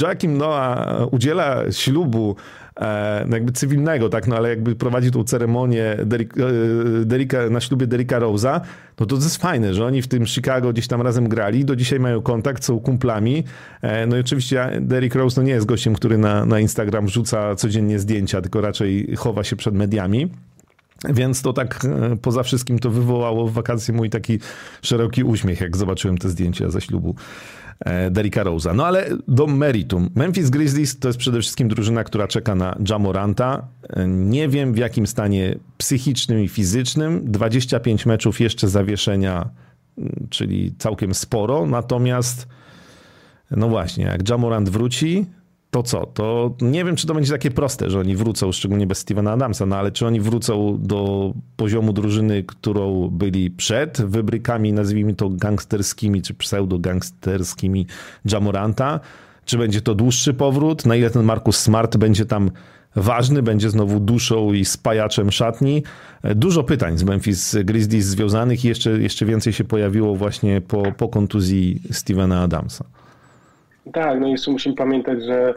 Joachim 0.00 0.38
Noah 0.38 1.12
udziela 1.12 1.72
ślubu 1.72 2.36
no 3.26 3.36
jakby 3.36 3.52
cywilnego, 3.52 4.08
tak, 4.08 4.26
no 4.26 4.36
ale 4.36 4.48
jakby 4.48 4.76
prowadzi 4.76 5.10
tą 5.10 5.24
ceremonię 5.24 5.96
Derika, 7.04 7.50
na 7.50 7.60
ślubie 7.60 7.86
Derika 7.86 8.20
Rose'a, 8.20 8.60
no 9.00 9.06
to 9.06 9.16
to 9.16 9.22
jest 9.22 9.36
fajne, 9.36 9.74
że 9.74 9.86
oni 9.86 10.02
w 10.02 10.08
tym 10.08 10.26
Chicago 10.26 10.72
gdzieś 10.72 10.86
tam 10.86 11.02
razem 11.02 11.28
grali, 11.28 11.64
do 11.64 11.76
dzisiaj 11.76 12.00
mają 12.00 12.22
kontakt, 12.22 12.64
są 12.64 12.80
kumplami. 12.80 13.44
No 14.06 14.16
i 14.16 14.20
oczywiście 14.20 14.70
Derrick 14.80 15.14
Rose 15.14 15.40
no 15.40 15.46
nie 15.46 15.52
jest 15.52 15.66
gościem, 15.66 15.94
który 15.94 16.18
na, 16.18 16.46
na 16.46 16.60
Instagram 16.60 17.08
rzuca 17.08 17.54
codziennie 17.54 17.98
zdjęcia, 17.98 18.40
tylko 18.40 18.60
raczej 18.60 19.16
chowa 19.16 19.44
się 19.44 19.56
przed 19.56 19.74
mediami. 19.74 20.30
Więc 21.08 21.42
to 21.42 21.52
tak 21.52 21.84
e, 21.84 22.16
poza 22.16 22.42
wszystkim 22.42 22.78
to 22.78 22.90
wywołało 22.90 23.48
w 23.48 23.52
wakacje 23.52 23.94
mój 23.94 24.10
taki 24.10 24.38
szeroki 24.82 25.24
uśmiech, 25.24 25.60
jak 25.60 25.76
zobaczyłem 25.76 26.18
te 26.18 26.28
zdjęcia 26.28 26.70
ze 26.70 26.80
ślubu 26.80 27.14
e, 27.14 27.61
Derricka 28.10 28.44
Rose'a. 28.44 28.74
No 28.74 28.86
ale 28.86 29.10
do 29.28 29.46
meritum. 29.46 30.10
Memphis 30.14 30.50
Grizzlies 30.50 30.98
to 30.98 31.08
jest 31.08 31.18
przede 31.18 31.40
wszystkim 31.40 31.68
drużyna, 31.68 32.04
która 32.04 32.28
czeka 32.28 32.54
na 32.54 32.76
Jamoranta. 32.88 33.68
E, 33.90 34.08
nie 34.08 34.48
wiem 34.48 34.72
w 34.72 34.76
jakim 34.76 35.06
stanie 35.06 35.58
psychicznym 35.78 36.40
i 36.40 36.48
fizycznym. 36.48 37.32
25 37.32 38.06
meczów 38.06 38.40
jeszcze 38.40 38.68
zawieszenia, 38.68 39.50
czyli 40.30 40.74
całkiem 40.78 41.14
sporo. 41.14 41.66
Natomiast 41.66 42.48
no 43.50 43.68
właśnie, 43.68 44.04
jak 44.04 44.28
Jamorant 44.28 44.68
wróci, 44.68 45.26
to 45.72 45.82
co? 45.82 46.06
To 46.06 46.54
nie 46.60 46.84
wiem, 46.84 46.96
czy 46.96 47.06
to 47.06 47.14
będzie 47.14 47.32
takie 47.32 47.50
proste, 47.50 47.90
że 47.90 48.00
oni 48.00 48.16
wrócą, 48.16 48.52
szczególnie 48.52 48.86
bez 48.86 48.98
Stevena 48.98 49.32
Adamsa, 49.32 49.66
no 49.66 49.76
ale 49.76 49.92
czy 49.92 50.06
oni 50.06 50.20
wrócą 50.20 50.78
do 50.80 51.32
poziomu 51.56 51.92
drużyny, 51.92 52.42
którą 52.42 53.08
byli 53.08 53.50
przed 53.50 54.02
wybrykami, 54.02 54.72
nazwijmy 54.72 55.14
to 55.14 55.28
gangsterskimi, 55.28 56.22
czy 56.22 56.34
pseudo-gangsterskimi 56.34 57.86
Jamoranta? 58.24 59.00
Czy 59.44 59.58
będzie 59.58 59.80
to 59.80 59.94
dłuższy 59.94 60.34
powrót? 60.34 60.86
Na 60.86 60.96
ile 60.96 61.10
ten 61.10 61.22
Markus 61.22 61.60
Smart 61.60 61.96
będzie 61.96 62.26
tam 62.26 62.50
ważny, 62.96 63.42
będzie 63.42 63.70
znowu 63.70 64.00
duszą 64.00 64.52
i 64.52 64.64
spajaczem 64.64 65.30
szatni? 65.30 65.82
Dużo 66.34 66.64
pytań 66.64 66.98
z 66.98 67.02
Memphis 67.02 67.56
Grizzlies 67.64 68.06
związanych 68.06 68.64
i 68.64 68.68
jeszcze, 68.68 68.90
jeszcze 68.90 69.26
więcej 69.26 69.52
się 69.52 69.64
pojawiło 69.64 70.16
właśnie 70.16 70.60
po, 70.60 70.92
po 70.92 71.08
kontuzji 71.08 71.82
Stevena 71.90 72.42
Adamsa. 72.42 72.84
Tak, 73.92 74.20
no 74.20 74.28
jeszcze 74.28 74.50
musimy 74.50 74.74
pamiętać, 74.74 75.24
że 75.24 75.54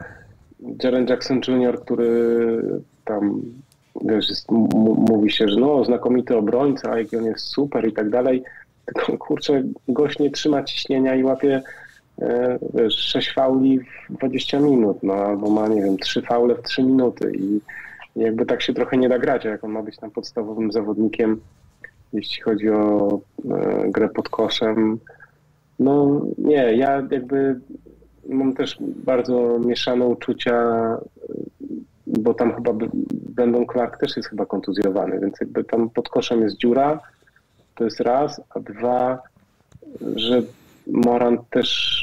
Jaren 0.83 1.07
Jackson 1.07 1.41
Jr., 1.47 1.81
który 1.81 2.61
tam 3.05 3.41
wiesz, 4.01 4.29
jest, 4.29 4.51
mówi 5.09 5.31
się, 5.31 5.47
że 5.47 5.59
no 5.59 5.85
znakomity 5.85 6.37
obrońca, 6.37 6.99
jak 6.99 7.13
on 7.13 7.25
jest 7.25 7.45
super 7.45 7.87
i 7.87 7.93
tak 7.93 8.09
dalej, 8.09 8.43
tylko 8.85 9.17
kurczę, 9.17 9.63
gość 9.87 10.19
nie 10.19 10.31
trzyma 10.31 10.63
ciśnienia 10.63 11.15
i 11.15 11.23
łapie 11.23 11.61
e, 12.21 12.59
wiesz, 12.73 12.93
6 12.93 13.33
fauli 13.33 13.79
w 14.09 14.17
20 14.17 14.59
minut, 14.59 15.03
no 15.03 15.13
albo 15.13 15.49
ma, 15.49 15.67
nie 15.67 15.81
wiem, 15.81 15.97
3 15.97 16.21
faule 16.21 16.55
w 16.55 16.61
3 16.61 16.83
minuty 16.83 17.31
i 17.35 17.61
jakby 18.15 18.45
tak 18.45 18.61
się 18.61 18.73
trochę 18.73 18.97
nie 18.97 19.09
da 19.09 19.19
grać, 19.19 19.45
jak 19.45 19.63
on 19.63 19.71
ma 19.71 19.83
być 19.83 19.97
tam 19.97 20.11
podstawowym 20.11 20.71
zawodnikiem, 20.71 21.41
jeśli 22.13 22.41
chodzi 22.41 22.69
o 22.69 23.19
e, 23.51 23.91
grę 23.91 24.09
pod 24.09 24.29
koszem. 24.29 24.99
No 25.79 26.21
nie, 26.37 26.75
ja 26.75 27.03
jakby 27.11 27.59
mam 28.29 28.53
też 28.53 28.77
bardzo 28.79 29.59
mieszane 29.59 30.05
uczucia, 30.05 30.63
bo 32.07 32.33
tam 32.33 32.55
chyba 32.55 32.73
Brandon 33.13 33.65
Clark 33.73 33.97
też 33.97 34.17
jest 34.17 34.29
chyba 34.29 34.45
kontuzjowany, 34.45 35.19
więc 35.19 35.35
jakby 35.39 35.63
tam 35.63 35.89
pod 35.89 36.09
koszem 36.09 36.41
jest 36.41 36.57
dziura, 36.57 36.99
to 37.75 37.83
jest 37.83 37.99
raz, 37.99 38.41
a 38.49 38.59
dwa, 38.59 39.19
że 40.15 40.41
Moran 40.87 41.37
też 41.49 42.01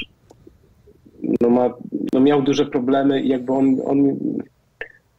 no 1.41 1.49
ma, 1.49 1.73
no 2.13 2.19
miał 2.19 2.41
duże 2.41 2.65
problemy 2.65 3.21
i 3.21 3.27
jakby 3.27 3.53
on, 3.53 3.77
on, 3.85 4.17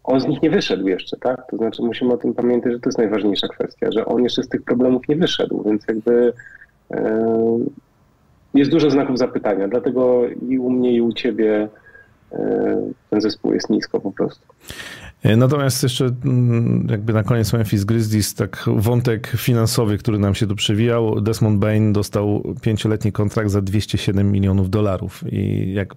on 0.04 0.20
z 0.20 0.26
nich 0.26 0.42
nie 0.42 0.50
wyszedł 0.50 0.88
jeszcze, 0.88 1.16
tak? 1.16 1.50
To 1.50 1.56
znaczy 1.56 1.82
musimy 1.82 2.12
o 2.12 2.16
tym 2.16 2.34
pamiętać, 2.34 2.72
że 2.72 2.80
to 2.80 2.88
jest 2.88 2.98
najważniejsza 2.98 3.48
kwestia, 3.48 3.92
że 3.92 4.06
on 4.06 4.22
jeszcze 4.22 4.42
z 4.42 4.48
tych 4.48 4.62
problemów 4.62 5.08
nie 5.08 5.16
wyszedł, 5.16 5.62
więc 5.62 5.82
jakby 5.88 6.32
jest 8.54 8.70
dużo 8.70 8.90
znaków 8.90 9.18
zapytania, 9.18 9.68
dlatego 9.68 10.28
i 10.48 10.58
u 10.58 10.70
mnie, 10.70 10.92
i 10.92 11.00
u 11.00 11.12
ciebie 11.12 11.68
e, 12.32 12.82
ten 13.10 13.20
zespół 13.20 13.52
jest 13.52 13.70
nisko 13.70 14.00
po 14.00 14.12
prostu. 14.12 14.46
E, 15.22 15.36
natomiast 15.36 15.82
jeszcze 15.82 16.10
mm, 16.24 16.86
jakby 16.90 17.12
na 17.12 17.22
koniec 17.22 17.52
Memphis 17.52 17.84
Grizzlies, 17.84 18.34
tak 18.34 18.64
wątek 18.76 19.26
finansowy, 19.26 19.98
który 19.98 20.18
nam 20.18 20.34
się 20.34 20.46
tu 20.46 20.56
przewijał. 20.56 21.20
Desmond 21.20 21.58
Bain 21.58 21.92
dostał 21.92 22.42
pięcioletni 22.62 23.12
kontrakt 23.12 23.50
za 23.50 23.62
207 23.62 24.32
milionów 24.32 24.70
dolarów 24.70 25.24
i 25.32 25.72
jak 25.72 25.94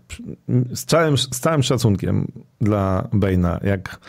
z 0.73 0.85
całym, 0.85 1.17
z 1.17 1.29
całym 1.29 1.63
szacunkiem 1.63 2.27
dla 2.61 3.07
Baina, 3.13 3.59
jak 3.63 3.99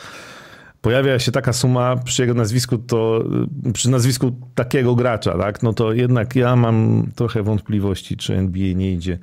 pojawia 0.83 1.19
się 1.19 1.33
taka 1.33 1.53
suma 1.53 1.97
przy 1.97 2.23
jego 2.23 2.35
nazwisku, 2.35 2.79
to 2.79 3.25
przy 3.73 3.91
nazwisku 3.91 4.33
takiego 4.55 4.95
gracza, 4.95 5.39
tak, 5.39 5.63
no 5.63 5.73
to 5.73 5.93
jednak 5.93 6.37
ja 6.37 6.57
mam 6.57 7.07
trochę 7.15 7.43
wątpliwości, 7.43 8.17
czy 8.17 8.35
NBA 8.35 8.73
nie 8.75 8.93
idzie 8.93 9.19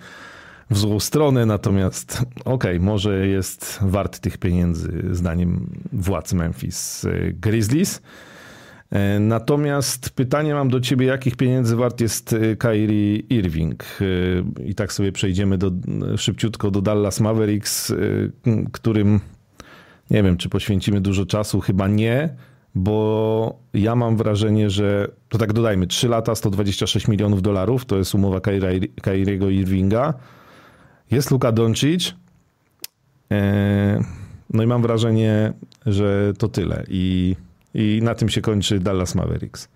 w 0.69 0.77
złą 0.77 0.99
stronę, 0.99 1.45
natomiast 1.45 2.21
okej, 2.45 2.75
okay, 2.75 2.79
może 2.79 3.27
jest 3.27 3.79
wart 3.81 4.19
tych 4.19 4.37
pieniędzy 4.37 5.03
zdaniem 5.11 5.69
władz 5.93 6.33
Memphis 6.33 7.03
y, 7.03 7.35
Grizzlies. 7.41 8.01
E, 8.91 9.19
natomiast 9.19 10.09
pytanie 10.09 10.53
mam 10.53 10.69
do 10.69 10.79
ciebie, 10.79 11.05
jakich 11.05 11.35
pieniędzy 11.35 11.75
wart 11.75 12.01
jest 12.01 12.33
y, 12.33 12.57
Kyrie 12.57 13.17
Irving? 13.17 13.83
I 14.65 14.75
tak 14.75 14.93
sobie 14.93 15.11
przejdziemy 15.11 15.57
do, 15.57 15.71
szybciutko 16.17 16.71
do 16.71 16.81
Dallas 16.81 17.19
Mavericks, 17.19 17.93
którym 18.71 19.19
nie 20.09 20.23
wiem, 20.23 20.37
czy 20.37 20.49
poświęcimy 20.49 21.01
dużo 21.01 21.25
czasu, 21.25 21.59
chyba 21.59 21.87
nie, 21.87 22.29
bo 22.75 23.59
ja 23.73 23.95
mam 23.95 24.17
wrażenie, 24.17 24.69
że 24.69 25.07
to 25.29 25.37
tak 25.37 25.53
dodajmy, 25.53 25.87
3 25.87 26.07
lata 26.07 26.35
126 26.35 27.07
milionów 27.07 27.41
dolarów, 27.41 27.85
to 27.85 27.97
jest 27.97 28.15
umowa 28.15 28.39
Kairiego 29.01 29.49
Irvinga. 29.49 30.13
Jest 31.11 31.31
Luka 31.31 31.51
Doncic. 31.51 32.15
E, 33.31 33.99
no 34.53 34.63
i 34.63 34.67
mam 34.67 34.81
wrażenie, 34.81 35.53
że 35.85 36.33
to 36.37 36.47
tyle. 36.47 36.83
I, 36.87 37.35
I 37.73 37.99
na 38.03 38.15
tym 38.15 38.29
się 38.29 38.41
kończy 38.41 38.79
Dallas 38.79 39.15
Mavericks. 39.15 39.69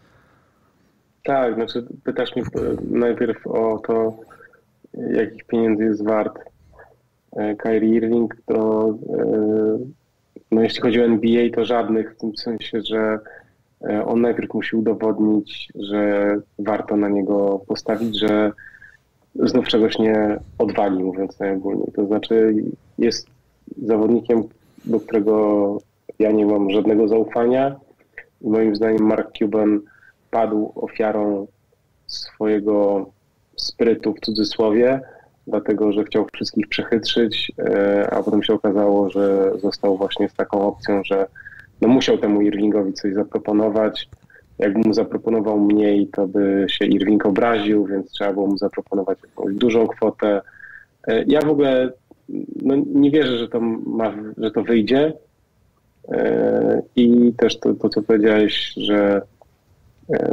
Tak, 1.24 1.56
znaczy 1.56 1.86
pytasz 2.04 2.36
mnie 2.36 2.46
najpierw 2.82 3.48
o 3.48 3.82
to, 3.88 4.18
jakich 4.94 5.44
pieniędzy 5.44 5.84
jest 5.84 6.06
wart 6.06 6.40
e, 7.32 7.56
Kyrie 7.56 7.96
Irving, 7.96 8.36
to 8.46 8.90
e, 8.90 9.99
no 10.52 10.62
jeśli 10.62 10.82
chodzi 10.82 11.02
o 11.02 11.06
NBA, 11.06 11.50
to 11.56 11.66
żadnych, 11.66 12.14
w 12.14 12.18
tym 12.18 12.38
sensie, 12.38 12.82
że 12.82 13.20
e, 13.90 14.06
on 14.06 14.22
najpierw 14.22 14.54
musi 14.54 14.76
udowodnić, 14.76 15.68
że 15.76 16.36
warto 16.60 16.98
na 16.98 17.10
niego 17.10 17.62
postawić, 17.68 18.20
że 18.20 18.52
znów 19.36 19.68
czegoś 19.68 20.00
nie 20.00 20.40
odwali, 20.58 21.04
mówiąc 21.04 21.40
najogólniej. 21.40 21.92
To 21.96 22.06
znaczy 22.06 22.56
jest 22.98 23.28
zawodnikiem, 23.82 24.44
do 24.86 25.00
którego 25.00 25.78
ja 26.20 26.32
nie 26.32 26.46
mam 26.46 26.70
żadnego 26.70 27.08
zaufania 27.08 27.80
i 28.42 28.50
moim 28.50 28.76
zdaniem 28.76 29.04
Mark 29.04 29.38
Cuban 29.38 29.80
padł 30.32 30.72
ofiarą 30.76 31.48
swojego 32.08 33.10
sprytu 33.56 34.14
w 34.14 34.20
cudzysłowie, 34.20 35.02
dlatego 35.50 35.92
że 35.92 36.04
chciał 36.04 36.28
wszystkich 36.34 36.68
przechytrzyć, 36.68 37.52
e, 37.60 38.10
a 38.12 38.24
potem 38.24 38.44
się 38.44 38.54
okazało, 38.54 39.10
że 39.10 39.52
został 39.62 39.98
właśnie 39.98 40.30
z 40.30 40.34
taką 40.34 40.68
opcją, 40.68 41.04
że 41.04 41.28
no 41.82 41.88
musiał 41.88 42.18
temu 42.18 42.42
Irvingowi 42.42 42.94
coś 42.94 43.14
zaproponować. 43.14 44.10
Jakby 44.60 44.80
mu 44.80 44.94
zaproponował 44.94 45.60
mniej, 45.60 46.08
to 46.08 46.28
by 46.28 46.66
się 46.70 46.86
Irving 46.86 47.26
obraził, 47.26 47.86
więc 47.86 48.12
trzeba 48.12 48.34
było 48.34 48.48
mu 48.48 48.58
zaproponować 48.58 49.18
jakąś 49.24 49.56
dużą 49.56 49.88
kwotę. 49.88 50.42
E, 51.08 51.24
ja 51.28 51.42
w 51.42 51.50
ogóle 51.50 51.92
no, 52.62 52.76
nie 52.94 53.12
wierzę, 53.12 53.38
że 53.38 53.48
to, 53.48 53.60
ma, 53.86 54.14
że 54.38 54.52
to 54.52 54.64
wyjdzie. 54.64 55.14
E, 56.12 56.82
I 56.96 57.34
też 57.38 57.60
to, 57.60 57.74
to 57.74 57.90
co 57.90 58.02
powiedziałeś, 58.02 58.74
że 58.78 59.22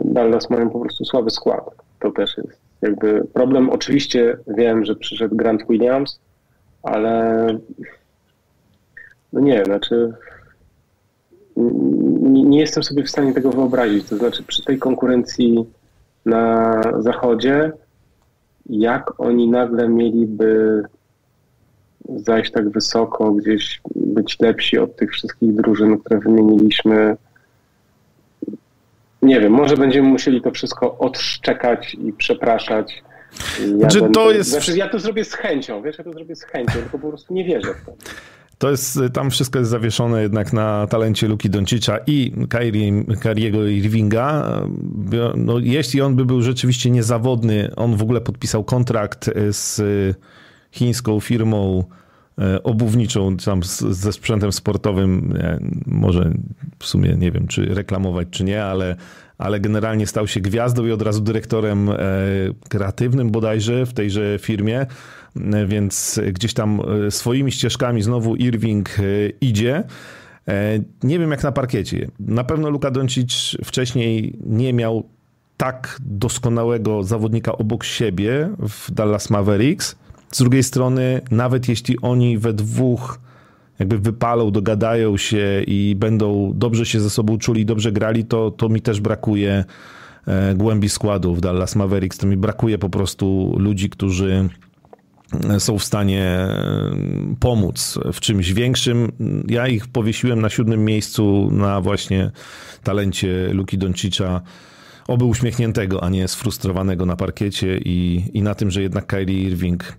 Dallas 0.04 0.50
mają 0.50 0.70
po 0.70 0.80
prostu 0.80 1.04
słaby 1.04 1.30
skład. 1.30 1.64
To 2.00 2.10
też 2.10 2.36
jest 2.36 2.65
jakby 2.82 3.24
problem, 3.32 3.70
oczywiście 3.70 4.38
wiem, 4.46 4.84
że 4.84 4.96
przyszedł 4.96 5.36
Grant 5.36 5.62
Williams, 5.68 6.20
ale 6.82 7.46
no 9.32 9.40
nie, 9.40 9.64
znaczy 9.64 10.12
nie, 11.56 12.42
nie 12.42 12.60
jestem 12.60 12.82
sobie 12.82 13.04
w 13.04 13.10
stanie 13.10 13.34
tego 13.34 13.50
wyobrazić. 13.50 14.08
To 14.08 14.16
znaczy 14.16 14.42
przy 14.42 14.64
tej 14.64 14.78
konkurencji 14.78 15.64
na 16.26 16.80
zachodzie, 16.98 17.72
jak 18.66 19.20
oni 19.20 19.48
nagle 19.48 19.88
mieliby 19.88 20.82
zajść 22.16 22.52
tak 22.52 22.68
wysoko, 22.68 23.32
gdzieś 23.32 23.80
być 23.94 24.40
lepsi 24.40 24.78
od 24.78 24.96
tych 24.96 25.12
wszystkich 25.12 25.54
drużyn, 25.54 25.98
które 25.98 26.20
wymieniliśmy, 26.20 27.16
nie 29.22 29.40
wiem, 29.40 29.52
może 29.52 29.76
będziemy 29.76 30.08
musieli 30.08 30.42
to 30.42 30.50
wszystko 30.50 30.98
odszczekać 30.98 31.94
i 31.94 32.12
przepraszać. 32.12 33.02
Ja, 33.60 33.78
znaczy, 33.78 34.00
będę, 34.00 34.14
to 34.14 34.30
jest... 34.30 34.50
znaczy, 34.50 34.76
ja 34.76 34.88
to 34.88 34.98
zrobię 34.98 35.24
z 35.24 35.34
chęcią, 35.34 35.82
wiesz, 35.82 35.98
ja 35.98 36.04
to 36.04 36.12
zrobię 36.12 36.36
z 36.36 36.42
chęcią, 36.42 36.72
tylko 36.72 36.98
po 36.98 37.08
prostu 37.08 37.34
nie 37.34 37.44
wierzę 37.44 37.74
w 37.74 37.86
to. 37.86 37.92
to 38.58 38.70
jest, 38.70 38.98
tam 39.12 39.30
wszystko 39.30 39.58
jest 39.58 39.70
zawieszone 39.70 40.22
jednak 40.22 40.52
na 40.52 40.86
talencie 40.86 41.28
Luki 41.28 41.50
Doncicza 41.50 41.98
i 42.06 42.32
Kyriego 43.20 43.66
Irvinga. 43.66 44.60
No, 45.36 45.58
jeśli 45.58 46.00
on 46.00 46.16
by 46.16 46.24
był 46.24 46.42
rzeczywiście 46.42 46.90
niezawodny, 46.90 47.70
on 47.76 47.96
w 47.96 48.02
ogóle 48.02 48.20
podpisał 48.20 48.64
kontrakt 48.64 49.30
z 49.50 49.82
chińską 50.70 51.20
firmą 51.20 51.84
obuwniczą, 52.62 53.36
tam 53.36 53.60
ze 53.90 54.12
sprzętem 54.12 54.52
sportowym, 54.52 55.38
może 55.86 56.32
w 56.78 56.86
sumie 56.86 57.16
nie 57.16 57.30
wiem, 57.30 57.46
czy 57.48 57.74
reklamować, 57.74 58.28
czy 58.30 58.44
nie, 58.44 58.64
ale, 58.64 58.96
ale 59.38 59.60
generalnie 59.60 60.06
stał 60.06 60.26
się 60.26 60.40
gwiazdą 60.40 60.86
i 60.86 60.92
od 60.92 61.02
razu 61.02 61.20
dyrektorem 61.20 61.90
e, 61.90 61.96
kreatywnym 62.68 63.30
bodajże 63.30 63.86
w 63.86 63.92
tejże 63.92 64.38
firmie, 64.40 64.86
e, 65.36 65.66
więc 65.66 66.20
gdzieś 66.32 66.54
tam 66.54 66.82
swoimi 67.10 67.52
ścieżkami 67.52 68.02
znowu 68.02 68.36
Irving 68.36 68.96
idzie. 69.40 69.84
Nie 71.02 71.18
wiem 71.18 71.30
jak 71.30 71.42
na 71.42 71.52
parkiecie. 71.52 72.10
Na 72.20 72.44
pewno 72.44 72.70
Luka 72.70 72.90
Doncic 72.90 73.56
wcześniej 73.64 74.38
nie 74.46 74.72
miał 74.72 75.04
tak 75.56 75.98
doskonałego 76.00 77.02
zawodnika 77.02 77.52
obok 77.52 77.84
siebie 77.84 78.50
w 78.58 78.90
Dallas 78.90 79.30
Mavericks. 79.30 79.96
Z 80.32 80.38
drugiej 80.38 80.62
strony, 80.62 81.20
nawet 81.30 81.68
jeśli 81.68 82.00
oni 82.00 82.38
we 82.38 82.52
dwóch 82.52 83.20
jakby 83.78 83.98
wypalą, 83.98 84.50
dogadają 84.50 85.16
się 85.16 85.62
i 85.66 85.96
będą 85.98 86.52
dobrze 86.54 86.86
się 86.86 87.00
ze 87.00 87.10
sobą 87.10 87.38
czuli, 87.38 87.66
dobrze 87.66 87.92
grali, 87.92 88.24
to, 88.24 88.50
to 88.50 88.68
mi 88.68 88.80
też 88.80 89.00
brakuje 89.00 89.64
e, 90.26 90.54
głębi 90.54 90.88
składu 90.88 91.34
w 91.34 91.40
Dallas 91.40 91.76
Mavericks. 91.76 92.18
To 92.18 92.26
mi 92.26 92.36
brakuje 92.36 92.78
po 92.78 92.90
prostu 92.90 93.54
ludzi, 93.58 93.90
którzy 93.90 94.48
e, 95.50 95.60
są 95.60 95.78
w 95.78 95.84
stanie 95.84 96.22
e, 96.22 96.96
pomóc 97.40 97.98
w 98.12 98.20
czymś 98.20 98.52
większym. 98.52 99.12
Ja 99.48 99.68
ich 99.68 99.88
powiesiłem 99.88 100.40
na 100.40 100.48
siódmym 100.48 100.84
miejscu 100.84 101.48
na 101.52 101.80
właśnie 101.80 102.30
talencie 102.82 103.48
Luki 103.52 103.78
Doncicza 103.78 104.42
oby 105.08 105.24
uśmiechniętego, 105.24 106.04
a 106.04 106.08
nie 106.08 106.28
sfrustrowanego 106.28 107.06
na 107.06 107.16
parkiecie 107.16 107.78
i, 107.78 108.24
i 108.34 108.42
na 108.42 108.54
tym, 108.54 108.70
że 108.70 108.82
jednak 108.82 109.06
Kyrie 109.06 109.42
Irving 109.42 109.96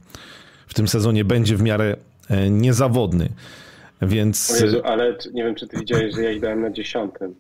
w 0.68 0.74
tym 0.74 0.88
sezonie 0.88 1.26
będzie 1.26 1.58
w 1.58 1.62
miarę 1.62 1.96
e, 2.30 2.50
niezawodny. 2.50 3.30
Więc... 4.02 4.60
Jezu, 4.62 4.82
ale 4.84 5.18
nie 5.34 5.44
wiem, 5.44 5.56
czy 5.56 5.68
ty 5.68 5.78
widziałeś, 5.78 6.16
że 6.16 6.22
ja 6.22 6.32
ich 6.32 6.42
dałem 6.42 6.62
na 6.62 6.72
dziesiątym. 6.72 7.36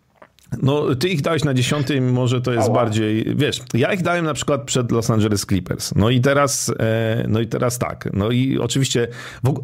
No, 0.61 0.95
ty 0.95 1.09
ich 1.09 1.21
dałeś 1.21 1.43
na 1.43 1.53
dziesiątym, 1.53 2.11
może 2.11 2.41
to 2.41 2.53
jest 2.53 2.67
Ała. 2.67 2.75
bardziej, 2.75 3.35
wiesz, 3.35 3.61
ja 3.73 3.93
ich 3.93 4.01
dałem 4.01 4.25
na 4.25 4.33
przykład 4.33 4.63
przed 4.63 4.91
Los 4.91 5.09
Angeles 5.09 5.45
Clippers. 5.45 5.95
No 5.95 6.09
i 6.09 6.21
teraz, 6.21 6.73
e, 6.79 7.25
no 7.27 7.39
i 7.39 7.47
teraz 7.47 7.79
tak. 7.79 8.09
No 8.13 8.31
i 8.31 8.57
oczywiście, 8.57 9.07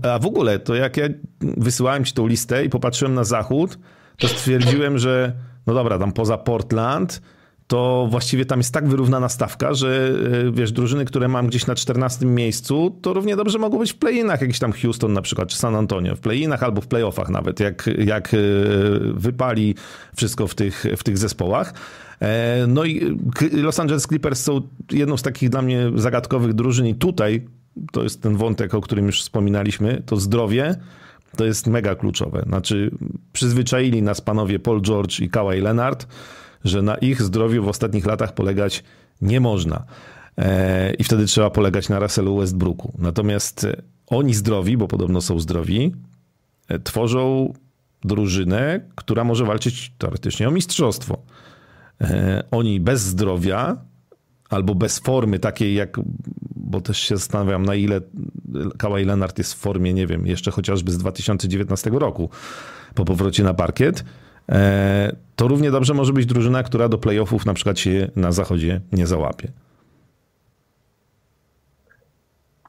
a 0.03 0.19
w 0.19 0.25
ogóle 0.25 0.59
to 0.59 0.75
jak 0.75 0.97
ja 0.97 1.07
wysyłałem 1.41 2.05
ci 2.05 2.13
tą 2.13 2.27
listę 2.27 2.65
i 2.65 2.69
popatrzyłem 2.69 3.13
na 3.13 3.23
zachód, 3.23 3.77
to 4.17 4.27
stwierdziłem, 4.27 4.97
że 4.97 5.33
no 5.67 5.73
dobra, 5.73 5.99
tam 5.99 6.11
poza 6.11 6.37
Portland, 6.37 7.21
to 7.68 8.07
właściwie 8.11 8.45
tam 8.45 8.59
jest 8.59 8.74
tak 8.74 8.88
wyrównana 8.88 9.30
stawka, 9.30 9.74
że 9.74 10.14
e, 10.47 10.51
wiesz, 10.51 10.72
drużyny, 10.72 11.05
które 11.05 11.28
mam 11.28 11.47
gdzieś 11.47 11.68
na 11.68 11.76
14 11.76 12.26
miejscu, 12.26 12.99
to 13.01 13.14
równie 13.14 13.36
dobrze 13.36 13.59
mogą 13.59 13.80
być 13.80 13.93
w 13.93 13.95
play-inach, 13.95 14.41
jakiś 14.41 14.59
tam 14.59 14.72
Houston 14.72 15.14
na 15.14 15.22
przykład, 15.22 15.49
czy 15.49 15.57
San 15.57 15.76
Antonio, 15.76 16.16
w 16.16 16.20
play-inach 16.20 16.64
albo 16.64 16.82
w 16.82 16.88
play-offach 16.88 17.30
nawet, 17.30 17.59
jak, 17.59 17.89
jak 17.97 18.34
e, 18.34 18.38
wypali 19.14 19.76
wszystko 20.16 20.47
w 20.47 20.55
tych, 20.55 20.86
w 20.97 21.03
tych 21.03 21.18
zespołach. 21.18 21.74
E, 22.22 22.66
no 22.68 22.86
i 22.86 23.18
Los 23.51 23.80
Angeles 23.80 24.03
Clippers 24.03 24.43
są 24.43 24.61
jedną 24.91 25.18
z 25.18 25.22
takich 25.22 25.49
dla 25.49 25.61
mnie 25.61 25.91
zagadkowych 25.95 26.53
drużyn 26.53 26.88
i 26.88 26.95
tutaj, 26.95 27.47
to 27.91 28.03
jest 28.03 28.22
ten 28.22 28.38
wątek, 28.38 28.74
o 28.74 28.82
którym 28.82 29.05
już 29.05 29.22
wspominaliśmy, 29.22 30.03
to 30.05 30.18
zdrowie, 30.18 30.76
to 31.38 31.45
jest 31.45 31.68
mega 31.68 31.95
kluczowe. 31.95 32.43
Znaczy, 32.47 32.91
przyzwyczaili 33.34 34.01
nas 34.01 34.22
panowie 34.22 34.59
Paul 34.59 34.82
George 34.82 35.20
i 35.20 35.30
Kawhi 35.30 35.61
Leonard, 35.61 36.07
że 36.64 36.82
na 36.82 36.95
ich 36.95 37.22
zdrowiu 37.22 37.64
w 37.64 37.68
ostatnich 37.68 38.05
latach 38.05 38.34
polegać 38.34 38.84
nie 39.22 39.39
można. 39.39 39.84
E, 40.38 40.93
I 40.93 41.03
wtedy 41.03 41.26
trzeba 41.26 41.49
polegać 41.49 41.89
na 41.89 41.99
Russellu 41.99 42.38
Westbrooku. 42.38 42.93
Natomiast 42.97 43.68
oni 44.07 44.34
zdrowi, 44.34 44.78
bo 44.78 44.88
podobno 44.88 45.22
są 45.22 45.39
zdrowi, 45.39 45.95
e, 46.68 46.80
tworzą 46.80 47.53
drużynę, 48.03 48.80
która 48.95 49.24
może 49.24 49.45
walczyć 49.45 49.93
teoretycznie 49.97 50.47
o 50.47 50.51
mistrzostwo. 50.51 51.18
E, 52.01 52.43
oni 52.51 52.80
bez 52.80 53.01
zdrowia 53.01 53.78
albo 54.49 54.76
bez 54.76 54.99
formy 54.99 55.39
takiej 55.39 55.76
jak, 55.76 55.99
bo 56.55 56.82
też 56.82 56.99
się 56.99 57.18
zastanawiam 57.18 57.66
na 57.66 57.76
ile 57.76 58.01
Kawhi 58.78 59.05
Leonard 59.05 59.38
jest 59.38 59.53
w 59.53 59.57
formie, 59.57 59.93
nie 59.93 60.07
wiem, 60.07 60.28
jeszcze 60.28 60.51
chociażby 60.51 60.91
z 60.91 60.97
2019 60.97 61.89
roku 61.89 62.30
po 62.95 63.05
powrocie 63.05 63.43
na 63.43 63.53
parkiet, 63.53 64.03
E, 64.03 64.22
to 65.35 65.47
równie 65.47 65.71
dobrze 65.71 65.93
może 65.93 66.13
być 66.13 66.25
drużyna, 66.25 66.63
która 66.63 66.89
do 66.89 66.97
playoffów 66.97 67.45
na 67.45 67.53
przykład 67.53 67.79
się 67.79 68.09
na 68.15 68.31
zachodzie 68.31 68.81
nie 68.91 69.07
załapie. 69.07 69.47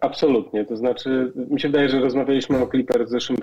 Absolutnie. 0.00 0.64
To 0.64 0.76
znaczy, 0.76 1.32
mi 1.50 1.60
się 1.60 1.68
wydaje, 1.68 1.88
że 1.88 2.00
rozmawialiśmy 2.00 2.62
o 2.62 2.66
Clipper 2.66 3.06
w 3.06 3.10
zeszłym, 3.10 3.38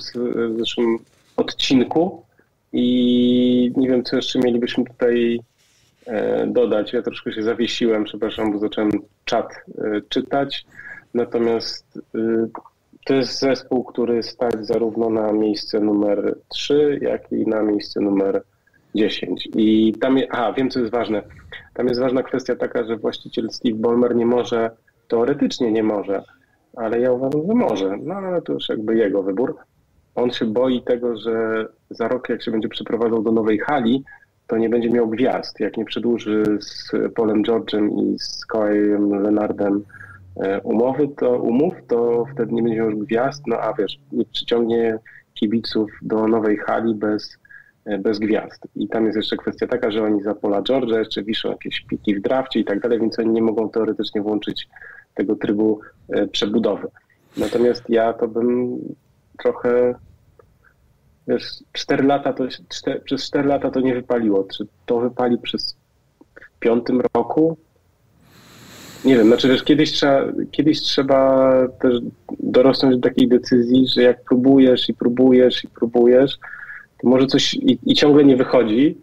w 0.56 0.60
zeszłym 0.60 0.98
odcinku 1.38 2.24
i 2.74 3.74
nie 3.78 3.90
wiem, 3.90 4.04
co 4.04 4.16
jeszcze 4.16 4.40
mielibyśmy 4.40 4.84
tutaj 4.86 5.40
e, 6.06 6.48
dodać. 6.48 6.94
Ja 6.94 7.02
troszkę 7.02 7.34
się 7.34 7.44
zawiesiłem, 7.44 8.04
przepraszam, 8.04 8.52
bo 8.52 8.60
zacząłem 8.60 8.92
czat 9.26 9.54
e, 9.78 10.02
czytać. 10.10 10.66
Natomiast 11.14 12.00
to 13.06 13.14
jest 13.14 13.40
zespół, 13.40 13.84
który 13.84 14.24
stać 14.24 14.66
zarówno 14.66 15.10
na 15.10 15.32
miejsce 15.32 15.80
numer 15.80 16.36
3, 16.48 17.00
jak 17.02 17.32
i 17.32 17.48
na 17.48 17.62
miejsce 17.62 18.02
numer 18.02 18.44
10. 18.96 19.50
I 19.56 19.94
tam, 20.02 20.18
je, 20.18 20.28
aha, 20.32 20.54
wiem 20.58 20.70
co 20.70 20.80
jest 20.80 20.92
ważne. 20.92 21.24
Tam 21.74 21.88
jest 21.88 22.00
ważna 22.00 22.24
kwestia 22.24 22.56
taka, 22.56 22.84
że 22.84 22.98
właściciel 22.98 23.50
Steve 23.50 23.78
Ballmer 23.78 24.16
nie 24.16 24.26
może, 24.26 24.72
teoretycznie 25.08 25.72
nie 25.72 25.84
może, 25.84 26.24
ale 26.76 27.00
ja 27.00 27.12
uważam, 27.12 27.42
że 27.48 27.54
może. 27.54 27.98
No 28.04 28.16
ale 28.16 28.42
to 28.42 28.54
już 28.54 28.70
jakby 28.70 28.98
jego 28.98 29.24
wybór. 29.24 29.58
On 30.16 30.32
się 30.32 30.46
boi 30.46 30.82
tego, 30.82 31.18
że 31.18 31.66
za 31.90 32.08
rok, 32.08 32.30
jak 32.30 32.44
się 32.44 32.52
będzie 32.52 32.70
przeprowadzał 32.70 33.24
do 33.24 33.32
nowej 33.32 33.60
hali, 33.60 34.04
to 34.48 34.58
nie 34.58 34.70
będzie 34.70 34.90
miał 34.90 35.08
gwiazd. 35.08 35.60
Jak 35.60 35.78
nie 35.78 35.86
przedłuży 35.86 36.44
z 36.60 36.92
Polem 37.16 37.44
George'em 37.44 37.90
i 38.02 38.20
z 38.20 38.48
Kawhi'em 38.54 39.22
Leonardem 39.22 39.84
E, 39.84 40.01
umowy, 40.64 41.08
to 41.08 41.38
umów, 41.38 41.74
to 41.88 42.26
wtedy 42.34 42.54
nie 42.54 42.64
będzie 42.64 42.80
już 42.80 42.96
gwiazd, 42.96 43.44
no 43.48 43.58
a 43.58 43.74
wiesz, 43.74 44.00
nie 44.12 44.26
przyciągnie 44.26 45.00
kibiców 45.34 45.92
do 46.02 46.28
nowej 46.28 46.58
hali 46.58 46.96
bez, 46.96 47.38
e, 47.86 47.98
bez 47.98 48.20
gwiazd. 48.20 48.68
I 48.76 48.88
tam 48.88 49.06
jest 49.06 49.18
jeszcze 49.18 49.38
kwestia 49.38 49.68
taka, 49.68 49.92
że 49.92 50.04
oni 50.04 50.22
za 50.22 50.36
Pola 50.36 50.62
George'a 50.62 50.98
jeszcze 50.98 51.24
wiszą 51.24 51.50
jakieś 51.50 51.82
piki 51.82 52.16
w 52.16 52.22
drafcie 52.22 52.60
i 52.60 52.66
tak 52.66 52.80
dalej, 52.80 53.00
więc 53.00 53.20
oni 53.20 53.30
nie 53.30 53.42
mogą 53.42 53.70
teoretycznie 53.70 54.22
włączyć 54.22 54.68
tego 55.14 55.36
trybu 55.36 55.80
e, 56.10 56.28
przebudowy. 56.28 56.88
Natomiast 57.38 57.90
ja 57.90 58.14
to 58.14 58.28
bym 58.28 58.78
trochę 59.40 59.96
wiesz, 61.28 61.44
4 61.74 62.04
lata 62.04 62.34
to, 62.34 62.48
4, 62.70 63.00
przez 63.00 63.28
4 63.28 63.48
lata 63.48 63.72
to 63.72 63.80
nie 63.80 63.94
wypaliło. 63.94 64.44
Czy 64.44 64.68
to 64.86 65.00
wypali 65.00 65.38
przez 65.38 65.78
piątym 66.60 67.02
roku? 67.14 67.58
Nie 69.06 69.18
wiem, 69.18 69.28
znaczy 69.28 69.48
wiesz, 69.48 69.64
kiedyś 69.64 69.92
trzeba, 69.92 70.24
kiedyś 70.52 70.82
trzeba 70.82 71.52
też 71.82 72.00
dorosnąć 72.40 72.96
do 72.96 73.10
takiej 73.10 73.28
decyzji, 73.28 73.88
że 73.88 74.02
jak 74.02 74.24
próbujesz 74.24 74.90
i 74.90 74.94
próbujesz 74.94 75.64
i 75.64 75.68
próbujesz, 75.68 76.38
to 77.02 77.10
może 77.10 77.28
coś 77.28 77.54
i, 77.54 77.80
i 77.86 77.96
ciągle 77.96 78.24
nie 78.24 78.38
wychodzi, 78.38 78.98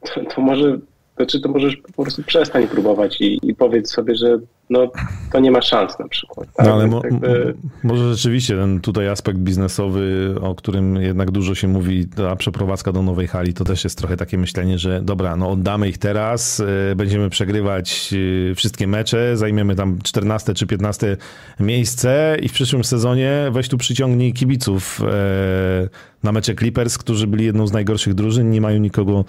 to, 0.00 0.24
to 0.24 0.40
może 0.40 0.78
znaczy 1.16 1.40
to 1.40 1.48
możesz 1.48 1.76
po 1.76 2.02
prostu 2.02 2.22
przestań 2.22 2.68
próbować 2.68 3.20
i, 3.20 3.38
i 3.42 3.54
powiedz 3.54 3.90
sobie, 3.90 4.16
że 4.16 4.38
no, 4.70 4.90
to 5.32 5.40
nie 5.40 5.50
ma 5.50 5.62
szans 5.62 5.98
na 5.98 6.08
przykład. 6.08 6.48
Tak? 6.56 6.66
No 6.66 6.72
ale 6.72 6.86
mo 6.86 7.00
jakby... 7.04 7.54
może 7.82 8.14
rzeczywiście 8.14 8.56
ten 8.56 8.80
tutaj 8.80 9.08
aspekt 9.08 9.38
biznesowy, 9.38 10.34
o 10.40 10.54
którym 10.54 10.96
jednak 10.96 11.30
dużo 11.30 11.54
się 11.54 11.68
mówi, 11.68 12.06
ta 12.08 12.36
przeprowadzka 12.36 12.92
do 12.92 13.02
nowej 13.02 13.26
hali, 13.26 13.54
to 13.54 13.64
też 13.64 13.84
jest 13.84 13.98
trochę 13.98 14.16
takie 14.16 14.38
myślenie, 14.38 14.78
że 14.78 15.02
dobra, 15.02 15.36
no 15.36 15.50
oddamy 15.50 15.88
ich 15.88 15.98
teraz, 15.98 16.60
e, 16.60 16.96
będziemy 16.96 17.30
przegrywać 17.30 18.14
e, 18.50 18.54
wszystkie 18.54 18.86
mecze, 18.86 19.36
zajmiemy 19.36 19.74
tam 19.76 19.98
14 20.02 20.54
czy 20.54 20.66
15 20.66 21.16
miejsce 21.60 22.36
i 22.42 22.48
w 22.48 22.52
przyszłym 22.52 22.84
sezonie 22.84 23.48
weź 23.50 23.68
tu 23.68 23.78
przyciągnij 23.78 24.32
kibiców 24.32 25.00
e, 25.02 25.88
na 26.22 26.32
mecze 26.32 26.54
Clippers, 26.54 26.98
którzy 26.98 27.26
byli 27.26 27.44
jedną 27.44 27.66
z 27.66 27.72
najgorszych 27.72 28.14
drużyn, 28.14 28.50
nie 28.50 28.60
mają 28.60 28.78
nikogo 28.78 29.24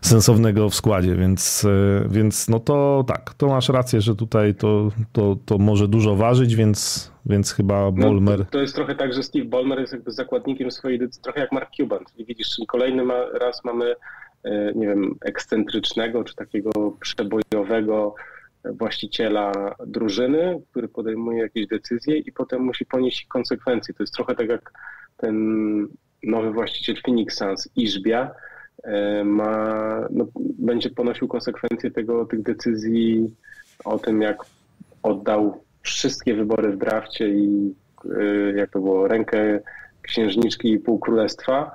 sensownego 0.00 0.70
w 0.70 0.74
składzie, 0.74 1.16
więc, 1.16 1.66
więc 2.08 2.48
no 2.48 2.60
to 2.60 3.04
tak, 3.08 3.34
to 3.34 3.48
masz 3.48 3.68
rację, 3.68 4.00
że 4.00 4.16
tutaj 4.16 4.54
to, 4.54 4.63
to, 5.12 5.36
to 5.46 5.58
może 5.58 5.88
dużo 5.88 6.16
ważyć, 6.16 6.56
więc, 6.56 7.10
więc 7.26 7.52
chyba 7.52 7.90
Bolmer... 7.90 8.38
No, 8.38 8.44
to, 8.44 8.50
to, 8.50 8.60
jest 8.60 8.74
trochę 8.74 8.94
tak, 8.94 9.14
że 9.14 9.22
Steve 9.22 9.44
Bolmer 9.44 9.80
jest 9.80 9.92
jakby 9.92 10.12
zakładnikiem 10.12 10.70
swojej 10.70 10.98
decyzji, 10.98 11.22
trochę 11.22 11.40
jak 11.40 11.52
Mark 11.52 11.70
Cuban, 11.76 12.04
czyli 12.12 12.24
widzisz, 12.24 12.48
czyli 12.48 12.66
kolejny 12.66 13.04
raz 13.40 13.64
mamy, 13.64 13.94
e, 14.44 14.72
nie 14.74 14.86
wiem, 14.86 15.14
ekscentrycznego, 15.20 16.24
czy 16.24 16.34
takiego 16.34 16.70
przebojowego 17.00 18.14
właściciela 18.64 19.52
drużyny, 19.86 20.62
który 20.70 20.88
podejmuje 20.88 21.42
jakieś 21.42 21.66
decyzje 21.66 22.18
i 22.18 22.32
potem 22.32 22.62
musi 22.62 22.86
ponieść 22.86 23.26
konsekwencje. 23.26 23.94
To 23.94 24.02
jest 24.02 24.14
trochę 24.14 24.34
tak 24.34 24.48
jak 24.48 24.72
ten 25.16 25.36
nowy 26.22 26.52
właściciel 26.52 26.96
Phoenix 27.04 27.36
Suns, 27.38 27.68
Iżbia, 27.76 28.30
ma, 29.24 30.08
no, 30.10 30.26
będzie 30.58 30.90
ponosił 30.90 31.28
konsekwencje 31.28 31.90
tego, 31.90 32.24
tych 32.24 32.42
decyzji 32.42 33.30
o 33.84 33.98
tym, 33.98 34.22
jak 34.22 34.36
oddał 35.04 35.60
wszystkie 35.82 36.34
wybory 36.34 36.72
w 36.72 36.76
drafcie 36.76 37.28
i 37.28 37.74
jak 38.54 38.70
to 38.70 38.80
było, 38.80 39.08
rękę 39.08 39.60
księżniczki 40.02 40.72
i 40.72 40.78
pół 40.78 40.98
królestwa 40.98 41.70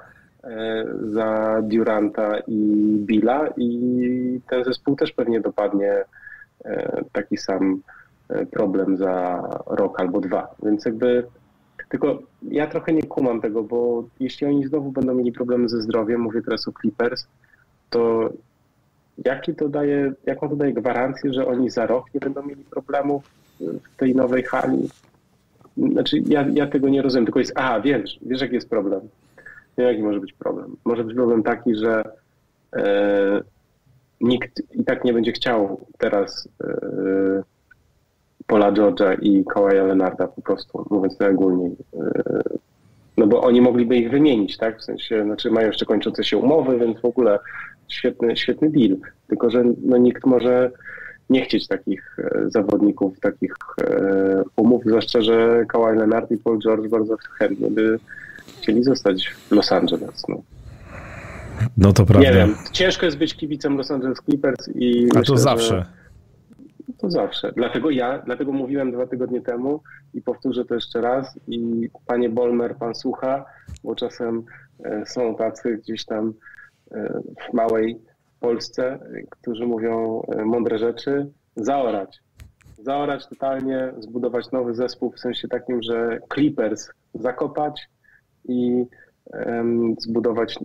za 1.02 1.62
Duranta 1.64 2.40
i 2.48 2.94
Billa 3.00 3.48
i 3.58 4.40
ten 4.50 4.64
zespół 4.64 4.96
też 4.96 5.12
pewnie 5.12 5.42
dopadnie 5.42 6.04
taki 7.12 7.38
sam 7.38 7.82
problem 8.52 8.98
za 8.98 9.44
rok 9.68 10.02
albo 10.02 10.20
dwa. 10.20 10.56
Więc 10.64 10.86
jakby 10.86 11.28
tylko 11.90 12.20
ja 12.42 12.68
trochę 12.68 12.94
nie 12.94 13.04
kumam 13.04 13.42
tego, 13.42 13.64
bo 13.64 14.04
jeśli 14.20 14.48
oni 14.48 14.68
znowu 14.68 14.92
będą 14.92 15.14
mieli 15.14 15.32
problemy 15.32 15.70
ze 15.70 15.82
zdrowiem, 15.82 16.22
mówię 16.22 16.42
teraz 16.42 16.68
o 16.68 16.72
Clippers, 16.82 17.28
to 17.90 18.30
jaki 19.26 19.56
to 19.56 19.70
daje, 19.70 20.14
jaką 20.26 20.50
to 20.50 20.56
daje 20.56 20.74
gwarancję, 20.74 21.34
że 21.34 21.48
oni 21.48 21.70
za 21.70 21.86
rok 21.86 22.06
nie 22.14 22.20
będą 22.20 22.44
mieli 22.44 22.64
problemów 22.64 23.24
w 23.60 23.96
tej 23.98 24.16
nowej 24.16 24.44
hali? 24.44 24.90
Znaczy, 25.78 26.18
ja, 26.28 26.46
ja 26.54 26.68
tego 26.68 26.90
nie 26.90 27.02
rozumiem, 27.02 27.26
tylko 27.26 27.40
jest, 27.40 27.54
aha, 27.56 27.82
wiesz, 27.82 28.20
wiesz 28.22 28.42
jaki 28.42 28.56
jest 28.56 28.70
problem. 28.70 29.02
Jaki 29.78 30.04
może 30.04 30.20
być 30.20 30.34
problem? 30.34 30.76
Może 30.86 31.04
być 31.04 31.16
problem 31.16 31.44
taki, 31.44 31.76
że 31.76 32.04
e, 32.76 33.42
nikt 34.22 34.62
i 34.74 34.84
tak 34.84 35.04
nie 35.04 35.14
będzie 35.14 35.32
chciał 35.32 35.82
teraz 35.98 36.50
e, 36.64 37.44
Paula 38.48 38.72
George'a 38.72 39.18
i 39.22 39.46
Kawaja 39.46 39.84
Leonarda 39.84 40.28
po 40.28 40.42
prostu, 40.42 40.86
mówiąc 40.90 41.20
najogólniej. 41.20 41.76
E, 41.94 42.42
no 43.18 43.28
bo 43.28 43.42
oni 43.42 43.62
mogliby 43.62 43.98
ich 43.98 44.10
wymienić, 44.10 44.58
tak? 44.58 44.80
W 44.80 44.84
sensie, 44.84 45.24
znaczy 45.24 45.52
mają 45.52 45.68
jeszcze 45.68 45.86
kończące 45.86 46.24
się 46.24 46.38
umowy, 46.38 46.78
więc 46.78 47.00
w 47.02 47.06
ogóle 47.06 47.40
świetny, 47.90 48.38
świetny 48.38 48.70
deal. 48.70 48.98
Tylko, 49.28 49.50
że 49.50 49.64
no, 49.84 49.98
nikt 49.98 50.26
może 50.26 50.72
nie 51.30 51.46
chcieć 51.46 51.68
takich 51.68 52.18
e, 52.20 52.50
zawodników, 52.50 53.20
takich 53.20 53.56
e, 53.82 54.44
umów, 54.56 54.84
zwłaszcza, 54.86 55.22
że 55.22 55.66
Kawhi 55.68 55.98
Leonard 55.98 56.32
i 56.32 56.38
Paul 56.38 56.60
George 56.60 56.88
bardzo 56.88 57.18
chętnie 57.38 57.72
by 57.72 58.00
chcieli 58.62 58.84
zostać 58.84 59.28
w 59.28 59.52
Los 59.52 59.72
Angeles. 59.72 60.24
No. 60.30 60.42
No 61.78 61.94
to 61.94 62.06
prawda. 62.06 62.30
Nie 62.30 62.36
wiem, 62.36 62.56
ciężko 62.72 63.06
jest 63.06 63.18
być 63.18 63.36
kibicem 63.36 63.78
Los 63.78 63.92
Angeles 63.92 64.18
Clippers 64.26 64.70
i. 64.76 65.04
A 65.16 65.20
myślę, 65.20 65.24
to 65.24 65.38
zawsze. 65.38 65.76
Że 65.76 66.00
to 67.00 67.10
zawsze. 67.10 67.52
Dlatego 67.56 67.90
ja, 67.90 68.22
dlatego 68.26 68.52
mówiłem 68.52 68.92
dwa 68.92 69.08
tygodnie 69.08 69.42
temu 69.42 69.82
i 70.14 70.22
powtórzę 70.22 70.66
to 70.66 70.76
jeszcze 70.76 71.02
raz 71.02 71.40
i 71.48 71.90
panie 72.08 72.30
Bolmer, 72.30 72.76
pan 72.76 72.96
słucha, 72.96 73.46
bo 73.84 73.96
czasem 73.96 74.44
e, 74.84 75.06
są 75.06 75.36
tacy 75.36 75.78
gdzieś 75.78 76.06
tam 76.06 76.34
w 77.50 77.54
małej 77.54 78.00
Polsce, 78.40 79.00
którzy 79.30 79.66
mówią 79.66 80.22
e, 80.22 80.46
mądre 80.46 80.78
rzeczy, 80.78 81.32
zaorać. 81.56 82.20
Zaorać 82.78 83.28
totalnie, 83.28 83.94
zbudować 84.00 84.52
nowy 84.52 84.74
zespół 84.74 85.12
w 85.12 85.20
sensie 85.20 85.48
takim, 85.48 85.84
że 85.84 86.20
Clippers 86.34 86.90
zakopać 87.14 87.90
i 88.46 88.86
um, 89.26 89.96
zbudować 90.00 90.60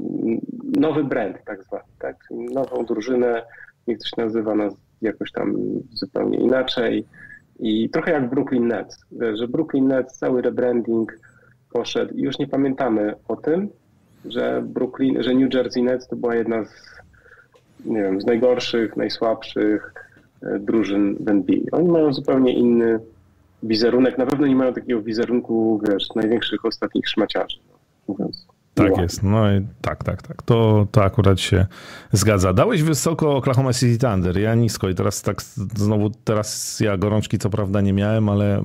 nowy 0.77 1.05
brand 1.05 1.37
tak 1.45 1.64
zwany, 1.64 1.85
tak? 1.99 2.16
nową 2.31 2.85
drużynę, 2.85 3.43
niech 3.87 3.99
to 3.99 4.05
się 4.05 4.25
nazywa 4.25 4.55
nas 4.55 4.75
jakoś 5.03 5.33
tam 5.33 5.55
zupełnie 5.91 6.39
inaczej. 6.39 7.07
I 7.59 7.91
trochę 7.91 8.12
jak 8.12 8.31
Brooklyn 8.31 8.68
Nets, 8.68 9.05
że 9.35 9.49
Brooklyn 9.49 9.89
Nets, 9.89 10.18
cały 10.18 10.43
rebranding 10.43 11.18
poszedł 11.72 12.14
i 12.14 12.22
już 12.22 12.39
nie 12.39 12.47
pamiętamy 12.47 13.14
o 13.29 13.37
tym, 13.37 13.68
że 14.25 14.62
Brooklyn, 14.66 15.22
że 15.22 15.35
New 15.35 15.55
Jersey 15.55 15.83
Nets 15.83 16.09
to 16.09 16.16
była 16.16 16.35
jedna 16.35 16.64
z, 16.64 16.70
nie 17.85 18.03
wiem, 18.03 18.20
z 18.20 18.27
najgorszych, 18.27 18.97
najsłabszych 18.97 19.95
e, 20.43 20.59
drużyn 20.59 21.16
w 21.20 21.29
NBA. 21.29 21.61
Oni 21.72 21.89
mają 21.89 22.12
zupełnie 22.12 22.55
inny 22.55 22.99
wizerunek, 23.62 24.18
na 24.18 24.27
pewno 24.27 24.47
nie 24.47 24.57
mają 24.57 24.75
takiego 24.75 25.03
wizerunku, 25.03 25.81
wiesz, 25.89 26.09
największych 26.14 26.64
ostatnich 26.64 27.09
szmaciarzy, 27.09 27.59
mówiąc 28.09 28.54
tak 28.75 28.99
jest, 28.99 29.22
no 29.22 29.53
i 29.53 29.66
tak, 29.81 30.05
tak, 30.05 30.22
tak. 30.22 30.43
To, 30.43 30.87
to 30.91 31.05
akurat 31.05 31.41
się 31.41 31.66
zgadza. 32.12 32.53
Dałeś 32.53 32.83
wysoko 32.83 33.37
Oklahoma 33.37 33.72
City 33.72 33.99
Thunder, 33.99 34.39
ja 34.39 34.55
nisko 34.55 34.89
i 34.89 34.95
teraz 34.95 35.22
tak 35.22 35.43
znowu, 35.77 36.11
teraz 36.11 36.81
ja 36.81 36.97
gorączki 36.97 37.39
co 37.39 37.51
prawda 37.51 37.81
nie 37.81 37.93
miałem, 37.93 38.29
ale, 38.29 38.64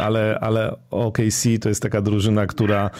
ale, 0.00 0.38
ale 0.40 0.76
OKC 0.90 1.44
to 1.60 1.68
jest 1.68 1.82
taka 1.82 2.02
drużyna, 2.02 2.46
która, 2.46 2.90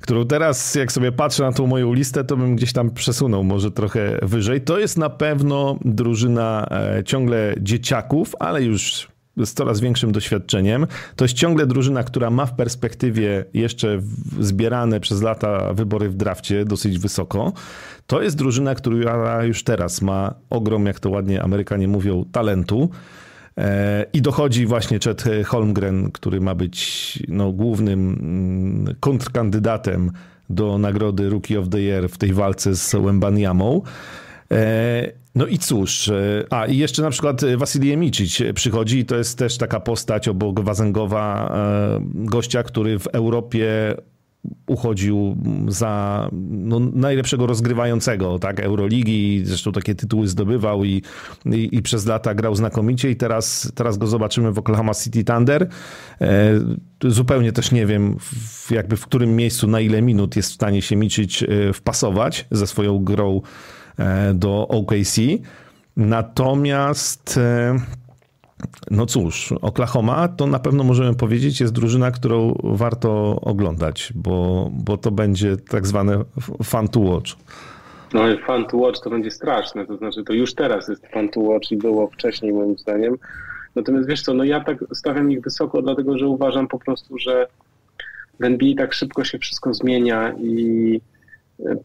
którą 0.00 0.26
teraz 0.26 0.74
jak 0.74 0.92
sobie 0.92 1.12
patrzę 1.12 1.42
na 1.42 1.52
tą 1.52 1.66
moją 1.66 1.92
listę, 1.92 2.24
to 2.24 2.36
bym 2.36 2.56
gdzieś 2.56 2.72
tam 2.72 2.90
przesunął 2.90 3.44
może 3.44 3.70
trochę 3.70 4.18
wyżej. 4.22 4.60
To 4.60 4.78
jest 4.78 4.98
na 4.98 5.10
pewno 5.10 5.78
drużyna 5.84 6.66
e, 6.70 7.04
ciągle 7.04 7.54
dzieciaków, 7.60 8.34
ale 8.38 8.62
już 8.62 9.13
z 9.36 9.54
coraz 9.54 9.80
większym 9.80 10.12
doświadczeniem. 10.12 10.86
To 11.16 11.24
jest 11.24 11.34
ciągle 11.34 11.66
drużyna, 11.66 12.02
która 12.02 12.30
ma 12.30 12.46
w 12.46 12.56
perspektywie 12.56 13.44
jeszcze 13.54 14.00
zbierane 14.40 15.00
przez 15.00 15.22
lata 15.22 15.74
wybory 15.74 16.08
w 16.08 16.14
drafcie 16.14 16.64
dosyć 16.64 16.98
wysoko. 16.98 17.52
To 18.06 18.22
jest 18.22 18.36
drużyna, 18.36 18.74
która 18.74 19.44
już 19.44 19.64
teraz 19.64 20.02
ma 20.02 20.34
ogrom, 20.50 20.86
jak 20.86 21.00
to 21.00 21.10
ładnie 21.10 21.42
Amerykanie 21.42 21.88
mówią, 21.88 22.24
talentu. 22.32 22.90
E, 23.58 24.06
I 24.12 24.22
dochodzi 24.22 24.66
właśnie 24.66 24.98
Chet 24.98 25.24
Holmgren, 25.46 26.10
który 26.12 26.40
ma 26.40 26.54
być 26.54 27.18
no, 27.28 27.52
głównym 27.52 28.18
mm, 28.20 28.94
kontrkandydatem 29.00 30.10
do 30.50 30.78
nagrody 30.78 31.30
Rookie 31.30 31.60
of 31.60 31.68
the 31.68 31.80
Year 31.80 32.08
w 32.08 32.18
tej 32.18 32.32
walce 32.32 32.74
z 32.74 32.94
Wembaniamą. 32.94 33.82
E, 35.34 35.38
no 35.38 35.46
i 35.46 35.58
cóż, 35.58 36.08
e, 36.08 36.44
a 36.50 36.66
i 36.66 36.76
jeszcze 36.76 37.02
na 37.02 37.10
przykład 37.10 37.40
Wasilij 37.56 37.96
Micic 37.96 38.38
przychodzi 38.54 38.98
i 38.98 39.04
to 39.04 39.16
jest 39.16 39.38
też 39.38 39.58
taka 39.58 39.80
postać 39.80 40.28
obok 40.28 40.60
Wazengowa, 40.60 41.54
e, 41.54 42.00
gościa, 42.14 42.62
który 42.62 42.98
w 42.98 43.06
Europie 43.06 43.94
uchodził 44.66 45.36
za 45.68 46.28
no, 46.50 46.80
najlepszego 46.80 47.46
rozgrywającego 47.46 48.38
tak, 48.38 48.60
Euroligi, 48.60 49.42
zresztą 49.44 49.72
takie 49.72 49.94
tytuły 49.94 50.28
zdobywał 50.28 50.84
i, 50.84 51.02
i, 51.46 51.68
i, 51.72 51.82
przez 51.82 52.06
lata 52.06 52.34
grał 52.34 52.54
znakomicie 52.54 53.10
i 53.10 53.16
teraz, 53.16 53.72
teraz 53.74 53.98
go 53.98 54.06
zobaczymy 54.06 54.52
w 54.52 54.58
Oklahoma 54.58 54.94
City 54.94 55.24
Thunder. 55.24 55.68
E, 56.20 56.60
zupełnie 57.04 57.52
też 57.52 57.72
nie 57.72 57.86
wiem 57.86 58.16
w, 58.20 58.70
jakby 58.70 58.96
w 58.96 59.06
którym 59.06 59.36
miejscu, 59.36 59.66
na 59.66 59.80
ile 59.80 60.02
minut 60.02 60.36
jest 60.36 60.50
w 60.50 60.54
stanie 60.54 60.82
się 60.82 60.96
Micic 60.96 61.42
e, 61.42 61.72
wpasować 61.72 62.46
ze 62.50 62.66
swoją 62.66 62.98
grą 62.98 63.40
E, 63.40 63.73
do 64.34 64.68
OKC. 64.68 65.20
Natomiast 65.96 67.38
e, 67.38 67.78
no 68.90 69.06
cóż, 69.06 69.54
Oklahoma 69.62 70.28
to 70.28 70.46
na 70.46 70.58
pewno 70.58 70.84
możemy 70.84 71.14
powiedzieć 71.14 71.60
jest 71.60 71.72
drużyna, 71.72 72.10
którą 72.10 72.54
warto 72.64 73.40
oglądać, 73.40 74.12
bo, 74.14 74.70
bo 74.72 74.96
to 74.96 75.10
będzie 75.10 75.56
tak 75.56 75.86
zwane 75.86 76.24
fun 76.64 76.88
to 76.88 77.00
watch. 77.00 77.32
No 78.14 78.22
fun 78.46 78.64
to 78.66 78.76
watch 78.76 79.00
to 79.00 79.10
będzie 79.10 79.30
straszne, 79.30 79.86
to 79.86 79.96
znaczy 79.96 80.24
to 80.24 80.32
już 80.32 80.54
teraz 80.54 80.88
jest 80.88 81.06
fun 81.06 81.28
to 81.28 81.40
watch 81.40 81.70
i 81.70 81.76
było 81.76 82.06
wcześniej 82.06 82.52
moim 82.52 82.78
zdaniem. 82.78 83.16
Natomiast 83.74 84.08
wiesz 84.08 84.22
co, 84.22 84.34
no 84.34 84.44
ja 84.44 84.60
tak 84.60 84.78
stawiam 84.94 85.32
ich 85.32 85.40
wysoko, 85.40 85.82
dlatego 85.82 86.18
że 86.18 86.28
uważam 86.28 86.68
po 86.68 86.78
prostu, 86.78 87.18
że 87.18 87.46
w 88.40 88.44
NBA 88.44 88.74
tak 88.76 88.94
szybko 88.94 89.24
się 89.24 89.38
wszystko 89.38 89.74
zmienia 89.74 90.34
i 90.38 91.00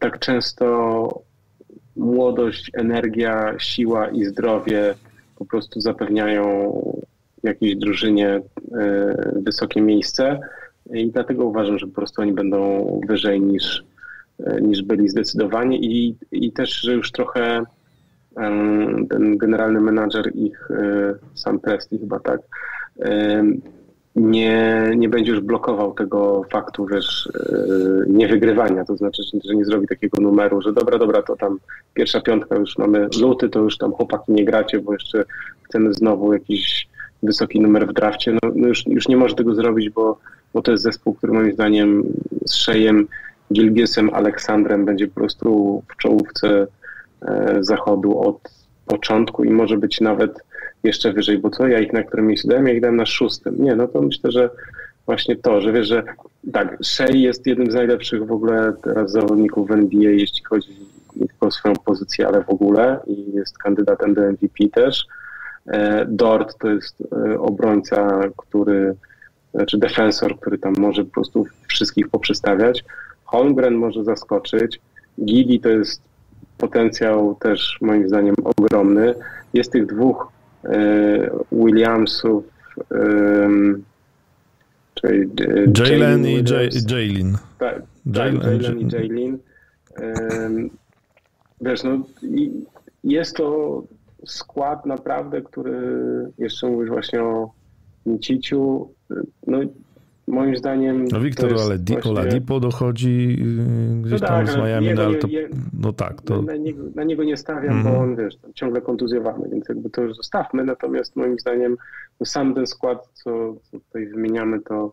tak 0.00 0.18
często 0.18 1.22
młodość, 2.00 2.70
energia, 2.74 3.54
siła 3.58 4.08
i 4.08 4.24
zdrowie 4.24 4.94
po 5.36 5.44
prostu 5.44 5.80
zapewniają 5.80 6.72
jakiejś 7.42 7.76
drużynie 7.76 8.28
e, 8.28 8.42
wysokie 9.36 9.82
miejsce. 9.82 10.40
I 10.92 11.10
dlatego 11.10 11.44
uważam, 11.44 11.78
że 11.78 11.86
po 11.86 11.92
prostu 11.92 12.22
oni 12.22 12.32
będą 12.32 13.00
wyżej 13.08 13.40
niż, 13.40 13.84
e, 14.44 14.60
niż 14.60 14.82
byli 14.82 15.08
zdecydowanie. 15.08 15.78
I, 15.78 16.16
i 16.32 16.52
też, 16.52 16.80
że 16.80 16.94
już 16.94 17.12
trochę 17.12 17.62
ten 19.10 19.38
generalny 19.38 19.80
menadżer 19.80 20.30
ich, 20.34 20.70
e, 20.70 21.14
Sam 21.34 21.60
Presti 21.60 21.98
chyba 21.98 22.20
tak, 22.20 22.40
nie, 24.16 24.90
nie 24.96 25.08
będzie 25.08 25.32
już 25.32 25.40
blokował 25.40 25.94
tego 25.94 26.42
faktu, 26.52 26.86
wiesz, 26.86 27.28
yy, 27.34 28.04
niewygrywania. 28.08 28.84
To 28.84 28.96
znaczy, 28.96 29.22
że 29.44 29.54
nie 29.54 29.64
zrobi 29.64 29.86
takiego 29.86 30.22
numeru, 30.22 30.62
że 30.62 30.72
dobra, 30.72 30.98
dobra, 30.98 31.22
to 31.22 31.36
tam 31.36 31.58
pierwsza 31.94 32.20
piątka 32.20 32.56
już 32.56 32.78
mamy 32.78 33.08
luty, 33.20 33.48
to 33.48 33.60
już 33.60 33.78
tam 33.78 33.92
chłopaki 33.92 34.32
nie 34.32 34.44
gracie, 34.44 34.80
bo 34.80 34.92
jeszcze 34.92 35.24
chcemy 35.62 35.94
znowu 35.94 36.32
jakiś 36.32 36.88
wysoki 37.22 37.60
numer 37.60 37.86
w 37.86 37.92
drafcie. 37.92 38.32
No, 38.32 38.50
no 38.54 38.68
już, 38.68 38.86
już 38.86 39.08
nie 39.08 39.16
może 39.16 39.34
tego 39.34 39.54
zrobić, 39.54 39.90
bo, 39.90 40.18
bo 40.54 40.62
to 40.62 40.70
jest 40.70 40.84
zespół, 40.84 41.14
który 41.14 41.32
moim 41.32 41.52
zdaniem 41.52 42.04
z 42.46 42.54
Szejem, 42.54 43.06
Gilgiesem, 43.52 44.10
Aleksandrem 44.14 44.84
będzie 44.84 45.08
po 45.08 45.14
prostu 45.14 45.82
w 45.88 45.96
czołówce 45.96 46.66
e, 47.22 47.58
zachodu 47.60 48.20
od 48.20 48.38
początku 48.86 49.44
i 49.44 49.50
może 49.50 49.76
być 49.76 50.00
nawet 50.00 50.44
jeszcze 50.82 51.12
wyżej, 51.12 51.38
bo 51.38 51.50
co, 51.50 51.68
ja 51.68 51.80
ich 51.80 51.92
na 51.92 52.02
którym 52.02 52.26
miejscu 52.26 52.48
dałem? 52.48 52.66
Ja 52.66 52.74
ich 52.74 52.80
dałem 52.80 52.96
na 52.96 53.06
szóstym. 53.06 53.64
Nie, 53.64 53.76
no 53.76 53.88
to 53.88 54.02
myślę, 54.02 54.32
że 54.32 54.50
właśnie 55.06 55.36
to, 55.36 55.60
że 55.60 55.72
wiesz, 55.72 55.88
że 55.88 56.02
tak, 56.52 56.78
Shea 56.82 57.16
jest 57.16 57.46
jednym 57.46 57.70
z 57.70 57.74
najlepszych 57.74 58.26
w 58.26 58.32
ogóle 58.32 58.72
teraz 58.82 59.10
zawodników 59.10 59.68
w 59.68 59.72
NBA, 59.72 60.10
jeśli 60.10 60.44
chodzi 60.44 60.70
nie 61.16 61.28
tylko 61.28 61.46
o 61.46 61.50
swoją 61.50 61.74
pozycję, 61.76 62.28
ale 62.28 62.44
w 62.44 62.50
ogóle 62.50 63.00
i 63.06 63.32
jest 63.32 63.58
kandydatem 63.58 64.14
do 64.14 64.22
MVP 64.22 64.68
też. 64.72 65.06
E, 65.66 66.06
Dort 66.08 66.58
to 66.58 66.70
jest 66.70 66.96
e, 67.12 67.40
obrońca, 67.40 68.20
który, 68.36 68.94
znaczy 69.54 69.78
defensor, 69.78 70.36
który 70.40 70.58
tam 70.58 70.74
może 70.78 71.04
po 71.04 71.10
prostu 71.10 71.46
wszystkich 71.68 72.08
poprzestawiać. 72.08 72.84
Holmgren 73.24 73.74
może 73.74 74.04
zaskoczyć. 74.04 74.80
Gili 75.24 75.60
to 75.60 75.68
jest 75.68 76.02
potencjał 76.58 77.34
też 77.40 77.78
moim 77.80 78.08
zdaniem 78.08 78.34
ogromny. 78.44 79.14
Jest 79.54 79.72
tych 79.72 79.86
dwóch 79.86 80.32
Williamsów, 81.52 82.44
czyli 84.94 85.30
Jalen 85.78 86.26
i 86.26 86.44
Jalen. 86.88 87.38
Tak, 87.58 87.82
Jalen 88.06 88.78
i 88.78 88.88
Jalen. 88.92 89.38
Wiesz, 91.60 91.84
no 91.84 92.02
jest 93.04 93.36
to 93.36 93.82
skład 94.26 94.86
naprawdę, 94.86 95.42
który 95.42 95.80
jeszcze 96.38 96.66
mówisz 96.66 96.88
właśnie 96.88 97.22
o 97.22 97.52
Niciciu, 98.06 98.88
no 99.46 99.58
moim 100.30 100.56
zdaniem... 100.56 101.04
No 101.12 101.20
Wiktor 101.20 101.54
ale 101.54 101.78
Oladipo 102.04 102.60
dochodzi 102.60 103.36
y, 103.98 104.02
gdzieś 104.02 104.20
no 104.20 104.28
tam 104.28 104.46
tak, 104.46 104.54
z 104.54 104.56
Miami, 104.56 104.94
no, 104.94 105.02
ale 105.02 105.18
to, 105.18 105.28
no 105.72 105.92
tak, 105.92 106.22
to... 106.22 106.42
Na 106.42 106.56
niego, 106.56 106.82
na 106.94 107.04
niego 107.04 107.24
nie 107.24 107.36
stawiam, 107.36 107.72
mm 107.72 107.80
-hmm. 107.80 107.84
bo 107.84 107.90
mhm. 107.90 108.10
on, 108.10 108.16
wiesz, 108.16 108.38
ciągle 108.54 108.80
kontuzjowany, 108.80 109.48
więc 109.48 109.68
jakby 109.68 109.90
to 109.90 110.02
już 110.02 110.16
zostawmy, 110.16 110.64
natomiast 110.64 111.16
moim 111.16 111.38
zdaniem 111.38 111.76
no 112.20 112.26
sam 112.26 112.54
ten 112.54 112.66
skład, 112.66 113.08
co, 113.12 113.54
co 113.62 113.78
tutaj 113.78 114.06
wymieniamy, 114.06 114.60
to 114.60 114.92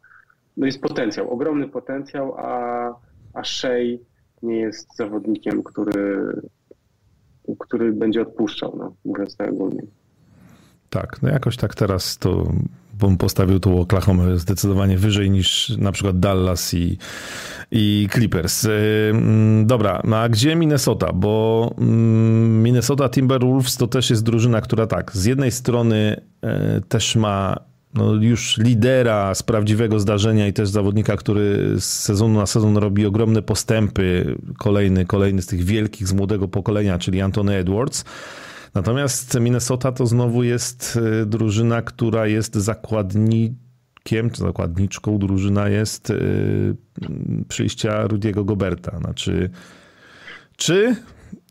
no 0.57 0.65
jest 0.65 0.81
potencjał, 0.81 1.29
ogromny 1.29 1.67
potencjał, 1.67 2.33
a, 2.37 2.89
a 3.33 3.43
Shea 3.43 3.97
nie 4.43 4.59
jest 4.59 4.95
zawodnikiem, 4.95 5.63
który 5.63 6.33
który 7.59 7.91
będzie 7.91 8.21
odpuszczał, 8.21 8.75
no, 8.77 8.93
mówiąc 9.05 9.35
tak 9.35 9.49
ogólnie. 9.49 9.81
Tak, 10.89 11.21
no 11.21 11.29
jakoś 11.29 11.57
tak 11.57 11.75
teraz 11.75 12.17
to 12.17 12.47
postawił 13.19 13.59
tu 13.59 13.79
Oklahoma 13.79 14.35
zdecydowanie 14.35 14.97
wyżej 14.97 15.29
niż 15.29 15.69
na 15.77 15.91
przykład 15.91 16.19
Dallas 16.19 16.73
i, 16.73 16.97
i 17.71 18.07
Clippers. 18.13 18.65
Y, 18.65 18.69
mm, 19.11 19.67
dobra, 19.67 20.01
no 20.03 20.17
a 20.17 20.29
gdzie 20.29 20.55
Minnesota? 20.55 21.13
Bo 21.13 21.75
mm, 21.77 22.63
Minnesota 22.63 23.09
Timberwolves 23.09 23.77
to 23.77 23.87
też 23.87 24.09
jest 24.09 24.23
drużyna, 24.23 24.61
która 24.61 24.87
tak, 24.87 25.11
z 25.15 25.25
jednej 25.25 25.51
strony 25.51 26.21
y, 26.77 26.81
też 26.81 27.15
ma 27.15 27.67
no, 27.93 28.13
już 28.13 28.57
lidera 28.57 29.35
z 29.35 29.43
prawdziwego 29.43 29.99
zdarzenia 29.99 30.47
i 30.47 30.53
też 30.53 30.69
zawodnika, 30.69 31.17
który 31.17 31.75
z 31.79 31.85
sezonu 31.85 32.39
na 32.39 32.45
sezon 32.45 32.77
robi 32.77 33.05
ogromne 33.05 33.41
postępy, 33.41 34.35
kolejny, 34.57 35.05
kolejny 35.05 35.41
z 35.41 35.45
tych 35.45 35.63
wielkich 35.63 36.07
z 36.07 36.13
młodego 36.13 36.47
pokolenia, 36.47 36.99
czyli 36.99 37.21
Antony 37.21 37.55
Edwards. 37.55 38.05
Natomiast 38.73 39.39
Minnesota 39.39 39.91
to 39.91 40.05
znowu 40.05 40.43
jest 40.43 40.99
e, 41.21 41.25
drużyna, 41.25 41.81
która 41.81 42.27
jest 42.27 42.55
zakładnikiem, 42.55 44.29
czy 44.31 44.41
zakładniczką 44.41 45.17
drużyna 45.17 45.69
jest 45.69 46.09
e, 46.09 46.15
przyjścia 47.47 48.07
Rudiego 48.07 48.45
Goberta. 48.45 48.97
Znaczy, 48.97 49.49
czy 50.57 50.95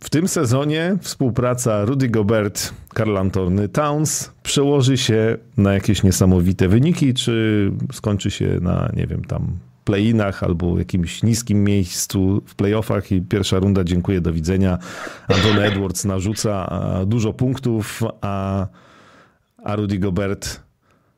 w 0.01 0.11
tym 0.11 0.29
sezonie 0.29 0.97
współpraca 1.01 1.85
Rudy 1.85 2.09
Gobert, 2.09 2.75
Karl 2.95 3.17
Anthony 3.17 3.69
Towns 3.69 4.33
przełoży 4.43 4.97
się 4.97 5.37
na 5.57 5.75
jakieś 5.75 6.03
niesamowite 6.03 6.69
wyniki, 6.69 7.15
czy 7.15 7.71
skończy 7.93 8.31
się 8.31 8.59
na, 8.61 8.93
nie 8.97 9.07
wiem, 9.07 9.25
tam 9.25 9.59
play-inach 9.87 10.43
albo 10.43 10.79
jakimś 10.79 11.23
niskim 11.23 11.65
miejscu 11.65 12.43
w 12.47 12.55
playoffach 12.55 13.13
i 13.13 13.23
pierwsza 13.23 13.59
runda, 13.59 13.85
dziękuję, 13.85 14.21
do 14.21 14.33
widzenia. 14.33 14.79
Anthony 15.29 15.63
Edwards 15.69 16.05
narzuca 16.05 16.81
dużo 17.07 17.33
punktów, 17.33 18.03
a, 18.21 18.67
a 19.65 19.77
Rudy 19.77 19.99
Gobert 19.99 20.61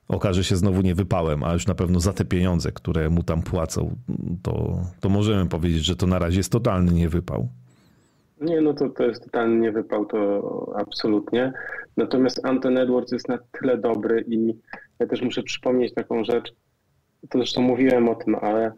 okaże 0.09 0.45
się 0.45 0.57
znowu 0.57 0.83
niewypałem, 0.83 1.45
a 1.45 1.53
już 1.53 1.67
na 1.67 1.75
pewno 1.75 2.01
za 2.01 2.13
te 2.13 2.25
pieniądze, 2.25 2.73
które 2.73 3.11
mu 3.11 3.23
tam 3.23 3.43
płacą, 3.43 3.97
to, 4.43 4.79
to 5.01 5.09
możemy 5.09 5.49
powiedzieć, 5.49 5.85
że 5.85 5.97
to 5.97 6.07
na 6.07 6.19
razie 6.19 6.39
jest 6.39 6.53
totalny 6.53 6.93
niewypał. 6.93 7.49
Nie, 8.41 8.61
no 8.61 8.75
to, 8.75 8.89
to 8.89 9.05
jest 9.05 9.25
totalnie 9.25 9.57
niewypał, 9.57 10.07
to 10.07 10.73
absolutnie. 10.77 11.53
Natomiast 11.97 12.45
Anton 12.45 12.79
Edwards 12.79 13.13
jest 13.13 13.29
na 13.29 13.39
tyle 13.61 13.79
dobry 13.79 14.25
i 14.29 14.55
ja 14.99 15.07
też 15.07 15.23
muszę 15.23 15.43
przypomnieć 15.43 15.95
taką 15.95 16.25
rzecz, 16.25 16.53
to 17.21 17.39
zresztą 17.39 17.63
mówiłem 17.63 18.09
o 18.09 18.15
tym, 18.15 18.35
ale 18.35 18.73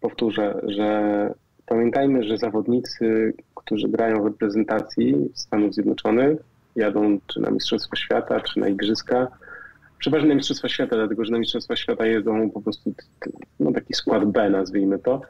powtórzę, 0.00 0.60
że 0.66 1.34
pamiętajmy, 1.66 2.22
że 2.22 2.38
zawodnicy, 2.38 3.34
którzy 3.54 3.88
grają 3.88 4.22
w 4.22 4.26
reprezentacji 4.26 5.14
Stanów 5.34 5.74
Zjednoczonych, 5.74 6.38
jadą 6.76 7.18
czy 7.26 7.40
na 7.40 7.50
Mistrzostwo 7.50 7.96
Świata, 7.96 8.40
czy 8.40 8.60
na 8.60 8.68
Igrzyska, 8.68 9.28
przeważnie 9.98 10.28
na 10.28 10.34
Mistrzostwa 10.34 10.68
Świata, 10.68 10.96
dlatego 10.96 11.24
że 11.24 11.32
na 11.32 11.38
Mistrzostwa 11.38 11.76
Świata 11.76 12.06
jedą 12.06 12.50
po 12.50 12.62
prostu 12.62 12.94
no, 13.60 13.72
taki 13.72 13.94
skład 13.94 14.24
B, 14.24 14.50
nazwijmy 14.50 14.98
to, 14.98 15.20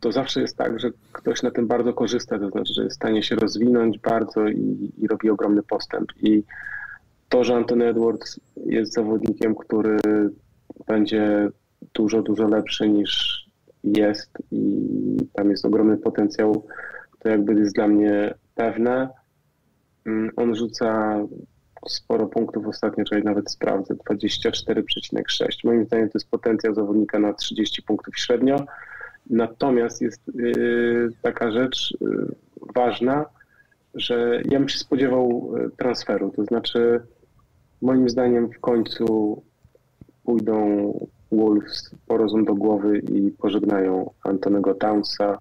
to 0.00 0.12
zawsze 0.12 0.40
jest 0.40 0.56
tak, 0.56 0.80
że 0.80 0.90
ktoś 1.12 1.42
na 1.42 1.50
tym 1.50 1.66
bardzo 1.66 1.92
korzysta, 1.92 2.38
to 2.38 2.50
znaczy, 2.50 2.72
że 2.74 2.82
jest 2.82 2.96
w 2.96 3.00
stanie 3.00 3.22
się 3.22 3.36
rozwinąć 3.36 3.98
bardzo 3.98 4.48
i, 4.48 4.92
i 4.98 5.06
robi 5.06 5.30
ogromny 5.30 5.62
postęp. 5.62 6.12
I 6.22 6.42
to, 7.28 7.44
że 7.44 7.54
Anthony 7.54 7.86
Edwards 7.86 8.40
jest 8.66 8.92
zawodnikiem, 8.92 9.54
który 9.54 9.98
będzie 10.86 11.50
dużo, 11.94 12.22
dużo 12.22 12.48
lepszy 12.48 12.88
niż 12.88 13.44
jest 13.84 14.30
i 14.50 14.86
tam 15.32 15.50
jest 15.50 15.64
ogromny 15.64 15.96
potencjał, 15.96 16.66
to 17.18 17.28
jakby 17.28 17.54
jest 17.54 17.74
dla 17.74 17.88
mnie 17.88 18.34
pewne. 18.54 19.08
Mm, 20.06 20.30
on 20.36 20.54
rzuca 20.54 21.18
sporo 21.88 22.26
punktów 22.26 22.66
ostatnio, 22.66 23.04
czyli 23.04 23.24
nawet 23.24 23.50
sprawdzę, 23.50 23.94
24,6. 23.94 25.64
Moim 25.64 25.84
zdaniem 25.84 26.08
to 26.08 26.18
jest 26.18 26.30
potencjał 26.30 26.74
zawodnika 26.74 27.18
na 27.18 27.32
30 27.32 27.82
punktów 27.82 28.18
średnio. 28.18 28.56
Natomiast 29.30 30.02
jest 30.02 30.28
y, 30.28 31.08
taka 31.22 31.50
rzecz 31.50 31.96
y, 32.02 32.06
ważna, 32.74 33.24
że 33.94 34.42
ja 34.50 34.58
bym 34.58 34.68
się 34.68 34.78
spodziewał 34.78 35.52
y, 35.56 35.70
transferu. 35.76 36.32
To 36.36 36.44
znaczy, 36.44 37.00
moim 37.82 38.08
zdaniem 38.08 38.50
w 38.50 38.60
końcu 38.60 39.42
pójdą 40.24 40.92
Wolves 41.32 41.90
po 42.06 42.16
rozum 42.16 42.44
do 42.44 42.54
głowy 42.54 42.98
i 42.98 43.30
pożegnają 43.30 44.10
Antonego 44.24 44.74
Townsa. 44.74 45.38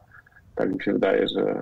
Tak 0.56 0.74
mi 0.74 0.84
się 0.84 0.94
wydaje, 0.94 1.28
że, 1.28 1.62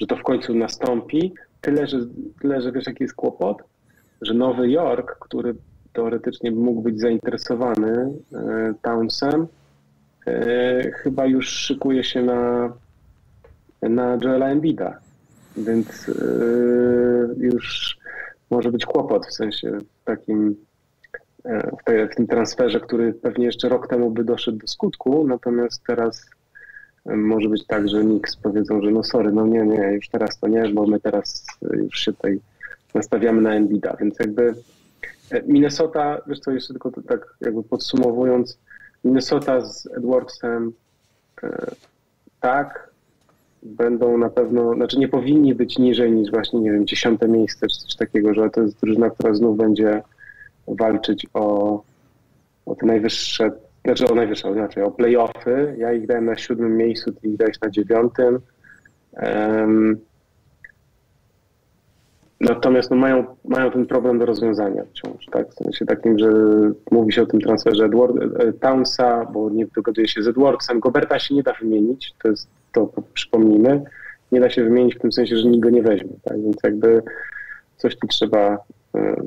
że 0.00 0.06
to 0.06 0.16
w 0.16 0.22
końcu 0.22 0.54
nastąpi. 0.54 1.34
Tyle 1.60 1.86
że, 1.86 1.98
tyle, 2.40 2.62
że 2.62 2.72
wiesz, 2.72 2.86
jaki 2.86 3.04
jest 3.04 3.14
kłopot? 3.14 3.62
Że 4.22 4.34
Nowy 4.34 4.70
Jork, 4.70 5.18
który 5.18 5.54
teoretycznie 5.92 6.50
mógł 6.50 6.82
być 6.82 7.00
zainteresowany 7.00 8.12
Townsem, 8.82 9.46
E, 10.26 10.90
chyba 10.90 11.26
już 11.26 11.48
szykuje 11.48 12.04
się 12.04 12.22
na, 12.22 12.72
na 13.82 14.18
Joela 14.22 14.48
Embida, 14.48 14.98
więc 15.56 16.08
e, 16.08 16.12
już 17.36 17.98
może 18.50 18.72
być 18.72 18.86
kłopot 18.86 19.26
w 19.26 19.34
sensie 19.34 19.78
takim 20.04 20.48
e, 20.48 20.69
w, 21.80 21.84
tej, 21.84 22.08
w 22.08 22.14
tym 22.14 22.26
transferze, 22.26 22.80
który 22.80 23.12
pewnie 23.12 23.46
jeszcze 23.46 23.68
rok 23.68 23.88
temu 23.88 24.10
by 24.10 24.24
doszedł 24.24 24.58
do 24.58 24.66
skutku, 24.66 25.26
natomiast 25.26 25.82
teraz 25.86 26.26
może 27.06 27.48
być 27.48 27.66
tak, 27.66 27.88
że 27.88 28.00
Knicks 28.00 28.36
powiedzą, 28.36 28.82
że 28.82 28.90
no 28.90 29.04
sorry, 29.04 29.32
no 29.32 29.46
nie, 29.46 29.62
nie, 29.62 29.92
już 29.92 30.08
teraz 30.08 30.38
to 30.38 30.48
nie, 30.48 30.68
bo 30.68 30.86
my 30.86 31.00
teraz 31.00 31.46
już 31.72 32.00
się 32.00 32.12
tutaj 32.12 32.40
nastawiamy 32.94 33.42
na 33.42 33.54
Embida, 33.54 33.96
więc 34.00 34.18
jakby 34.18 34.54
Minnesota, 35.46 36.20
wiesz 36.26 36.40
co, 36.40 36.50
jeszcze 36.50 36.74
tylko 36.74 36.90
tak 37.08 37.34
jakby 37.40 37.62
podsumowując, 37.62 38.58
Minnesota 39.04 39.60
z 39.60 39.86
Edwardsem 39.86 40.72
e, 41.42 41.66
tak, 42.40 42.90
będą 43.62 44.18
na 44.18 44.30
pewno, 44.30 44.74
znaczy 44.74 44.98
nie 44.98 45.08
powinni 45.08 45.54
być 45.54 45.78
niżej 45.78 46.12
niż 46.12 46.30
właśnie, 46.30 46.60
nie 46.60 46.72
wiem, 46.72 46.86
dziesiąte 46.86 47.28
miejsce 47.28 47.66
czy 47.66 47.80
coś 47.80 47.96
takiego, 47.96 48.34
że 48.34 48.50
to 48.50 48.62
jest 48.62 48.80
drużyna, 48.80 49.10
która 49.10 49.34
znów 49.34 49.56
będzie 49.56 50.02
walczyć 50.78 51.26
o, 51.34 51.82
o 52.66 52.74
te 52.74 52.86
najwyższe, 52.86 53.50
znaczy 53.84 54.08
o 54.08 54.14
najwyższe, 54.14 54.52
znaczy 54.52 54.84
o 54.84 54.90
playoffy. 54.90 55.74
Ja 55.78 55.92
ich 55.92 56.06
dałem 56.06 56.24
na 56.24 56.36
siódmym 56.36 56.76
miejscu, 56.76 57.12
ty 57.12 57.28
ich 57.28 57.36
dałeś 57.36 57.60
na 57.60 57.70
dziewiątym. 57.70 58.38
Um, 59.22 60.00
Natomiast 62.40 62.90
no, 62.90 62.96
mają, 62.96 63.24
mają 63.44 63.70
ten 63.70 63.86
problem 63.86 64.18
do 64.18 64.26
rozwiązania 64.26 64.84
wciąż, 64.84 65.26
tak? 65.26 65.50
W 65.50 65.54
sensie 65.54 65.86
takim, 65.86 66.18
że 66.18 66.32
mówi 66.90 67.12
się 67.12 67.22
o 67.22 67.26
tym 67.26 67.40
transferze 67.40 67.84
Edward, 67.84 68.16
e, 68.16 68.52
Townsa, 68.52 69.24
bo 69.32 69.50
nie 69.50 69.66
dogaduje 69.66 70.08
się 70.08 70.22
z 70.22 70.28
Edwardsem. 70.28 70.80
Goberta 70.80 71.18
się 71.18 71.34
nie 71.34 71.42
da 71.42 71.52
wymienić, 71.52 72.14
to 72.22 72.28
jest 72.28 72.48
to, 72.72 72.92
przypomnijmy. 73.14 73.82
Nie 74.32 74.40
da 74.40 74.50
się 74.50 74.64
wymienić 74.64 74.94
w 74.94 74.98
tym 74.98 75.12
sensie, 75.12 75.36
że 75.36 75.48
nikt 75.48 75.62
go 75.62 75.70
nie 75.70 75.82
weźmie, 75.82 76.12
tak? 76.24 76.42
Więc 76.42 76.56
jakby 76.64 77.02
coś 77.76 77.98
tu 77.98 78.06
trzeba 78.06 78.58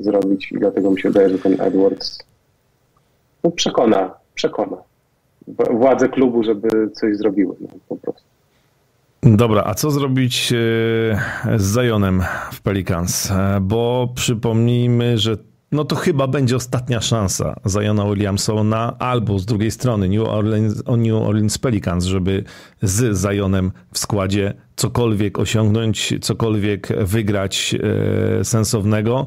zrobić 0.00 0.52
i 0.52 0.58
dlatego 0.58 0.90
mi 0.90 1.00
się 1.00 1.08
wydaje, 1.08 1.28
że 1.28 1.38
ten 1.38 1.60
Edwards 1.60 2.18
no, 3.44 3.50
przekona, 3.50 4.14
przekona. 4.34 4.76
władze 5.70 6.08
klubu, 6.08 6.44
żeby 6.44 6.68
coś 6.92 7.16
zrobiły 7.16 7.56
no, 7.60 7.68
po 7.88 7.96
prostu. 7.96 8.24
Dobra, 9.22 9.62
a 9.66 9.74
co 9.74 9.90
zrobić 9.90 10.52
e, 10.52 10.56
z 11.58 11.62
Zajonem 11.62 12.22
w 12.52 12.62
Pelicans? 12.62 13.30
E, 13.30 13.58
bo 13.60 14.08
przypomnijmy, 14.14 15.18
że 15.18 15.36
no 15.74 15.84
to 15.84 15.96
chyba 15.96 16.26
będzie 16.26 16.56
ostatnia 16.56 17.00
szansa 17.00 17.56
Zajona 17.64 18.04
Williamsona 18.04 18.98
albo 18.98 19.38
z 19.38 19.46
drugiej 19.46 19.70
strony 19.70 20.08
New 20.08 20.28
Orleans, 20.28 20.82
New 20.86 21.22
Orleans 21.22 21.58
Pelicans, 21.58 22.04
żeby 22.04 22.44
z 22.82 23.18
Zajonem 23.18 23.72
w 23.92 23.98
składzie 23.98 24.54
cokolwiek 24.76 25.38
osiągnąć, 25.38 26.14
cokolwiek 26.20 26.88
wygrać 27.04 27.74
e, 28.40 28.44
sensownego. 28.44 29.26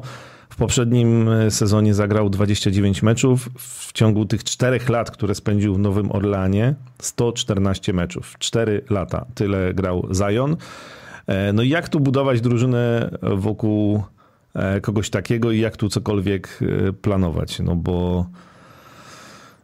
W 0.50 0.56
poprzednim 0.56 1.30
sezonie 1.50 1.94
zagrał 1.94 2.30
29 2.30 3.02
meczów. 3.02 3.48
W 3.58 3.92
ciągu 3.92 4.24
tych 4.24 4.44
czterech 4.44 4.88
lat, 4.88 5.10
które 5.10 5.34
spędził 5.34 5.74
w 5.74 5.78
Nowym 5.78 6.12
Orleanie, 6.12 6.74
114 7.02 7.92
meczów. 7.92 8.38
Cztery 8.38 8.84
lata. 8.90 9.26
Tyle 9.34 9.74
grał 9.74 10.08
Zion. 10.14 10.56
E, 11.26 11.52
no 11.52 11.62
i 11.62 11.68
jak 11.68 11.88
tu 11.88 12.00
budować 12.00 12.40
drużynę 12.40 13.10
wokół 13.22 13.96
e, 13.96 14.17
kogoś 14.82 15.10
takiego 15.10 15.52
i 15.52 15.60
jak 15.60 15.76
tu 15.76 15.88
cokolwiek 15.88 16.58
e, 16.62 16.92
planować? 16.92 17.60
No 17.60 17.76
bo 17.76 18.26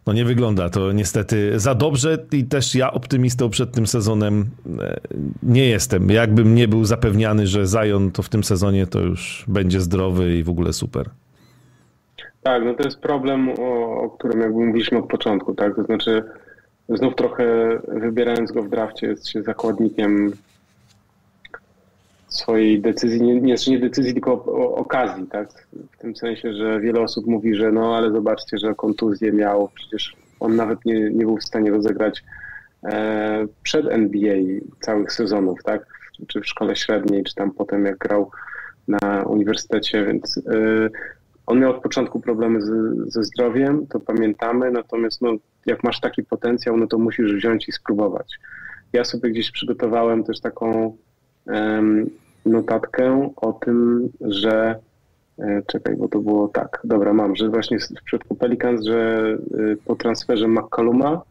no 0.07 0.13
nie 0.13 0.25
wygląda 0.25 0.71
to 0.71 0.93
niestety 0.93 1.61
za 1.61 1.75
dobrze 1.75 2.19
i 2.33 2.45
też 2.45 2.75
ja 2.75 2.93
optymistą 2.93 3.51
przed 3.51 3.73
tym 3.73 3.87
sezonem 3.87 4.45
e, 4.81 5.01
nie 5.43 5.69
jestem. 5.69 6.11
Jakbym 6.11 6.55
nie 6.55 6.69
był 6.69 6.85
zapewniany, 6.85 7.47
że 7.47 7.67
Zion 7.67 8.11
to 8.11 8.23
w 8.23 8.29
tym 8.29 8.45
sezonie 8.45 8.87
to 8.87 9.01
już 9.01 9.45
będzie 9.49 9.81
zdrowy 9.81 10.37
i 10.37 10.43
w 10.43 10.51
ogóle 10.51 10.73
super. 10.73 11.11
Tak, 12.43 12.65
no 12.65 12.75
to 12.75 12.83
jest 12.83 13.01
problem, 13.01 13.49
o, 13.49 14.01
o 14.03 14.11
którym 14.11 14.41
jakby 14.41 14.67
mówiliśmy 14.67 14.99
od 14.99 15.07
początku, 15.07 15.55
tak? 15.55 15.77
To 15.77 15.85
znaczy 15.85 16.23
znów 16.89 17.15
trochę 17.15 17.79
wybierając 17.89 18.53
go 18.53 18.63
w 18.63 18.71
drafcie 18.71 19.07
jest 19.07 19.29
się 19.29 19.43
zakładnikiem 19.43 20.33
swojej 22.37 22.81
decyzji, 22.81 23.23
nie, 23.23 23.41
nie, 23.41 23.55
nie 23.69 23.79
decyzji, 23.79 24.13
tylko 24.13 24.33
o, 24.33 24.45
o, 24.45 24.75
okazji, 24.75 25.27
tak? 25.27 25.49
W 25.93 25.99
tym 25.99 26.17
sensie, 26.17 26.53
że 26.53 26.81
wiele 26.81 27.01
osób 27.01 27.27
mówi, 27.27 27.55
że 27.55 27.73
no 27.73 27.97
ale 27.97 28.11
zobaczcie, 28.11 28.59
że 28.59 28.75
kontuzję 28.75 29.33
miał, 29.33 29.69
przecież 29.75 30.17
on 30.41 30.57
nawet 30.57 30.85
nie, 30.85 31.11
nie 31.11 31.25
był 31.25 31.37
w 31.37 31.45
stanie 31.45 31.71
rozegrać 31.71 32.25
e, 32.85 33.47
przed 33.63 33.87
NBA 33.87 34.37
całych 34.81 35.13
sezonów, 35.13 35.63
tak? 35.63 35.87
Czy 36.27 36.41
w 36.41 36.47
szkole 36.47 36.77
średniej, 36.77 37.25
czy 37.25 37.35
tam 37.35 37.51
potem 37.51 37.85
jak 37.85 37.99
grał 37.99 38.31
na 38.89 39.23
uniwersytecie, 39.23 40.05
więc 40.05 40.39
e, 40.39 40.89
on 41.47 41.61
miał 41.61 41.71
od 41.71 41.83
początku 41.83 42.21
problemy 42.21 42.63
z, 42.63 42.69
ze 43.13 43.25
zdrowiem, 43.25 43.87
to 43.87 44.01
pamiętamy, 44.01 44.71
natomiast 44.71 45.23
no, 45.23 45.33
jak 45.67 45.85
masz 45.85 46.01
taki 46.01 46.23
potencjał, 46.23 46.77
no 46.77 46.87
to 46.87 46.99
musisz 46.99 47.35
wziąć 47.35 47.69
i 47.69 47.73
spróbować. 47.73 48.39
Ja 48.93 49.05
sobie 49.05 49.31
gdzieś 49.31 49.51
przygotowałem 49.51 50.25
też 50.25 50.41
taką 50.41 50.97
notatkę 52.47 53.31
o 53.37 53.53
tym, 53.53 54.09
że 54.21 54.81
e, 55.39 55.63
czekaj, 55.67 55.97
bo 55.97 56.09
to 56.09 56.19
było 56.19 56.49
tak, 56.49 56.81
dobra, 56.85 57.13
mam, 57.13 57.37
że 57.37 57.49
właśnie 57.49 57.79
w 57.79 58.05
przypadku 58.05 58.35
Pelicans, 58.35 58.85
że 58.85 59.29
e, 59.55 59.77
po 59.85 59.97
transferze 59.97 60.49
McCalluma 60.49 61.23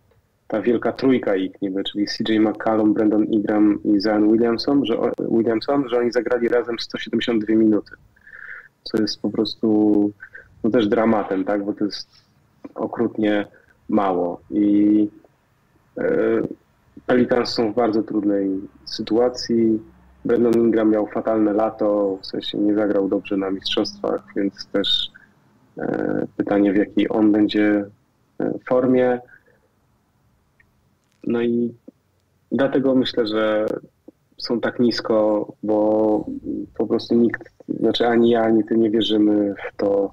ta 0.48 0.62
wielka 0.62 0.92
trójka 0.92 1.36
ich 1.36 1.62
niby, 1.62 1.84
czyli 1.84 2.06
CJ 2.06 2.40
McCallum, 2.40 2.94
Brandon 2.94 3.26
Ingram 3.26 3.80
i 3.84 4.02
Zion 4.02 4.32
Williamson, 4.32 4.86
że, 4.86 4.98
Williamson, 5.20 5.90
że 5.90 6.00
oni 6.00 6.12
zagrali 6.12 6.48
razem 6.48 6.80
172 6.80 7.56
minuty, 7.56 7.92
co 8.84 9.02
jest 9.02 9.22
po 9.22 9.30
prostu 9.30 10.12
no 10.64 10.70
też 10.70 10.88
dramatem, 10.88 11.44
tak, 11.44 11.66
bo 11.66 11.74
to 11.74 11.86
jest 11.86 12.08
okrutnie 12.76 13.46
mało. 13.90 14.42
I 14.50 15.08
e, 15.98 16.04
Pelicans 17.06 17.50
są 17.50 17.72
w 17.72 17.76
bardzo 17.76 18.04
trudnej 18.04 18.50
sytuacji, 18.86 19.80
Brandon 20.26 20.54
Ingram 20.54 20.92
miał 20.92 21.08
fatalne 21.08 21.54
lato, 21.54 22.18
w 22.22 22.26
sensie 22.26 22.58
nie 22.58 22.76
zagrał 22.76 23.08
dobrze 23.08 23.38
na 23.38 23.52
mistrzostwach, 23.52 24.24
więc 24.36 24.68
też 24.68 25.12
e, 25.78 26.28
pytanie 26.38 26.74
w 26.74 26.76
jakiej 26.76 27.08
on 27.10 27.32
będzie 27.32 27.86
e, 28.40 28.54
formie. 28.70 29.20
No 31.24 31.42
i 31.42 31.74
dlatego 32.52 32.96
myślę, 32.96 33.28
że 33.28 33.66
są 34.38 34.60
tak 34.60 34.80
nisko, 34.80 35.48
bo 35.64 36.26
po 36.78 36.88
prostu 36.88 37.16
nikt, 37.16 37.54
znaczy 37.80 38.08
ani 38.08 38.30
ja, 38.30 38.44
ani 38.44 38.64
ty 38.64 38.78
nie 38.78 38.90
wierzymy 38.90 39.56
w 39.56 39.78
to, 39.78 40.12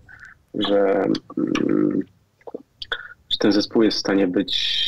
że, 0.55 1.05
mm, 1.69 2.01
że 3.29 3.39
ten 3.39 3.53
zespół 3.53 3.83
jest 3.83 3.97
w 3.97 4.01
stanie 4.01 4.29
być 4.29 4.81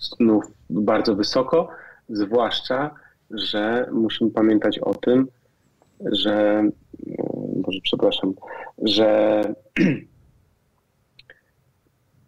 znów 0.00 0.44
bardzo 0.70 1.14
wysoko, 1.14 1.68
zwłaszcza, 2.08 2.90
że 3.30 3.88
musimy 3.92 4.30
pamiętać 4.30 4.78
o 4.78 4.94
tym, 4.94 5.26
że, 6.00 6.64
może 7.66 7.78
przepraszam, 7.82 8.34
że, 8.82 9.42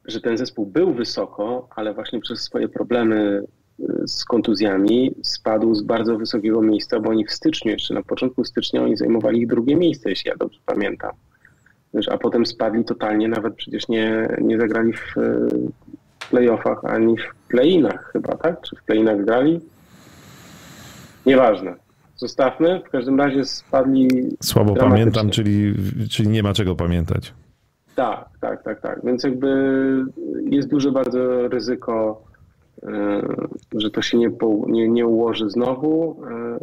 że 0.05 0.21
ten 0.21 0.39
zespół 0.39 0.67
był 0.67 0.95
wysoko, 0.95 1.69
ale 1.77 1.95
właśnie 1.95 2.21
przez 2.21 2.41
swoje 2.41 2.69
problemy 2.69 3.43
y, 3.81 4.09
z 4.09 4.25
kontuzjami 4.25 5.15
spadł 5.23 5.75
z 5.75 5.83
bardzo 5.83 6.19
wysokiego 6.19 6.63
miejsca, 6.63 7.01
bo 7.01 7.11
oni 7.11 7.25
w 7.25 7.33
styczniu, 7.33 7.73
jeszcze 7.73 7.95
na 7.95 8.03
początku 8.03 8.45
stycznia, 8.45 8.83
oni 8.83 8.97
zajmowali 8.97 9.41
ich 9.41 9.47
drugie 9.47 9.77
miejsce, 9.77 10.11
jeśli 10.11 10.29
ja 10.29 10.37
dobrze 10.37 10.61
pamiętam. 10.67 11.13
A 12.11 12.19
potem 12.19 12.47
spadli 12.47 12.85
totalnie, 12.85 13.29
nawet 13.29 13.55
przecież 13.55 13.89
nie, 13.89 14.37
nie 14.41 14.61
zagrali 14.61 14.93
w 14.93 15.17
y, 15.17 15.49
playoffach 16.31 16.85
ani 16.85 17.17
w 17.19 17.49
playinach 17.49 18.11
chyba, 18.13 18.37
tak? 18.37 18.61
Czy 18.61 18.77
w 18.77 18.83
playinach 18.83 19.25
grali? 19.25 19.61
Nieważne. 21.27 21.75
Zostawmy. 22.17 22.81
W 22.87 22.91
każdym 22.91 23.19
razie 23.19 23.45
spadli. 23.45 24.09
Słabo 24.43 24.75
pamiętam, 24.75 25.31
czyli, 25.31 25.75
czyli 26.11 26.29
nie 26.29 26.43
ma 26.43 26.53
czego 26.53 26.75
pamiętać. 26.75 27.35
Tak, 27.95 28.29
tak, 28.41 28.63
tak, 28.63 28.81
tak. 28.81 29.01
Więc 29.05 29.25
jakby 29.25 29.49
jest 30.51 30.69
duże 30.69 30.93
bardzo 30.93 31.49
ryzyko, 31.49 32.23
e, 32.83 33.23
że 33.75 33.91
to 33.91 34.03
się 34.03 34.19
nie, 34.19 34.31
nie, 34.67 34.89
nie 34.89 35.07
ułoży 35.07 35.51
znowu 35.51 36.23
e, 36.31 36.59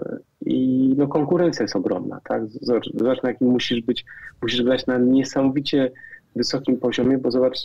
i 0.46 0.94
no, 0.98 1.08
konkurencja 1.08 1.64
jest 1.64 1.76
ogromna. 1.76 2.20
Tak? 2.24 2.42
Zobacz, 2.48 2.90
zobacz, 2.94 3.24
na 3.24 3.30
jakim 3.30 3.48
musisz 3.48 3.82
być, 3.82 4.06
musisz 4.42 4.64
grać 4.64 4.86
na 4.86 4.98
niesamowicie 4.98 5.92
wysokim 6.36 6.78
poziomie, 6.78 7.18
bo 7.18 7.32
zobacz, 7.32 7.58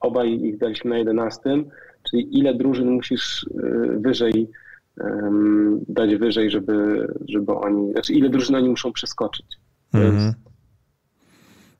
obaj 0.00 0.32
ich 0.32 0.58
daliśmy 0.58 0.90
na 0.90 0.98
11, 0.98 1.40
czyli 2.10 2.38
ile 2.38 2.54
drużyn 2.54 2.90
musisz 2.90 3.46
e, 3.62 4.00
dać 5.88 6.16
wyżej, 6.16 6.50
żeby, 6.50 7.06
żeby 7.28 7.52
oni, 7.52 7.92
znaczy 7.92 8.12
ile 8.12 8.30
drużyn 8.30 8.54
oni 8.54 8.68
muszą 8.68 8.92
przeskoczyć. 8.92 9.46
Mhm. 9.92 10.34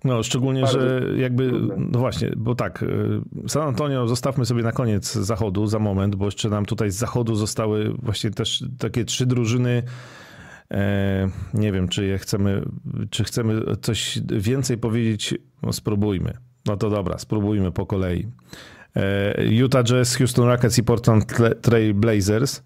No, 0.05 0.23
szczególnie, 0.23 0.67
że 0.67 1.03
jakby, 1.17 1.53
no 1.77 1.99
właśnie, 1.99 2.31
bo 2.37 2.55
tak, 2.55 2.83
y, 2.83 3.49
San 3.49 3.63
Antonio 3.63 4.09
zostawmy 4.09 4.45
sobie 4.45 4.63
na 4.63 4.73
koniec 4.73 5.13
zachodu 5.13 5.67
za 5.67 5.79
moment, 5.79 6.17
bo 6.17 6.25
jeszcze 6.25 6.49
nam 6.49 6.67
tutaj 6.67 6.91
z 6.91 6.95
zachodu 6.95 7.35
zostały 7.35 7.95
właśnie 8.03 8.31
też 8.31 8.65
takie 8.79 9.05
trzy 9.05 9.27
drużyny. 9.27 9.83
E, 10.71 11.29
nie 11.55 11.73
wiem, 11.73 11.89
czy 11.89 12.05
je 12.05 12.19
chcemy, 12.19 12.63
czy 13.11 13.25
chcemy 13.25 13.63
coś 13.83 14.19
więcej 14.33 14.79
powiedzieć. 14.79 15.35
No, 15.63 15.73
spróbujmy. 15.73 16.33
No 16.67 16.77
to 16.77 16.91
dobra, 16.91 17.19
spróbujmy 17.19 17.73
po 17.73 17.87
kolei. 17.87 18.27
E, 18.97 19.45
Utah 19.45 19.85
Jazz, 19.85 20.17
Houston 20.17 20.47
Rockets 20.47 20.79
i 20.79 20.83
Portland 20.83 21.35
Trail 21.63 21.95
Blazers. 21.95 22.63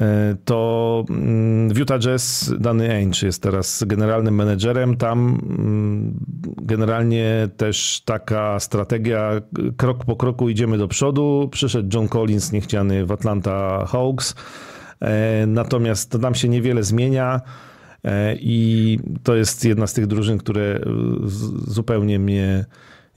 E, 0.00 0.36
to 0.44 1.04
mm, 1.10 1.74
w 1.74 1.78
Utah 1.78 1.98
Jazz 1.98 2.54
Danny 2.58 2.90
Ainge 2.90 3.22
jest 3.22 3.42
teraz 3.42 3.84
generalnym 3.86 4.34
menedżerem. 4.34 4.96
Tam 4.96 5.18
mm, 5.18 6.14
generalnie 6.62 7.48
też 7.56 8.02
taka 8.04 8.60
strategia, 8.60 9.30
krok 9.76 10.04
po 10.04 10.16
kroku 10.16 10.48
idziemy 10.48 10.78
do 10.78 10.88
przodu. 10.88 11.48
Przyszedł 11.52 11.88
John 11.94 12.08
Collins, 12.08 12.52
niechciany 12.52 13.06
w 13.06 13.12
Atlanta 13.12 13.86
Hawks. 13.86 14.34
E, 15.00 15.46
natomiast 15.46 16.18
tam 16.22 16.34
się 16.34 16.48
niewiele 16.48 16.82
zmienia. 16.82 17.40
E, 18.04 18.36
I 18.40 18.98
to 19.22 19.36
jest 19.36 19.64
jedna 19.64 19.86
z 19.86 19.92
tych 19.92 20.06
drużyn, 20.06 20.38
które 20.38 20.80
zupełnie 21.66 22.18
mnie 22.18 22.64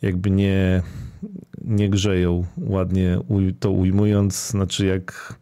jakby 0.01 0.31
nie, 0.31 0.81
nie 1.61 1.89
grzeją, 1.89 2.45
ładnie 2.57 3.19
to 3.59 3.71
ujmując. 3.71 4.47
Znaczy, 4.49 4.85
jak 4.85 5.35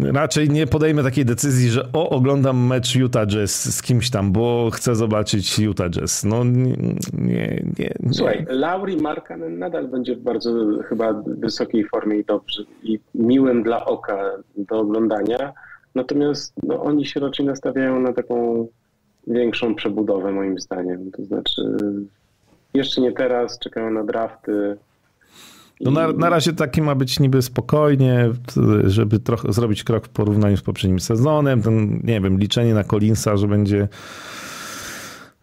Raczej 0.00 0.50
nie 0.50 0.66
podejmę 0.66 1.02
takiej 1.02 1.24
decyzji, 1.24 1.70
że 1.70 1.88
o, 1.92 2.10
oglądam 2.10 2.66
mecz 2.66 2.96
Utah 2.96 3.26
Jazz 3.26 3.74
z 3.76 3.82
kimś 3.82 4.10
tam, 4.10 4.32
bo 4.32 4.70
chcę 4.72 4.94
zobaczyć 4.94 5.58
Utah 5.58 5.90
Jazz. 5.90 6.24
No 6.24 6.44
nie, 6.44 6.76
nie. 7.12 7.64
nie. 7.78 8.12
Słuchaj, 8.12 8.46
Lauri 8.48 8.96
Markanen 8.96 9.58
nadal 9.58 9.88
będzie 9.88 10.16
w 10.16 10.20
bardzo 10.20 10.50
chyba 10.88 11.22
wysokiej 11.26 11.84
formie 11.84 12.18
i 12.18 12.24
dobrze 12.24 12.62
i 12.82 12.98
miłym 13.14 13.62
dla 13.62 13.84
oka 13.84 14.30
do 14.56 14.78
oglądania. 14.78 15.52
Natomiast 15.94 16.52
no, 16.62 16.82
oni 16.82 17.06
się 17.06 17.20
raczej 17.20 17.46
nastawiają 17.46 18.00
na 18.00 18.12
taką 18.12 18.66
większą 19.26 19.74
przebudowę 19.74 20.32
moim 20.32 20.58
zdaniem. 20.58 21.10
To 21.10 21.24
znaczy 21.24 21.62
jeszcze 22.74 23.00
nie 23.00 23.12
teraz, 23.12 23.58
czekają 23.58 23.90
na 23.90 24.04
drafty. 24.04 24.76
No 25.80 25.90
na, 25.90 26.12
na 26.12 26.30
razie 26.30 26.52
taki 26.52 26.82
ma 26.82 26.94
być 26.94 27.20
niby 27.20 27.42
spokojnie, 27.42 28.30
żeby 28.84 29.18
trochę 29.18 29.52
zrobić 29.52 29.84
krok 29.84 30.06
w 30.06 30.08
porównaniu 30.08 30.56
z 30.56 30.62
poprzednim 30.62 31.00
sezonem. 31.00 31.62
Ten, 31.62 32.00
nie 32.04 32.20
wiem, 32.20 32.38
liczenie 32.38 32.74
na 32.74 32.84
Collinsa, 32.84 33.36
że 33.36 33.48
będzie 33.48 33.88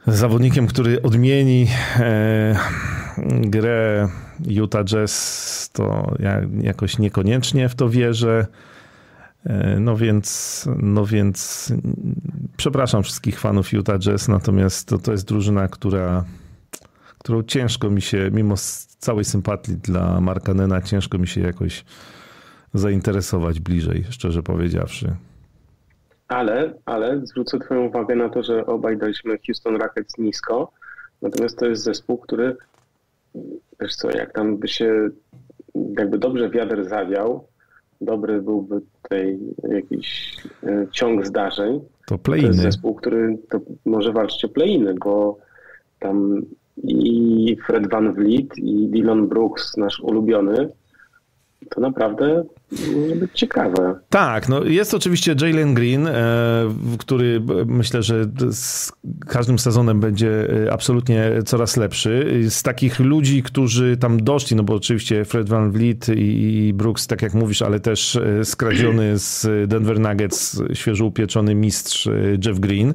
zawodnikiem, 0.07 0.67
który 0.67 1.01
odmieni 1.01 1.67
e, 1.99 2.55
grę 3.41 4.07
Utah 4.47 4.83
Jazz, 4.83 5.69
to 5.73 6.15
ja 6.19 6.41
jakoś 6.61 6.97
niekoniecznie 6.97 7.69
w 7.69 7.75
to 7.75 7.89
wierzę. 7.89 8.47
E, 9.45 9.79
no 9.79 9.97
więc, 9.97 10.69
no 10.77 11.05
więc 11.05 11.71
przepraszam 12.57 13.03
wszystkich 13.03 13.39
fanów 13.39 13.73
Utah 13.73 13.99
Jazz, 13.99 14.27
natomiast 14.27 14.88
to, 14.88 14.97
to 14.97 15.11
jest 15.11 15.27
drużyna, 15.27 15.67
która, 15.67 16.23
którą 17.26 17.43
ciężko 17.43 17.89
mi 17.89 18.01
się, 18.01 18.30
mimo 18.32 18.55
całej 18.99 19.26
sympatii 19.26 19.78
dla 19.78 20.21
Marka 20.21 20.53
Nena, 20.53 20.82
ciężko 20.82 21.17
mi 21.17 21.28
się 21.28 21.41
jakoś 21.41 21.86
zainteresować 22.73 23.59
bliżej, 23.59 24.03
szczerze 24.09 24.43
powiedziawszy. 24.43 25.15
Ale, 26.28 26.73
ale 26.86 27.21
zwrócę 27.28 27.59
Twoją 27.59 27.86
uwagę 27.86 28.15
na 28.15 28.30
to, 28.30 28.43
że 28.43 28.65
obaj 28.65 28.97
daliśmy 28.97 29.38
Houston 29.45 29.76
Rockets 29.76 30.17
nisko, 30.17 30.71
natomiast 31.21 31.59
to 31.59 31.65
jest 31.65 31.84
zespół, 31.84 32.17
który, 32.17 32.57
wiesz 33.82 33.95
co, 33.95 34.11
jak 34.11 34.34
tam 34.34 34.57
by 34.57 34.67
się 34.67 35.09
jakby 35.97 36.17
dobrze 36.17 36.49
wiatr 36.49 36.84
zawiał, 36.89 37.47
dobry 38.01 38.41
byłby 38.41 38.82
tutaj 39.01 39.39
jakiś 39.69 40.38
e, 40.63 40.88
ciąg 40.91 41.26
zdarzeń. 41.26 41.82
To 42.07 42.17
play 42.17 42.41
To 42.41 42.47
jest 42.47 42.59
zespół, 42.59 42.95
który 42.95 43.38
to 43.49 43.59
może 43.86 44.13
walczyć 44.13 44.45
o 44.45 44.49
play 44.49 44.86
bo 44.99 45.38
tam 45.99 46.41
i 46.84 47.57
Fred 47.65 47.89
Van 47.91 48.13
Vliet 48.13 48.57
i 48.57 48.88
Dylan 48.89 49.28
Brooks, 49.28 49.78
nasz 49.78 49.99
ulubiony, 49.99 50.69
to 51.69 51.82
naprawdę 51.82 52.43
być 53.16 53.32
ciekawe. 53.34 53.99
Tak, 54.09 54.49
no 54.49 54.63
jest 54.63 54.93
oczywiście 54.93 55.36
Jalen 55.41 55.74
Green, 55.74 56.07
e, 56.07 56.13
który 56.99 57.41
myślę, 57.66 58.03
że 58.03 58.26
z 58.51 58.91
każdym 59.28 59.59
sezonem 59.59 59.99
będzie 59.99 60.47
e, 60.66 60.74
absolutnie 60.74 61.32
coraz 61.45 61.78
lepszy. 61.78 62.41
Z 62.49 62.63
takich 62.63 62.99
ludzi, 62.99 63.43
którzy 63.43 63.97
tam 63.97 64.24
doszli, 64.24 64.55
no 64.55 64.63
bo 64.63 64.74
oczywiście 64.74 65.26
Fred 65.26 65.49
Van 65.49 65.72
Vliet 65.72 66.07
i 66.16 66.72
Brooks, 66.76 67.07
tak 67.07 67.22
jak 67.22 67.34
mówisz, 67.34 67.61
ale 67.61 67.80
też 67.80 68.16
e, 68.16 68.45
skradziony 68.45 69.20
z 69.20 69.47
Denver 69.70 69.99
Nuggets, 69.99 70.61
świeżo 70.74 71.05
upieczony 71.05 71.55
mistrz 71.55 72.09
Jeff 72.45 72.59
Green. 72.59 72.93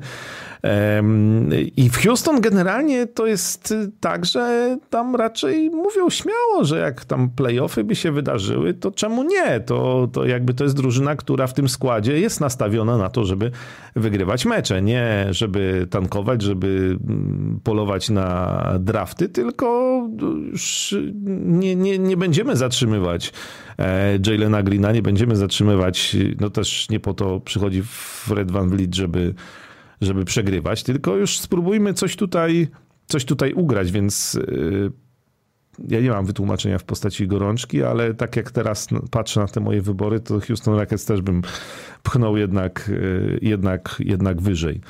I 1.76 1.90
w 1.90 1.96
Houston 1.96 2.40
generalnie 2.40 3.06
to 3.06 3.26
jest 3.26 3.74
tak, 4.00 4.24
że 4.24 4.76
tam 4.90 5.16
raczej 5.16 5.70
mówią 5.70 6.10
śmiało, 6.10 6.64
że 6.64 6.78
jak 6.78 7.04
tam 7.04 7.30
playoffy 7.30 7.84
by 7.84 7.96
się 7.96 8.12
wydarzyły, 8.12 8.74
to 8.74 8.90
czemu 8.90 9.22
nie? 9.22 9.59
To, 9.60 10.08
to 10.12 10.26
jakby 10.26 10.54
to 10.54 10.64
jest 10.64 10.76
drużyna, 10.76 11.16
która 11.16 11.46
w 11.46 11.54
tym 11.54 11.68
składzie 11.68 12.20
jest 12.20 12.40
nastawiona 12.40 12.98
na 12.98 13.10
to, 13.10 13.24
żeby 13.24 13.50
wygrywać 13.96 14.46
mecze, 14.46 14.82
nie 14.82 15.26
żeby 15.30 15.86
tankować, 15.90 16.42
żeby 16.42 16.98
mm, 17.08 17.60
polować 17.64 18.10
na 18.10 18.62
drafty, 18.80 19.28
tylko 19.28 19.90
już 20.52 20.94
nie, 21.44 21.76
nie, 21.76 21.98
nie 21.98 22.16
będziemy 22.16 22.56
zatrzymywać 22.56 23.32
e, 23.78 24.18
Jalena 24.26 24.62
Greena, 24.62 24.92
nie 24.92 25.02
będziemy 25.02 25.36
zatrzymywać, 25.36 26.16
no 26.40 26.50
też 26.50 26.88
nie 26.90 27.00
po 27.00 27.14
to 27.14 27.40
przychodzi 27.40 27.82
Fred 27.84 28.50
Van 28.50 28.70
Vliet, 28.70 28.94
żeby 28.94 29.34
żeby 30.00 30.24
przegrywać, 30.24 30.82
tylko 30.82 31.16
już 31.16 31.38
spróbujmy 31.38 31.94
coś 31.94 32.16
tutaj, 32.16 32.68
coś 33.06 33.24
tutaj 33.24 33.52
ugrać, 33.52 33.92
więc 33.92 34.34
yy, 34.34 34.92
ja 35.88 36.00
nie 36.00 36.10
mam 36.10 36.26
wytłumaczenia 36.26 36.78
w 36.78 36.84
postaci 36.84 37.26
gorączki, 37.26 37.82
ale 37.82 38.14
tak 38.14 38.36
jak 38.36 38.50
teraz 38.50 38.88
patrzę 39.10 39.40
na 39.40 39.46
te 39.46 39.60
moje 39.60 39.82
wybory, 39.82 40.20
to 40.20 40.40
Houston 40.40 40.78
Rockets 40.78 41.04
też 41.04 41.20
bym 41.20 41.42
pchnął 42.02 42.36
jednak, 42.36 42.88
yy, 42.88 43.38
jednak, 43.42 43.96
jednak 43.98 44.40
wyżej. 44.40 44.80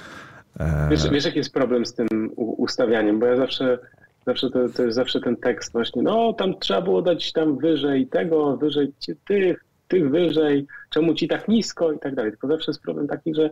E, 0.60 0.88
wiesz, 0.90 1.10
wiesz, 1.10 1.24
jaki 1.24 1.38
jest 1.38 1.54
problem 1.54 1.86
z 1.86 1.94
tym 1.94 2.08
ustawianiem? 2.36 3.18
Bo 3.18 3.26
ja 3.26 3.36
zawsze, 3.36 3.78
zawsze 4.26 4.50
to, 4.50 4.68
to 4.68 4.82
jest 4.82 4.94
zawsze 4.94 5.20
ten 5.20 5.36
tekst 5.36 5.72
właśnie, 5.72 6.02
no 6.02 6.32
tam 6.32 6.58
trzeba 6.58 6.82
było 6.82 7.02
dać 7.02 7.32
tam 7.32 7.58
wyżej 7.58 8.06
tego, 8.06 8.56
wyżej 8.56 8.92
tych, 9.28 9.64
tych 9.88 10.10
wyżej, 10.10 10.66
czemu 10.90 11.14
ci 11.14 11.28
tak 11.28 11.48
nisko 11.48 11.92
i 11.92 11.98
tak 11.98 12.14
dalej. 12.14 12.30
Tylko 12.30 12.48
zawsze 12.48 12.70
jest 12.70 12.82
problem 12.82 13.08
taki, 13.08 13.34
że 13.34 13.50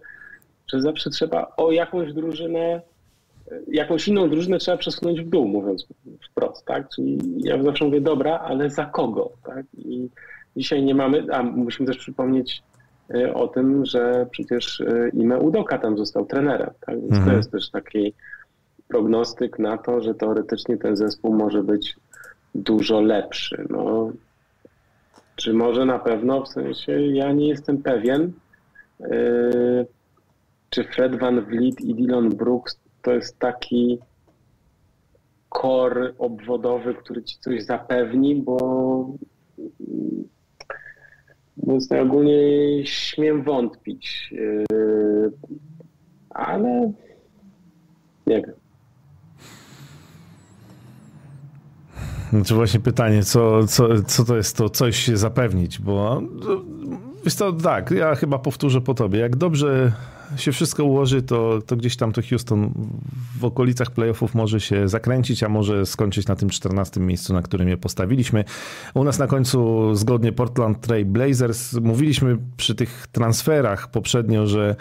że 0.72 0.80
zawsze 0.80 1.11
trzeba 1.11 1.53
o 1.57 1.72
jakąś 1.72 2.12
drużynę, 2.12 2.80
jakąś 3.68 4.09
inną 4.09 4.30
drużynę 4.30 4.59
trzeba 4.59 4.76
przesunąć 4.76 5.20
w 5.20 5.28
dół, 5.28 5.49
mówiąc 5.49 5.86
wprost, 6.30 6.64
tak? 6.64 6.88
Czyli 6.88 7.18
ja 7.38 7.62
zawsze 7.62 7.84
mówię, 7.84 8.01
dobra, 8.01 8.38
ale 8.38 8.70
za 8.70 8.86
kogo, 8.86 9.30
tak? 9.44 9.66
I 9.78 10.09
dzisiaj 10.57 10.82
nie 10.82 10.94
mamy, 10.94 11.26
a 11.32 11.42
musimy 11.42 11.86
też 11.86 11.99
przypomnieć 11.99 12.62
e, 13.14 13.34
o 13.34 13.49
tym, 13.49 13.86
że 13.86 14.26
przecież 14.30 14.80
e, 14.80 15.11
Ime 15.12 15.38
Udoka 15.38 15.78
tam 15.78 15.99
został 15.99 16.26
trenerem, 16.26 16.70
tak? 16.80 17.01
Więc 17.01 17.12
mhm. 17.12 17.30
to 17.30 17.36
jest 17.36 17.53
też 17.53 17.70
taki 17.70 18.14
prognostyk 18.88 19.59
na 19.59 19.78
to, 19.78 20.01
że 20.01 20.14
teoretycznie 20.14 20.76
ten 20.76 20.96
zespół 20.96 21.34
może 21.34 21.62
być 21.62 21.96
dużo 22.55 23.01
lepszy. 23.01 23.66
No, 23.70 24.12
czy 25.36 25.53
może 25.53 25.84
na 25.84 25.99
pewno, 25.99 26.42
w 26.42 26.49
sensie 26.49 26.92
ja 26.92 27.32
nie 27.32 27.49
jestem 27.49 27.82
pewien, 27.82 28.32
e, 29.01 29.07
czy 30.70 30.84
Fred 30.84 31.18
Van 31.18 31.40
Vliet 31.40 31.80
i 31.80 31.94
Dylan 31.94 32.28
Brooks 32.28 32.80
to 33.03 33.12
jest 33.12 33.38
taki 33.38 33.99
kor 35.49 36.14
obwodowy, 36.18 36.94
który 36.94 37.22
ci 37.22 37.38
coś 37.38 37.62
zapewni, 37.64 38.34
bo 38.34 38.59
więc 41.57 41.92
ogólnie 41.92 42.40
śmiem 42.86 43.42
wątpić. 43.42 44.32
Yy, 44.32 45.32
ale 46.30 46.92
nie 48.26 48.42
wiem. 48.42 48.55
Znaczy 52.30 52.55
właśnie 52.55 52.80
pytanie, 52.80 53.22
co, 53.22 53.66
co, 53.66 54.03
co 54.03 54.24
to 54.24 54.36
jest 54.36 54.57
to 54.57 54.70
coś 54.70 55.07
zapewnić, 55.09 55.78
bo 55.78 56.22
wiesz 57.24 57.34
to 57.34 57.53
tak, 57.53 57.90
ja 57.90 58.14
chyba 58.14 58.38
powtórzę 58.38 58.80
po 58.80 58.94
tobie. 58.94 59.18
Jak 59.18 59.36
dobrze 59.36 59.92
się 60.37 60.53
wszystko 60.53 60.85
ułoży, 60.85 61.22
to, 61.22 61.62
to 61.66 61.76
gdzieś 61.76 61.97
tam 61.97 62.12
to 62.12 62.22
Houston 62.31 62.72
w 63.39 63.45
okolicach 63.45 63.91
playoffów 63.91 64.35
może 64.35 64.61
się 64.61 64.89
zakręcić, 64.89 65.43
a 65.43 65.49
może 65.49 65.87
skończyć 65.87 66.26
na 66.26 66.37
tym 66.37 66.51
14 66.51 67.01
miejscu, 67.01 67.35
na 67.35 67.43
którym 67.43 67.68
je 67.68 67.76
postawiliśmy. 67.76 68.45
U 68.95 69.05
nas 69.05 69.18
na 69.18 69.26
końcu 69.26 69.95
zgodnie 69.95 70.33
Portland 70.33 70.81
Trail 70.81 71.07
Blazers. 71.07 71.72
Mówiliśmy 71.72 72.39
przy 72.57 72.74
tych 72.74 73.07
transferach 73.12 73.91
poprzednio, 73.91 74.47
że 74.47 74.76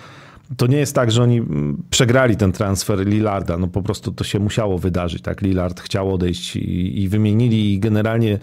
to 0.58 0.68
nie 0.68 0.78
jest 0.78 0.96
tak, 0.96 1.12
że 1.12 1.24
oni 1.24 1.42
przegrali 1.90 2.38
ten 2.38 2.52
transfer 2.52 3.08
Lillarda. 3.08 3.58
No 3.58 3.68
po 3.68 3.82
prostu 3.82 4.12
to 4.12 4.24
się 4.24 4.40
musiało 4.40 4.78
wydarzyć. 4.78 5.22
Tak, 5.22 5.42
Lillard 5.42 5.82
chciał 5.82 6.14
odejść 6.14 6.56
i, 6.56 7.02
i 7.02 7.10
wymienili 7.10 7.74
i 7.74 7.80
generalnie 7.80 8.40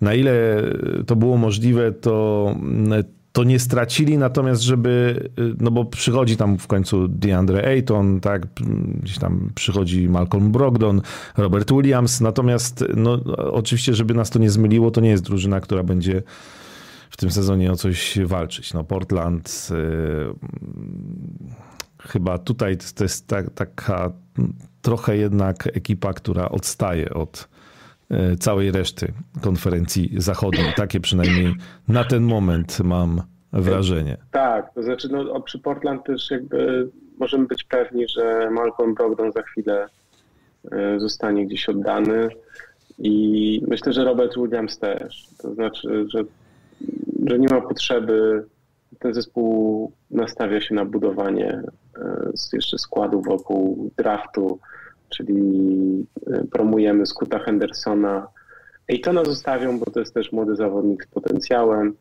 na 0.00 0.14
ile 0.14 0.62
to 1.06 1.16
było 1.16 1.36
możliwe, 1.36 1.92
to 1.92 2.56
to 3.32 3.44
nie 3.44 3.58
stracili, 3.58 4.18
natomiast 4.18 4.62
żeby, 4.62 5.20
no 5.60 5.70
bo 5.70 5.84
przychodzi 5.84 6.36
tam 6.36 6.58
w 6.58 6.66
końcu 6.66 7.08
DeAndre 7.08 7.66
Ayton, 7.66 8.20
tak, 8.20 8.46
gdzieś 9.02 9.18
tam 9.18 9.50
przychodzi 9.54 10.08
Malcolm 10.08 10.52
Brogdon, 10.52 11.02
Robert 11.36 11.72
Williams, 11.72 12.20
natomiast 12.20 12.84
no 12.96 13.12
oczywiście, 13.36 13.94
żeby 13.94 14.14
nas 14.14 14.30
to 14.30 14.38
nie 14.38 14.50
zmyliło, 14.50 14.90
to 14.90 15.00
nie 15.00 15.10
jest 15.10 15.24
drużyna, 15.24 15.60
która 15.60 15.82
będzie 15.82 16.22
w 17.10 17.16
tym 17.16 17.30
sezonie 17.30 17.72
o 17.72 17.76
coś 17.76 18.18
walczyć. 18.24 18.74
No 18.74 18.84
Portland 18.84 19.68
yy, 19.70 20.34
chyba 21.98 22.38
tutaj 22.38 22.76
to 22.94 23.04
jest 23.04 23.26
ta, 23.26 23.50
taka 23.50 24.12
trochę 24.82 25.16
jednak 25.16 25.66
ekipa, 25.66 26.12
która 26.12 26.48
odstaje 26.48 27.14
od 27.14 27.48
całej 28.38 28.70
reszty 28.70 29.12
konferencji 29.40 30.10
zachodniej. 30.16 30.72
Takie 30.76 31.00
przynajmniej 31.00 31.54
na 31.88 32.04
ten 32.04 32.22
moment 32.22 32.78
mam 32.84 33.22
wrażenie. 33.52 34.16
Tak, 34.30 34.74
to 34.74 34.82
znaczy 34.82 35.08
no, 35.08 35.40
przy 35.40 35.58
Portland 35.58 36.04
też 36.04 36.30
jakby 36.30 36.88
możemy 37.18 37.46
być 37.46 37.64
pewni, 37.64 38.08
że 38.08 38.50
Malcolm 38.50 38.94
Brogdon 38.94 39.32
za 39.32 39.42
chwilę 39.42 39.86
e, 40.72 41.00
zostanie 41.00 41.46
gdzieś 41.46 41.68
oddany 41.68 42.28
i 42.98 43.62
myślę, 43.68 43.92
że 43.92 44.04
Robert 44.04 44.36
Williams 44.36 44.78
też. 44.78 45.26
To 45.38 45.54
znaczy, 45.54 46.06
że, 46.08 46.24
że 47.26 47.38
nie 47.38 47.48
ma 47.48 47.60
potrzeby, 47.60 48.44
ten 48.98 49.14
zespół 49.14 49.92
nastawia 50.10 50.60
się 50.60 50.74
na 50.74 50.84
budowanie 50.84 51.62
e, 51.96 52.32
jeszcze 52.52 52.78
składu 52.78 53.22
wokół 53.22 53.90
draftu, 53.96 54.58
czyli 55.16 56.06
e, 56.26 56.44
promujemy 56.52 57.06
Scoota 57.06 57.38
Hendersona. 57.38 58.26
Ejtona 58.88 59.24
zostawią, 59.24 59.78
bo 59.78 59.90
to 59.90 60.00
jest 60.00 60.14
też 60.14 60.32
młody 60.32 60.56
zawodnik 60.56 61.04
z 61.04 61.06
potencjałem. 61.06 61.94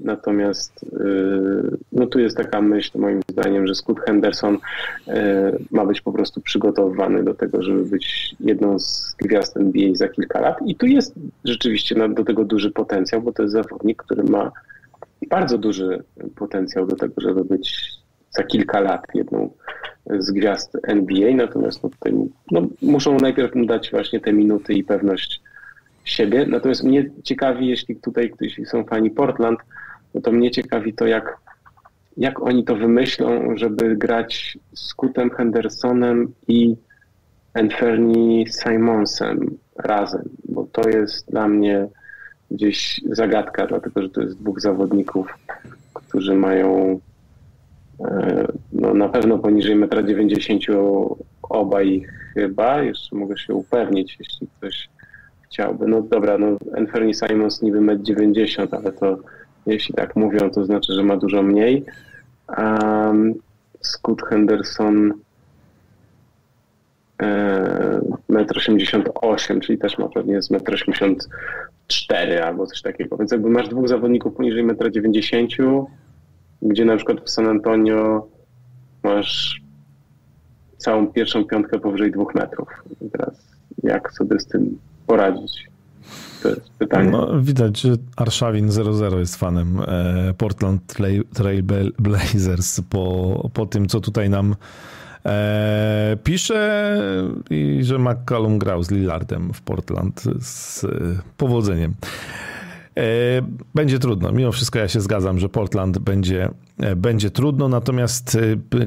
Natomiast 0.00 0.82
y, 0.82 1.76
no 1.92 2.06
tu 2.06 2.18
jest 2.18 2.36
taka 2.36 2.62
myśl 2.62 2.98
moim 2.98 3.20
zdaniem, 3.30 3.66
że 3.66 3.74
Scott 3.74 4.00
Henderson 4.00 4.54
y, 4.54 4.60
ma 5.70 5.86
być 5.86 6.00
po 6.00 6.12
prostu 6.12 6.40
przygotowany 6.40 7.24
do 7.24 7.34
tego, 7.34 7.62
żeby 7.62 7.84
być 7.84 8.36
jedną 8.40 8.78
z 8.78 9.14
gwiazd 9.18 9.56
NBA 9.56 9.94
za 9.94 10.08
kilka 10.08 10.40
lat. 10.40 10.58
I 10.66 10.76
tu 10.76 10.86
jest 10.86 11.14
rzeczywiście 11.44 12.08
do 12.08 12.24
tego 12.24 12.44
duży 12.44 12.70
potencjał, 12.70 13.22
bo 13.22 13.32
to 13.32 13.42
jest 13.42 13.52
zawodnik, 13.52 14.02
który 14.02 14.24
ma 14.24 14.52
bardzo 15.28 15.58
duży 15.58 16.02
potencjał 16.36 16.86
do 16.86 16.96
tego, 16.96 17.14
żeby 17.20 17.44
być 17.44 17.92
za 18.36 18.42
kilka 18.42 18.80
lat 18.80 19.02
jedną 19.14 19.50
z 20.18 20.30
gwiazd 20.30 20.76
NBA. 20.82 21.34
Natomiast 21.34 21.82
no 21.82 21.88
tutaj 21.90 22.12
no, 22.50 22.66
muszą 22.82 23.16
najpierw 23.16 23.52
dać 23.66 23.90
właśnie 23.90 24.20
te 24.20 24.32
minuty 24.32 24.74
i 24.74 24.84
pewność 24.84 25.40
siebie. 26.04 26.46
Natomiast 26.46 26.84
mnie 26.84 27.10
ciekawi, 27.22 27.68
jeśli 27.68 27.96
tutaj 27.96 28.30
ktoś 28.30 28.60
są 28.66 28.84
fani 28.84 29.10
Portland, 29.10 29.58
no 30.14 30.20
to 30.20 30.32
mnie 30.32 30.50
ciekawi 30.50 30.94
to, 30.94 31.06
jak, 31.06 31.36
jak 32.16 32.42
oni 32.42 32.64
to 32.64 32.76
wymyślą, 32.76 33.56
żeby 33.56 33.96
grać 33.96 34.58
z 34.74 34.94
Kutem 34.94 35.30
Hendersonem 35.30 36.32
i 36.48 36.76
Anthony 37.54 38.44
Simonsem 38.46 39.58
razem, 39.76 40.22
bo 40.48 40.66
to 40.72 40.88
jest 40.88 41.30
dla 41.30 41.48
mnie 41.48 41.88
gdzieś 42.50 43.00
zagadka, 43.10 43.66
dlatego 43.66 44.02
że 44.02 44.10
to 44.10 44.20
jest 44.20 44.38
dwóch 44.38 44.60
zawodników, 44.60 45.38
którzy 45.94 46.34
mają 46.34 47.00
no, 48.72 48.94
na 48.94 49.08
pewno 49.08 49.38
poniżej 49.38 49.76
1,90 49.76 50.58
m 50.68 50.74
obaj 51.42 52.06
chyba, 52.34 52.82
jeszcze 52.82 53.16
mogę 53.16 53.38
się 53.38 53.54
upewnić, 53.54 54.16
jeśli 54.18 54.46
ktoś 54.58 54.88
chciałby. 55.44 55.88
No 55.88 56.02
dobra, 56.02 56.38
no 56.38 56.46
Anthony 56.76 57.14
Simons 57.14 57.62
niby 57.62 57.78
1,90 57.78 58.62
m, 58.62 58.68
ale 58.72 58.92
to 58.92 59.18
jeśli 59.66 59.94
tak 59.94 60.16
mówią, 60.16 60.50
to 60.50 60.64
znaczy, 60.64 60.92
że 60.92 61.02
ma 61.02 61.16
dużo 61.16 61.42
mniej. 61.42 61.84
Um, 62.58 63.34
Scott 63.80 64.22
Henderson 64.22 65.12
1,88 67.18 69.50
m, 69.50 69.60
czyli 69.60 69.78
też 69.78 69.98
ma 69.98 70.08
pewnie 70.08 70.42
z 70.42 70.50
1,84 70.50 71.16
m 72.10 72.44
albo 72.44 72.66
coś 72.66 72.82
takiego. 72.82 73.16
Więc 73.16 73.32
jakby 73.32 73.50
masz 73.50 73.68
dwóch 73.68 73.88
zawodników 73.88 74.34
poniżej 74.34 74.66
1,90 74.66 75.46
m, 75.58 75.84
gdzie 76.64 76.84
na 76.84 76.96
przykład 76.96 77.20
w 77.20 77.30
San 77.30 77.48
Antonio 77.48 78.26
masz 79.02 79.60
całą 80.78 81.06
pierwszą 81.06 81.44
piątkę 81.44 81.78
powyżej 81.78 82.12
dwóch 82.12 82.34
metrów. 82.34 82.68
I 83.00 83.10
teraz 83.10 83.54
jak 83.82 84.12
sobie 84.12 84.40
z 84.40 84.46
tym 84.46 84.78
poradzić? 85.06 85.68
To 86.42 86.48
jest 86.48 86.70
pytanie. 86.78 87.10
No, 87.10 87.40
widać, 87.40 87.80
że 87.80 87.90
Arszawin 88.16 88.70
00 88.70 89.18
jest 89.18 89.36
fanem 89.36 89.80
e, 89.80 90.34
Portland 90.38 90.94
Trail 91.34 91.64
Blazers 91.98 92.80
po, 92.80 93.50
po 93.54 93.66
tym, 93.66 93.88
co 93.88 94.00
tutaj 94.00 94.30
nam 94.30 94.56
e, 95.26 96.16
pisze 96.24 97.00
i 97.50 97.78
że 97.82 97.98
McCallum 97.98 98.58
grał 98.58 98.82
z 98.82 98.90
Lillardem 98.90 99.52
w 99.52 99.62
Portland 99.62 100.24
z 100.40 100.86
powodzeniem. 101.36 101.94
Będzie 103.74 103.98
trudno. 103.98 104.32
Mimo 104.32 104.52
wszystko 104.52 104.78
ja 104.78 104.88
się 104.88 105.00
zgadzam, 105.00 105.38
że 105.38 105.48
Portland 105.48 105.98
będzie, 105.98 106.50
będzie 106.96 107.30
trudno. 107.30 107.68
Natomiast 107.68 108.38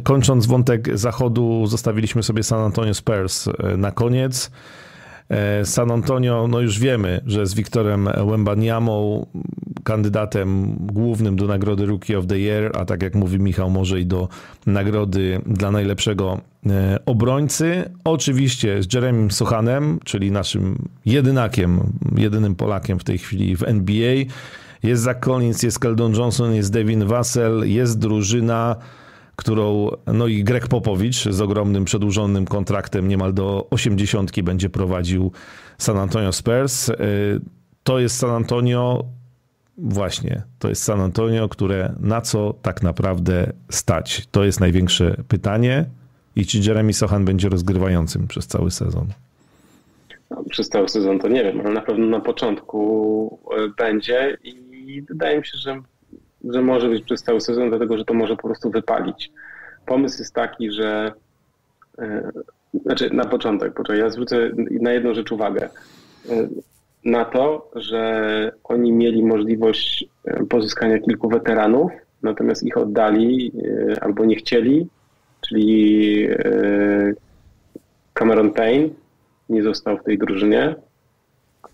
kończąc 0.04 0.46
wątek 0.46 0.98
zachodu, 0.98 1.68
zostawiliśmy 1.68 2.24
sobie 2.24 2.44
San 2.44 2.60
Antonio 2.60 2.94
Spurs 2.94 3.50
na 3.78 3.92
koniec. 3.92 4.52
E, 5.30 5.66
San 5.66 5.92
Antonio, 5.92 6.48
no 6.48 6.60
już 6.60 6.80
wiemy, 6.80 7.22
że 7.26 7.46
z 7.46 7.54
Wiktorem 7.54 8.10
Wembaniamą, 8.30 9.26
kandydatem 9.88 10.76
głównym 10.80 11.36
do 11.36 11.48
nagrody 11.48 11.86
Rookie 11.86 12.20
of 12.20 12.28
the 12.28 12.40
Year, 12.40 12.72
a 12.76 12.86
tak 12.86 13.04
jak 13.04 13.16
mówi 13.16 13.40
Michał, 13.40 13.70
może 13.70 14.00
i 14.02 14.06
do 14.06 14.30
nagrody 14.66 15.42
dla 15.46 15.72
najlepszego 15.72 16.42
e, 16.66 17.00
obrońcy. 17.06 17.90
Oczywiście 18.04 18.84
z 18.84 18.94
Jeremym 18.94 19.32
Sochanem, 19.32 20.00
czyli 20.04 20.32
naszym 20.32 20.90
jedynakiem, 21.06 21.94
jedynym 22.18 22.56
Polakiem 22.56 23.00
w 23.00 23.04
tej 23.04 23.18
chwili 23.18 23.56
w 23.56 23.64
NBA. 23.64 24.16
Jest 24.84 25.04
Zach 25.04 25.20
Collins, 25.20 25.64
jest 25.64 25.80
Keldon 25.80 26.14
Johnson, 26.14 26.54
jest 26.54 26.72
Devin 26.72 27.06
Vassell, 27.06 27.64
jest 27.66 28.00
drużyna 28.00 28.76
którą, 29.36 29.90
no 30.14 30.28
i 30.28 30.44
Greg 30.44 30.68
Popowicz 30.68 31.30
z 31.30 31.42
ogromnym 31.42 31.86
przedłużonym 31.86 32.46
kontraktem 32.46 33.08
niemal 33.08 33.34
do 33.34 33.68
80 33.70 34.42
będzie 34.42 34.70
prowadził 34.70 35.32
San 35.78 35.98
Antonio 35.98 36.32
Spurs. 36.32 36.90
Y, 36.90 36.96
to 37.84 38.00
jest 38.00 38.18
San 38.18 38.30
Antonio, 38.30 39.04
właśnie, 39.78 40.42
to 40.60 40.70
jest 40.70 40.84
San 40.84 41.02
Antonio, 41.02 41.50
które 41.50 41.94
na 42.00 42.22
co 42.22 42.54
tak 42.62 42.84
naprawdę 42.84 43.54
stać? 43.70 44.28
To 44.32 44.44
jest 44.44 44.60
największe 44.60 45.16
pytanie. 45.28 45.86
I 46.36 46.46
czy 46.46 46.58
Jeremy 46.58 46.94
Sochan 46.94 47.26
będzie 47.26 47.50
rozgrywającym 47.50 48.28
przez 48.28 48.48
cały 48.48 48.72
sezon? 48.72 49.08
No, 50.30 50.44
przez 50.50 50.70
cały 50.70 50.90
sezon 50.90 51.20
to 51.20 51.28
nie 51.28 51.44
wiem, 51.44 51.60
ale 51.60 51.70
na 51.70 51.82
pewno 51.82 52.06
na 52.06 52.20
początku 52.20 53.40
y, 53.58 53.70
będzie 53.78 54.38
i 54.44 55.02
wydaje 55.02 55.38
mi 55.38 55.46
się, 55.46 55.58
że 55.58 55.82
że 56.44 56.62
może 56.62 56.90
być 56.90 57.04
przez 57.04 57.24
cały 57.24 57.42
sezon, 57.42 57.70
dlatego 57.70 57.98
że 57.98 58.06
to 58.06 58.14
może 58.14 58.36
po 58.36 58.48
prostu 58.48 58.72
wypalić. 58.72 59.32
Pomysł 59.86 60.20
jest 60.20 60.34
taki, 60.34 60.72
że 60.72 61.12
e, 62.00 62.32
znaczy 62.84 63.10
na 63.14 63.26
początek, 63.26 63.74
poczekaj, 63.74 64.00
ja 64.00 64.10
zwrócę 64.10 64.50
na 64.82 64.92
jedną 64.92 65.14
rzecz 65.14 65.32
uwagę. 65.32 65.70
E, 67.08 67.12
na 67.12 67.26
to, 67.26 67.72
że 67.76 68.52
oni 68.64 68.92
mieli 68.92 69.24
możliwość 69.24 70.06
e, 70.26 70.46
pozyskania 70.46 71.00
kilku 71.00 71.30
weteranów, 71.30 71.92
natomiast 72.24 72.64
ich 72.64 72.78
oddali 72.78 73.52
albo 74.02 74.26
nie 74.26 74.36
chcieli, 74.36 74.88
czyli 75.50 76.28
Cameron 78.14 78.52
Payne 78.54 78.90
nie 79.50 79.64
został 79.64 79.98
w 79.98 80.04
tej 80.04 80.18
drużynie, 80.18 80.76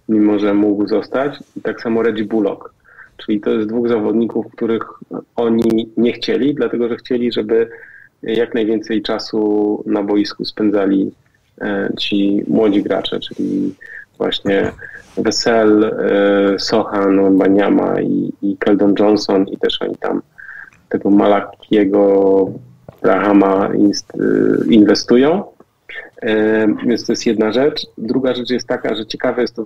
mimo 0.09 0.39
że 0.39 0.53
mógł 0.53 0.87
zostać, 0.87 1.39
i 1.57 1.61
tak 1.61 1.81
samo 1.81 2.03
Reggie 2.03 2.25
Bullock. 2.25 2.73
Czyli 3.17 3.41
to 3.41 3.49
jest 3.49 3.69
dwóch 3.69 3.87
zawodników, 3.87 4.45
których 4.51 4.83
oni 5.35 5.89
nie 5.97 6.13
chcieli, 6.13 6.55
dlatego 6.55 6.89
że 6.89 6.95
chcieli, 6.95 7.31
żeby 7.31 7.69
jak 8.23 8.53
najwięcej 8.53 9.01
czasu 9.01 9.83
na 9.85 10.03
boisku 10.03 10.45
spędzali 10.45 11.11
e, 11.61 11.89
ci 11.99 12.43
młodzi 12.47 12.83
gracze, 12.83 13.19
czyli 13.19 13.75
właśnie 14.17 14.71
Wesel, 15.17 15.83
e, 15.83 16.59
Sohan, 16.59 17.37
Baniama 17.37 18.01
i, 18.01 18.33
i 18.41 18.57
Keldon 18.57 18.95
Johnson 18.99 19.45
i 19.47 19.57
też 19.57 19.81
oni 19.81 19.95
tam 19.95 20.21
tego 20.89 21.09
Malakiego 21.09 22.45
Brahama 23.01 23.69
e, 23.69 23.77
inwestują. 24.69 25.43
Więc 26.85 27.05
to 27.05 27.11
jest 27.11 27.25
jedna 27.25 27.51
rzecz. 27.51 27.87
Druga 27.97 28.35
rzecz 28.35 28.49
jest 28.49 28.67
taka, 28.67 28.95
że 28.95 29.05
ciekawe 29.05 29.41
jest 29.41 29.55
to 29.55 29.65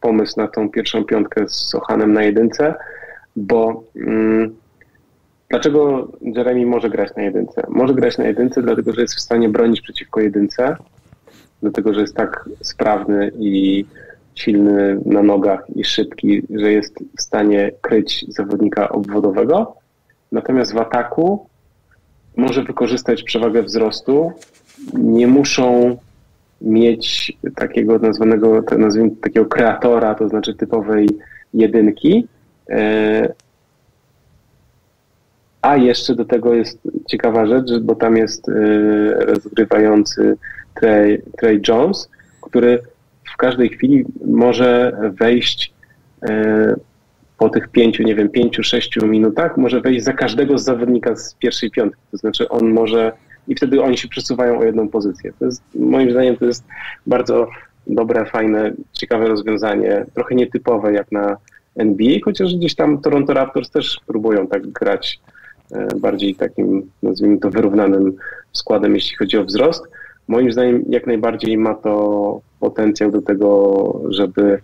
pomysł 0.00 0.40
na 0.40 0.48
tą 0.48 0.70
pierwszą 0.70 1.04
piątkę 1.04 1.48
z 1.48 1.52
Sochanem 1.52 2.12
na 2.12 2.22
jedynce, 2.22 2.74
bo 3.36 3.84
mm, 3.96 4.54
dlaczego 5.48 6.08
Jeremy 6.22 6.66
może 6.66 6.90
grać 6.90 7.14
na 7.16 7.22
jedynce? 7.22 7.62
Może 7.68 7.94
grać 7.94 8.18
na 8.18 8.24
jedynce, 8.24 8.62
dlatego 8.62 8.92
że 8.92 9.00
jest 9.00 9.14
w 9.14 9.20
stanie 9.20 9.48
bronić 9.48 9.80
przeciwko 9.80 10.20
jedynce, 10.20 10.76
dlatego 11.66 11.94
że 11.94 12.00
jest 12.00 12.14
tak 12.14 12.48
sprawny 12.60 13.32
i 13.38 13.84
silny 14.34 15.00
na 15.04 15.22
nogach 15.22 15.64
i 15.74 15.84
szybki, 15.84 16.42
że 16.50 16.72
jest 16.72 16.94
w 17.18 17.22
stanie 17.22 17.72
kryć 17.80 18.24
zawodnika 18.28 18.88
obwodowego. 18.88 19.76
Natomiast 20.32 20.72
w 20.72 20.78
ataku 20.78 21.46
może 22.36 22.62
wykorzystać 22.62 23.22
przewagę 23.22 23.62
wzrostu. 23.62 24.32
Nie 24.94 25.26
muszą 25.26 25.96
mieć 26.60 27.32
takiego 27.54 27.98
nazwanego, 27.98 28.62
nazwijmy 28.78 29.10
takiego 29.10 29.46
kreatora, 29.46 30.14
to 30.14 30.28
znaczy 30.28 30.54
typowej 30.54 31.08
jedynki. 31.54 32.28
E, 32.70 33.32
a 35.62 35.76
jeszcze 35.76 36.14
do 36.14 36.24
tego 36.24 36.54
jest 36.54 36.78
ciekawa 37.06 37.46
rzecz, 37.46 37.78
bo 37.82 37.94
tam 37.94 38.16
jest 38.16 38.48
e, 38.48 38.52
rozgrywający 39.24 40.36
Trey, 40.80 41.22
Trey 41.38 41.60
Jones, 41.68 42.10
który 42.42 42.78
w 43.34 43.36
każdej 43.36 43.68
chwili 43.68 44.04
może 44.26 44.98
wejść 45.18 45.74
e, 46.22 46.74
po 47.38 47.48
tych 47.48 47.68
pięciu, 47.68 48.02
nie 48.02 48.14
wiem, 48.14 48.28
pięciu, 48.28 48.62
sześciu 48.62 49.06
minutach, 49.06 49.56
może 49.56 49.80
wejść 49.80 50.04
za 50.04 50.12
każdego 50.12 50.58
z 50.58 50.64
zawodnika 50.64 51.16
z 51.16 51.34
pierwszej 51.34 51.70
piątki. 51.70 52.02
To 52.10 52.16
znaczy 52.16 52.48
on 52.48 52.72
może 52.72 53.12
i 53.48 53.54
wtedy 53.54 53.82
oni 53.82 53.98
się 53.98 54.08
przesuwają 54.08 54.58
o 54.58 54.64
jedną 54.64 54.88
pozycję. 54.88 55.32
To 55.38 55.44
jest, 55.44 55.62
moim 55.74 56.10
zdaniem 56.10 56.36
to 56.36 56.44
jest 56.44 56.64
bardzo 57.06 57.48
dobre, 57.86 58.26
fajne, 58.26 58.72
ciekawe 58.92 59.28
rozwiązanie, 59.28 60.06
trochę 60.14 60.34
nietypowe 60.34 60.92
jak 60.92 61.12
na 61.12 61.36
NBA, 61.76 62.18
chociaż 62.24 62.54
gdzieś 62.54 62.74
tam 62.74 63.00
Toronto 63.00 63.34
Raptors 63.34 63.70
też 63.70 64.00
próbują 64.06 64.46
tak 64.46 64.66
grać 64.66 65.20
e, 65.72 65.88
bardziej 65.96 66.34
takim, 66.34 66.90
nazwijmy 67.02 67.38
to, 67.38 67.50
wyrównanym 67.50 68.12
składem, 68.52 68.94
jeśli 68.94 69.16
chodzi 69.16 69.38
o 69.38 69.44
wzrost. 69.44 69.84
Moim 70.28 70.52
zdaniem 70.52 70.84
jak 70.88 71.06
najbardziej 71.06 71.58
ma 71.58 71.74
to 71.74 72.40
potencjał 72.60 73.10
do 73.10 73.22
tego, 73.22 74.00
żeby, 74.08 74.58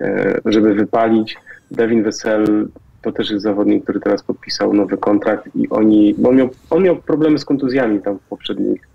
e, 0.00 0.40
żeby 0.44 0.74
wypalić. 0.74 1.36
Devin 1.70 2.02
Wessel 2.02 2.68
to 3.02 3.12
też 3.12 3.30
jest 3.30 3.42
zawodnik, 3.42 3.82
który 3.82 4.00
teraz 4.00 4.22
podpisał 4.22 4.74
nowy 4.74 4.96
kontrakt 4.96 5.48
i 5.54 5.68
oni, 5.68 6.14
bo 6.18 6.28
on 6.28 6.36
miał, 6.36 6.48
on 6.70 6.82
miał 6.82 6.96
problemy 6.96 7.38
z 7.38 7.44
kontuzjami 7.44 8.00
tam 8.00 8.18
w 8.18 8.28
poprzednich 8.28 8.88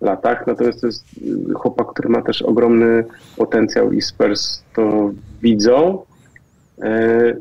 latach, 0.00 0.46
natomiast 0.46 0.80
to 0.80 0.86
jest 0.86 1.04
chłopak, 1.54 1.86
który 1.86 2.08
ma 2.08 2.22
też 2.22 2.42
ogromny 2.42 3.04
potencjał 3.36 3.92
i 3.92 4.02
Spurs 4.02 4.62
to 4.74 5.10
widzą. 5.42 6.02
E, 6.82 7.34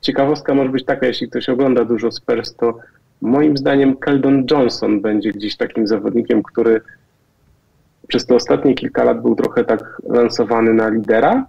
ciekawostka 0.00 0.54
może 0.54 0.70
być 0.70 0.84
taka, 0.84 1.06
jeśli 1.06 1.28
ktoś 1.28 1.48
ogląda 1.48 1.84
dużo 1.84 2.12
Spurs, 2.12 2.54
to 2.54 2.78
moim 3.20 3.56
zdaniem 3.56 3.96
Keldon 3.96 4.46
Johnson 4.50 5.00
będzie 5.00 5.32
gdzieś 5.32 5.56
takim 5.56 5.86
zawodnikiem, 5.86 6.42
który 6.42 6.80
przez 8.10 8.26
te 8.26 8.34
ostatnie 8.34 8.74
kilka 8.74 9.04
lat 9.04 9.22
był 9.22 9.36
trochę 9.36 9.64
tak 9.64 10.02
lansowany 10.08 10.74
na 10.74 10.88
lidera, 10.88 11.46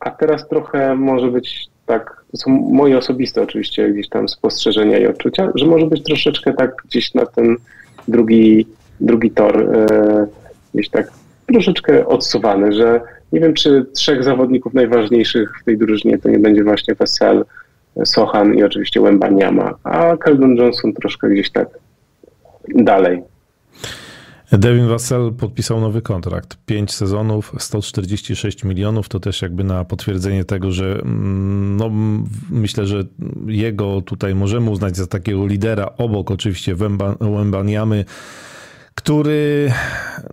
a 0.00 0.10
teraz 0.10 0.48
trochę 0.48 0.94
może 0.94 1.30
być 1.30 1.66
tak, 1.86 2.24
to 2.30 2.36
są 2.36 2.50
moje 2.50 2.98
osobiste 2.98 3.42
oczywiście 3.42 3.90
gdzieś 3.90 4.08
tam 4.08 4.28
spostrzeżenia 4.28 4.98
i 4.98 5.06
odczucia, 5.06 5.50
że 5.54 5.66
może 5.66 5.86
być 5.86 6.02
troszeczkę 6.02 6.52
tak 6.52 6.82
gdzieś 6.84 7.14
na 7.14 7.26
ten 7.26 7.56
drugi, 8.08 8.66
drugi 9.00 9.30
tor 9.30 9.60
e, 9.60 10.26
gdzieś 10.74 10.88
tak 10.88 11.12
troszeczkę 11.46 12.06
odsuwany, 12.06 12.72
że 12.72 13.00
nie 13.32 13.40
wiem, 13.40 13.54
czy 13.54 13.86
trzech 13.94 14.24
zawodników 14.24 14.74
najważniejszych 14.74 15.52
w 15.60 15.64
tej 15.64 15.78
drużynie 15.78 16.18
to 16.18 16.28
nie 16.28 16.38
będzie 16.38 16.64
właśnie 16.64 16.94
Wesel, 16.94 17.44
Sohan 18.04 18.54
i 18.54 18.62
oczywiście 18.62 19.00
Wembaniama, 19.00 19.74
a 19.84 20.16
Keldon 20.16 20.56
Johnson 20.56 20.92
troszkę 20.92 21.28
gdzieś 21.28 21.50
tak 21.50 21.68
dalej. 22.74 23.22
Devin 24.58 24.88
Vassell 24.88 25.32
podpisał 25.32 25.80
nowy 25.80 26.02
kontrakt. 26.02 26.56
5 26.66 26.92
sezonów, 26.92 27.52
146 27.58 28.64
milionów. 28.64 29.08
To 29.08 29.20
też 29.20 29.42
jakby 29.42 29.64
na 29.64 29.84
potwierdzenie 29.84 30.44
tego, 30.44 30.70
że 30.70 31.00
mm, 31.02 31.76
no, 31.76 31.90
myślę, 32.50 32.86
że 32.86 33.04
jego 33.46 34.02
tutaj 34.02 34.34
możemy 34.34 34.70
uznać 34.70 34.96
za 34.96 35.06
takiego 35.06 35.46
lidera 35.46 35.90
obok 35.96 36.30
oczywiście 36.30 36.74
Wembaniamy, 37.20 38.04
który 38.94 39.72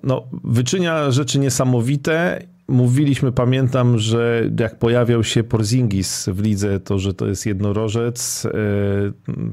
no, 0.03 0.27
wyczynia 0.43 1.11
rzeczy 1.11 1.39
niesamowite 1.39 2.43
Mówiliśmy, 2.69 3.31
pamiętam, 3.31 3.97
że 3.97 4.49
jak 4.59 4.79
pojawiał 4.79 5.23
się 5.23 5.43
Porzingis 5.43 6.29
w 6.29 6.43
lidze, 6.43 6.79
to 6.79 6.99
że 6.99 7.13
to 7.13 7.27
jest 7.27 7.45
jednorożec. 7.45 8.45
E, 8.45 8.51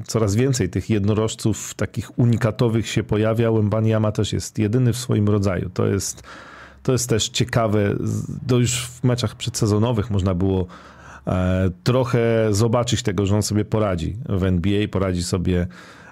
coraz 0.05 0.35
więcej 0.35 0.69
tych 0.69 0.89
jednorożców 0.89 1.73
takich 1.73 2.19
unikatowych 2.19 2.87
się 2.87 3.03
pojawia. 3.03 3.51
Mbaniama 3.51 4.11
też 4.11 4.33
jest 4.33 4.59
jedyny 4.59 4.93
w 4.93 4.97
swoim 4.97 5.29
rodzaju. 5.29 5.69
To 5.69 5.87
jest, 5.87 6.23
to 6.83 6.91
jest 6.91 7.09
też 7.09 7.29
ciekawe. 7.29 7.95
To 8.47 8.59
już 8.59 8.87
w 8.87 9.03
meczach 9.03 9.35
przedsezonowych 9.35 10.11
można 10.11 10.33
było 10.33 10.67
e, 11.27 11.69
trochę 11.83 12.47
zobaczyć 12.51 13.03
tego, 13.03 13.25
że 13.25 13.35
on 13.35 13.43
sobie 13.43 13.65
poradzi 13.65 14.17
w 14.29 14.43
NBA, 14.43 14.87
poradzi 14.87 15.23
sobie 15.23 15.67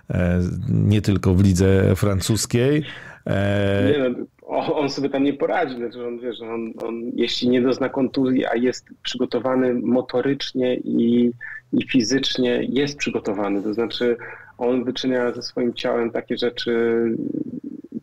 e, 0.10 0.42
nie 0.70 1.02
tylko 1.02 1.36
w 1.36 1.44
lidze 1.44 1.96
francuskiej. 1.96 2.84
Nie, 3.28 4.16
on 4.48 4.90
sobie 4.90 5.10
tam 5.10 5.24
nie 5.24 5.34
poradzi, 5.34 5.76
znaczy 5.76 6.08
on, 6.08 6.20
wiesz, 6.20 6.42
on, 6.42 6.74
on 6.84 7.12
jeśli 7.14 7.50
nie 7.50 7.62
dozna 7.62 7.90
kontuzji, 7.90 8.46
a 8.46 8.56
jest 8.56 8.86
przygotowany 9.04 9.74
motorycznie 9.74 10.76
i, 10.76 11.32
i 11.74 11.88
fizycznie, 11.88 12.68
jest 12.70 12.98
przygotowany, 12.98 13.64
to 13.64 13.74
znaczy 13.74 14.18
on 14.58 14.84
wyczynia 14.84 15.32
ze 15.32 15.42
swoim 15.42 15.74
ciałem 15.74 16.12
takie 16.12 16.38
rzeczy, 16.38 17.02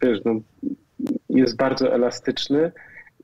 wiesz, 0.03 0.19
no, 0.25 0.41
jest 1.29 1.57
bardzo 1.57 1.95
elastyczny 1.95 2.73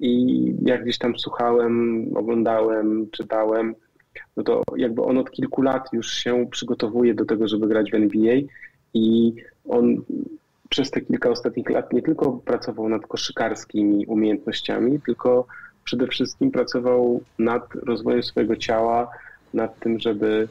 i 0.01 0.45
jak 0.63 0.83
gdzieś 0.83 0.99
tam 0.99 1.19
słuchałem, 1.19 2.05
oglądałem, 2.15 3.11
czytałem, 3.11 3.75
no 4.37 4.43
to 4.43 4.63
jakby 4.77 5.03
on 5.03 5.19
od 5.19 5.31
kilku 5.31 5.63
lat 5.63 5.93
już 5.93 6.13
się 6.13 6.47
przygotowuje 6.51 7.15
do 7.15 7.25
tego, 7.25 7.49
żeby 7.49 7.69
grać 7.69 7.91
w 7.91 7.95
NBA 7.95 8.37
i 8.95 9.35
on 9.69 10.03
przez 10.69 10.91
te 10.91 11.01
kilka 11.01 11.31
ostatnich 11.31 11.71
lat 11.71 11.93
nie 11.93 12.03
tylko 12.03 12.33
pracował 12.33 12.89
nad 12.89 13.07
koszykarskimi 13.07 14.07
umiejętnościami, 14.07 15.01
tylko 15.01 15.47
przede 15.85 16.07
wszystkim 16.07 16.51
pracował 16.51 17.21
nad 17.39 17.75
rozwojem 17.75 18.23
swojego 18.23 18.57
ciała, 18.57 19.11
nad 19.55 19.79
tym, 19.79 19.99
żeby 19.99 20.49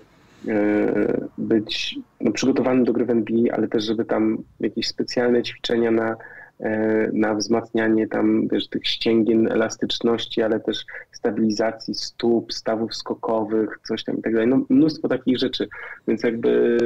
e, 0.48 1.28
być 1.38 2.00
no, 2.22 2.32
przygotowany 2.32 2.84
do 2.84 2.94
gry 2.94 3.06
w 3.06 3.10
NBA, 3.10 3.56
ale 3.56 3.68
też, 3.68 3.84
żeby 3.84 4.06
tam 4.06 4.38
jakieś 4.60 4.88
specjalne 4.88 5.44
ćwiczenia 5.44 5.92
na, 5.92 6.16
e, 6.60 7.10
na 7.14 7.36
wzmacnianie 7.36 8.08
tam, 8.08 8.48
wiesz, 8.48 8.68
tych 8.68 8.88
ścięgien 8.88 9.52
elastyczności, 9.52 10.42
ale 10.42 10.60
też 10.60 10.86
stabilizacji 11.12 11.96
stóp, 11.96 12.54
stawów 12.54 12.96
skokowych, 12.96 13.80
coś 13.88 14.04
tam 14.04 14.18
i 14.18 14.22
tak 14.22 14.34
dalej. 14.34 14.48
No, 14.48 14.66
mnóstwo 14.70 15.08
takich 15.08 15.38
rzeczy, 15.38 15.68
więc 16.08 16.24
jakby 16.24 16.78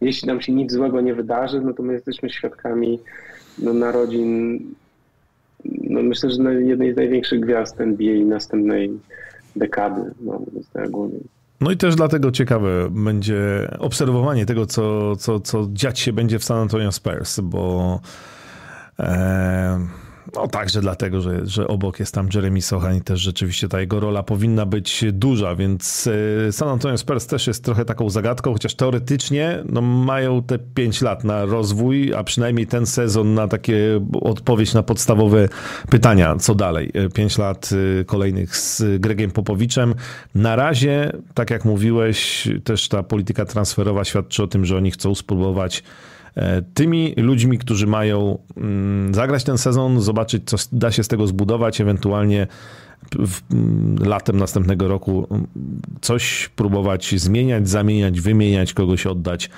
jeśli 0.00 0.28
nam 0.28 0.40
się 0.40 0.52
nic 0.52 0.72
złego 0.72 1.00
nie 1.00 1.14
wydarzy, 1.14 1.60
no 1.60 1.72
to 1.72 1.82
my 1.82 1.92
jesteśmy 1.92 2.30
świadkami 2.30 3.00
no, 3.58 3.72
narodzin, 3.72 4.60
no 5.64 6.02
myślę, 6.02 6.30
że 6.30 6.62
jednej 6.62 6.94
z 6.94 6.96
największych 6.96 7.40
gwiazd 7.40 7.80
NBA 7.80 8.24
następnej 8.24 8.90
dekady, 9.56 10.00
no, 10.20 10.40
tak 10.72 10.86
ogólnie. 10.86 11.18
No 11.60 11.70
i 11.70 11.76
też 11.76 11.96
dlatego 11.96 12.30
ciekawe 12.30 12.90
będzie 12.90 13.68
obserwowanie 13.78 14.46
tego, 14.46 14.66
co, 14.66 15.16
co, 15.16 15.40
co 15.40 15.68
dziać 15.72 15.98
się 16.00 16.12
będzie 16.12 16.38
w 16.38 16.44
San 16.44 16.58
Antonio 16.58 16.92
Spurs, 16.92 17.40
bo 17.40 18.00
e, 18.98 19.78
no 20.34 20.48
także 20.48 20.80
dlatego, 20.80 21.20
że, 21.20 21.46
że 21.46 21.68
obok 21.68 22.00
jest 22.00 22.14
tam 22.14 22.28
Jeremy 22.34 22.62
Sohan 22.62 22.96
i 22.96 23.00
też 23.00 23.20
rzeczywiście 23.20 23.68
ta 23.68 23.80
jego 23.80 24.00
rola 24.00 24.22
powinna 24.22 24.66
być 24.66 25.04
duża, 25.12 25.54
więc 25.54 26.08
e, 26.48 26.52
San 26.52 26.68
Antonio 26.68 26.98
Spurs 26.98 27.26
też 27.26 27.46
jest 27.46 27.64
trochę 27.64 27.84
taką 27.84 28.10
zagadką, 28.10 28.52
chociaż 28.52 28.74
teoretycznie 28.74 29.62
no, 29.68 29.80
mają 29.80 30.42
te 30.42 30.58
5 30.58 31.02
lat 31.02 31.24
na 31.24 31.44
rozwój, 31.44 32.14
a 32.14 32.24
przynajmniej 32.24 32.66
ten 32.66 32.86
sezon 32.86 33.34
na 33.34 33.48
takie 33.48 34.00
odpowiedź 34.20 34.74
na 34.74 34.82
podstawowe 34.82 35.48
pytania, 35.90 36.36
co 36.36 36.54
dalej. 36.54 36.92
5 37.14 37.38
e, 37.38 37.42
lat 37.42 37.70
e, 38.00 38.04
kolejnych 38.04 38.56
z 38.56 38.82
Gregiem 39.00 39.30
Popowiczem. 39.30 39.94
Na 40.34 40.56
razie, 40.56 41.12
tak 41.34 41.50
jak 41.50 41.64
mówiłeś, 41.64 42.48
też 42.64 42.88
ta 42.88 43.02
polityka 43.02 43.44
transferowa 43.44 44.04
świadczy 44.04 44.42
o 44.42 44.46
tym, 44.46 44.64
że 44.64 44.76
oni 44.76 44.90
chcą 44.90 45.14
spróbować 45.14 45.82
tymi 46.74 47.14
ludźmi, 47.16 47.58
którzy 47.58 47.86
mają 47.86 48.38
mm, 48.56 49.14
zagrać 49.14 49.44
ten 49.44 49.58
sezon, 49.58 50.00
zobaczyć, 50.00 50.42
co 50.46 50.56
da 50.72 50.90
się 50.90 51.04
z 51.04 51.08
tego 51.08 51.26
zbudować, 51.26 51.80
ewentualnie 51.80 52.46
mm, 53.50 53.96
latem 54.00 54.36
następnego 54.36 54.88
roku 54.88 55.26
mm, 55.30 55.46
coś 56.00 56.50
próbować 56.56 57.14
zmieniać, 57.16 57.68
zamieniać, 57.68 58.20
wymieniać, 58.20 58.74
kogoś 58.74 59.06
oddać. 59.06 59.50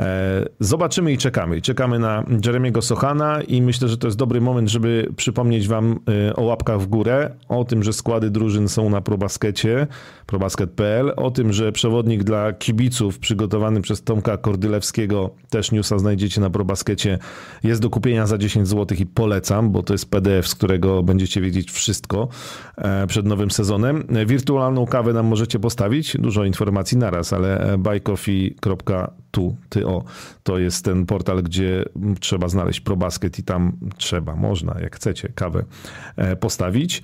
E, 0.00 0.48
zobaczymy 0.60 1.12
i 1.12 1.18
czekamy. 1.18 1.60
Czekamy 1.60 1.98
na 1.98 2.24
Jeremiego 2.46 2.82
Sochana 2.82 3.42
i 3.42 3.62
myślę, 3.62 3.88
że 3.88 3.96
to 3.96 4.06
jest 4.06 4.18
dobry 4.18 4.40
moment, 4.40 4.68
żeby 4.68 5.08
przypomnieć 5.16 5.68
wam 5.68 6.00
e, 6.28 6.36
o 6.36 6.42
łapkach 6.42 6.80
w 6.80 6.86
górę, 6.86 7.30
o 7.48 7.64
tym, 7.64 7.82
że 7.82 7.92
składy 7.92 8.30
drużyn 8.30 8.68
są 8.68 8.90
na 8.90 9.00
probaskecie, 9.00 9.86
probasket.pl, 10.26 11.12
o 11.16 11.30
tym, 11.30 11.52
że 11.52 11.72
przewodnik 11.72 12.24
dla 12.24 12.52
kibiców 12.52 13.18
przygotowany 13.18 13.80
przez 13.80 14.02
Tomka 14.02 14.36
Kordylewskiego, 14.36 15.30
też 15.50 15.72
newsa 15.72 15.98
znajdziecie 15.98 16.40
na 16.40 16.50
probaskecie, 16.50 17.18
jest 17.62 17.82
do 17.82 17.90
kupienia 17.90 18.26
za 18.26 18.38
10 18.38 18.68
zł 18.68 18.98
i 19.00 19.06
polecam, 19.06 19.70
bo 19.70 19.82
to 19.82 19.94
jest 19.94 20.10
PDF, 20.10 20.48
z 20.48 20.54
którego 20.54 21.02
będziecie 21.02 21.40
wiedzieć 21.40 21.70
wszystko 21.70 22.28
e, 22.76 23.06
przed 23.06 23.26
nowym 23.26 23.50
sezonem. 23.50 24.06
Wirtualną 24.26 24.86
kawę 24.86 25.12
nam 25.12 25.26
możecie 25.26 25.58
postawić, 25.58 26.16
dużo 26.16 26.44
informacji 26.44 26.98
naraz, 26.98 27.32
ale 27.32 27.78
buycoffee.tu, 29.30 29.56
ty 29.68 29.86
o, 29.86 30.04
to 30.42 30.58
jest 30.58 30.84
ten 30.84 31.06
portal, 31.06 31.42
gdzie 31.42 31.84
trzeba 32.20 32.48
znaleźć 32.48 32.80
ProBasket 32.80 33.38
i 33.38 33.42
tam 33.42 33.72
trzeba, 33.96 34.36
można, 34.36 34.80
jak 34.80 34.96
chcecie, 34.96 35.28
kawę 35.34 35.64
e, 36.16 36.36
postawić. 36.36 37.02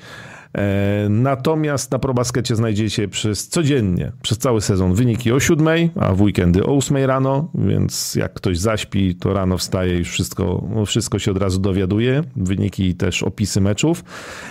E, 0.57 1.07
natomiast 1.11 1.91
na 1.91 1.99
ProBaskecie 1.99 2.57
znajdziecie 2.57 3.09
przez 3.09 3.49
codziennie, 3.49 4.13
przez 4.23 4.39
cały 4.39 4.61
sezon 4.61 4.95
wyniki 4.95 5.33
o 5.33 5.41
7, 5.41 5.69
a 6.01 6.13
w 6.13 6.23
weekendy 6.23 6.65
o 6.65 6.77
8 6.77 6.97
rano, 6.97 7.51
więc 7.55 8.15
jak 8.15 8.35
ktoś 8.35 8.59
zaśpi, 8.59 9.15
to 9.15 9.33
rano 9.33 9.59
wstaje 9.59 10.01
i 10.01 10.05
wszystko, 10.05 10.69
wszystko 10.87 11.19
się 11.19 11.31
od 11.31 11.37
razu 11.37 11.61
dowiaduje. 11.61 12.23
Wyniki 12.37 12.87
i 12.87 12.95
też 12.95 13.23
opisy 13.23 13.61
meczów. 13.61 14.05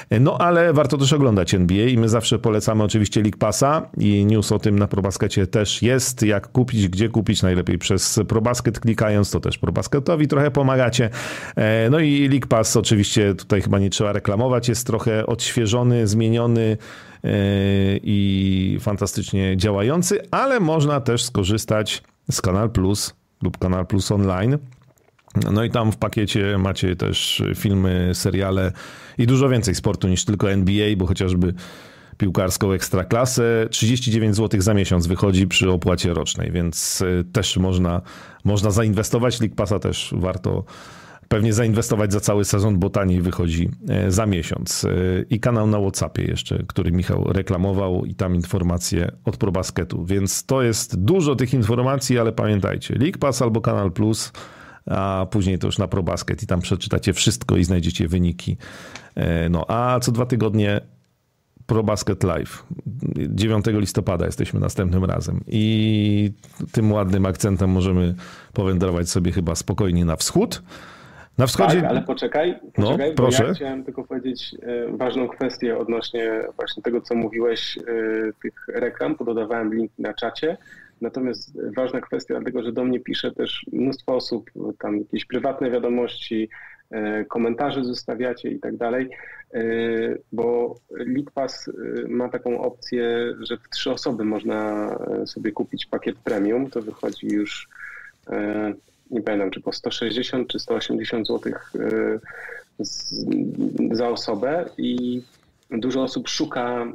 E, 0.10 0.20
no 0.20 0.38
ale 0.38 0.74
warto 0.74 0.98
też 0.98 1.14
oglądać 1.14 1.54
NBA 1.54 1.86
i 1.86 1.98
my 1.98 2.10
zawsze 2.10 2.40
polecamy 2.40 2.84
oczywiście 2.84 3.22
League 3.22 3.38
Passa 3.38 3.90
i 3.98 4.26
news 4.26 4.52
o 4.52 4.60
tym 4.60 4.80
na 4.80 4.88
ProBaskecie 4.88 5.48
też 5.48 5.82
jest. 5.82 6.24
Jak 6.24 6.48
kupić, 6.48 6.88
gdzie 6.88 7.10
kupić, 7.10 7.42
najlepiej 7.42 7.78
przez 7.78 8.20
ProBasket 8.28 8.80
klikając, 8.80 9.32
to 9.32 9.40
też 9.40 9.58
ProBasketowi 9.58 10.28
trochę 10.28 10.52
pomagacie. 10.52 11.10
E, 11.56 11.90
no 11.90 12.00
i 12.00 12.30
League 12.30 12.48
Pass 12.48 12.78
oczywiście 12.78 13.36
tutaj 13.36 13.62
chyba 13.62 13.80
nie 13.80 13.90
trzeba 13.90 14.14
reklamować, 14.14 14.70
jest 14.70 14.88
trochę 14.88 15.26
odświeżony 15.26 15.95
zmieniony 16.04 16.78
e, 17.24 17.28
i 18.04 18.78
fantastycznie 18.82 19.58
działający, 19.58 20.20
ale 20.32 20.60
można 20.60 21.02
też 21.02 21.24
skorzystać 21.24 22.04
z 22.32 22.42
Kanal 22.42 22.70
Plus 22.70 23.14
lub 23.42 23.58
Kanal 23.58 23.86
Plus 23.86 24.12
Online. 24.12 24.58
No 25.52 25.64
i 25.64 25.70
tam 25.70 25.92
w 25.92 25.98
pakiecie 25.98 26.58
macie 26.58 26.96
też 26.96 27.44
filmy, 27.56 28.12
seriale 28.14 28.72
i 29.18 29.28
dużo 29.28 29.50
więcej 29.50 29.76
sportu 29.76 30.08
niż 30.08 30.26
tylko 30.26 30.52
NBA, 30.52 30.96
bo 30.98 31.06
chociażby 31.06 31.54
piłkarską 32.18 32.72
ekstraklasę. 32.72 33.68
39 33.70 34.36
zł 34.36 34.62
za 34.62 34.74
miesiąc 34.74 35.08
wychodzi 35.08 35.48
przy 35.48 35.72
opłacie 35.72 36.14
rocznej, 36.14 36.52
więc 36.52 37.04
też 37.34 37.58
można, 37.58 38.02
można 38.44 38.72
zainwestować. 38.72 39.42
League 39.42 39.56
Passa 39.56 39.80
też 39.80 40.14
warto 40.18 40.64
pewnie 41.36 41.54
zainwestować 41.54 42.14
za 42.14 42.20
cały 42.20 42.46
sezon, 42.46 42.80
bo 42.80 42.90
taniej 42.90 43.22
wychodzi 43.22 43.70
e, 43.90 44.12
za 44.12 44.26
miesiąc. 44.26 44.86
E, 44.86 44.90
I 45.30 45.40
kanał 45.40 45.68
na 45.68 45.80
WhatsAppie 45.80 46.24
jeszcze, 46.24 46.64
który 46.68 46.92
Michał 46.92 47.24
reklamował 47.34 48.06
i 48.06 48.16
tam 48.16 48.36
informacje 48.36 49.12
od 49.26 49.38
ProBasketu. 49.38 50.06
Więc 50.06 50.46
to 50.46 50.62
jest 50.62 51.00
dużo 51.00 51.36
tych 51.36 51.54
informacji, 51.54 52.20
ale 52.20 52.32
pamiętajcie, 52.32 52.96
League 52.96 53.18
Pass 53.20 53.42
albo 53.42 53.62
Kanal 53.62 53.92
Plus, 53.92 54.32
a 54.86 55.28
później 55.32 55.60
to 55.60 55.68
już 55.68 55.78
na 55.78 55.88
ProBasket 55.88 56.44
i 56.44 56.48
tam 56.48 56.62
przeczytacie 56.62 57.14
wszystko 57.14 57.58
i 57.58 57.64
znajdziecie 57.64 58.08
wyniki. 58.08 58.58
E, 59.16 59.50
no 59.50 59.66
a 59.68 60.00
co 60.00 60.12
dwa 60.12 60.26
tygodnie 60.26 60.82
ProBasket 61.66 62.24
Live. 62.24 62.64
9 63.30 63.66
listopada 63.68 64.26
jesteśmy 64.26 64.60
następnym 64.60 65.06
razem. 65.06 65.44
I 65.48 66.32
tym 66.72 66.92
ładnym 66.92 67.26
akcentem 67.26 67.70
możemy 67.70 68.16
powędrować 68.54 69.10
sobie 69.10 69.32
chyba 69.32 69.56
spokojnie 69.56 70.06
na 70.06 70.16
wschód. 70.16 70.62
Na 71.38 71.48
wschodzie... 71.48 71.82
Tak, 71.82 71.90
ale 71.90 72.02
poczekaj, 72.02 72.60
no, 72.64 72.70
poczekaj 72.74 73.10
no, 73.10 73.16
proszę. 73.16 73.44
ja 73.48 73.54
chciałem 73.54 73.84
tylko 73.84 74.04
powiedzieć 74.04 74.56
e, 74.62 74.98
ważną 74.98 75.28
kwestię 75.28 75.78
odnośnie 75.78 76.42
właśnie 76.56 76.84
tego, 76.84 77.02
co 77.02 77.16
mówiłeś, 77.16 77.78
e, 77.78 77.82
tych 78.42 78.68
reklam, 78.68 79.16
pododawałem 79.16 79.74
link 79.74 79.92
na 80.00 80.14
czacie. 80.14 80.58
Natomiast 81.02 81.58
ważna 81.76 82.02
kwestia, 82.02 82.34
dlatego 82.34 82.64
że 82.64 82.72
do 82.72 82.84
mnie 82.84 83.00
pisze 83.00 83.32
też 83.32 83.66
mnóstwo 83.74 84.16
osób, 84.16 84.52
tam 84.80 84.98
jakieś 84.98 85.26
prywatne 85.26 85.72
wiadomości, 85.72 86.50
e, 86.92 87.26
komentarze 87.26 87.84
zostawiacie 87.84 88.50
i 88.50 88.60
tak 88.60 88.78
dalej, 88.78 89.10
bo 90.32 90.76
Litpas 91.00 91.72
ma 92.08 92.30
taką 92.30 92.62
opcję, 92.62 93.34
że 93.40 93.58
w 93.58 93.70
trzy 93.70 93.92
osoby 93.92 94.26
można 94.26 94.90
sobie 95.26 95.52
kupić 95.52 95.86
pakiet 95.86 96.16
premium. 96.16 96.70
To 96.70 96.82
wychodzi 96.82 97.28
już 97.28 97.70
nie 99.12 99.22
pamiętam, 99.22 99.52
czy 99.52 99.62
po 99.62 99.72
160 99.72 100.48
czy 100.48 100.60
180 100.60 101.28
zł 101.28 101.54
y, 101.76 102.20
za 103.92 104.10
osobę 104.10 104.70
i 104.78 105.22
dużo 105.72 106.04
osób 106.04 106.30
szuka, 106.30 106.94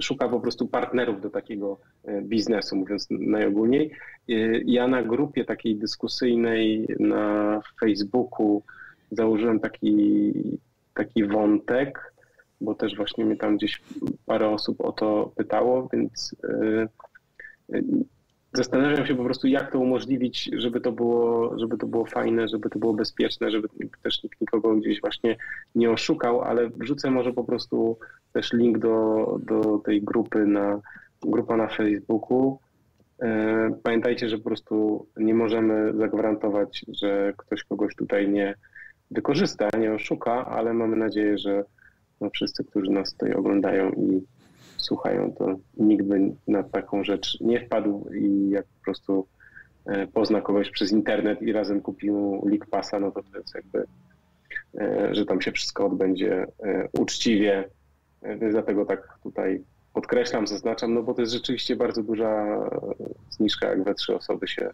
szuka 0.00 0.28
po 0.28 0.40
prostu 0.40 0.66
partnerów 0.66 1.20
do 1.20 1.30
takiego 1.30 1.78
y, 2.08 2.22
biznesu, 2.22 2.76
mówiąc 2.76 3.06
najogólniej. 3.10 3.90
Y, 4.30 4.62
ja 4.66 4.88
na 4.88 5.02
grupie 5.02 5.44
takiej 5.44 5.76
dyskusyjnej 5.76 6.86
na 6.98 7.60
Facebooku 7.80 8.62
założyłem 9.10 9.60
taki, 9.60 10.32
taki 10.94 11.24
wątek, 11.24 12.14
bo 12.60 12.74
też 12.74 12.96
właśnie 12.96 13.24
mnie 13.24 13.36
tam 13.36 13.56
gdzieś 13.56 13.82
parę 14.26 14.48
osób 14.48 14.80
o 14.80 14.92
to 14.92 15.32
pytało, 15.36 15.88
więc 15.92 16.36
zastanawiam 18.52 19.06
się 19.06 19.14
po 19.14 19.24
prostu, 19.24 19.46
jak 19.46 19.72
to 19.72 19.78
umożliwić, 19.78 20.50
żeby 20.56 20.80
to 20.80 20.92
było, 20.92 21.52
żeby 21.58 21.78
to 21.78 21.86
było 21.86 22.06
fajne, 22.06 22.48
żeby 22.48 22.70
to 22.70 22.78
było 22.78 22.94
bezpieczne, 22.94 23.50
żeby 23.50 23.68
też 24.02 24.22
nikt 24.22 24.40
nikogo 24.40 24.74
gdzieś 24.74 25.00
właśnie 25.00 25.36
nie 25.74 25.90
oszukał, 25.90 26.42
ale 26.42 26.68
wrzucę 26.68 27.10
może 27.10 27.32
po 27.32 27.44
prostu 27.44 27.98
też 28.32 28.52
link 28.52 28.78
do, 28.78 29.38
do 29.42 29.78
tej 29.78 30.02
grupy 30.02 30.46
na 30.46 30.80
grupa 31.22 31.56
na 31.56 31.68
Facebooku. 31.68 32.58
E, 33.22 33.70
pamiętajcie, 33.82 34.28
że 34.28 34.38
po 34.38 34.44
prostu 34.44 35.06
nie 35.16 35.34
możemy 35.34 35.92
zagwarantować, 35.96 36.84
że 36.88 37.32
ktoś 37.36 37.64
kogoś 37.64 37.96
tutaj 37.96 38.28
nie 38.28 38.54
wykorzysta, 39.10 39.68
nie 39.78 39.94
oszuka, 39.94 40.46
ale 40.46 40.74
mamy 40.74 40.96
nadzieję, 40.96 41.38
że 41.38 41.64
no 42.20 42.30
wszyscy, 42.30 42.64
którzy 42.64 42.90
nas 42.90 43.12
tutaj 43.12 43.32
oglądają 43.32 43.90
i 43.90 44.22
słuchają, 44.78 45.32
to 45.32 45.56
nikt 45.76 46.04
by 46.04 46.20
na 46.48 46.62
taką 46.62 47.04
rzecz 47.04 47.40
nie 47.40 47.66
wpadł 47.66 48.08
i 48.14 48.50
jak 48.50 48.64
po 48.64 48.84
prostu 48.84 49.26
e, 49.86 50.06
pozna 50.06 50.40
kogoś 50.40 50.70
przez 50.70 50.92
internet 50.92 51.42
i 51.42 51.52
razem 51.52 51.80
kupił 51.80 52.42
League 52.46 52.66
Passa, 52.70 53.00
no 53.00 53.10
to 53.10 53.22
to 53.22 53.38
jest 53.38 53.54
jakby, 53.54 53.84
e, 54.80 55.14
że 55.14 55.26
tam 55.26 55.40
się 55.40 55.52
wszystko 55.52 55.86
odbędzie 55.86 56.46
e, 56.62 56.88
uczciwie. 56.98 57.68
Dlatego 58.50 58.84
tak 58.84 59.18
tutaj 59.22 59.62
podkreślam, 59.94 60.46
zaznaczam, 60.46 60.94
no 60.94 61.02
bo 61.02 61.14
to 61.14 61.20
jest 61.20 61.32
rzeczywiście 61.32 61.76
bardzo 61.76 62.02
duża 62.02 62.60
zniżka, 63.30 63.68
jak 63.68 63.84
we 63.84 63.94
trzy 63.94 64.16
osoby 64.16 64.48
się 64.48 64.70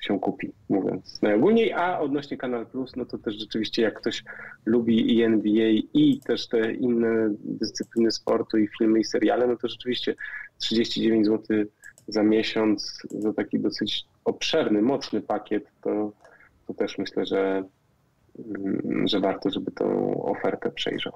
się 0.00 0.20
kupi, 0.20 0.52
mówiąc 0.68 1.22
najogólniej. 1.22 1.72
A 1.72 1.98
odnośnie 1.98 2.36
Kanal 2.36 2.66
Plus, 2.66 2.96
no 2.96 3.04
to 3.04 3.18
też 3.18 3.34
rzeczywiście 3.34 3.82
jak 3.82 4.00
ktoś 4.00 4.24
lubi 4.66 5.16
i 5.16 5.22
NBA 5.22 5.68
i 5.94 6.20
też 6.26 6.48
te 6.48 6.72
inne 6.72 7.34
dyscypliny 7.44 8.12
sportu 8.12 8.58
i 8.58 8.68
filmy 8.78 9.00
i 9.00 9.04
seriale, 9.04 9.46
no 9.46 9.56
to 9.56 9.68
rzeczywiście 9.68 10.14
39 10.58 11.26
zł 11.26 11.64
za 12.08 12.22
miesiąc 12.22 13.02
za 13.10 13.32
taki 13.32 13.60
dosyć 13.60 14.04
obszerny, 14.24 14.82
mocny 14.82 15.20
pakiet, 15.20 15.64
to, 15.82 16.12
to 16.66 16.74
też 16.74 16.98
myślę, 16.98 17.26
że, 17.26 17.64
mm, 18.38 19.08
że 19.08 19.20
warto, 19.20 19.50
żeby 19.50 19.70
tą 19.70 20.14
ofertę 20.24 20.70
przejrzał. 20.70 21.12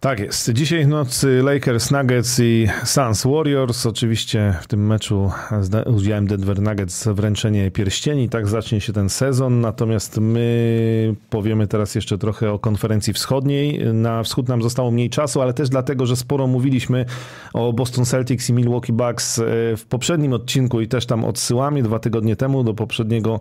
Tak 0.00 0.20
jest. 0.20 0.52
Dzisiaj 0.52 0.84
w 0.84 0.88
nocy 0.88 1.42
Lakers, 1.42 1.90
Nuggets 1.90 2.40
i 2.40 2.68
Suns 2.84 3.24
Warriors. 3.26 3.86
Oczywiście 3.86 4.54
w 4.60 4.66
tym 4.66 4.86
meczu 4.86 5.30
z 5.60 5.88
udziałem 5.88 6.26
Denver 6.26 6.62
Nuggets 6.62 7.08
wręczenie 7.08 7.70
pierścieni. 7.70 8.28
Tak 8.28 8.48
zacznie 8.48 8.80
się 8.80 8.92
ten 8.92 9.08
sezon. 9.08 9.60
Natomiast 9.60 10.18
my 10.20 11.14
powiemy 11.30 11.66
teraz 11.66 11.94
jeszcze 11.94 12.18
trochę 12.18 12.52
o 12.52 12.58
konferencji 12.58 13.12
wschodniej. 13.12 13.94
Na 13.94 14.22
wschód 14.22 14.48
nam 14.48 14.62
zostało 14.62 14.90
mniej 14.90 15.10
czasu, 15.10 15.42
ale 15.42 15.54
też 15.54 15.68
dlatego, 15.68 16.06
że 16.06 16.16
sporo 16.16 16.46
mówiliśmy 16.46 17.04
o 17.52 17.72
Boston 17.72 18.04
Celtics 18.04 18.50
i 18.50 18.52
Milwaukee 18.52 18.92
Bucks 18.92 19.38
e, 19.38 19.42
w 19.76 19.84
poprzednim 19.88 20.32
odcinku 20.32 20.80
i 20.80 20.88
też 20.88 21.06
tam 21.06 21.24
odsyłamy 21.24 21.82
dwa 21.82 21.98
tygodnie 21.98 22.36
temu 22.36 22.64
do 22.64 22.74
poprzedniego 22.74 23.40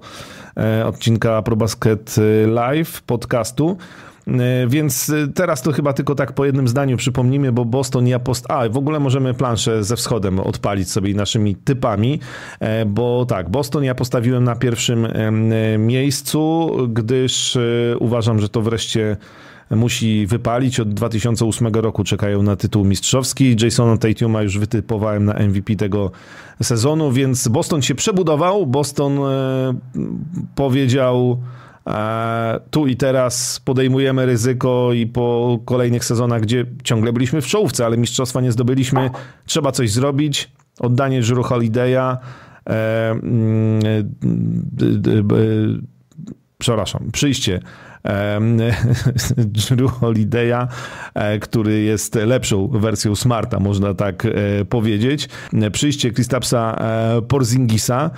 e, 0.58 0.86
odcinka 0.86 1.42
ProBasket 1.42 2.16
Live 2.48 3.02
podcastu. 3.02 3.78
E, 4.28 4.68
więc 4.68 5.10
e, 5.10 5.28
teraz 5.28 5.62
to 5.62 5.72
chyba 5.72 5.94
tylko 5.94 6.16
tak 6.16 6.34
po 6.34 6.46
jednym 6.46 6.68
zdaniu 6.68 6.98
przypomnimy, 6.98 7.52
bo 7.52 7.66
Boston 7.66 8.06
post... 8.24 8.46
A, 8.52 8.70
w 8.70 8.78
ogóle 8.78 9.00
możemy 9.00 9.34
planszę 9.34 9.84
ze 9.84 9.96
wschodem 9.96 10.40
odpalić 10.40 10.92
sobie 10.92 11.14
naszymi 11.14 11.56
typami, 11.56 12.20
e, 12.60 12.86
bo 12.86 13.26
tak, 13.26 13.50
Boston 13.50 13.84
ja 13.84 13.96
postawiłem 13.96 14.44
na 14.44 14.56
pierwszym 14.56 15.08
miejscu, 15.78 16.72
gdyż 16.90 17.58
uważam, 18.00 18.40
że 18.40 18.50
to 18.50 18.62
wreszcie 18.62 19.18
musi 19.72 20.28
wypalić. 20.28 20.80
Od 20.80 20.94
2008 20.94 21.68
roku 21.68 22.04
czekają 22.04 22.44
na 22.44 22.56
tytuł 22.56 22.86
mistrzowski. 22.86 23.56
Jasona 23.64 23.98
Tatuma 23.98 24.42
już 24.42 24.58
wytypowałem 24.58 25.26
na 25.26 25.34
MVP 25.34 25.76
tego 25.76 26.12
sezonu, 26.64 27.12
więc 27.12 27.48
Boston 27.48 27.82
się 27.82 27.96
przebudował. 27.96 28.66
Boston 28.66 29.20
powiedział 30.56 31.40
tu 32.72 32.88
i 32.88 32.96
teraz 32.96 33.60
podejmujemy 33.60 34.26
ryzyko 34.26 34.94
i 34.94 35.08
po 35.08 35.60
kolejnych 35.66 36.06
sezonach, 36.06 36.42
gdzie 36.42 36.66
ciągle 36.84 37.14
byliśmy 37.14 37.42
w 37.42 37.48
czołówce, 37.48 37.86
ale 37.86 37.98
mistrzostwa 37.98 38.42
nie 38.42 38.52
zdobyliśmy, 38.52 39.10
trzeba 39.46 39.72
coś 39.72 39.92
zrobić. 39.92 40.52
Oddanie 40.80 41.24
Żyru 41.24 41.44
Holiday'a, 41.44 42.18
e, 42.70 43.12
mm, 43.12 43.82
przepraszam, 46.58 47.12
przyjście 47.12 47.60
Drew 49.72 49.92
Holiday'a, 49.92 50.68
e, 51.14 51.40
który 51.40 51.82
jest 51.82 52.16
lepszą 52.16 52.68
wersją 52.68 53.16
Smarta, 53.16 53.60
można 53.60 53.94
tak 53.94 54.26
e, 54.26 54.66
powiedzieć. 54.66 55.30
Przyjście 55.72 56.12
Kristapsa 56.12 56.76
e, 56.76 57.22
Porzingisa, 57.22 58.12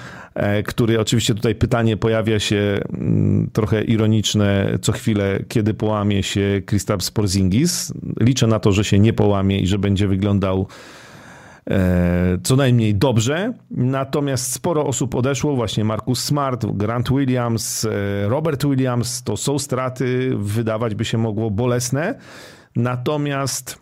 który 0.66 1.00
oczywiście 1.00 1.36
tutaj 1.36 1.56
pytanie 1.56 1.98
pojawia 1.98 2.40
się 2.40 2.80
mm, 2.94 3.50
trochę 3.54 3.84
ironiczne 3.84 4.78
co 4.82 4.92
chwilę, 4.92 5.40
kiedy 5.48 5.74
połamie 5.74 6.24
się 6.24 6.62
Kristaps 6.66 7.12
Porzingis. 7.12 7.94
Liczę 8.20 8.48
na 8.48 8.60
to, 8.60 8.72
że 8.72 8.84
się 8.84 9.00
nie 9.00 9.14
połamie 9.14 9.60
i 9.60 9.68
że 9.68 9.80
będzie 9.80 10.08
wyglądał 10.08 10.68
co 12.44 12.56
najmniej 12.56 12.96
dobrze. 12.96 13.54
Natomiast 13.72 14.52
sporo 14.52 14.86
osób 14.86 15.16
odeszło, 15.16 15.56
właśnie 15.56 15.84
Marcus 15.84 16.24
Smart, 16.24 16.66
Grant 16.66 17.10
Williams, 17.10 17.86
e, 17.86 17.90
Robert 18.30 18.66
Williams. 18.66 19.24
To 19.24 19.38
są 19.38 19.60
straty, 19.60 20.32
wydawać 20.38 20.96
by 20.96 21.06
się 21.06 21.18
mogło 21.18 21.52
bolesne. 21.52 22.16
Natomiast 22.76 23.80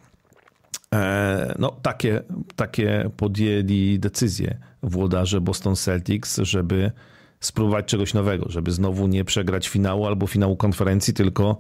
e, 0.94 1.56
no, 1.60 1.72
takie, 1.82 2.22
takie 2.56 3.10
podjęli 3.18 4.00
decyzje 4.00 4.58
włodarze 4.84 5.42
Boston 5.42 5.76
Celtics, 5.76 6.38
żeby 6.38 6.92
spróbować 7.40 7.86
czegoś 7.86 8.14
nowego, 8.14 8.46
żeby 8.50 8.72
znowu 8.72 9.08
nie 9.08 9.26
przegrać 9.26 9.68
finału 9.68 10.06
albo 10.06 10.28
finału 10.28 10.56
konferencji, 10.58 11.14
tylko 11.14 11.58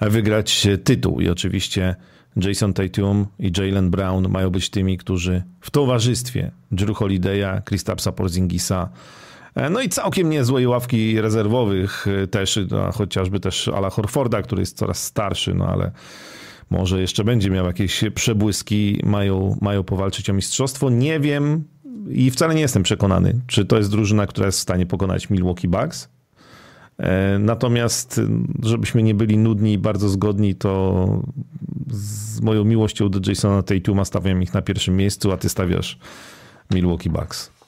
wygrać 0.00 0.66
tytuł. 0.84 1.20
I 1.20 1.28
oczywiście 1.28 1.96
Jason 2.36 2.72
Tatum 2.72 3.26
i 3.38 3.52
Jalen 3.58 3.90
Brown 3.90 4.28
mają 4.28 4.50
być 4.50 4.70
tymi, 4.70 4.98
którzy 4.98 5.42
w 5.60 5.70
towarzystwie 5.70 6.50
Drew 6.70 6.98
Holiday'a, 6.98 7.62
Kristapsa 7.62 8.12
Porzingisa, 8.12 8.88
e, 9.54 9.70
no 9.70 9.80
i 9.80 9.88
całkiem 9.88 10.30
niezłej 10.30 10.66
ławki 10.66 11.20
rezerwowych 11.20 12.06
e, 12.22 12.26
też, 12.26 12.58
no, 12.70 12.92
chociażby 12.92 13.40
też 13.40 13.68
Ala 13.68 13.90
Horforda, 13.90 14.42
który 14.42 14.62
jest 14.62 14.76
coraz 14.76 15.04
starszy, 15.04 15.54
no 15.54 15.66
ale 15.66 15.92
może 16.70 17.00
jeszcze 17.00 17.24
będzie 17.24 17.50
miał 17.50 17.66
jakieś 17.66 18.04
przebłyski, 18.14 19.00
mają, 19.04 19.58
mają 19.60 19.84
powalczyć 19.84 20.30
o 20.30 20.32
mistrzostwo. 20.32 20.90
Nie 20.90 21.20
wiem 21.20 21.64
i 22.10 22.30
wcale 22.30 22.54
nie 22.54 22.60
jestem 22.60 22.82
przekonany, 22.82 23.40
czy 23.46 23.64
to 23.64 23.76
jest 23.76 23.90
drużyna, 23.90 24.26
która 24.26 24.46
jest 24.46 24.58
w 24.58 24.62
stanie 24.62 24.86
pokonać 24.86 25.30
Milwaukee 25.30 25.68
Bucks. 25.68 26.08
E, 26.98 27.38
natomiast, 27.38 28.20
żebyśmy 28.62 29.02
nie 29.02 29.14
byli 29.14 29.38
nudni 29.38 29.72
i 29.72 29.78
bardzo 29.78 30.08
zgodni, 30.08 30.54
to 30.54 31.06
z 31.90 32.40
moją 32.40 32.64
miłością 32.64 33.08
do 33.08 33.30
Jasona 33.30 33.62
Tatuma 33.62 34.04
stawiam 34.04 34.42
ich 34.42 34.54
na 34.54 34.62
pierwszym 34.62 34.96
miejscu, 34.96 35.32
a 35.32 35.36
ty 35.36 35.48
stawiasz 35.48 35.98
Milwaukee 36.70 37.10
Bucks. 37.10 37.58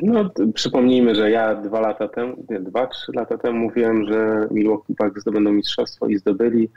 No, 0.00 0.30
przypomnijmy, 0.54 1.14
że 1.14 1.30
ja 1.30 1.54
dwa 1.54 1.80
lata 1.80 2.08
temu, 2.08 2.44
nie, 2.50 2.60
dwa, 2.60 2.86
trzy 2.86 3.12
lata 3.14 3.38
temu 3.38 3.58
mówiłem, 3.58 4.06
że 4.06 4.48
Milwaukee 4.50 4.94
Bucks 4.98 5.20
zdobędą 5.20 5.52
mistrzostwo 5.52 6.06
i 6.06 6.18
zdobyli, 6.18 6.68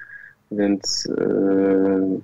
więc 0.52 1.08
yy, 1.18 2.20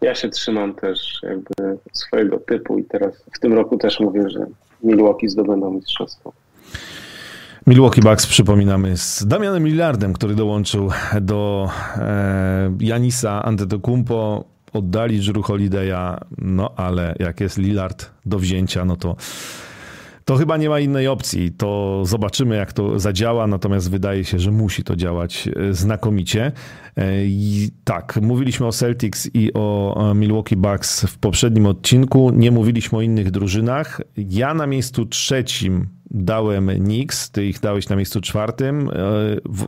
ja 0.00 0.14
się 0.14 0.28
trzymam 0.28 0.74
też 0.74 1.20
jakby 1.22 1.78
swojego 1.92 2.38
typu 2.38 2.78
i 2.78 2.84
teraz 2.84 3.24
w 3.36 3.40
tym 3.40 3.52
roku 3.52 3.78
też 3.78 4.00
mówię, 4.00 4.30
że 4.30 4.46
Milwaukee 4.82 5.28
zdobędą 5.28 5.70
mistrzostwo. 5.70 6.32
Milwaukee 7.66 8.00
Bucks 8.00 8.26
przypominamy 8.26 8.96
z 8.96 9.26
Damianem 9.26 9.66
Lillardem, 9.66 10.12
który 10.12 10.34
dołączył 10.34 10.90
do 11.20 11.70
e, 11.96 12.72
Janisa 12.80 13.42
Antetokounmpo, 13.42 14.44
oddali 14.72 15.20
Drew 15.20 15.46
Holiday'a, 15.46 16.18
no 16.38 16.70
ale 16.76 17.14
jak 17.18 17.40
jest 17.40 17.58
Lillard 17.58 18.10
do 18.26 18.38
wzięcia, 18.38 18.84
no 18.84 18.96
to 18.96 19.16
to 20.24 20.36
chyba 20.36 20.56
nie 20.56 20.68
ma 20.68 20.80
innej 20.80 21.08
opcji. 21.08 21.52
To 21.52 22.02
zobaczymy, 22.04 22.56
jak 22.56 22.72
to 22.72 22.98
zadziała, 22.98 23.46
natomiast 23.46 23.90
wydaje 23.90 24.24
się, 24.24 24.38
że 24.38 24.50
musi 24.50 24.84
to 24.84 24.96
działać 24.96 25.48
e, 25.48 25.74
znakomicie. 25.74 26.52
E, 26.96 27.24
I 27.24 27.70
tak, 27.84 28.18
mówiliśmy 28.22 28.66
o 28.66 28.72
Celtics 28.72 29.30
i 29.34 29.52
o 29.54 30.12
Milwaukee 30.14 30.56
Bucks 30.56 31.04
w 31.04 31.18
poprzednim 31.18 31.66
odcinku. 31.66 32.30
Nie 32.30 32.50
mówiliśmy 32.50 32.98
o 32.98 33.02
innych 33.02 33.30
drużynach. 33.30 34.00
Ja 34.16 34.54
na 34.54 34.66
miejscu 34.66 35.06
trzecim 35.06 35.88
dałem 36.10 36.68
Knicks, 36.68 37.30
ty 37.30 37.46
ich 37.46 37.60
dałeś 37.60 37.88
na 37.88 37.96
miejscu 37.96 38.20
czwartym. 38.20 38.88
E, 38.88 38.92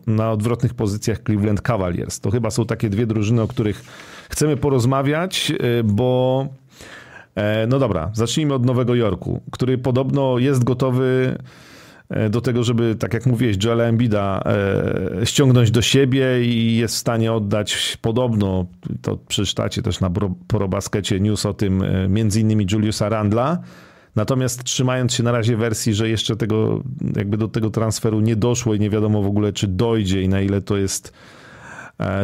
na 0.07 0.33
odwrotnych 0.33 0.75
pozycjach 0.75 1.23
Cleveland 1.23 1.61
Cavaliers. 1.61 2.21
To 2.21 2.31
chyba 2.31 2.51
są 2.51 2.67
takie 2.67 2.91
dwie 2.91 3.07
drużyny, 3.07 3.43
o 3.43 3.49
których 3.49 3.85
chcemy 4.31 4.57
porozmawiać, 4.57 5.53
bo 5.85 6.49
E, 6.49 6.64
no 7.69 7.79
dobra, 7.79 8.11
zacznijmy 8.13 8.55
od 8.55 8.67
Nowego 8.67 8.95
Jorku, 8.95 9.41
który 9.51 9.79
podobno 9.79 10.39
jest 10.39 10.65
gotowy 10.65 11.39
e, 12.09 12.31
do 12.31 12.41
tego, 12.41 12.65
żeby, 12.65 12.97
tak 12.99 13.15
jak 13.15 13.27
mówiłeś, 13.27 13.57
Joela 13.65 13.85
Embida 13.85 14.43
e, 15.21 15.27
ściągnąć 15.27 15.71
do 15.71 15.83
siebie 15.83 16.45
i 16.45 16.77
jest 16.77 16.95
w 16.95 16.99
stanie 16.99 17.33
oddać 17.33 17.99
podobno, 18.03 18.67
to 19.03 19.17
przeczytacie 19.17 19.83
też 19.83 20.01
na 20.01 20.11
Probaskecie 20.49 21.21
news 21.21 21.47
o 21.47 21.55
tym, 21.55 21.83
między 22.09 22.41
innymi 22.41 22.67
Juliusa 22.73 23.09
Randla, 23.09 23.59
Natomiast 24.17 24.65
trzymając 24.65 25.15
się 25.15 25.23
na 25.23 25.33
razie 25.33 25.57
wersji, 25.57 25.95
że 25.95 26.09
jeszcze 26.09 26.37
tego, 26.37 26.83
jakby 27.17 27.37
do 27.37 27.49
tego 27.49 27.71
transferu 27.71 28.21
nie 28.21 28.37
doszło 28.37 28.75
i 28.75 28.81
nie 28.81 28.91
wiadomo 28.91 29.23
w 29.23 29.27
ogóle, 29.27 29.53
czy 29.53 29.69
dojdzie 29.69 30.23
i 30.23 30.29
na 30.29 30.41
ile 30.41 30.63
to 30.63 30.77
jest 30.77 31.13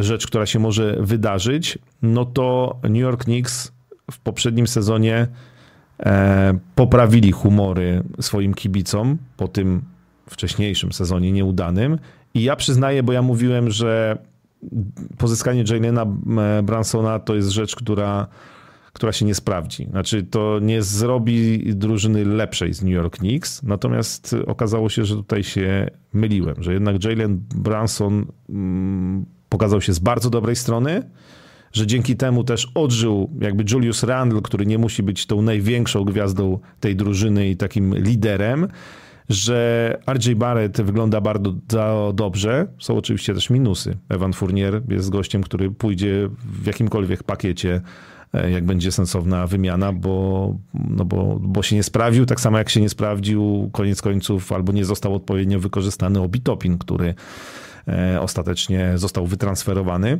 rzecz, 0.00 0.26
która 0.26 0.46
się 0.46 0.58
może 0.58 0.96
wydarzyć, 1.00 1.78
no 2.02 2.24
to 2.24 2.76
New 2.82 3.02
York 3.02 3.24
Knicks 3.24 3.72
w 4.10 4.20
poprzednim 4.20 4.66
sezonie 4.66 5.26
e, 6.00 6.58
poprawili 6.74 7.32
humory 7.32 8.02
swoim 8.20 8.54
kibicom 8.54 9.18
po 9.36 9.48
tym 9.48 9.82
wcześniejszym 10.30 10.92
sezonie 10.92 11.32
nieudanym. 11.32 11.98
I 12.34 12.42
ja 12.42 12.56
przyznaję, 12.56 13.02
bo 13.02 13.12
ja 13.12 13.22
mówiłem, 13.22 13.70
że 13.70 14.18
pozyskanie 15.18 15.64
Jalena 15.70 16.02
e, 16.02 16.62
Bransona 16.62 17.18
to 17.18 17.34
jest 17.34 17.48
rzecz, 17.48 17.76
która, 17.76 18.26
która 18.92 19.12
się 19.12 19.24
nie 19.24 19.34
sprawdzi. 19.34 19.86
Znaczy, 19.90 20.22
to 20.22 20.58
nie 20.62 20.82
zrobi 20.82 21.62
drużyny 21.74 22.24
lepszej 22.24 22.74
z 22.74 22.82
New 22.82 22.92
York 22.92 23.16
Knicks, 23.18 23.62
natomiast 23.62 24.36
okazało 24.46 24.88
się, 24.88 25.04
że 25.04 25.16
tutaj 25.16 25.44
się 25.44 25.90
myliłem, 26.12 26.62
że 26.62 26.72
jednak 26.72 27.04
Jalen 27.04 27.40
Branson 27.54 28.26
mm, 28.48 29.24
pokazał 29.48 29.80
się 29.80 29.92
z 29.92 29.98
bardzo 29.98 30.30
dobrej 30.30 30.56
strony 30.56 31.02
że 31.72 31.86
dzięki 31.86 32.16
temu 32.16 32.44
też 32.44 32.68
odżył 32.74 33.30
jakby 33.40 33.64
Julius 33.70 34.02
Randle, 34.02 34.40
który 34.42 34.66
nie 34.66 34.78
musi 34.78 35.02
być 35.02 35.26
tą 35.26 35.42
największą 35.42 36.04
gwiazdą 36.04 36.58
tej 36.80 36.96
drużyny 36.96 37.48
i 37.48 37.56
takim 37.56 37.94
liderem, 37.94 38.68
że 39.28 39.98
RJ 40.12 40.34
Barrett 40.34 40.82
wygląda 40.82 41.20
bardzo 41.20 41.54
dobrze. 42.14 42.66
Są 42.78 42.96
oczywiście 42.96 43.34
też 43.34 43.50
minusy. 43.50 43.96
Evan 44.08 44.32
Fournier 44.32 44.82
jest 44.88 45.10
gościem, 45.10 45.42
który 45.42 45.70
pójdzie 45.70 46.28
w 46.62 46.66
jakimkolwiek 46.66 47.22
pakiecie, 47.22 47.80
e, 48.34 48.50
jak 48.50 48.64
będzie 48.64 48.92
sensowna 48.92 49.46
wymiana, 49.46 49.92
bo, 49.92 50.56
no 50.74 51.04
bo, 51.04 51.38
bo 51.40 51.62
się 51.62 51.76
nie 51.76 51.82
sprawdził, 51.82 52.26
tak 52.26 52.40
samo 52.40 52.58
jak 52.58 52.70
się 52.70 52.80
nie 52.80 52.88
sprawdził 52.88 53.70
koniec 53.72 54.02
końców, 54.02 54.52
albo 54.52 54.72
nie 54.72 54.84
został 54.84 55.14
odpowiednio 55.14 55.60
wykorzystany 55.60 56.20
Obitopin, 56.20 56.78
który 56.78 57.14
e, 57.88 58.20
ostatecznie 58.20 58.92
został 58.96 59.26
wytransferowany. 59.26 60.18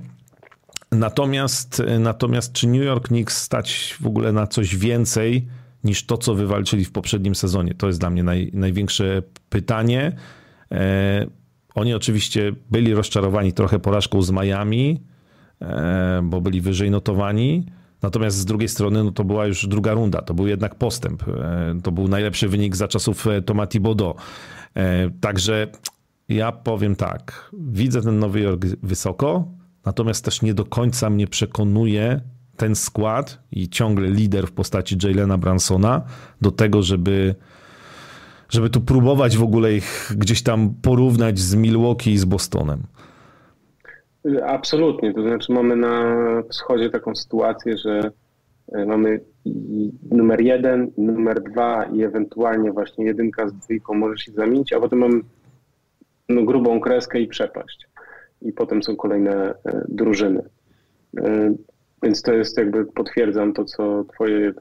Natomiast, 0.93 1.83
natomiast 1.99 2.53
czy 2.53 2.69
New 2.69 2.85
York 2.85 3.09
Knicks 3.09 3.43
stać 3.43 3.97
w 4.01 4.07
ogóle 4.07 4.33
na 4.33 4.47
coś 4.47 4.77
więcej 4.77 5.47
niż 5.85 6.07
to, 6.07 6.19
co 6.19 6.35
wywalczyli 6.35 6.85
w 6.85 6.93
poprzednim 6.93 7.35
sezonie? 7.35 7.75
To 7.75 7.87
jest 7.87 8.01
dla 8.01 8.11
mnie 8.11 8.23
naj, 8.23 8.51
największe 8.55 9.23
pytanie. 9.49 10.12
E, 10.73 11.27
oni 11.75 11.95
oczywiście 11.95 12.53
byli 12.71 12.95
rozczarowani 12.95 13.53
trochę 13.53 13.79
porażką 13.79 14.23
z 14.23 14.31
Miami, 14.31 15.01
e, 15.62 16.21
bo 16.25 16.41
byli 16.41 16.61
wyżej 16.61 16.91
notowani. 16.91 17.67
Natomiast 18.03 18.37
z 18.37 18.45
drugiej 18.45 18.69
strony 18.69 19.05
no 19.05 19.11
to 19.11 19.25
była 19.25 19.47
już 19.47 19.67
druga 19.67 19.93
runda, 19.93 20.23
to 20.23 20.35
był 20.35 20.47
jednak 20.47 20.75
postęp. 20.75 21.23
E, 21.29 21.75
to 21.83 21.93
był 21.93 22.09
najlepszy 22.09 22.49
wynik 22.49 22.77
za 22.77 22.89
czasów 22.89 23.27
e, 23.27 23.43
Tomati 23.43 23.81
Bodo. 23.81 24.15
E, 24.75 25.11
także 25.21 25.67
ja 26.29 26.53
powiem 26.53 26.97
tak, 26.97 27.51
widzę 27.53 28.03
ten 28.03 28.19
Nowy 28.19 28.41
Jork 28.41 28.67
wysoko, 28.83 29.60
Natomiast 29.86 30.24
też 30.24 30.43
nie 30.43 30.55
do 30.55 30.65
końca 30.65 31.11
mnie 31.11 31.27
przekonuje 31.27 32.20
ten 32.57 32.74
skład 32.74 33.39
i 33.52 33.69
ciągle 33.69 34.09
lider 34.09 34.47
w 34.47 34.52
postaci 34.52 34.97
Jalena 35.02 35.39
Bransona 35.39 36.02
do 36.40 36.51
tego, 36.51 36.82
żeby, 36.82 37.35
żeby 38.48 38.70
tu 38.70 38.81
próbować 38.81 39.36
w 39.36 39.43
ogóle 39.43 39.74
ich 39.74 40.12
gdzieś 40.16 40.43
tam 40.43 40.74
porównać 40.82 41.39
z 41.39 41.55
Milwaukee 41.55 42.11
i 42.11 42.19
z 42.19 42.24
Bostonem. 42.24 42.82
Absolutnie. 44.47 45.15
To 45.15 45.23
znaczy 45.23 45.52
mamy 45.52 45.77
na 45.77 46.16
wschodzie 46.51 46.90
taką 46.90 47.16
sytuację, 47.16 47.77
że 47.77 48.11
e, 48.73 48.86
mamy 48.86 49.20
numer 50.11 50.40
jeden, 50.40 50.90
numer 50.98 51.43
dwa 51.43 51.85
i 51.85 52.02
ewentualnie 52.02 52.73
właśnie 52.73 53.05
jedynka 53.05 53.48
z 53.48 53.52
dwójką 53.52 53.94
może 53.94 54.19
się 54.19 54.32
zamienić, 54.32 54.73
a 54.73 54.81
potem 54.81 54.98
mamy 54.98 55.20
no, 56.28 56.43
grubą 56.43 56.81
kreskę 56.81 57.20
i 57.20 57.27
przepaść 57.27 57.90
i 58.43 58.53
potem 58.53 58.83
są 58.83 58.97
kolejne 58.97 59.35
e, 59.35 59.85
drużyny. 59.89 60.43
E, 61.19 61.55
więc 62.03 62.23
to 62.23 62.33
jest 62.33 62.59
jakby 62.59 62.85
potwierdzam 62.87 63.53
to, 63.53 63.65
co 63.65 64.05
Twoje 64.05 64.53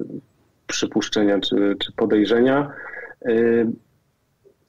przypuszczenia 0.67 1.39
czy, 1.39 1.75
czy 1.79 1.91
podejrzenia. 1.91 2.71
E, 3.25 3.31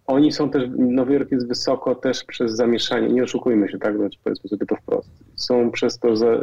oni 0.07 0.33
są 0.33 0.51
też, 0.51 0.65
Nowy 0.79 1.13
Jork 1.15 1.33
jest 1.33 1.49
wysoko 1.49 1.95
też 1.95 2.25
przez 2.25 2.53
zamieszanie, 2.53 3.09
nie 3.09 3.23
oszukujmy 3.23 3.69
się, 3.69 3.79
tak, 3.79 3.97
znaczy 3.97 4.19
powiedzmy 4.25 4.49
sobie 4.49 4.67
to 4.67 4.77
wprost. 4.77 5.11
Są 5.37 5.71
przez 5.71 5.99
to 5.99 6.17
za, 6.17 6.41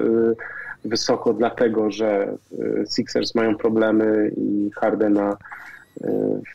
wysoko 0.85 1.33
dlatego, 1.33 1.91
że 1.91 2.37
Sixers 2.95 3.35
mają 3.35 3.55
problemy 3.55 4.31
i 4.37 4.71
Hardena 4.75 5.37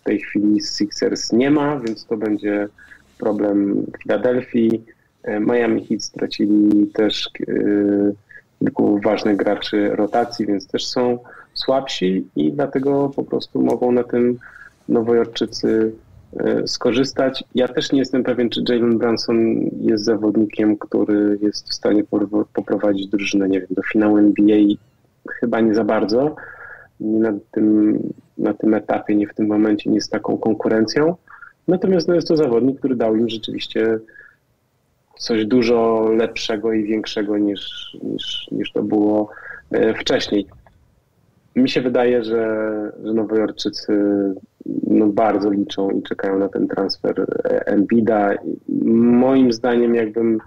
w 0.01 0.05
tej 0.05 0.21
chwili 0.21 0.61
Sixers 0.61 1.33
nie 1.33 1.51
ma, 1.51 1.81
więc 1.81 2.07
to 2.07 2.17
będzie 2.17 2.69
problem 3.19 3.87
Filadelfii. 4.03 4.85
E, 5.23 5.41
Miami 5.41 5.87
Heat 5.87 6.03
stracili 6.03 6.87
też 6.87 7.31
e, 7.49 7.55
kilku 8.59 9.01
ważnych 9.05 9.37
graczy 9.37 9.89
rotacji, 9.89 10.47
więc 10.47 10.67
też 10.67 10.87
są 10.87 11.19
słabsi 11.55 12.27
i 12.37 12.53
dlatego 12.53 13.11
po 13.17 13.25
prostu 13.25 13.63
mogą 13.63 13.93
na 13.93 14.05
tym 14.05 14.39
Nowojorczycy 14.89 15.93
e, 16.37 16.69
skorzystać. 16.69 17.45
Ja 17.55 17.69
też 17.69 17.93
nie 17.93 17.99
jestem 17.99 18.23
pewien, 18.25 18.51
czy 18.51 18.65
Jalen 18.69 18.99
Branson 18.99 19.37
jest 19.81 20.05
zawodnikiem, 20.05 20.77
który 20.77 21.39
jest 21.43 21.71
w 21.71 21.75
stanie 21.75 22.05
poprowadzić 22.53 23.09
drużynę, 23.09 23.49
nie 23.49 23.61
wiem, 23.61 23.69
do 23.71 23.83
finału 23.83 24.19
NBA. 24.19 24.59
Chyba 25.41 25.61
nie 25.61 25.75
za 25.75 25.85
bardzo. 25.85 26.37
Nie 27.01 27.21
na 27.21 27.33
tym, 27.51 27.99
na 28.39 28.55
tym 28.55 28.75
etapie, 28.75 29.15
nie 29.15 29.27
w 29.27 29.35
tym 29.35 29.47
momencie, 29.47 29.91
nie 29.91 30.01
z 30.01 30.09
taką 30.09 30.39
konkurencją. 30.39 31.15
Natomiast 31.69 32.09
no, 32.09 32.15
jest 32.15 32.29
to 32.29 32.37
zawodnik, 32.37 32.79
który 32.79 32.97
dał 32.97 33.17
im 33.17 33.29
rzeczywiście 33.29 33.99
coś 35.23 35.47
dużo 35.47 36.09
lepszego 36.17 36.73
i 36.73 36.85
większego 36.85 37.39
niż, 37.39 37.97
niż, 38.03 38.49
niż 38.53 38.73
to 38.73 38.83
było 38.83 39.29
e, 39.71 39.95
wcześniej. 39.95 40.47
Mi 41.57 41.69
się 41.69 41.81
wydaje, 41.81 42.25
że, 42.25 42.67
że 43.05 43.13
Nowojorczycy 43.13 43.93
no, 44.87 45.07
bardzo 45.07 45.51
liczą 45.51 45.91
i 45.91 46.03
czekają 46.03 46.39
na 46.39 46.49
ten 46.49 46.69
transfer 46.69 47.27
Embida. 47.67 48.35
Moim 48.95 49.53
zdaniem, 49.53 49.95
jakbym 49.95 50.39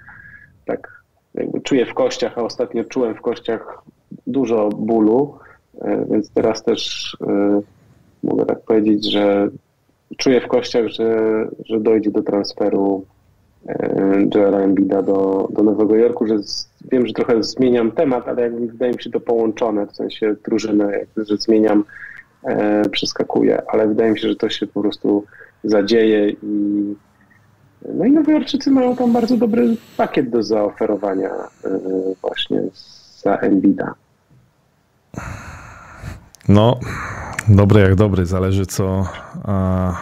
tak 0.65 1.03
jakby 1.34 1.61
czuję 1.61 1.85
w 1.85 1.93
kościach, 1.93 2.38
a 2.38 2.41
ostatnio 2.41 2.84
czułem 2.84 3.15
w 3.15 3.22
kościach 3.22 3.81
dużo 4.27 4.69
bólu, 4.69 5.38
więc 6.10 6.30
teraz 6.30 6.64
też 6.64 7.11
mogę 8.23 8.45
tak 8.45 8.61
powiedzieć, 8.61 9.11
że 9.11 9.49
czuję 10.18 10.41
w 10.41 10.47
kościach, 10.47 10.88
że, 10.88 11.18
że 11.65 11.80
dojdzie 11.80 12.11
do 12.11 12.22
transferu 12.22 13.06
Joela 14.36 14.60
Embida 14.60 15.02
do, 15.02 15.50
do 15.52 15.64
Nowego 15.64 15.96
Jorku, 15.96 16.28
że 16.28 16.44
z, 16.44 16.70
wiem, 16.92 17.08
że 17.08 17.14
trochę 17.14 17.44
zmieniam 17.44 17.92
temat, 17.92 18.28
ale 18.28 18.42
jakby 18.42 18.68
wydaje 18.68 18.92
mi 18.92 19.04
się 19.04 19.10
to 19.10 19.20
połączone, 19.20 19.88
w 19.88 19.96
sensie 19.96 20.36
drużynę, 20.46 21.00
że 21.18 21.38
zmieniam, 21.38 21.84
e, 22.44 22.90
przeskakuję, 22.90 23.62
ale 23.68 23.88
wydaje 23.88 24.12
mi 24.12 24.20
się, 24.20 24.28
że 24.28 24.36
to 24.36 24.50
się 24.50 24.68
po 24.68 24.82
prostu 24.82 25.26
zadzieje 25.64 26.30
i 26.30 26.96
no 27.94 28.06
i 28.06 28.12
Nowojorczycy 28.12 28.72
mają 28.72 28.96
tam 28.96 29.14
bardzo 29.14 29.38
dobry 29.38 29.76
pakiet 29.98 30.30
do 30.30 30.44
zaoferowania 30.44 31.30
e, 31.30 31.80
właśnie 32.22 32.62
za 33.18 33.36
Embida. 33.36 33.94
No, 36.50 36.80
dobry 37.48 37.82
jak 37.82 37.96
dobry, 37.96 38.26
zależy 38.26 38.66
co... 38.66 39.06
A 39.44 39.94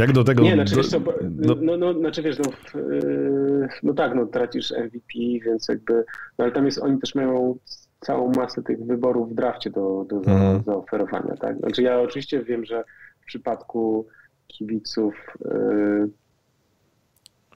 jak 0.00 0.12
do 0.12 0.24
tego... 0.24 0.42
Nie, 0.42 0.54
znaczy, 0.54 0.76
wiesz 0.76 0.88
co, 0.88 1.00
no, 1.36 1.54
no, 1.60 1.76
no, 1.76 1.94
znaczy 1.94 2.22
wiesz, 2.22 2.36
no, 2.38 2.80
yy, 2.80 3.68
no 3.82 3.94
tak, 3.94 4.14
no 4.14 4.26
tracisz 4.26 4.70
MVP, 4.70 5.44
więc 5.44 5.68
jakby, 5.68 6.04
no 6.38 6.44
ale 6.44 6.52
tam 6.52 6.66
jest, 6.66 6.78
oni 6.78 7.00
też 7.00 7.14
mają 7.14 7.58
całą 8.00 8.32
masę 8.32 8.62
tych 8.62 8.86
wyborów 8.86 9.30
w 9.30 9.34
drafcie 9.34 9.70
do, 9.70 10.06
do 10.08 10.16
mm. 10.16 10.62
zaoferowania, 10.62 11.36
tak? 11.36 11.58
Znaczy 11.58 11.82
ja 11.82 12.00
oczywiście 12.00 12.44
wiem, 12.44 12.64
że 12.64 12.84
w 13.20 13.26
przypadku 13.26 14.06
kibiców 14.48 15.14
yy, 15.44 16.10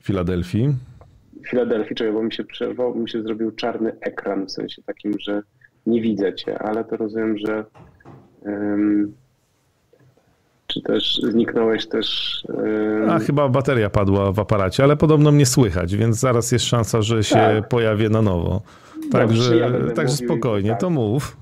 Filadelfii 0.03 0.75
Filadelfii, 1.47 1.97
czego 1.97 2.13
bo 2.13 2.23
mi 2.23 2.33
się 2.33 2.45
przerwał, 2.45 2.95
mi 2.95 3.11
się 3.11 3.23
zrobił 3.23 3.51
czarny 3.51 3.93
ekran, 4.01 4.47
w 4.47 4.51
sensie 4.51 4.83
takim, 4.83 5.13
że 5.21 5.43
nie 5.87 6.01
widzę 6.01 6.35
cię, 6.35 6.59
ale 6.59 6.85
to 6.85 6.97
rozumiem, 6.97 7.39
że 7.39 7.65
czy 10.75 10.83
też 10.83 11.21
zniknąłeś 11.23 11.87
też... 11.87 12.39
Yy... 12.49 13.13
A 13.13 13.19
chyba 13.19 13.49
bateria 13.49 13.91
padła 13.91 14.33
w 14.33 14.39
aparacie, 14.39 14.83
ale 14.83 14.97
podobno 14.97 15.33
mnie 15.33 15.47
słychać, 15.47 15.97
więc 15.97 16.17
zaraz 16.17 16.53
jest 16.53 16.65
szansa, 16.65 17.03
że 17.03 17.25
się 17.25 17.35
tak. 17.35 17.69
pojawię 17.69 18.09
na 18.09 18.23
nowo. 18.23 18.63
Także, 19.13 19.57
ja 19.57 19.71
także 19.95 20.17
spokojnie, 20.17 20.71
tak. 20.71 20.81
to 20.81 20.91
mów. 20.91 21.37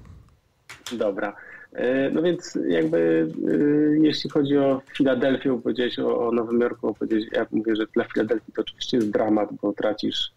Dobra. 0.98 1.36
E, 1.72 2.10
no 2.10 2.22
więc 2.22 2.58
jakby 2.68 3.28
e, 3.48 4.06
jeśli 4.06 4.30
chodzi 4.30 4.58
o 4.58 4.82
Filadelfię, 4.96 5.60
powiedziałeś 5.62 5.98
o, 5.98 6.28
o 6.28 6.32
Nowym 6.32 6.60
Jorku, 6.60 6.96
ja 7.32 7.46
mówię, 7.50 7.76
że 7.76 7.86
dla 7.94 8.04
Filadelfii 8.04 8.52
to 8.52 8.62
oczywiście 8.62 8.96
jest 8.96 9.10
dramat, 9.10 9.48
bo 9.62 9.72
tracisz, 9.72 10.32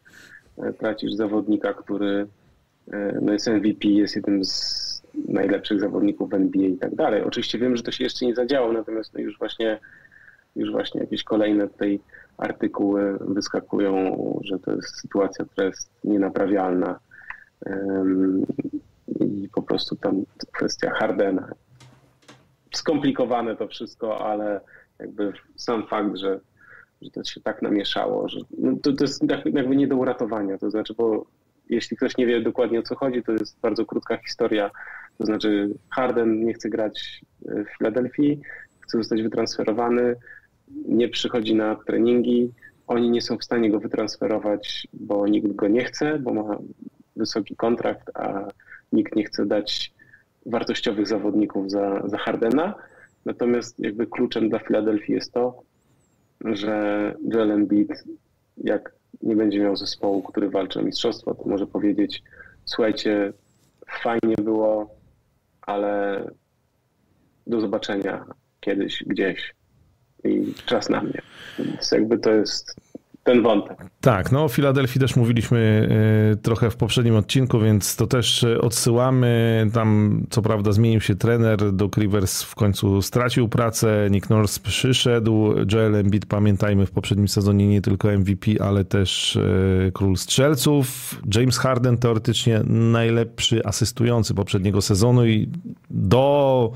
e, 0.57 0.73
tracisz 0.73 1.13
zawodnika, 1.13 1.73
który 1.73 2.27
no 3.21 3.33
jest 3.33 3.47
MVP, 3.47 3.87
jest 3.87 4.15
jednym 4.15 4.45
z 4.45 4.94
najlepszych 5.27 5.79
zawodników 5.79 6.29
w 6.29 6.33
NBA 6.33 6.67
i 6.67 6.77
tak 6.77 6.95
dalej. 6.95 7.23
Oczywiście 7.23 7.59
wiem, 7.59 7.77
że 7.77 7.83
to 7.83 7.91
się 7.91 8.03
jeszcze 8.03 8.25
nie 8.25 8.35
zadziało, 8.35 8.73
natomiast 8.73 9.13
no 9.13 9.19
już 9.19 9.37
właśnie 9.37 9.79
już 10.55 10.71
właśnie 10.71 11.01
jakieś 11.01 11.23
kolejne 11.23 11.67
tutaj 11.67 11.99
artykuły 12.37 13.17
wyskakują, 13.21 14.15
że 14.43 14.59
to 14.59 14.71
jest 14.71 14.99
sytuacja, 15.01 15.45
która 15.45 15.67
jest 15.67 15.91
nienaprawialna 16.03 16.99
i 19.19 19.49
po 19.55 19.61
prostu 19.61 19.95
tam 19.95 20.23
kwestia 20.51 20.91
Hardena. 20.91 21.51
Skomplikowane 22.73 23.55
to 23.55 23.67
wszystko, 23.67 24.27
ale 24.27 24.61
jakby 24.99 25.33
sam 25.55 25.87
fakt, 25.87 26.17
że, 26.17 26.39
że 27.01 27.11
to 27.11 27.23
się 27.23 27.41
tak 27.41 27.61
namieszało, 27.61 28.29
że 28.29 28.39
no 28.57 28.75
to, 28.83 28.93
to 28.93 29.03
jest 29.03 29.23
jakby 29.53 29.75
nie 29.75 29.87
do 29.87 29.95
uratowania. 29.95 30.57
To 30.57 30.71
znaczy, 30.71 30.93
bo 30.97 31.25
jeśli 31.69 31.97
ktoś 31.97 32.17
nie 32.17 32.25
wie 32.25 32.41
dokładnie 32.41 32.79
o 32.79 32.83
co 32.83 32.95
chodzi, 32.95 33.23
to 33.23 33.31
jest 33.31 33.59
bardzo 33.59 33.85
krótka 33.85 34.17
historia 34.17 34.71
to 35.17 35.25
znaczy 35.25 35.69
Harden 35.89 36.45
nie 36.45 36.53
chce 36.53 36.69
grać 36.69 37.21
w 37.41 37.77
Filadelfii, 37.77 38.41
chce 38.79 38.97
zostać 38.97 39.21
wytransferowany, 39.21 40.15
nie 40.87 41.09
przychodzi 41.09 41.55
na 41.55 41.75
treningi, 41.75 42.51
oni 42.87 43.09
nie 43.09 43.21
są 43.21 43.37
w 43.37 43.43
stanie 43.43 43.71
go 43.71 43.79
wytransferować, 43.79 44.87
bo 44.93 45.27
nikt 45.27 45.53
go 45.53 45.67
nie 45.67 45.83
chce, 45.83 46.19
bo 46.19 46.33
ma 46.33 46.57
wysoki 47.15 47.55
kontrakt, 47.55 48.11
a 48.13 48.47
nikt 48.91 49.15
nie 49.15 49.23
chce 49.23 49.45
dać 49.45 49.93
wartościowych 50.45 51.07
zawodników 51.07 51.71
za, 51.71 52.07
za 52.07 52.17
Hardena. 52.17 52.75
Natomiast 53.25 53.79
jakby 53.79 54.07
kluczem 54.07 54.49
dla 54.49 54.59
Filadelfii 54.59 55.13
jest 55.13 55.33
to, 55.33 55.63
że 56.45 57.15
Joel 57.33 57.51
Embiid, 57.51 58.03
jak 58.57 58.93
nie 59.21 59.35
będzie 59.35 59.59
miał 59.59 59.75
zespołu, 59.75 60.23
który 60.23 60.49
walczy 60.49 60.79
o 60.79 60.83
mistrzostwo, 60.83 61.35
to 61.35 61.49
może 61.49 61.67
powiedzieć, 61.67 62.23
słuchajcie, 62.65 63.33
fajnie 64.03 64.35
było, 64.41 64.94
ale 65.65 66.23
do 67.47 67.61
zobaczenia 67.61 68.25
kiedyś, 68.59 69.03
gdzieś 69.07 69.55
i 70.23 70.53
czas 70.65 70.89
na 70.89 71.01
mnie. 71.01 71.21
Więc 71.59 71.91
jakby 71.91 72.17
to 72.17 72.31
jest 72.31 72.75
ten 73.25 73.41
wątek. 73.41 73.85
Tak, 74.01 74.31
no 74.31 74.43
o 74.43 74.47
Filadelfii 74.47 74.99
też 75.01 75.15
mówiliśmy 75.15 75.89
y, 76.33 76.37
trochę 76.37 76.69
w 76.69 76.75
poprzednim 76.75 77.15
odcinku, 77.15 77.59
więc 77.59 77.95
to 77.95 78.07
też 78.07 78.45
odsyłamy. 78.61 79.65
Tam 79.73 80.21
co 80.29 80.41
prawda 80.41 80.71
zmienił 80.71 81.01
się 81.01 81.15
trener, 81.15 81.71
Doc 81.73 81.97
Rivers 81.97 82.43
w 82.43 82.55
końcu 82.55 83.01
stracił 83.01 83.49
pracę, 83.49 84.07
Nick 84.11 84.29
Nurse 84.29 84.59
przyszedł, 84.59 85.53
Joel 85.73 85.95
Embiid, 85.95 86.25
pamiętajmy, 86.25 86.85
w 86.85 86.91
poprzednim 86.91 87.27
sezonie 87.27 87.67
nie 87.67 87.81
tylko 87.81 88.11
MVP, 88.11 88.51
ale 88.59 88.85
też 88.85 89.35
y, 89.35 89.91
król 89.93 90.17
strzelców. 90.17 91.15
James 91.35 91.57
Harden 91.57 91.97
teoretycznie 91.97 92.61
najlepszy 92.69 93.65
asystujący 93.65 94.33
poprzedniego 94.33 94.81
sezonu 94.81 95.27
i 95.27 95.49
do 95.89 96.71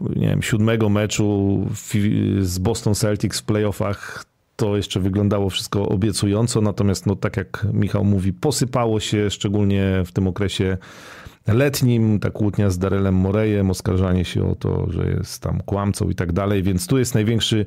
nie 0.00 0.28
wiem, 0.28 0.42
siódmego 0.42 0.88
meczu 0.88 1.60
z 2.40 2.58
Boston 2.58 2.94
Celtics 2.94 3.40
w 3.40 3.44
playoffach 3.44 4.24
to 4.56 4.76
jeszcze 4.76 5.00
wyglądało 5.00 5.50
wszystko 5.50 5.88
obiecująco, 5.88 6.60
natomiast 6.60 7.06
no, 7.06 7.16
tak 7.16 7.36
jak 7.36 7.66
Michał 7.72 8.04
mówi, 8.04 8.32
posypało 8.32 9.00
się 9.00 9.30
szczególnie 9.30 10.02
w 10.06 10.12
tym 10.12 10.26
okresie 10.26 10.78
letnim, 11.46 12.20
ta 12.20 12.30
kłótnia 12.30 12.70
z 12.70 12.78
Darelem 12.78 13.14
Morejem, 13.14 13.70
oskarżanie 13.70 14.24
się 14.24 14.50
o 14.50 14.54
to, 14.54 14.86
że 14.90 15.10
jest 15.10 15.42
tam 15.42 15.60
kłamcą 15.60 16.10
i 16.10 16.14
tak 16.14 16.32
dalej, 16.32 16.62
więc 16.62 16.86
tu 16.86 16.98
jest 16.98 17.14
największy, 17.14 17.66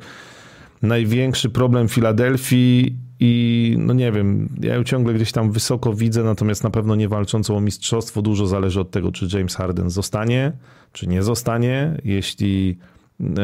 największy 0.81 1.49
problem 1.49 1.87
Filadelfii 1.87 2.97
i 3.19 3.75
no 3.79 3.93
nie 3.93 4.11
wiem, 4.11 4.49
ja 4.61 4.75
ją 4.75 4.83
ciągle 4.83 5.13
gdzieś 5.13 5.31
tam 5.31 5.51
wysoko 5.51 5.93
widzę, 5.93 6.23
natomiast 6.23 6.63
na 6.63 6.69
pewno 6.69 6.95
nie 6.95 7.09
walczącą 7.09 7.57
o 7.57 7.61
mistrzostwo. 7.61 8.21
Dużo 8.21 8.47
zależy 8.47 8.79
od 8.79 8.91
tego, 8.91 9.11
czy 9.11 9.27
James 9.37 9.55
Harden 9.55 9.89
zostanie, 9.89 10.51
czy 10.91 11.07
nie 11.07 11.23
zostanie. 11.23 11.97
Jeśli 12.03 12.77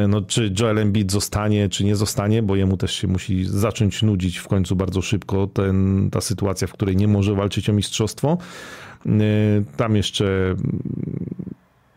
no, 0.08 0.22
czy 0.22 0.54
Joel 0.60 0.78
Embiid 0.78 1.12
zostanie, 1.12 1.70
czy 1.70 1.86
nie 1.86 1.96
zostanie, 1.96 2.44
bo 2.44 2.56
jemu 2.56 2.78
też 2.78 2.92
się 2.92 3.08
musi 3.08 3.46
zacząć 3.46 4.04
nudzić 4.04 4.38
w 4.38 4.48
końcu 4.48 4.76
bardzo 4.76 5.02
szybko 5.02 5.48
ten, 5.48 6.10
ta 6.12 6.22
sytuacja, 6.22 6.68
w 6.68 6.74
której 6.74 6.96
nie 6.96 7.08
może 7.08 7.34
walczyć 7.34 7.70
o 7.70 7.74
mistrzostwo. 7.74 8.38
E, 9.06 9.10
tam 9.78 9.96
jeszcze 9.96 10.56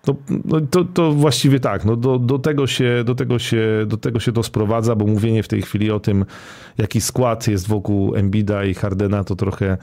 to, 0.02 0.16
no, 0.44 0.60
to, 0.60 0.84
to 0.84 1.12
właściwie 1.12 1.60
tak, 1.60 1.84
no 1.84 1.96
do, 1.96 2.18
do, 2.18 2.38
tego 2.38 2.66
się, 2.66 3.02
do, 3.04 3.14
tego 3.14 3.38
się, 3.38 3.84
do 3.86 3.96
tego 3.96 4.20
się 4.20 4.32
to 4.32 4.42
sprowadza, 4.42 4.96
bo 4.96 5.06
mówienie 5.06 5.42
w 5.42 5.48
tej 5.48 5.62
chwili 5.62 5.90
o 5.90 6.00
tym, 6.00 6.24
jaki 6.78 7.00
skład 7.00 7.48
jest 7.48 7.68
wokół 7.68 8.14
Embida 8.14 8.64
i 8.64 8.74
Hardena, 8.74 9.24
to 9.24 9.36
trochę 9.36 9.76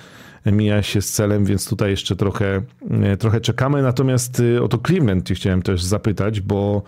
mija 0.46 0.84
się 0.84 1.02
z 1.02 1.12
celem, 1.12 1.46
więc 1.46 1.70
tutaj 1.70 1.90
jeszcze 1.90 2.16
trochę, 2.16 2.62
e, 2.92 3.18
trochę 3.18 3.42
czekamy. 3.42 3.82
Natomiast 3.82 4.42
o 4.62 4.68
to 4.68 4.78
Cleveland 4.78 5.30
chciałem 5.30 5.62
też 5.62 5.84
zapytać, 5.84 6.42
bo 6.42 6.84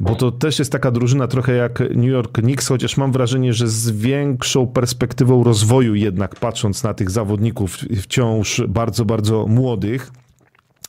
bo 0.00 0.14
to 0.14 0.32
też 0.32 0.58
jest 0.58 0.72
taka 0.72 0.90
drużyna 0.90 1.26
trochę 1.26 1.54
jak 1.54 1.80
New 1.80 2.10
York 2.10 2.32
Knicks, 2.32 2.68
chociaż 2.68 2.96
mam 2.96 3.12
wrażenie, 3.12 3.52
że 3.52 3.68
z 3.68 3.90
większą 3.90 4.66
perspektywą 4.66 5.44
rozwoju 5.44 5.94
jednak 5.94 6.36
patrząc 6.36 6.82
na 6.82 6.94
tych 6.94 7.10
zawodników 7.10 7.76
wciąż 8.02 8.62
bardzo, 8.68 9.04
bardzo 9.04 9.46
młodych. 9.46 10.10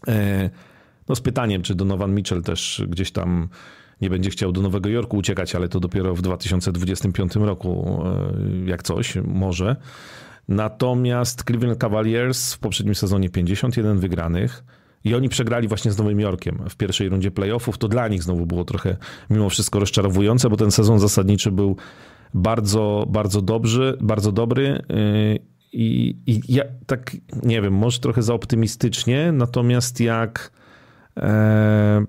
E, 0.08 0.50
no 1.08 1.16
z 1.16 1.22
pytaniem, 1.22 1.62
czy 1.62 1.76
Donovan 1.76 2.16
Mitchell 2.16 2.42
też 2.42 2.84
gdzieś 2.88 3.12
tam 3.12 3.50
nie 4.02 4.10
będzie 4.10 4.30
chciał 4.30 4.52
do 4.52 4.62
Nowego 4.62 4.90
Jorku 4.90 5.18
uciekać, 5.18 5.56
ale 5.56 5.70
to 5.70 5.80
dopiero 5.80 6.16
w 6.16 6.22
2025 6.22 7.36
roku, 7.36 8.04
e, 8.06 8.70
jak 8.70 8.84
coś, 8.84 9.16
może. 9.16 9.76
Natomiast 10.48 11.44
Cleveland 11.44 11.80
Cavaliers 11.80 12.54
w 12.54 12.60
poprzednim 12.60 12.96
sezonie 12.96 13.30
51 13.30 14.00
wygranych, 14.00 14.64
i 15.04 15.16
oni 15.16 15.30
przegrali 15.30 15.68
właśnie 15.68 15.92
z 15.92 15.98
Nowym 15.98 16.20
Jorkiem 16.20 16.60
w 16.70 16.76
pierwszej 16.76 17.10
rundzie 17.10 17.32
playoffów. 17.32 17.78
To 17.78 17.88
dla 17.88 18.08
nich 18.08 18.24
znowu 18.24 18.46
było 18.46 18.66
trochę 18.66 18.98
mimo 19.30 19.50
wszystko 19.50 19.80
rozczarowujące, 19.80 20.50
bo 20.50 20.58
ten 20.58 20.72
sezon 20.72 21.00
zasadniczy 21.00 21.52
był 21.52 21.76
bardzo, 22.34 23.06
bardzo 23.10 23.42
dobry, 23.42 23.98
bardzo 24.02 24.32
dobry. 24.32 24.84
Yy, 24.90 25.40
I, 25.74 26.16
I, 26.26 26.42
ja 26.48 26.64
tak, 26.86 27.18
nie 27.44 27.62
wiem, 27.62 27.74
może 27.74 28.00
trochę 28.00 28.22
za 28.22 28.34
optymistycznie, 28.34 29.32
natomiast 29.32 30.00
jak 30.00 30.52
e, 31.18 32.06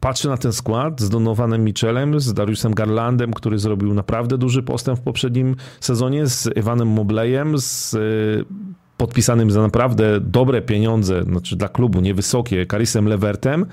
patrzę 0.00 0.28
na 0.28 0.36
ten 0.36 0.52
skład 0.52 1.00
z 1.00 1.10
Donovanem 1.10 1.64
Michelem, 1.64 2.20
z 2.20 2.34
Dariusem 2.34 2.74
Garlandem, 2.74 3.32
który 3.32 3.58
zrobił 3.58 3.94
naprawdę 3.94 4.38
duży 4.38 4.62
postęp 4.62 4.98
w 4.98 5.02
poprzednim 5.02 5.56
sezonie, 5.80 6.26
z 6.26 6.48
Evanem 6.56 6.88
Mobleyem, 6.88 7.58
z 7.58 7.96
podpisanym 8.98 9.50
za 9.50 9.62
naprawdę 9.62 10.20
dobre 10.20 10.62
pieniądze, 10.62 11.22
znaczy 11.24 11.56
dla 11.56 11.68
klubu 11.68 12.00
niewysokie, 12.00 12.66
Karisem 12.66 13.08
Levertem, 13.08 13.66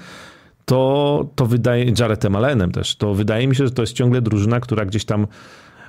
to, 0.66 1.30
to 1.36 1.46
wydaje, 1.46 1.94
Jaretem 2.00 2.36
Allenem 2.36 2.72
też, 2.72 2.96
to 2.96 3.14
wydaje 3.14 3.48
mi 3.48 3.56
się, 3.56 3.66
że 3.66 3.72
to 3.72 3.82
jest 3.82 3.94
ciągle 3.94 4.22
drużyna, 4.22 4.60
która 4.60 4.86
gdzieś 4.86 5.06
tam 5.06 5.28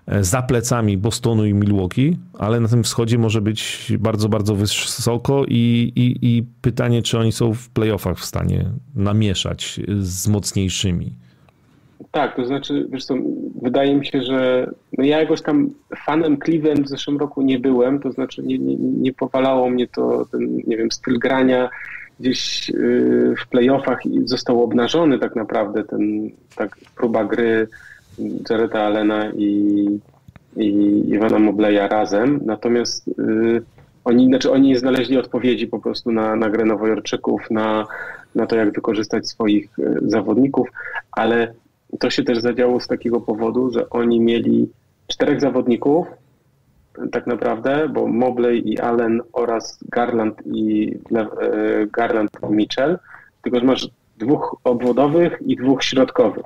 e, 0.07 0.25
za 0.25 0.43
plecami 0.43 0.99
Bostonu 0.99 1.47
i 1.47 1.55
Milwaukee, 1.55 2.19
ale 2.39 2.61
na 2.61 2.69
tym 2.69 2.83
wschodzie 2.83 3.19
może 3.19 3.41
być 3.41 3.93
bardzo, 3.99 4.29
bardzo 4.29 4.55
wysoko 4.55 5.45
i, 5.49 5.93
i, 5.97 6.37
i 6.37 6.43
pytanie, 6.61 7.03
czy 7.03 7.19
oni 7.19 7.33
są 7.33 7.55
w 7.55 7.69
playoffach 7.69 8.19
w 8.19 8.25
stanie 8.25 8.71
namieszać 8.95 9.81
z 10.01 10.29
mocniejszymi. 10.29 11.26
Tak, 12.11 12.37
to 12.37 12.47
znaczy, 12.47 12.87
wiesz 12.91 13.05
co, 13.05 13.15
wydaje 13.63 13.95
mi 13.95 14.07
się, 14.07 14.23
że 14.23 14.71
no 14.99 15.05
ja 15.05 15.21
jakoś 15.21 15.43
tam 15.43 15.71
fanem 16.07 16.39
Cleveland 16.39 16.87
w 16.87 16.89
zeszłym 16.89 17.19
roku 17.19 17.43
nie 17.43 17.59
byłem, 17.59 18.01
to 18.01 18.13
znaczy 18.13 18.43
nie, 18.43 18.59
nie, 18.59 18.77
nie 18.77 19.13
powalało 19.13 19.71
mnie 19.71 19.89
to 19.89 20.27
ten, 20.33 20.57
nie 20.67 20.77
wiem, 20.77 20.91
styl 20.91 21.19
grania 21.19 21.71
gdzieś 22.21 22.71
y, 22.71 23.35
w 23.45 23.49
playoffach 23.49 24.07
i 24.07 24.29
został 24.29 24.63
obnażony 24.63 25.19
tak 25.19 25.37
naprawdę 25.37 25.85
ten, 25.85 26.31
tak 26.57 26.77
próba 26.97 27.25
gry 27.25 27.69
Jareta 28.51 28.81
Allena 28.81 29.31
i, 29.31 30.01
i 30.57 30.69
Iwana 31.09 31.39
Mobleya 31.39 31.89
razem, 31.89 32.41
natomiast 32.45 33.09
y, 33.09 33.63
oni, 34.05 34.27
znaczy 34.27 34.53
oni 34.53 34.69
nie 34.69 34.79
znaleźli 34.79 35.19
odpowiedzi 35.19 35.67
po 35.67 35.81
prostu 35.81 36.13
na, 36.13 36.37
na 36.37 36.51
grę 36.51 36.65
Nowojorczyków, 36.65 37.51
na, 37.51 37.87
na 38.35 38.47
to, 38.47 38.57
jak 38.57 38.73
wykorzystać 38.73 39.29
swoich 39.29 39.79
y, 39.79 39.99
zawodników, 40.03 40.69
ale 41.13 41.55
to 42.01 42.11
się 42.11 42.23
też 42.23 42.39
zadziało 42.39 42.81
z 42.81 42.87
takiego 42.87 43.21
powodu, 43.21 43.71
że 43.71 43.91
oni 43.91 44.21
mieli 44.21 44.69
czterech 45.07 45.41
zawodników, 45.41 46.07
tak 47.13 47.27
naprawdę, 47.27 47.89
bo 47.89 48.07
Mobley 48.07 48.73
i 48.73 48.79
Allen 48.79 49.23
oraz 49.33 49.79
Garland 49.89 50.43
i 50.47 50.93
e, 51.15 51.87
Garland 51.87 52.31
i 52.51 52.53
Mitchell, 52.53 52.99
tylko 53.43 53.61
że 53.61 53.67
masz 53.67 53.89
dwóch 54.19 54.57
obwodowych 54.65 55.39
i 55.47 55.57
dwóch 55.57 55.85
środkowych. 55.85 56.45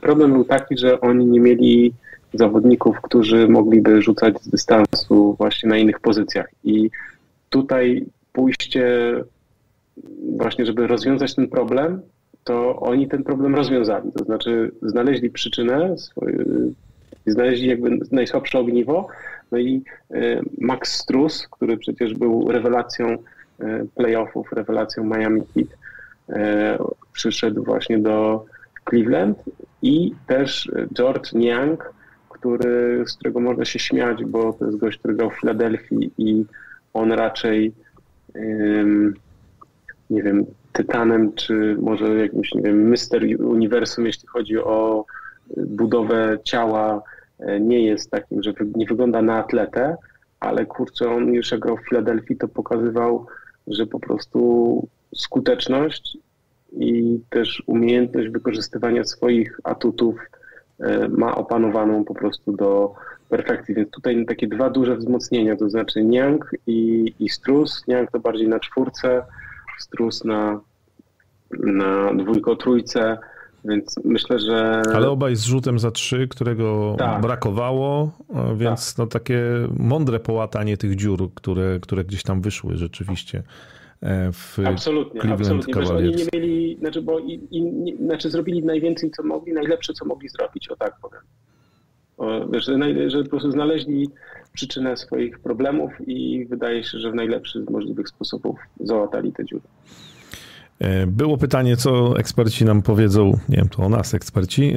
Problem 0.00 0.32
był 0.32 0.44
taki, 0.44 0.78
że 0.78 1.00
oni 1.00 1.26
nie 1.26 1.40
mieli 1.40 1.92
zawodników, 2.34 3.00
którzy 3.02 3.48
mogliby 3.48 4.02
rzucać 4.02 4.42
z 4.42 4.48
dystansu 4.48 5.34
właśnie 5.38 5.68
na 5.68 5.78
innych 5.78 6.00
pozycjach. 6.00 6.46
I 6.64 6.90
tutaj 7.50 8.06
pójście 8.32 9.14
właśnie, 10.36 10.66
żeby 10.66 10.86
rozwiązać 10.86 11.34
ten 11.34 11.48
problem, 11.48 12.02
to 12.46 12.76
oni 12.76 13.08
ten 13.08 13.24
problem 13.24 13.54
rozwiązali. 13.54 14.12
To 14.12 14.24
znaczy 14.24 14.70
znaleźli 14.82 15.30
przyczynę, 15.30 15.98
swoje, 15.98 16.44
znaleźli 17.26 17.68
jakby 17.68 17.98
najsłabsze 18.12 18.58
ogniwo, 18.58 19.08
no 19.52 19.58
i 19.58 19.82
e, 20.10 20.40
Max 20.58 20.92
Strus, 20.92 21.48
który 21.48 21.76
przecież 21.76 22.14
był 22.14 22.50
rewelacją 22.50 23.06
e, 23.08 23.84
playoffów, 23.94 24.52
rewelacją 24.52 25.04
Miami 25.04 25.42
Heat, 25.54 25.68
e, 26.28 26.78
przyszedł 27.12 27.64
właśnie 27.64 27.98
do 27.98 28.44
Cleveland 28.88 29.38
i 29.82 30.12
też 30.26 30.70
George 30.94 31.32
Niang, 31.32 31.92
który, 32.30 33.04
z 33.06 33.14
którego 33.14 33.40
można 33.40 33.64
się 33.64 33.78
śmiać, 33.78 34.24
bo 34.24 34.52
to 34.52 34.66
jest 34.66 34.78
gość, 34.78 34.98
który 34.98 35.14
grał 35.14 35.30
w 35.30 35.40
Filadelfii 35.40 36.10
i 36.18 36.44
on 36.94 37.12
raczej 37.12 37.72
nie 40.10 40.22
wiem, 40.22 40.46
tytanem, 40.76 41.32
czy 41.32 41.76
może 41.80 42.14
jakimś, 42.14 42.54
nie 42.54 42.62
wiem, 42.62 42.90
Mister 42.90 43.22
Uniwersum, 43.38 44.06
jeśli 44.06 44.28
chodzi 44.28 44.58
o 44.58 45.04
budowę 45.56 46.38
ciała, 46.44 47.02
e, 47.38 47.60
nie 47.60 47.86
jest 47.86 48.10
takim, 48.10 48.42
że 48.42 48.52
nie 48.74 48.86
wygląda 48.86 49.22
na 49.22 49.38
atletę, 49.38 49.96
ale 50.40 50.66
kurczę, 50.66 51.10
on 51.10 51.34
już 51.34 51.52
jak 51.52 51.60
grał 51.60 51.76
w 51.76 51.88
Filadelfii, 51.88 52.36
to 52.36 52.48
pokazywał, 52.48 53.26
że 53.66 53.86
po 53.86 54.00
prostu 54.00 54.88
skuteczność 55.14 56.18
i 56.72 57.20
też 57.30 57.62
umiejętność 57.66 58.28
wykorzystywania 58.28 59.04
swoich 59.04 59.60
atutów 59.64 60.14
e, 60.80 61.08
ma 61.08 61.34
opanowaną 61.34 62.04
po 62.04 62.14
prostu 62.14 62.52
do 62.52 62.94
perfekcji. 63.28 63.74
Więc 63.74 63.90
tutaj 63.90 64.26
takie 64.26 64.46
dwa 64.46 64.70
duże 64.70 64.96
wzmocnienia, 64.96 65.56
to 65.56 65.70
znaczy 65.70 66.04
Niang 66.04 66.50
i, 66.66 67.12
i 67.20 67.28
Strus. 67.28 67.84
Niang 67.88 68.10
to 68.10 68.20
bardziej 68.20 68.48
na 68.48 68.60
czwórce, 68.60 69.22
Strus 69.78 70.24
na, 70.24 70.60
na 71.50 72.14
dwójko, 72.14 72.56
trójce, 72.56 73.18
więc 73.64 73.96
myślę, 74.04 74.38
że... 74.38 74.82
Ale 74.94 75.10
obaj 75.10 75.36
z 75.36 75.44
rzutem 75.44 75.78
za 75.78 75.90
trzy, 75.90 76.28
którego 76.28 76.96
tak. 76.98 77.20
brakowało, 77.20 78.10
więc 78.56 78.94
tak. 78.94 78.98
no 78.98 79.06
takie 79.06 79.42
mądre 79.78 80.20
połatanie 80.20 80.76
tych 80.76 80.96
dziur, 80.96 81.34
które, 81.34 81.80
które 81.80 82.04
gdzieś 82.04 82.22
tam 82.22 82.40
wyszły 82.40 82.76
rzeczywiście 82.76 83.42
e, 84.02 84.32
w 84.32 84.58
absolutnie, 84.64 85.20
Cleveland 85.20 85.40
absolutnie. 85.40 85.80
Wiesz, 85.80 85.90
oni 85.90 86.14
nie 86.14 86.26
mieli, 86.32 86.76
znaczy, 86.80 87.02
bo 87.02 87.18
i, 87.18 87.48
i, 87.50 87.96
znaczy 87.96 88.30
zrobili 88.30 88.62
najwięcej, 88.64 89.10
co 89.10 89.22
mogli, 89.22 89.52
najlepsze, 89.52 89.92
co 89.92 90.04
mogli 90.04 90.28
zrobić, 90.28 90.68
o 90.68 90.76
tak 90.76 90.92
powiem. 91.02 91.20
Że, 92.52 93.10
że 93.10 93.22
po 93.22 93.30
prostu 93.30 93.50
znaleźli 93.50 94.10
przyczynę 94.52 94.96
swoich 94.96 95.38
problemów 95.38 95.92
i 96.06 96.46
wydaje 96.50 96.84
się, 96.84 96.98
że 96.98 97.10
w 97.10 97.14
najlepszy 97.14 97.64
z 97.64 97.70
możliwych 97.70 98.08
sposobów 98.08 98.58
załatali 98.80 99.32
te 99.32 99.44
dziury. 99.44 99.62
E, 100.78 101.06
było 101.06 101.38
pytanie, 101.38 101.76
co 101.76 102.18
eksperci 102.18 102.64
nam 102.64 102.82
powiedzą, 102.82 103.32
nie 103.48 103.56
wiem, 103.56 103.68
to 103.68 103.82
o 103.82 103.88
nas 103.88 104.14
eksperci, 104.14 104.76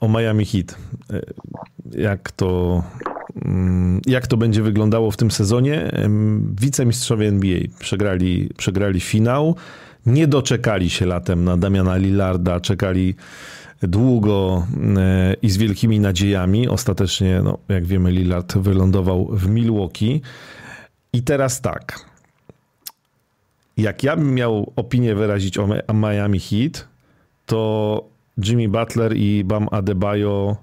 o 0.00 0.08
Miami 0.08 0.44
Heat. 0.44 0.78
E, 1.12 1.20
jak 2.00 2.32
to, 2.32 2.82
mm, 3.44 4.00
jak 4.06 4.26
to 4.26 4.36
będzie 4.36 4.62
wyglądało 4.62 5.10
w 5.10 5.16
tym 5.16 5.30
sezonie? 5.30 5.90
Wicemistrzowie 6.60 7.28
NBA 7.28 7.58
przegrali, 7.78 8.50
przegrali 8.56 9.00
finał, 9.00 9.56
nie 10.06 10.26
doczekali 10.26 10.90
się 10.90 11.06
latem 11.06 11.44
na 11.44 11.56
Damiana 11.56 11.96
Lillarda, 11.96 12.60
czekali 12.60 13.14
długo 13.82 14.66
e, 14.96 15.34
i 15.42 15.50
z 15.50 15.56
wielkimi 15.56 16.00
nadziejami. 16.00 16.68
Ostatecznie, 16.68 17.40
no, 17.44 17.58
jak 17.68 17.84
wiemy, 17.84 18.10
Lillard 18.10 18.58
wylądował 18.58 19.28
w 19.32 19.48
Milwaukee. 19.48 20.20
I 21.12 21.22
teraz 21.22 21.60
tak. 21.60 22.10
Jak 23.76 24.02
ja 24.02 24.16
bym 24.16 24.34
miał 24.34 24.72
opinię 24.76 25.14
wyrazić 25.14 25.58
o 25.58 25.94
Miami 25.94 26.40
Heat, 26.40 26.88
to 27.46 28.04
Jimmy 28.38 28.68
Butler 28.68 29.16
i 29.16 29.44
Bam 29.44 29.68
Adebayo 29.70 30.56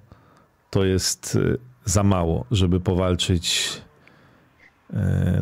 to 0.69 0.85
jest 0.85 1.37
e, 1.41 1.57
za 1.85 2.03
mało, 2.03 2.45
żeby 2.51 2.79
powalczyć 2.79 3.71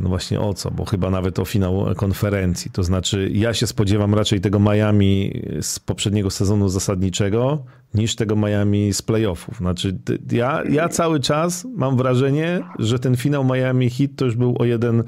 no 0.02 0.10
właśnie 0.10 0.40
o 0.40 0.54
co, 0.54 0.72
bo 0.72 0.86
chyba 0.86 1.10
nawet 1.10 1.40
o 1.40 1.46
finał 1.46 1.86
konferencji. 1.96 2.72
To 2.72 2.84
znaczy, 2.84 3.30
ja 3.34 3.54
się 3.54 3.68
spodziewam 3.68 4.16
raczej 4.16 4.42
tego 4.42 4.60
Miami 4.60 5.42
z 5.62 5.80
poprzedniego 5.80 6.30
sezonu 6.30 6.70
zasadniczego 6.70 7.64
niż 7.94 8.16
tego 8.16 8.36
Miami 8.36 8.94
z 8.94 9.02
playoffów. 9.02 9.58
Znaczy, 9.58 9.98
ja, 10.32 10.64
ja 10.70 10.90
cały 10.90 11.20
czas 11.20 11.68
mam 11.76 11.98
wrażenie, 11.98 12.64
że 12.80 13.00
ten 13.00 13.16
finał 13.16 13.46
Miami 13.46 13.90
Heat 13.90 14.12
to 14.16 14.26
już 14.26 14.36
był 14.36 14.56
o 14.60 14.66
jeden, 14.66 15.04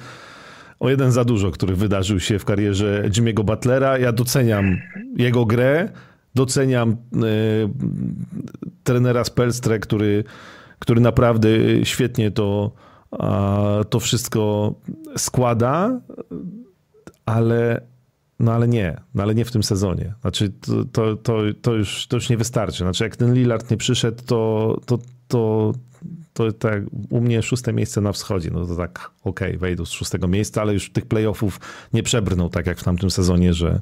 o 0.80 0.90
jeden 0.90 1.12
za 1.12 1.26
dużo, 1.26 1.52
który 1.52 1.76
wydarzył 1.76 2.20
się 2.20 2.40
w 2.40 2.46
karierze 2.46 3.04
Jimmy'ego 3.10 3.44
Butlera. 3.44 3.98
Ja 3.98 4.12
doceniam 4.12 4.78
jego 5.18 5.46
grę, 5.46 5.90
doceniam 6.36 6.92
y, 6.92 6.96
trenera 8.84 9.24
Spelstre, 9.24 9.80
który, 9.80 10.24
który 10.80 11.02
naprawdę 11.02 11.50
świetnie 11.84 12.32
to 12.32 12.72
to 13.90 14.00
wszystko 14.00 14.74
składa, 15.18 16.02
ale, 17.26 17.82
no 18.40 18.54
ale 18.54 18.68
nie, 18.68 18.98
no 19.16 19.24
ale 19.24 19.36
nie 19.36 19.46
w 19.46 19.52
tym 19.52 19.64
sezonie. 19.64 20.14
Znaczy 20.22 20.50
to, 20.50 20.86
to, 20.86 21.16
to, 21.16 21.42
to, 21.62 21.74
już, 21.74 22.08
to 22.08 22.18
już 22.18 22.30
nie 22.30 22.38
wystarczy. 22.38 22.78
Znaczy 22.78 23.04
jak 23.04 23.16
ten 23.16 23.34
Lillard 23.34 23.72
nie 23.72 23.78
przyszedł, 23.78 24.24
to, 24.26 24.78
to, 24.86 25.00
to, 25.28 25.74
to 26.34 26.52
tak 26.52 26.84
u 27.10 27.22
mnie 27.22 27.42
szóste 27.42 27.74
miejsce 27.74 28.02
na 28.02 28.12
wschodzie, 28.12 28.50
no 28.54 28.66
to 28.66 28.76
tak 28.76 29.12
okej, 29.24 29.48
okay, 29.48 29.60
wejdą 29.60 29.86
z 29.86 29.92
szóstego 29.92 30.28
miejsca, 30.28 30.62
ale 30.62 30.74
już 30.74 30.92
tych 30.92 31.06
playoffów 31.06 31.60
nie 31.94 32.04
przebrną 32.04 32.50
tak 32.50 32.68
jak 32.68 32.78
w 32.78 32.84
tamtym 32.84 33.10
sezonie, 33.12 33.54
że 33.54 33.80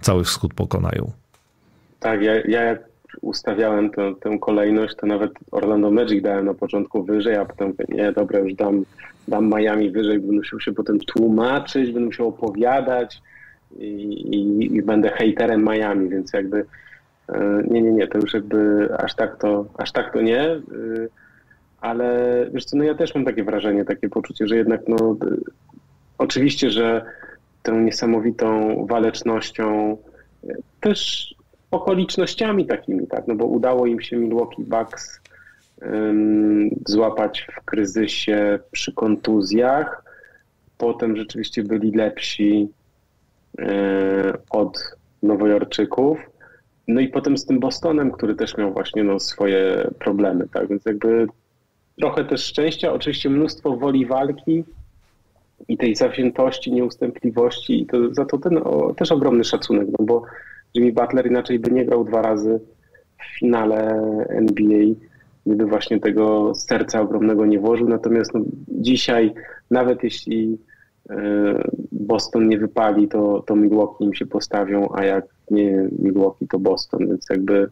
cały 0.00 0.24
wschód 0.24 0.54
pokonają. 0.54 1.12
Tak, 2.00 2.22
ja, 2.22 2.34
ja 2.48 2.78
ustawiałem 3.22 3.90
tę, 3.90 4.14
tę 4.20 4.38
kolejność, 4.38 4.96
to 4.96 5.06
nawet 5.06 5.32
Orlando 5.50 5.90
Magic 5.90 6.22
dałem 6.22 6.44
na 6.44 6.54
początku 6.54 7.04
wyżej, 7.04 7.36
a 7.36 7.44
potem 7.44 7.72
nie, 7.88 8.12
dobra, 8.12 8.38
już 8.38 8.54
dam, 8.54 8.84
dam 9.28 9.50
Miami 9.50 9.90
wyżej, 9.90 10.18
będę 10.18 10.36
musiał 10.36 10.60
się 10.60 10.72
potem 10.72 10.98
tłumaczyć, 10.98 11.92
będę 11.92 12.06
musiał 12.06 12.28
opowiadać 12.28 13.22
i, 13.78 13.84
i, 13.84 14.76
i 14.76 14.82
będę 14.82 15.10
hejterem 15.10 15.64
Miami, 15.64 16.08
więc 16.08 16.32
jakby 16.32 16.64
e, 17.28 17.62
nie, 17.70 17.82
nie, 17.82 17.92
nie, 17.92 18.06
to 18.06 18.18
już 18.18 18.34
jakby 18.34 18.88
aż 18.98 19.14
tak 19.14 19.38
to, 19.38 19.66
aż 19.78 19.92
tak 19.92 20.12
to 20.12 20.20
nie, 20.20 20.42
e, 20.42 20.60
ale 21.80 22.46
wiesz 22.52 22.64
co, 22.64 22.76
no 22.76 22.84
ja 22.84 22.94
też 22.94 23.14
mam 23.14 23.24
takie 23.24 23.44
wrażenie, 23.44 23.84
takie 23.84 24.08
poczucie, 24.08 24.46
że 24.46 24.56
jednak 24.56 24.80
no 24.88 25.16
oczywiście, 26.18 26.70
że 26.70 27.04
tą 27.62 27.80
niesamowitą 27.80 28.76
walecznością 28.86 29.96
e, 30.44 30.54
też 30.80 31.32
okolicznościami 31.72 32.66
takimi, 32.66 33.06
tak, 33.06 33.26
no 33.28 33.34
bo 33.34 33.44
udało 33.44 33.86
im 33.86 34.00
się 34.00 34.16
Milwaukee 34.16 34.62
Bucks 34.62 35.20
um, 35.82 36.70
złapać 36.86 37.46
w 37.60 37.64
kryzysie 37.64 38.58
przy 38.70 38.92
kontuzjach, 38.92 40.04
potem 40.78 41.16
rzeczywiście 41.16 41.62
byli 41.62 41.90
lepsi 41.90 42.68
um, 43.58 43.68
od 44.50 44.96
Nowojorczyków, 45.22 46.18
no 46.88 47.00
i 47.00 47.08
potem 47.08 47.38
z 47.38 47.46
tym 47.46 47.60
Bostonem, 47.60 48.12
który 48.12 48.34
też 48.34 48.56
miał 48.56 48.72
właśnie 48.72 49.04
no, 49.04 49.20
swoje 49.20 49.90
problemy, 49.98 50.48
tak, 50.52 50.68
więc 50.68 50.84
jakby 50.84 51.26
trochę 51.98 52.24
też 52.24 52.44
szczęścia, 52.44 52.92
oczywiście 52.92 53.30
mnóstwo 53.30 53.76
woli 53.76 54.06
walki 54.06 54.64
i 55.68 55.76
tej 55.76 55.96
zawziętości, 55.96 56.72
nieustępliwości 56.72 57.82
i 57.82 57.86
to, 57.86 58.14
za 58.14 58.24
to 58.24 58.38
ten 58.38 58.56
o, 58.64 58.94
też 58.94 59.12
ogromny 59.12 59.44
szacunek, 59.44 59.88
no 59.98 60.06
bo 60.06 60.22
Jimmy 60.74 60.92
Butler 60.92 61.26
inaczej 61.26 61.58
by 61.58 61.70
nie 61.70 61.84
grał 61.84 62.04
dwa 62.04 62.22
razy 62.22 62.60
w 63.18 63.38
finale 63.38 63.98
NBA, 64.28 64.94
gdyby 65.46 65.66
właśnie 65.66 66.00
tego 66.00 66.54
serca 66.54 67.00
ogromnego 67.00 67.46
nie 67.46 67.58
włożył. 67.58 67.88
Natomiast 67.88 68.34
no, 68.34 68.40
dzisiaj, 68.68 69.32
nawet 69.70 70.02
jeśli 70.02 70.58
e, 71.10 71.16
Boston 71.92 72.48
nie 72.48 72.58
wypali, 72.58 73.08
to, 73.08 73.44
to 73.46 73.56
Milwaukee 73.56 74.04
im 74.04 74.14
się 74.14 74.26
postawią, 74.26 74.88
a 74.94 75.04
jak 75.04 75.24
nie 75.50 75.88
Milwaukee, 75.98 76.48
to 76.48 76.58
Boston, 76.58 77.08
więc 77.08 77.26
jakby 77.30 77.68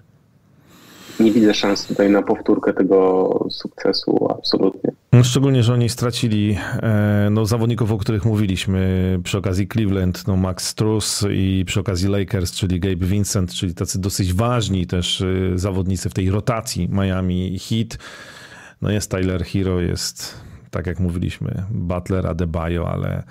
nie 1.20 1.32
widzę 1.32 1.54
szans 1.54 1.86
tutaj 1.86 2.10
na 2.10 2.22
powtórkę 2.22 2.72
tego 2.72 3.30
sukcesu 3.50 4.28
absolutnie. 4.38 4.90
No, 5.12 5.24
szczególnie, 5.24 5.62
że 5.62 5.72
oni 5.72 5.88
stracili 5.88 6.58
e, 6.82 7.28
no, 7.30 7.46
zawodników, 7.46 7.92
o 7.92 7.98
których 7.98 8.24
mówiliśmy 8.24 9.18
przy 9.24 9.38
okazji 9.38 9.68
Cleveland, 9.68 10.26
no 10.26 10.36
Max 10.36 10.66
Strus 10.66 11.24
i 11.30 11.64
przy 11.66 11.80
okazji 11.80 12.08
Lakers, 12.08 12.52
czyli 12.52 12.80
Gabe 12.80 13.06
Vincent, 13.06 13.52
czyli 13.52 13.74
tacy 13.74 14.00
dosyć 14.00 14.34
ważni 14.34 14.86
też 14.86 15.20
e, 15.20 15.58
zawodnicy 15.58 16.10
w 16.10 16.14
tej 16.14 16.30
rotacji 16.30 16.88
Miami 16.88 17.58
Heat. 17.58 17.98
No 18.82 18.90
jest 18.90 19.10
Tyler 19.10 19.44
Hero, 19.44 19.80
jest 19.80 20.40
tak 20.70 20.86
jak 20.86 21.00
mówiliśmy, 21.00 21.62
Butler, 21.70 22.26
Adebayo, 22.26 22.88
ale 22.88 23.22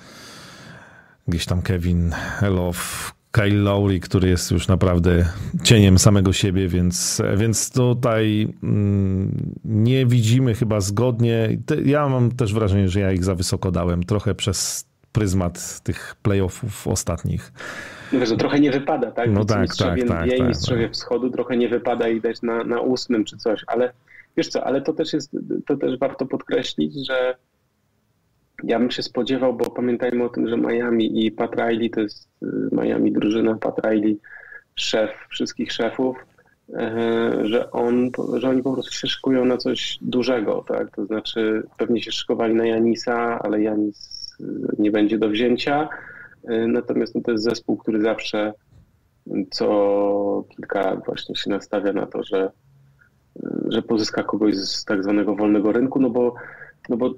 gdzieś 1.27 1.45
tam 1.45 1.61
Kevin 1.61 2.15
Love, 2.41 2.79
Kyle 3.39 3.61
Lowry, 3.61 3.99
który 3.99 4.29
jest 4.29 4.51
już 4.51 4.67
naprawdę 4.67 5.25
cieniem 5.63 5.99
samego 5.99 6.33
siebie, 6.33 6.67
więc, 6.67 7.21
więc 7.37 7.71
tutaj 7.71 8.47
mm, 8.63 9.55
nie 9.65 10.05
widzimy 10.05 10.53
chyba 10.53 10.81
zgodnie. 10.81 11.57
Ja 11.85 12.09
mam 12.09 12.31
też 12.31 12.53
wrażenie, 12.53 12.89
że 12.89 12.99
ja 12.99 13.11
ich 13.11 13.23
za 13.23 13.35
wysoko 13.35 13.71
dałem, 13.71 14.03
trochę 14.03 14.35
przez 14.35 14.89
pryzmat 15.11 15.79
tych 15.83 16.15
playoffów 16.23 16.87
ostatnich. 16.87 17.53
No 18.13 18.19
wiesz, 18.19 18.29
trochę 18.37 18.59
nie 18.59 18.71
wypada, 18.71 19.11
tak? 19.11 19.31
No 19.31 19.45
tak, 19.45 19.61
mistrzowie 19.61 20.03
tak, 20.03 20.21
NBA, 20.21 20.37
tak, 20.37 20.47
mistrzowie 20.47 20.83
tak. 20.83 20.93
wschodu, 20.93 21.29
trochę 21.29 21.57
nie 21.57 21.69
wypada 21.69 22.09
i 22.09 22.21
dać 22.21 22.41
na, 22.41 22.63
na 22.63 22.81
ósmym 22.81 23.25
czy 23.25 23.37
coś, 23.37 23.61
ale 23.67 23.93
wiesz 24.37 24.47
co, 24.47 24.63
ale 24.63 24.81
to 24.81 24.93
też 24.93 25.13
jest, 25.13 25.31
to 25.67 25.77
też 25.77 25.99
warto 25.99 26.25
podkreślić, 26.25 27.07
że 27.07 27.35
ja 28.63 28.79
bym 28.79 28.91
się 28.91 29.03
spodziewał, 29.03 29.53
bo 29.53 29.69
pamiętajmy 29.69 30.23
o 30.23 30.29
tym, 30.29 30.49
że 30.49 30.57
Miami 30.57 31.25
i 31.25 31.31
Pat 31.31 31.55
Riley 31.55 31.89
to 31.89 32.01
jest 32.01 32.29
y, 32.43 32.47
Miami 32.71 33.11
drużyna, 33.11 33.55
Pat 33.55 33.79
Riley 33.85 34.19
szef 34.75 35.11
wszystkich 35.29 35.71
szefów, 35.71 36.17
e, 36.73 37.31
że, 37.43 37.71
on, 37.71 38.11
że 38.37 38.49
oni 38.49 38.63
po 38.63 38.73
prostu 38.73 38.91
się 38.91 39.07
szykują 39.07 39.45
na 39.45 39.57
coś 39.57 39.97
dużego, 40.01 40.65
tak? 40.67 40.95
To 40.95 41.05
znaczy 41.05 41.63
pewnie 41.77 42.01
się 42.01 42.11
szykowali 42.11 42.55
na 42.55 42.65
Janisa, 42.65 43.39
ale 43.39 43.61
Janis 43.61 44.29
y, 44.41 44.45
nie 44.79 44.91
będzie 44.91 45.17
do 45.17 45.29
wzięcia. 45.29 45.89
E, 46.43 46.67
natomiast 46.67 47.15
no, 47.15 47.21
to 47.21 47.31
jest 47.31 47.43
zespół, 47.43 47.77
który 47.77 48.01
zawsze 48.01 48.53
co 49.51 50.45
kilka 50.55 50.81
lat 50.81 51.05
właśnie 51.05 51.35
się 51.35 51.49
nastawia 51.49 51.93
na 51.93 52.05
to, 52.05 52.23
że, 52.23 52.51
że 53.67 53.81
pozyska 53.81 54.23
kogoś 54.23 54.55
z 54.55 54.85
tak 54.85 55.03
zwanego 55.03 55.35
wolnego 55.35 55.71
rynku, 55.71 55.99
no 55.99 56.09
bo, 56.09 56.35
no 56.89 56.97
bo 56.97 57.13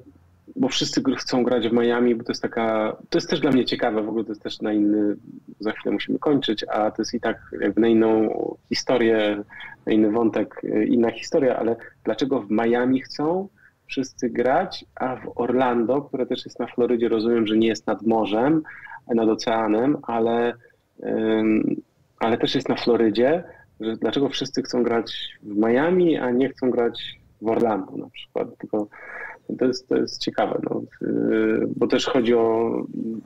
bo 0.55 0.67
wszyscy 0.67 1.01
chcą 1.17 1.43
grać 1.43 1.69
w 1.69 1.73
Miami, 1.73 2.15
bo 2.15 2.23
to 2.23 2.31
jest 2.31 2.41
taka, 2.41 2.97
to 3.09 3.17
jest 3.17 3.29
też 3.29 3.39
dla 3.39 3.51
mnie 3.51 3.65
ciekawe, 3.65 4.03
w 4.03 4.09
ogóle 4.09 4.23
to 4.23 4.31
jest 4.31 4.43
też 4.43 4.61
na 4.61 4.73
inny, 4.73 5.15
za 5.59 5.71
chwilę 5.71 5.93
musimy 5.93 6.19
kończyć, 6.19 6.63
a 6.63 6.91
to 6.91 7.01
jest 7.01 7.13
i 7.13 7.19
tak 7.19 7.37
jakby 7.61 7.81
na 7.81 7.87
inną 7.87 8.29
historię, 8.69 9.43
na 9.85 9.93
inny 9.93 10.11
wątek, 10.11 10.61
inna 10.87 11.11
historia, 11.11 11.57
ale 11.57 11.75
dlaczego 12.03 12.41
w 12.41 12.51
Miami 12.51 13.01
chcą 13.01 13.47
wszyscy 13.87 14.29
grać, 14.29 14.85
a 14.95 15.15
w 15.15 15.31
Orlando, 15.35 16.01
które 16.01 16.25
też 16.25 16.45
jest 16.45 16.59
na 16.59 16.67
Florydzie, 16.67 17.09
rozumiem, 17.09 17.47
że 17.47 17.57
nie 17.57 17.67
jest 17.67 17.87
nad 17.87 18.01
morzem, 18.01 18.63
nad 19.15 19.29
oceanem, 19.29 19.97
ale, 20.01 20.53
ale 22.19 22.37
też 22.37 22.55
jest 22.55 22.69
na 22.69 22.75
Florydzie, 22.75 23.43
że 23.79 23.97
dlaczego 23.97 24.29
wszyscy 24.29 24.61
chcą 24.61 24.83
grać 24.83 25.37
w 25.43 25.55
Miami, 25.57 26.17
a 26.17 26.31
nie 26.31 26.49
chcą 26.49 26.69
grać 26.69 27.19
w 27.41 27.47
Orlando 27.47 27.97
na 27.97 28.09
przykład, 28.09 28.57
tylko 28.57 28.87
to 29.59 29.65
jest, 29.65 29.89
to 29.89 29.95
jest 29.95 30.21
ciekawe, 30.21 30.59
no, 30.69 30.81
y, 31.07 31.67
bo 31.75 31.87
też 31.87 32.05
chodzi 32.05 32.33
o, 32.33 32.71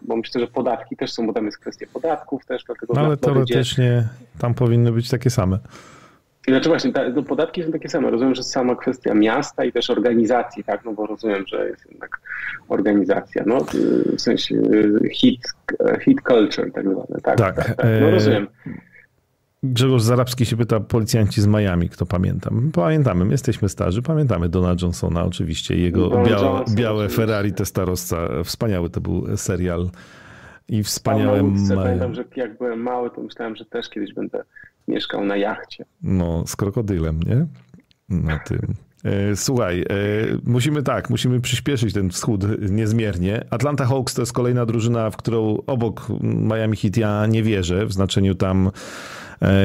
bo 0.01 0.15
myślę, 0.15 0.41
że 0.41 0.47
podatki 0.47 0.95
też 0.95 1.11
są, 1.11 1.27
bo 1.27 1.33
tam 1.33 1.45
jest 1.45 1.57
kwestia 1.57 1.85
podatków 1.93 2.45
też, 2.45 2.63
dlatego... 2.63 2.93
No 2.93 3.01
ale 3.01 3.17
teoretycznie 3.17 4.07
tam 4.39 4.53
powinny 4.53 4.91
być 4.91 5.09
takie 5.09 5.29
same. 5.29 5.59
Znaczy 6.47 6.69
właśnie, 6.69 6.93
ta, 6.93 7.09
no 7.09 7.23
podatki 7.23 7.63
są 7.63 7.71
takie 7.71 7.89
same. 7.89 8.11
Rozumiem, 8.11 8.35
że 8.35 8.43
sama 8.43 8.75
kwestia 8.75 9.13
miasta 9.13 9.65
i 9.65 9.71
też 9.71 9.89
organizacji, 9.89 10.63
tak? 10.63 10.85
No 10.85 10.93
bo 10.93 11.05
rozumiem, 11.05 11.47
że 11.47 11.69
jest 11.69 11.91
jednak 11.91 12.21
organizacja, 12.69 13.43
no 13.45 13.65
w 14.17 14.21
sensie 14.21 14.55
hit, 15.11 15.41
hit 16.01 16.21
culture 16.21 16.71
tak 16.71 16.83
zwane, 16.83 17.21
tak? 17.23 17.37
Tak. 17.37 17.55
tak, 17.55 17.75
tak. 17.75 17.87
No 18.01 18.11
rozumiem. 18.11 18.47
Grzegorz 19.73 20.01
Zarabski 20.01 20.45
się 20.45 20.57
pyta, 20.57 20.79
policjanci 20.79 21.41
z 21.41 21.47
Miami, 21.47 21.89
kto 21.89 22.05
pamiętam? 22.05 22.71
Pamiętamy, 22.73 23.25
my 23.25 23.31
jesteśmy 23.31 23.69
starzy, 23.69 24.01
pamiętamy 24.01 24.49
Dona 24.49 24.75
Johnsona 24.81 25.23
oczywiście, 25.23 25.77
jego 25.77 26.09
białe, 26.09 26.29
Johnson, 26.29 26.75
białe. 26.75 27.09
Ferrari 27.09 27.53
wspaniały 28.43 28.89
to 28.89 29.01
był 29.01 29.37
serial 29.37 29.89
i 30.69 30.83
wspaniałe... 30.83 31.43
Nauce, 31.43 31.75
pamiętam, 31.75 32.15
że 32.15 32.23
jak 32.35 32.57
byłem 32.57 32.79
mały, 32.79 33.09
to 33.09 33.21
myślałem, 33.21 33.55
że 33.55 33.65
też 33.65 33.89
kiedyś 33.89 34.13
będę 34.13 34.43
mieszkał 34.87 35.25
na 35.25 35.37
jachcie. 35.37 35.85
No, 36.03 36.43
z 36.47 36.55
krokodylem, 36.55 37.19
nie? 37.23 37.47
Na 38.09 38.39
tym. 38.39 38.59
E, 39.03 39.35
słuchaj, 39.35 39.81
e, 39.81 39.85
musimy 40.43 40.83
tak, 40.83 41.09
musimy 41.09 41.41
przyspieszyć 41.41 41.93
ten 41.93 42.09
wschód 42.09 42.43
niezmiernie. 42.71 43.45
Atlanta 43.49 43.85
Hawks 43.85 44.13
to 44.13 44.21
jest 44.21 44.33
kolejna 44.33 44.65
drużyna, 44.65 45.09
w 45.09 45.17
którą 45.17 45.57
obok 45.67 46.07
Miami 46.21 46.77
Heat 46.77 46.97
ja 46.97 47.25
nie 47.25 47.43
wierzę, 47.43 47.85
w 47.85 47.93
znaczeniu 47.93 48.35
tam 48.35 48.71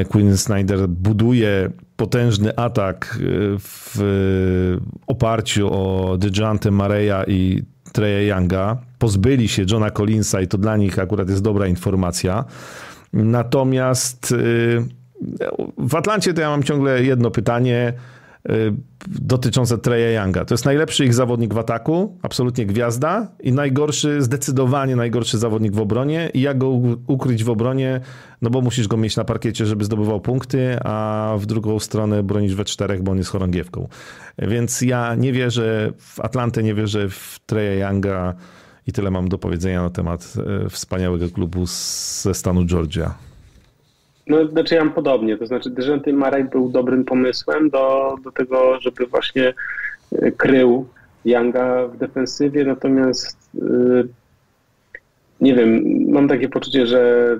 Queen 0.08 0.36
Snyder 0.36 0.88
buduje 0.88 1.70
potężny 1.96 2.56
atak 2.56 3.18
e, 3.20 3.24
w 3.58 3.98
oparciu 5.06 5.68
o 5.72 6.16
DeJounte 6.18 6.70
Mareya 6.70 7.24
i 7.26 7.62
Treya 7.92 8.36
Younga. 8.36 8.76
Pozbyli 8.98 9.48
się 9.48 9.64
Johna 9.70 9.90
Collinsa 9.90 10.40
i 10.40 10.48
to 10.48 10.58
dla 10.58 10.76
nich 10.76 10.98
akurat 10.98 11.28
jest 11.28 11.42
dobra 11.42 11.66
informacja. 11.66 12.44
Natomiast 13.12 14.32
e, 14.32 14.36
w 15.78 15.94
Atlancie 15.94 16.34
to 16.34 16.40
ja 16.40 16.50
mam 16.50 16.62
ciągle 16.62 17.02
jedno 17.02 17.30
pytanie. 17.30 17.92
Y, 18.48 18.72
dotyczące 19.06 19.78
Treya 19.78 20.14
Younga. 20.14 20.44
To 20.44 20.54
jest 20.54 20.64
najlepszy 20.64 21.04
ich 21.04 21.14
zawodnik 21.14 21.54
w 21.54 21.58
ataku, 21.58 22.18
absolutnie 22.22 22.66
gwiazda 22.66 23.28
i 23.40 23.52
najgorszy, 23.52 24.22
zdecydowanie 24.22 24.96
najgorszy 24.96 25.38
zawodnik 25.38 25.72
w 25.72 25.80
obronie 25.80 26.30
i 26.34 26.40
jak 26.40 26.58
go 26.58 26.68
ukryć 27.06 27.44
w 27.44 27.50
obronie, 27.50 28.00
no 28.42 28.50
bo 28.50 28.60
musisz 28.60 28.88
go 28.88 28.96
mieć 28.96 29.16
na 29.16 29.24
parkiecie, 29.24 29.66
żeby 29.66 29.84
zdobywał 29.84 30.20
punkty, 30.20 30.78
a 30.84 31.34
w 31.38 31.46
drugą 31.46 31.78
stronę 31.78 32.22
bronisz 32.22 32.54
we 32.54 32.64
czterech, 32.64 33.02
bo 33.02 33.12
on 33.12 33.18
jest 33.18 33.30
chorągiewką. 33.30 33.88
Więc 34.38 34.82
ja 34.82 35.14
nie 35.14 35.32
wierzę 35.32 35.92
w 35.98 36.20
Atlantę, 36.20 36.62
nie 36.62 36.74
wierzę 36.74 37.08
w 37.08 37.38
Treya 37.46 37.80
Younga 37.80 38.34
i 38.86 38.92
tyle 38.92 39.10
mam 39.10 39.28
do 39.28 39.38
powiedzenia 39.38 39.82
na 39.82 39.90
temat 39.90 40.34
e, 40.64 40.68
wspaniałego 40.68 41.28
klubu 41.28 41.64
ze 41.66 42.34
stanu 42.34 42.64
Georgia. 42.64 43.29
No, 44.26 44.46
znaczy 44.46 44.74
ja 44.74 44.84
mam 44.84 44.94
podobnie, 44.94 45.36
to 45.36 45.46
znaczy 45.46 45.70
Dejanty 45.70 46.12
Marek 46.12 46.50
był 46.50 46.68
dobrym 46.68 47.04
pomysłem 47.04 47.70
do, 47.70 48.16
do 48.24 48.32
tego, 48.32 48.80
żeby 48.80 49.06
właśnie 49.06 49.54
e, 50.12 50.32
krył 50.32 50.86
Younga 51.24 51.86
w 51.86 51.96
defensywie, 51.96 52.64
natomiast 52.64 53.38
yy, 53.54 54.08
nie 55.40 55.54
wiem, 55.54 55.82
mam 56.08 56.28
takie 56.28 56.48
poczucie, 56.48 56.86
że, 56.86 57.36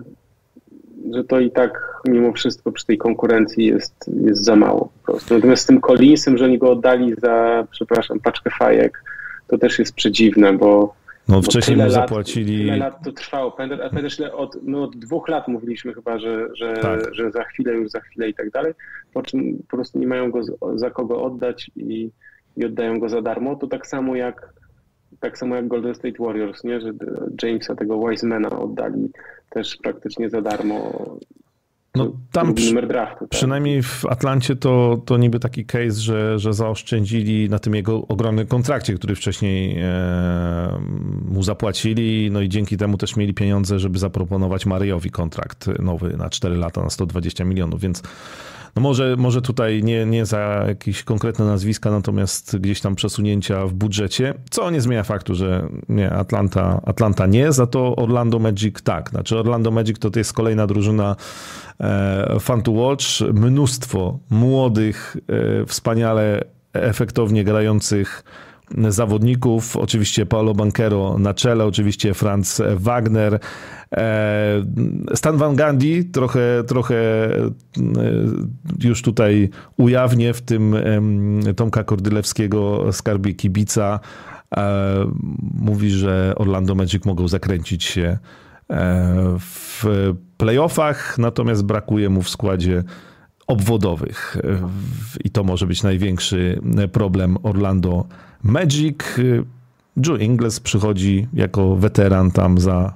że 1.15 1.25
to 1.25 1.41
i 1.41 1.51
tak 1.51 2.01
mimo 2.09 2.33
wszystko 2.33 2.73
przy 2.73 2.87
tej 2.87 2.99
konkurencji 2.99 3.67
jest, 3.67 4.11
jest 4.25 4.45
za 4.45 4.57
mało 4.57 4.93
po 5.01 5.13
prostu. 5.13 5.35
Natomiast 5.35 5.63
z 5.63 5.67
tym 5.67 5.81
Collinsem, 5.81 6.39
że 6.39 6.45
oni 6.45 6.59
go 6.59 6.71
oddali 6.71 7.15
za, 7.15 7.67
przepraszam, 7.71 8.21
paczkę 8.21 8.51
fajek, 8.59 9.05
to 9.47 9.59
też 9.59 9.79
jest 9.79 9.95
przedziwne, 9.95 10.53
bo 10.53 10.95
no 11.31 11.43
wcześniej 11.43 11.77
mu 11.77 11.91
zapłacili... 11.91 12.59
Tyle 12.59 12.77
lat 12.77 13.05
to 13.05 13.13
trwało. 13.13 13.51
Pamiętasz, 13.53 14.17
że 14.17 14.35
od, 14.35 14.57
no, 14.63 14.83
od 14.83 14.97
dwóch 14.97 15.29
lat 15.29 15.49
mówiliśmy 15.49 15.95
chyba, 15.95 16.19
że, 16.19 16.49
że, 16.55 16.75
tak. 16.75 17.15
że 17.15 17.31
za 17.31 17.45
chwilę, 17.45 17.73
już 17.73 17.91
za 17.91 18.01
chwilę 18.01 18.29
i 18.29 18.35
tak 18.35 18.51
dalej, 18.51 18.73
po 19.13 19.23
czym 19.23 19.59
po 19.59 19.77
prostu 19.77 19.99
nie 19.99 20.07
mają 20.07 20.31
go 20.31 20.41
za 20.75 20.91
kogo 20.91 21.23
oddać 21.23 21.71
i, 21.77 22.11
i 22.57 22.65
oddają 22.65 22.99
go 22.99 23.09
za 23.09 23.23
darmo. 23.23 23.57
To 23.57 23.67
tak 23.67 23.87
samo 23.87 24.17
jak 24.17 24.61
tak 25.21 25.39
samo 25.39 25.57
jak 25.57 25.69
Golden 25.69 25.95
State 25.95 26.25
Warriors, 26.25 26.65
nie? 26.65 26.81
że 26.81 26.93
Jamesa, 27.43 27.75
tego 27.75 28.09
Wisemana 28.09 28.51
oddali 28.51 29.11
też 29.51 29.77
praktycznie 29.77 30.31
za 30.31 30.43
darmo. 30.43 31.07
No 31.95 32.13
tam 32.33 32.55
przy, 32.55 32.87
draftu. 32.87 33.19
Tak? 33.19 33.29
Przynajmniej 33.29 33.83
w 33.83 34.07
Atlancie 34.07 34.57
to, 34.57 35.03
to 35.05 35.17
niby 35.17 35.41
taki 35.41 35.65
case, 35.65 35.91
że, 35.91 36.39
że 36.39 36.53
zaoszczędzili 36.53 37.49
na 37.49 37.59
tym 37.59 37.75
jego 37.75 38.07
ogromnym 38.07 38.47
kontrakcie, 38.47 38.95
który 38.95 39.15
wcześniej 39.15 39.79
e, 39.79 40.81
mu 41.29 41.43
zapłacili, 41.43 42.31
no 42.31 42.41
i 42.41 42.49
dzięki 42.49 42.77
temu 42.77 42.97
też 42.97 43.17
mieli 43.17 43.35
pieniądze, 43.35 43.79
żeby 43.79 43.99
zaproponować 43.99 44.67
Maryjowi 44.67 45.11
kontrakt 45.11 45.67
nowy 45.79 46.17
na 46.17 46.31
4 46.31 46.57
lata 46.57 46.83
na 46.83 46.91
120 46.91 47.45
milionów, 47.45 47.81
więc 47.81 48.03
no 48.77 48.83
może, 48.83 49.17
może 49.19 49.43
tutaj 49.43 49.83
nie, 49.83 50.07
nie 50.07 50.27
za 50.27 50.65
jakieś 50.69 51.03
konkretne 51.03 51.45
nazwiska, 51.45 51.91
natomiast 51.91 52.59
gdzieś 52.59 52.81
tam 52.81 52.95
przesunięcia 52.95 53.67
w 53.67 53.73
budżecie, 53.73 54.35
co 54.51 54.71
nie 54.71 54.81
zmienia 54.81 55.03
faktu, 55.03 55.35
że 55.35 55.69
nie, 55.89 56.11
Atlanta, 56.11 56.81
Atlanta 56.85 57.27
nie, 57.27 57.53
za 57.53 57.67
to 57.67 57.97
Orlando 57.97 58.39
Magic 58.39 58.83
tak. 58.83 59.11
Znaczy 59.11 59.39
Orlando 59.39 59.71
Magic 59.71 59.99
to, 59.99 60.11
to 60.11 60.19
jest 60.19 60.33
kolejna 60.33 60.67
drużyna 60.67 61.17
e, 61.81 62.39
to 62.65 62.73
watch, 62.73 63.05
mnóstwo 63.35 64.19
młodych, 64.31 65.17
e, 65.63 65.67
wspaniale 65.67 66.45
efektownie 66.73 67.45
grających 67.45 68.25
zawodników. 68.89 69.77
Oczywiście 69.77 70.27
Paolo 70.27 70.55
Banquero 70.55 71.19
na 71.19 71.35
czele, 71.35 71.65
oczywiście 71.65 72.15
Franz 72.15 72.63
Wagner. 72.77 73.39
E, 73.97 74.65
Stan 75.15 75.37
Van 75.37 75.57
Gandhi 75.57 76.05
trochę, 76.05 76.65
trochę 76.67 76.97
e, 76.97 77.51
już 78.85 79.03
tutaj 79.03 79.49
ujawnię 79.77 80.35
w 80.35 80.43
tym 80.43 80.77
Tomka 81.57 81.85
Kordylewskiego 81.85 82.93
skarbie 82.93 83.35
kibica. 83.35 84.01
E, 84.57 84.95
mówi, 85.55 85.91
że 85.91 86.33
Orlando 86.37 86.75
Magic 86.75 87.05
mogą 87.05 87.29
zakręcić 87.29 87.85
się 87.85 88.19
w 89.39 89.85
playoffach, 90.37 91.19
natomiast 91.19 91.65
brakuje 91.65 92.09
mu 92.09 92.23
w 92.23 92.29
składzie 92.29 92.85
obwodowych. 93.47 94.37
I 95.25 95.31
to 95.31 95.45
może 95.45 95.67
być 95.67 95.83
największy 95.83 96.61
problem 96.93 97.37
Orlando. 97.43 98.07
Joe 100.07 100.17
Ingles 100.17 100.61
przychodzi 100.61 101.29
jako 101.35 101.77
weteran 101.77 102.31
tam 102.31 102.59
za 102.59 102.95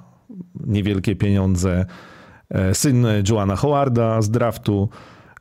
niewielkie 0.66 1.16
pieniądze. 1.16 1.86
E, 2.50 2.74
syn 2.74 3.06
Joana 3.30 3.56
Howarda 3.56 4.22
z 4.22 4.30
draftu. 4.30 4.88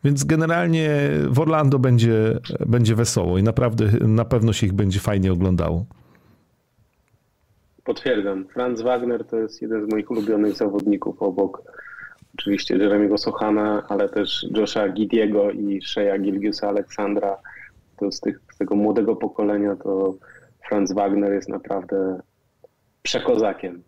Więc 0.04 0.24
generalnie 0.24 0.90
w 1.30 1.40
Orlando 1.40 1.80
będzie, 1.80 2.40
będzie 2.66 2.96
wesoło 2.96 3.38
i 3.38 3.44
naprawdę 3.44 3.86
na 4.08 4.26
pewno 4.26 4.54
się 4.54 4.68
ich 4.68 4.74
będzie 4.74 5.00
fajnie 5.00 5.32
oglądało. 5.32 5.86
Potwierdzam. 7.84 8.46
Franz 8.54 8.82
Wagner 8.82 9.26
to 9.26 9.38
jest 9.38 9.62
jeden 9.62 9.90
z 9.90 9.92
moich 9.92 10.12
ulubionych 10.12 10.56
zawodników 10.56 11.22
obok 11.22 11.62
oczywiście 12.34 12.78
Jeremiego 12.78 13.18
Sochana, 13.18 13.84
ale 13.90 14.10
też 14.10 14.46
Josha 14.56 14.90
Gidiego 14.90 15.52
i 15.52 15.82
Sheya 15.82 16.20
Gilgiusa 16.20 16.70
Aleksandra. 16.70 17.38
To 18.04 18.12
z, 18.12 18.20
tych, 18.20 18.40
z 18.54 18.58
tego 18.58 18.76
młodego 18.76 19.16
pokolenia 19.16 19.76
to 19.76 20.16
Franz 20.68 20.94
Wagner 20.94 21.34
jest 21.34 21.50
naprawdę 21.50 22.20
przekozakiem. 23.02 23.84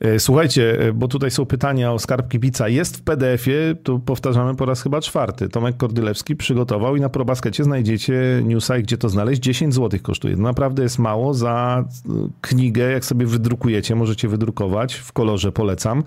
E, 0.00 0.18
słuchajcie, 0.18 0.80
e, 0.80 0.92
bo 0.92 1.08
tutaj 1.08 1.30
są 1.30 1.46
pytania 1.46 1.92
o 1.92 1.98
skarb 1.98 2.28
kibica. 2.28 2.68
Jest 2.68 2.96
w 2.96 3.02
PDF-ie, 3.02 3.74
tu 3.74 4.00
powtarzamy 4.00 4.56
po 4.56 4.64
raz 4.64 4.82
chyba 4.82 5.00
czwarty. 5.00 5.48
Tomek 5.48 5.76
Kordylewski 5.76 6.36
przygotował 6.36 6.96
i 6.96 7.00
na 7.00 7.08
probaskecie 7.08 7.64
znajdziecie 7.64 8.42
newsa, 8.44 8.78
gdzie 8.78 8.98
to 8.98 9.08
znaleźć. 9.08 9.40
10 9.40 9.74
zł 9.74 10.00
kosztuje. 10.02 10.36
naprawdę 10.36 10.82
jest 10.82 10.98
mało 10.98 11.34
za 11.34 11.84
e, 11.84 12.12
knigę, 12.40 12.90
jak 12.90 13.04
sobie 13.04 13.26
wydrukujecie, 13.26 13.94
możecie 13.94 14.28
wydrukować 14.28 14.94
w 14.94 15.12
kolorze, 15.12 15.52
polecam 15.52 16.02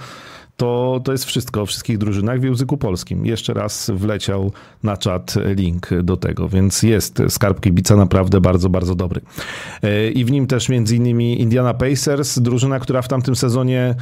to, 0.58 1.02
to 1.04 1.12
jest 1.12 1.26
wszystko 1.26 1.62
o 1.62 1.66
wszystkich 1.66 1.98
drużynach 1.98 2.40
w 2.40 2.44
języku 2.44 2.78
polskim. 2.78 3.26
Jeszcze 3.26 3.54
raz 3.54 3.92
wleciał 3.94 4.52
na 4.84 4.98
czat 4.98 5.34
link 5.56 5.90
do 6.04 6.18
tego, 6.18 6.50
więc 6.50 6.84
jest 6.84 7.22
skarb 7.30 7.60
kibica 7.60 7.96
naprawdę 7.96 8.42
bardzo, 8.42 8.70
bardzo 8.70 8.96
dobry. 8.96 9.22
E, 9.84 10.10
I 10.10 10.26
w 10.26 10.32
nim 10.32 10.48
też 10.48 10.70
między 10.70 10.96
innymi 10.96 11.42
Indiana 11.42 11.74
Pacers, 11.74 12.40
drużyna, 12.40 12.80
która 12.80 13.02
w 13.02 13.08
tamtym 13.08 13.36
sezonie 13.36 13.96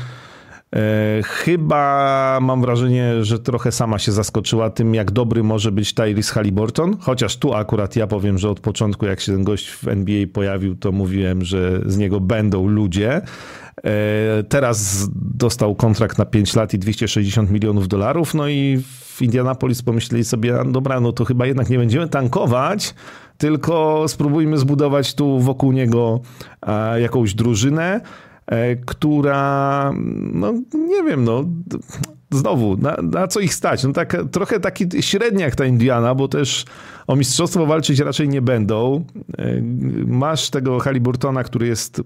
Chyba 1.24 2.40
mam 2.42 2.62
wrażenie, 2.62 3.24
że 3.26 3.40
trochę 3.40 3.72
sama 3.72 4.00
się 4.00 4.12
zaskoczyła 4.12 4.70
tym, 4.70 4.94
jak 4.94 5.12
dobry 5.12 5.44
może 5.44 5.72
być 5.72 5.94
Tyrese 5.94 6.34
Halliburton, 6.34 6.98
chociaż 7.00 7.38
tu 7.38 7.54
akurat 7.54 7.96
ja 7.96 8.08
powiem, 8.08 8.38
że 8.38 8.50
od 8.50 8.60
początku, 8.60 9.06
jak 9.06 9.20
się 9.20 9.32
ten 9.32 9.44
gość 9.44 9.70
w 9.70 9.88
NBA 9.88 10.28
pojawił, 10.34 10.76
to 10.76 10.92
mówiłem, 10.92 11.46
że 11.46 11.82
z 11.86 11.98
niego 11.98 12.20
będą 12.20 12.68
ludzie. 12.68 13.22
E, 13.84 14.44
teraz 14.44 15.08
dostał 15.16 15.76
kontrakt 15.76 16.18
na 16.18 16.26
5 16.26 16.56
lat 16.56 16.74
i 16.74 16.80
260 16.80 17.52
milionów 17.52 17.88
dolarów, 17.88 18.34
no 18.34 18.48
i 18.48 18.78
w 19.16 19.22
Indianapolis 19.22 19.82
pomyśleli 19.82 20.24
sobie, 20.24 20.54
dobra, 20.66 21.00
no 21.00 21.12
to 21.12 21.26
chyba 21.26 21.46
jednak 21.46 21.70
nie 21.70 21.78
będziemy 21.78 22.08
tankować, 22.08 22.96
tylko 23.38 24.06
spróbujmy 24.08 24.58
zbudować 24.58 25.16
tu 25.16 25.40
wokół 25.40 25.72
niego 25.72 26.20
e, 26.68 27.02
jakąś 27.02 27.34
drużynę, 27.34 27.96
e, 27.96 28.02
która, 28.86 29.94
no 30.34 30.54
nie 30.74 31.04
wiem, 31.04 31.24
no 31.24 31.46
znowu, 32.32 32.78
na, 32.78 32.98
na, 33.04 33.28
co 33.28 33.40
ich 33.40 33.54
stać? 33.54 33.84
No 33.84 33.94
tak, 33.94 34.18
trochę 34.32 34.60
taki 34.60 35.04
średniak 35.04 35.56
ta 35.56 35.66
Indiana, 35.66 36.16
bo 36.16 36.28
też 36.28 36.66
o 37.08 37.16
mistrzostwo 37.16 37.66
walczyć 37.66 38.00
raczej 38.00 38.30
nie 38.30 38.42
będą. 38.42 39.06
Masz 40.08 40.50
tego 40.50 40.80
Haliburtona, 40.80 41.44
który 41.44 41.68
jest 41.68 42.02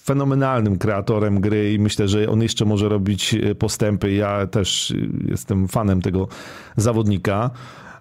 fenomenalnym 0.00 0.78
kreatorem 0.78 1.40
gry 1.40 1.72
i 1.72 1.78
myślę, 1.78 2.08
że 2.08 2.28
on 2.28 2.42
jeszcze 2.42 2.64
może 2.64 2.88
robić 2.88 3.34
e, 3.34 3.54
postępy. 3.54 4.12
Ja 4.12 4.46
też 4.46 4.94
jestem 5.28 5.68
fanem 5.68 6.02
tego 6.02 6.28
zawodnika. 6.76 7.50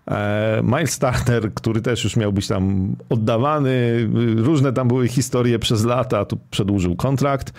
E, 0.07 0.61
Miles 0.64 0.99
Turner, 0.99 1.53
który 1.53 1.82
też 1.82 2.03
już 2.03 2.15
miał 2.15 2.34
być 2.34 2.48
tam 2.48 2.95
oddawany, 3.10 4.10
różne 4.36 4.73
tam 4.73 4.88
były 4.88 5.07
historie 5.07 5.60
przez 5.60 5.86
lata, 5.86 6.26
tu 6.26 6.38
przedłużył 6.52 6.95
kontrakt. 6.95 7.53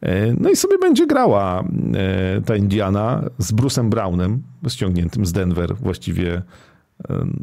E, 0.00 0.32
no 0.32 0.50
i 0.50 0.56
sobie 0.56 0.78
będzie 0.78 1.06
grała 1.06 1.64
ta 2.46 2.56
Indiana 2.56 3.22
z 3.38 3.52
Bruce'em 3.52 3.88
Brownem, 3.88 4.42
ściągniętym 4.68 5.26
z 5.26 5.32
Denver 5.32 5.76
właściwie, 5.76 6.42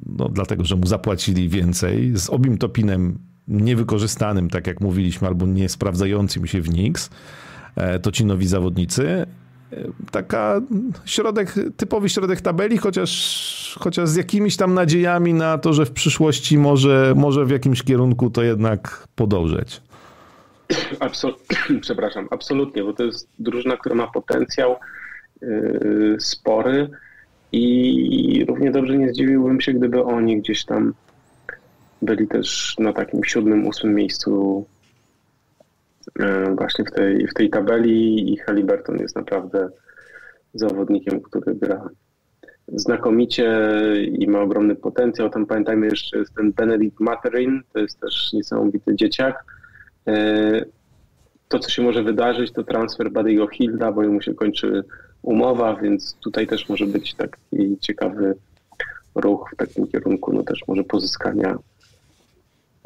no, 0.06 0.30
dlatego 0.30 0.65
że 0.65 0.76
mu 0.76 0.88
zapłacili 0.88 1.49
więcej, 1.49 2.18
z 2.18 2.30
Obim 2.30 2.57
Topinem 2.57 3.18
niewykorzystanym, 3.48 4.49
tak 4.49 4.68
jak 4.68 4.82
mówiliśmy, 4.82 5.28
albo 5.28 5.45
nie 5.45 5.69
sprawdzającym 5.69 6.48
się 6.48 6.61
w 6.61 6.69
e, 7.76 7.99
to 7.99 8.11
ci 8.11 8.26
nowi 8.26 8.48
zawodnicy. 8.48 9.26
E, 9.73 9.84
taka 10.11 10.61
środek, 11.06 11.56
typowy 11.77 12.10
środek 12.10 12.41
tabeli, 12.41 12.77
chociaż, 12.77 13.77
chociaż 13.80 14.10
z 14.10 14.15
jakimiś 14.15 14.57
tam 14.57 14.73
nadziejami 14.73 15.34
na 15.34 15.57
to, 15.57 15.73
że 15.73 15.85
w 15.85 15.91
przyszłości 15.91 16.57
może, 16.57 17.14
może 17.15 17.45
w 17.45 17.49
jakimś 17.49 17.84
kierunku 17.84 18.30
to 18.30 18.44
jednak 18.44 19.07
podążać. 19.15 19.81
Absol 20.99 21.34
Przepraszam, 21.81 22.27
absolutnie, 22.31 22.84
bo 22.84 22.94
to 22.94 23.03
jest 23.03 23.30
drużyna, 23.39 23.77
która 23.77 23.95
ma 23.95 24.07
potencjał 24.07 24.76
yy, 25.41 26.15
spory 26.19 26.89
i 27.52 28.45
równie 28.48 28.72
dobrze 28.72 28.98
nie 28.98 29.10
zdziwiłbym 29.10 29.61
się, 29.61 29.73
gdyby 29.73 30.03
oni 30.03 30.41
gdzieś 30.41 30.65
tam 30.65 30.94
byli 32.02 32.27
też 32.27 32.76
na 32.80 32.94
takim 32.94 33.23
siódmym, 33.23 33.68
ósmym 33.68 33.95
miejscu 33.95 34.65
właśnie 36.55 36.85
w 36.85 36.91
tej, 36.91 37.27
w 37.27 37.34
tej 37.34 37.49
tabeli 37.49 38.34
i 38.34 38.38
Halliburton 38.38 38.97
jest 38.97 39.15
naprawdę 39.15 39.69
zawodnikiem, 40.53 41.21
który 41.21 41.55
gra 41.55 41.89
znakomicie 42.67 43.59
i 44.19 44.27
ma 44.27 44.41
ogromny 44.41 44.75
potencjał. 44.75 45.29
Tam 45.29 45.45
pamiętajmy 45.45 45.85
jeszcze 45.85 46.17
jest 46.17 46.34
ten 46.35 46.51
Benedict 46.51 46.99
Materin, 46.99 47.61
to 47.73 47.79
jest 47.79 47.99
też 47.99 48.34
niesamowity 48.34 48.95
dzieciak. 48.95 49.43
E, 50.07 50.65
to, 51.47 51.59
co 51.59 51.69
się 51.69 51.81
może 51.81 52.03
wydarzyć, 52.03 52.51
to 52.51 52.63
transfer 52.63 53.11
Buddy'ego 53.11 53.47
Hilda, 53.49 53.91
bo 53.91 54.01
mu 54.01 54.21
się 54.21 54.34
kończy 54.34 54.84
umowa, 55.21 55.75
więc 55.75 56.17
tutaj 56.23 56.47
też 56.47 56.69
może 56.69 56.85
być 56.85 57.15
taki 57.15 57.77
ciekawy 57.79 58.35
ruch 59.15 59.49
w 59.53 59.55
takim 59.55 59.88
kierunku, 59.88 60.34
no 60.34 60.43
też 60.43 60.59
może 60.67 60.84
pozyskania 60.84 61.57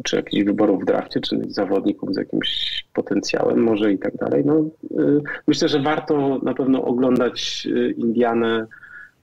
czy 0.04 0.16
jakichś 0.16 0.44
wyborów 0.44 0.82
w 0.82 0.86
drafcie, 0.86 1.22
czy 1.22 1.42
zawodników 1.48 2.14
z 2.14 2.18
jakimś 2.18 2.82
potencjałem 2.94 3.64
może 3.64 3.94
i 3.94 3.98
tak 3.98 4.18
dalej. 4.18 4.44
No, 4.46 4.60
y, 5.00 5.22
myślę, 5.48 5.68
że 5.68 5.82
warto 5.82 6.40
na 6.44 6.54
pewno 6.54 6.84
oglądać 6.84 7.68
y, 7.72 7.92
Indianę, 7.98 8.68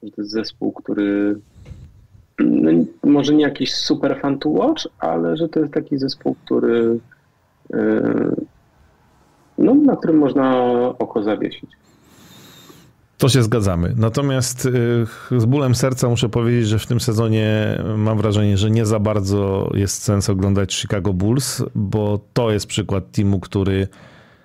że 0.03 0.11
to 0.11 0.21
jest 0.21 0.31
zespół, 0.31 0.71
który 0.71 1.39
no, 2.39 2.71
może 3.03 3.33
nie 3.33 3.43
jakiś 3.43 3.75
super 3.75 4.19
fan 4.21 4.39
to 4.39 4.49
watch, 4.49 4.87
ale 4.99 5.37
że 5.37 5.49
to 5.49 5.59
jest 5.59 5.73
taki 5.73 5.97
zespół, 5.97 6.35
który 6.45 6.99
y, 7.73 7.79
no, 9.57 9.73
na 9.73 9.95
którym 9.95 10.17
można 10.17 10.67
oko 10.99 11.23
zawiesić. 11.23 11.69
To 13.19 13.29
się 13.29 13.43
zgadzamy. 13.43 13.93
Natomiast 13.97 14.65
y, 14.65 15.39
z 15.39 15.45
bólem 15.45 15.75
serca 15.75 16.09
muszę 16.09 16.29
powiedzieć, 16.29 16.67
że 16.67 16.79
w 16.79 16.85
tym 16.85 16.99
sezonie 16.99 17.77
mam 17.97 18.17
wrażenie, 18.17 18.57
że 18.57 18.71
nie 18.71 18.85
za 18.85 18.99
bardzo 18.99 19.71
jest 19.73 20.03
sens 20.03 20.29
oglądać 20.29 20.73
Chicago 20.73 21.13
Bulls, 21.13 21.63
bo 21.75 22.19
to 22.33 22.51
jest 22.51 22.67
przykład 22.67 23.11
teamu, 23.11 23.39
który 23.39 23.87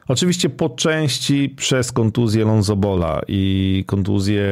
oczywiście 0.09 0.51
po 0.51 0.69
części 0.69 1.49
przez 1.49 1.93
kontuzję 1.93 2.45
Lonzo 2.45 2.77
Bola 2.77 3.21
i 3.29 3.85
kontuzję 3.87 4.43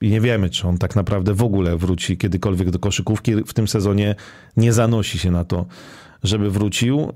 i 0.00 0.10
nie 0.10 0.20
wiemy, 0.20 0.50
czy 0.50 0.68
on 0.68 0.78
tak 0.78 0.96
naprawdę 0.96 1.34
w 1.34 1.42
ogóle 1.42 1.76
wróci 1.76 2.16
kiedykolwiek 2.16 2.70
do 2.70 2.78
koszykówki. 2.78 3.34
W 3.34 3.52
tym 3.52 3.68
sezonie 3.68 4.14
nie 4.56 4.72
zanosi 4.72 5.18
się 5.18 5.30
na 5.30 5.44
to, 5.44 5.66
żeby 6.22 6.50
wrócił. 6.50 7.00
Y, 7.00 7.12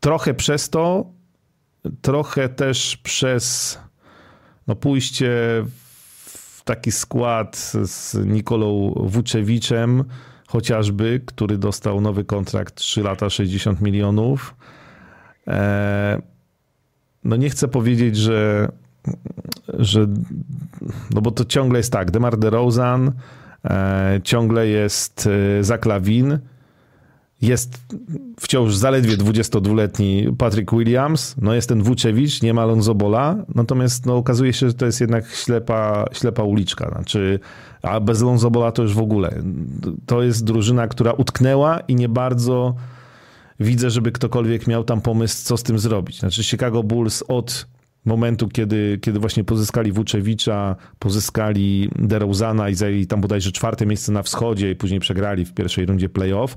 trochę 0.00 0.34
przez 0.34 0.70
to, 0.70 1.06
trochę 2.02 2.48
też 2.48 2.96
przez 2.96 3.78
no, 4.70 4.76
pójście 4.76 5.30
w 6.24 6.62
taki 6.64 6.92
skład 6.92 7.56
z 7.84 8.14
Nikolą 8.26 8.94
Wuczewiczem, 8.96 10.04
chociażby, 10.48 11.20
który 11.26 11.58
dostał 11.58 12.00
nowy 12.00 12.24
kontrakt 12.24 12.74
3 12.74 13.02
lata 13.02 13.30
60 13.30 13.80
milionów. 13.80 14.54
E, 15.48 16.22
no 17.24 17.36
nie 17.36 17.50
chcę 17.50 17.68
powiedzieć, 17.68 18.16
że, 18.16 18.68
że 19.78 20.06
no 21.10 21.20
bo 21.20 21.30
to 21.30 21.44
ciągle 21.44 21.78
jest 21.78 21.92
tak, 21.92 22.10
Demar 22.10 22.36
DeRozan, 22.36 23.12
e, 23.64 24.20
ciągle 24.24 24.66
jest 24.66 25.28
e, 25.58 25.64
Zaklawin, 25.64 26.38
jest 27.42 27.80
wciąż 28.40 28.74
zaledwie 28.74 29.16
22-letni 29.16 30.26
Patrick 30.38 30.72
Williams, 30.72 31.34
no 31.40 31.54
jest 31.54 31.68
ten 31.68 31.82
Vucevic, 31.82 32.42
nie 32.42 32.54
ma 32.54 32.64
Lonzo 32.64 32.94
Bola, 32.94 33.36
natomiast 33.54 34.06
no, 34.06 34.16
okazuje 34.16 34.52
się, 34.52 34.66
że 34.66 34.74
to 34.74 34.86
jest 34.86 35.00
jednak 35.00 35.26
ślepa, 35.28 36.04
ślepa 36.12 36.42
uliczka, 36.42 36.90
znaczy, 36.90 37.40
a 37.82 38.00
bez 38.00 38.22
Lonzo 38.22 38.50
Bola 38.50 38.72
to 38.72 38.82
już 38.82 38.94
w 38.94 39.00
ogóle. 39.00 39.42
To 40.06 40.22
jest 40.22 40.44
drużyna, 40.44 40.88
która 40.88 41.12
utknęła 41.12 41.80
i 41.80 41.94
nie 41.94 42.08
bardzo 42.08 42.74
widzę, 43.60 43.90
żeby 43.90 44.12
ktokolwiek 44.12 44.66
miał 44.66 44.84
tam 44.84 45.00
pomysł, 45.00 45.44
co 45.44 45.56
z 45.56 45.62
tym 45.62 45.78
zrobić. 45.78 46.18
Znaczy 46.18 46.42
Chicago 46.42 46.82
Bulls 46.82 47.24
od 47.28 47.66
momentu, 48.04 48.48
kiedy, 48.48 48.98
kiedy 49.02 49.18
właśnie 49.18 49.44
pozyskali 49.44 49.92
Vucevicza, 49.92 50.76
pozyskali 50.98 51.90
DeRozana 51.98 52.68
i 52.68 52.74
zajęli 52.74 53.06
tam 53.06 53.20
bodajże 53.20 53.52
czwarte 53.52 53.86
miejsce 53.86 54.12
na 54.12 54.22
wschodzie 54.22 54.70
i 54.70 54.76
później 54.76 55.00
przegrali 55.00 55.44
w 55.44 55.54
pierwszej 55.54 55.86
rundzie 55.86 56.08
playoff, 56.08 56.56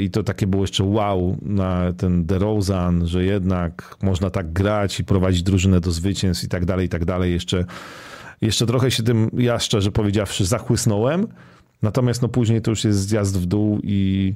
I 0.00 0.10
to 0.10 0.22
takie 0.22 0.46
było 0.46 0.62
jeszcze 0.62 0.84
wow 0.84 1.36
na 1.42 1.92
ten 1.92 2.26
DeRozan, 2.26 3.06
że 3.06 3.24
jednak 3.24 3.96
można 4.02 4.30
tak 4.30 4.52
grać 4.52 5.00
i 5.00 5.04
prowadzić 5.04 5.42
drużynę 5.42 5.80
do 5.80 5.90
zwycięstw 5.90 6.44
i 6.44 6.48
tak 6.48 6.64
dalej, 6.64 6.86
i 6.86 6.88
tak 6.88 7.04
dalej. 7.04 7.32
Jeszcze, 7.32 7.64
jeszcze 8.40 8.66
trochę 8.66 8.90
się 8.90 9.02
tym, 9.02 9.30
ja 9.38 9.58
szczerze 9.58 9.92
powiedziawszy, 9.92 10.44
zachłysnąłem. 10.44 11.26
Natomiast 11.82 12.22
no 12.22 12.28
później 12.28 12.62
to 12.62 12.70
już 12.70 12.84
jest 12.84 13.08
zjazd 13.08 13.38
w 13.38 13.46
dół 13.46 13.80
i, 13.82 14.34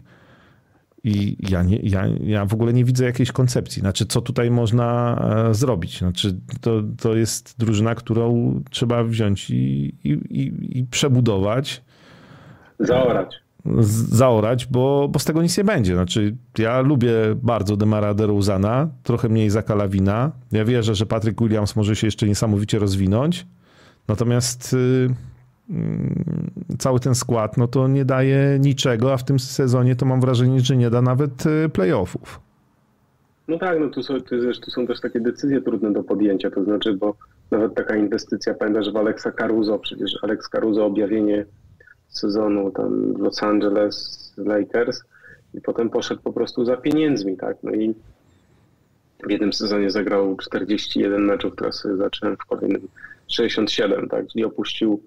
i 1.04 1.36
ja, 1.50 1.62
nie, 1.62 1.76
ja, 1.76 2.06
ja 2.20 2.46
w 2.46 2.54
ogóle 2.54 2.72
nie 2.72 2.84
widzę 2.84 3.04
jakiejś 3.04 3.32
koncepcji. 3.32 3.80
Znaczy, 3.80 4.06
co 4.06 4.20
tutaj 4.20 4.50
można 4.50 5.20
zrobić? 5.50 5.98
Znaczy, 5.98 6.40
to, 6.60 6.82
to 7.00 7.16
jest 7.16 7.54
drużyna, 7.58 7.94
którą 7.94 8.60
trzeba 8.70 9.04
wziąć 9.04 9.50
i, 9.50 9.94
i, 10.04 10.10
i, 10.10 10.78
i 10.78 10.84
przebudować. 10.84 11.82
Zaorać 12.78 13.45
zaorać, 13.80 14.66
bo, 14.66 15.08
bo 15.08 15.18
z 15.18 15.24
tego 15.24 15.42
nic 15.42 15.58
nie 15.58 15.64
będzie. 15.64 15.94
Znaczy, 15.94 16.36
ja 16.58 16.80
lubię 16.80 17.12
bardzo 17.42 17.76
Demara 17.76 18.14
DeRozana, 18.14 18.88
trochę 19.02 19.28
mniej 19.28 19.50
Zaka 19.50 19.74
Lawina. 19.74 20.32
Ja 20.52 20.64
wierzę, 20.64 20.94
że 20.94 21.06
Patrick 21.06 21.40
Williams 21.40 21.76
może 21.76 21.96
się 21.96 22.06
jeszcze 22.06 22.26
niesamowicie 22.26 22.78
rozwinąć. 22.78 23.46
Natomiast 24.08 24.72
yy, 24.72 25.14
cały 26.78 27.00
ten 27.00 27.14
skład, 27.14 27.56
no 27.56 27.68
to 27.68 27.88
nie 27.88 28.04
daje 28.04 28.58
niczego, 28.60 29.12
a 29.12 29.16
w 29.16 29.24
tym 29.24 29.38
sezonie 29.38 29.96
to 29.96 30.06
mam 30.06 30.20
wrażenie, 30.20 30.60
że 30.60 30.76
nie 30.76 30.90
da 30.90 31.02
nawet 31.02 31.46
y, 31.46 31.68
playoffów. 31.68 32.40
No 33.48 33.58
tak, 33.58 33.80
no 33.80 33.88
tu 33.88 34.02
są, 34.02 34.20
tu 34.64 34.70
są 34.70 34.86
też 34.86 35.00
takie 35.00 35.20
decyzje 35.20 35.60
trudne 35.60 35.92
do 35.92 36.02
podjęcia, 36.02 36.50
to 36.50 36.64
znaczy, 36.64 36.92
bo 36.92 37.16
nawet 37.50 37.74
taka 37.74 37.96
inwestycja, 37.96 38.54
pamiętasz 38.54 38.92
w 38.92 38.96
Alexa 38.96 39.32
Caruso, 39.32 39.78
przecież 39.78 40.10
Alex 40.22 40.48
Caruso 40.48 40.86
objawienie 40.86 41.44
sezonu 42.18 42.70
tam 42.70 43.12
w 43.12 43.18
Los 43.18 43.42
Angeles 43.42 44.26
Lakers 44.36 45.02
i 45.54 45.60
potem 45.60 45.90
poszedł 45.90 46.22
po 46.22 46.32
prostu 46.32 46.64
za 46.64 46.76
pieniędzmi, 46.76 47.36
tak? 47.36 47.56
No 47.62 47.72
i 47.72 47.94
w 49.26 49.30
jednym 49.30 49.52
sezonie 49.52 49.90
zagrał 49.90 50.36
41 50.36 51.24
meczów, 51.24 51.56
teraz 51.56 51.86
zacząłem 51.96 52.36
w 52.36 52.46
kolejnym 52.46 52.88
67, 53.28 54.08
tak? 54.08 54.26
Czyli 54.26 54.44
opuścił 54.44 55.02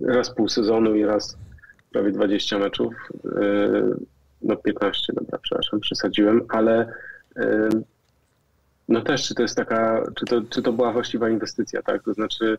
raz 0.00 0.34
pół 0.34 0.48
sezonu 0.48 0.94
i 0.94 1.04
raz 1.04 1.36
prawie 1.92 2.12
20 2.12 2.58
meczów. 2.58 2.94
Yy, 3.24 3.96
no 4.42 4.56
15, 4.56 5.12
dobra, 5.12 5.38
przepraszam, 5.42 5.80
przesadziłem, 5.80 6.42
ale 6.48 6.92
yy, 7.36 7.68
no 8.88 9.00
też, 9.00 9.28
czy 9.28 9.34
to 9.34 9.42
jest 9.42 9.56
taka, 9.56 10.12
czy 10.14 10.26
to, 10.26 10.42
czy 10.50 10.62
to 10.62 10.72
była 10.72 10.92
właściwa 10.92 11.30
inwestycja, 11.30 11.82
tak? 11.82 12.02
To 12.02 12.14
znaczy 12.14 12.58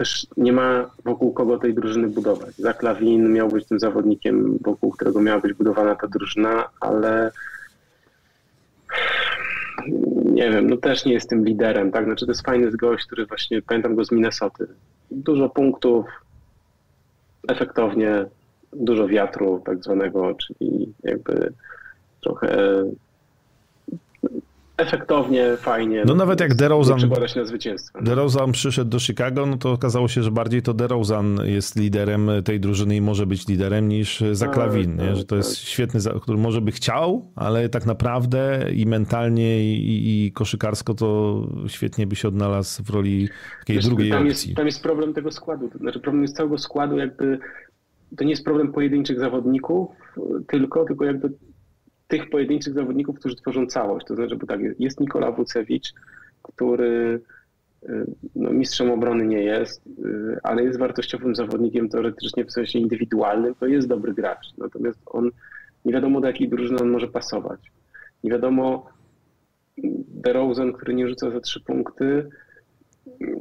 też 0.00 0.26
nie 0.36 0.52
ma 0.52 0.90
wokół 1.04 1.32
kogo 1.32 1.58
tej 1.58 1.74
drużyny 1.74 2.08
budować. 2.08 2.54
Zach 2.56 2.82
Lawin 2.82 3.32
miał 3.32 3.48
być 3.48 3.66
tym 3.66 3.80
zawodnikiem, 3.80 4.58
wokół 4.60 4.90
którego 4.90 5.20
miała 5.20 5.40
być 5.40 5.52
budowana 5.52 5.94
ta 5.94 6.06
drużyna, 6.06 6.68
ale 6.80 7.32
nie 10.24 10.50
wiem, 10.50 10.70
no 10.70 10.76
też 10.76 11.04
nie 11.04 11.12
jest 11.12 11.30
tym 11.30 11.44
liderem, 11.44 11.92
tak? 11.92 12.04
Znaczy 12.04 12.26
to 12.26 12.32
jest 12.32 12.46
fajny 12.46 12.70
gość, 12.70 13.06
który 13.06 13.26
właśnie, 13.26 13.62
pamiętam 13.62 13.94
go 13.94 14.04
z 14.04 14.12
Minnesoty. 14.12 14.66
Dużo 15.10 15.48
punktów, 15.48 16.06
efektownie, 17.48 18.24
dużo 18.72 19.08
wiatru 19.08 19.62
tak 19.66 19.84
zwanego, 19.84 20.34
czyli 20.34 20.94
jakby 21.02 21.52
trochę 22.20 22.84
efektownie, 24.80 25.56
fajnie. 25.56 26.02
No 26.06 26.14
nawet 26.14 26.40
jak 26.40 26.54
DeRozan, 26.54 27.00
się 27.00 27.40
na 27.40 27.44
zwycięstwo. 27.44 28.02
DeRozan 28.02 28.52
przyszedł 28.52 28.90
do 28.90 28.98
Chicago, 28.98 29.46
no 29.46 29.56
to 29.56 29.72
okazało 29.72 30.08
się, 30.08 30.22
że 30.22 30.30
bardziej 30.30 30.62
to 30.62 30.74
DeRozan 30.74 31.38
jest 31.44 31.76
liderem 31.76 32.30
tej 32.44 32.60
drużyny 32.60 32.96
i 32.96 33.00
może 33.00 33.26
być 33.26 33.48
liderem 33.48 33.88
niż 33.88 34.24
Zaklawin, 34.32 34.96
tak, 34.96 35.06
nie? 35.06 35.16
że 35.16 35.24
to 35.24 35.36
jest 35.36 35.50
tak. 35.50 35.68
świetny, 35.68 36.00
który 36.22 36.38
może 36.38 36.60
by 36.60 36.72
chciał, 36.72 37.32
ale 37.36 37.68
tak 37.68 37.86
naprawdę 37.86 38.66
i 38.74 38.86
mentalnie 38.86 39.64
i, 39.64 40.26
i 40.26 40.32
koszykarsko 40.32 40.94
to 40.94 41.40
świetnie 41.66 42.06
by 42.06 42.16
się 42.16 42.28
odnalazł 42.28 42.84
w 42.84 42.90
roli 42.90 43.28
takiej 43.58 43.76
Wiesz, 43.76 43.86
drugiej 43.86 44.10
tam 44.10 44.28
opcji. 44.28 44.48
Jest, 44.48 44.56
tam 44.56 44.66
jest 44.66 44.82
problem 44.82 45.14
tego 45.14 45.32
składu, 45.32 45.70
znaczy 45.80 46.00
problem 46.00 46.22
jest 46.22 46.36
całego 46.36 46.58
składu 46.58 46.98
jakby 46.98 47.38
to 48.16 48.24
nie 48.24 48.30
jest 48.30 48.44
problem 48.44 48.72
pojedynczych 48.72 49.18
zawodników 49.18 49.88
tylko, 50.48 50.84
tylko 50.84 51.04
jakby 51.04 51.30
tych 52.10 52.30
pojedynczych 52.30 52.74
zawodników, 52.74 53.18
którzy 53.18 53.36
tworzą 53.36 53.66
całość. 53.66 54.06
To 54.06 54.14
znaczy, 54.14 54.36
bo 54.36 54.46
tak, 54.46 54.60
jest 54.78 55.00
Nikola 55.00 55.32
Wucewicz, 55.32 55.92
który 56.42 57.20
y, 57.82 58.06
no, 58.36 58.50
mistrzem 58.50 58.90
obrony 58.90 59.26
nie 59.26 59.42
jest, 59.42 59.86
y, 59.86 60.38
ale 60.42 60.62
jest 60.62 60.78
wartościowym 60.78 61.34
zawodnikiem 61.34 61.88
teoretycznie 61.88 62.44
w 62.44 62.52
sensie 62.52 62.78
indywidualnym, 62.78 63.54
to 63.54 63.66
jest 63.66 63.88
dobry 63.88 64.14
gracz. 64.14 64.46
Natomiast 64.58 64.98
on 65.06 65.30
nie 65.84 65.92
wiadomo 65.92 66.20
do 66.20 66.26
jakiej 66.26 66.48
drużyny 66.48 66.78
on 66.80 66.90
może 66.90 67.08
pasować. 67.08 67.60
Nie 68.24 68.30
wiadomo 68.30 68.86
DeRozan, 70.08 70.72
który 70.72 70.94
nie 70.94 71.08
rzuca 71.08 71.30
za 71.30 71.40
trzy 71.40 71.60
punkty, 71.60 72.28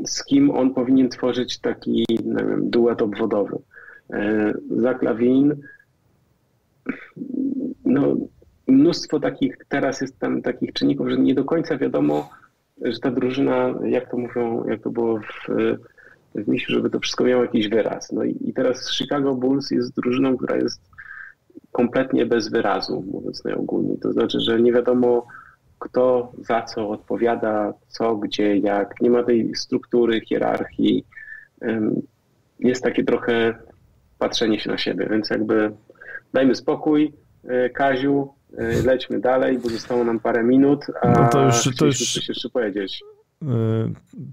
z 0.05 0.23
kim 0.25 0.51
on 0.51 0.73
powinien 0.73 1.09
tworzyć 1.09 1.59
taki 1.59 2.05
wiem, 2.09 2.69
duet 2.69 3.01
obwodowy. 3.01 3.57
E, 4.13 4.53
Zach 4.69 5.01
Lawin, 5.01 5.55
no, 7.85 8.15
mnóstwo 8.69 9.19
takich, 9.19 9.57
teraz 9.69 10.01
jest 10.01 10.19
tam 10.19 10.41
takich 10.41 10.73
czynników, 10.73 11.09
że 11.09 11.17
nie 11.17 11.35
do 11.35 11.45
końca 11.45 11.77
wiadomo, 11.77 12.29
że 12.81 12.99
ta 12.99 13.11
drużyna, 13.11 13.73
jak 13.85 14.11
to 14.11 14.17
mówią, 14.17 14.67
jak 14.67 14.81
to 14.81 14.89
było 14.89 15.19
w, 15.19 15.49
w 16.35 16.57
żeby 16.67 16.89
to 16.89 16.99
wszystko 16.99 17.23
miało 17.23 17.43
jakiś 17.43 17.69
wyraz. 17.69 18.11
No 18.11 18.23
i, 18.23 18.37
i 18.45 18.53
teraz 18.53 18.91
Chicago 18.97 19.35
Bulls 19.35 19.71
jest 19.71 19.95
drużyną, 19.95 20.37
która 20.37 20.55
jest 20.57 20.81
kompletnie 21.71 22.25
bez 22.25 22.49
wyrazu, 22.49 23.03
mówiąc 23.11 23.43
najogólniej. 23.43 23.97
To 23.97 24.13
znaczy, 24.13 24.39
że 24.39 24.61
nie 24.61 24.73
wiadomo, 24.73 25.27
kto 25.79 26.31
za 26.41 26.61
co 26.61 26.89
odpowiada, 26.89 27.73
co, 27.87 28.15
gdzie, 28.15 28.57
jak. 28.57 29.01
Nie 29.01 29.09
ma 29.09 29.23
tej 29.23 29.55
struktury, 29.55 30.21
hierarchii. 30.21 31.05
Jest 32.59 32.83
takie 32.83 33.03
trochę 33.03 33.55
patrzenie 34.19 34.59
się 34.59 34.69
na 34.69 34.77
siebie, 34.77 35.07
więc 35.11 35.29
jakby 35.29 35.71
dajmy 36.33 36.55
spokój. 36.55 37.13
E, 37.43 37.69
Kaziu, 37.69 38.29
lećmy 38.85 39.19
dalej, 39.19 39.59
bo 39.59 39.69
zostało 39.69 40.03
nam 40.03 40.19
parę 40.19 40.43
minut, 40.43 40.85
a 41.01 41.09
no 41.09 41.29
to 41.29 41.45
już, 41.45 41.77
to 41.77 41.85
już... 41.85 42.13
coś 42.13 42.29
jeszcze 42.29 42.49
powiedzieć. 42.49 43.03
Yy, 43.41 43.47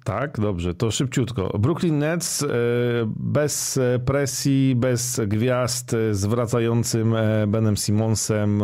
tak, 0.04 0.40
dobrze, 0.40 0.74
to 0.74 0.90
szybciutko. 0.90 1.58
Brooklyn 1.58 1.98
Nets 1.98 2.40
yy, 2.40 2.48
bez 3.16 3.78
presji, 4.04 4.74
bez 4.76 5.20
gwiazd, 5.26 5.92
yy, 5.92 6.14
z 6.14 6.26
wracającym 6.26 7.14
Benem 7.48 7.76
Simonsem 7.76 8.62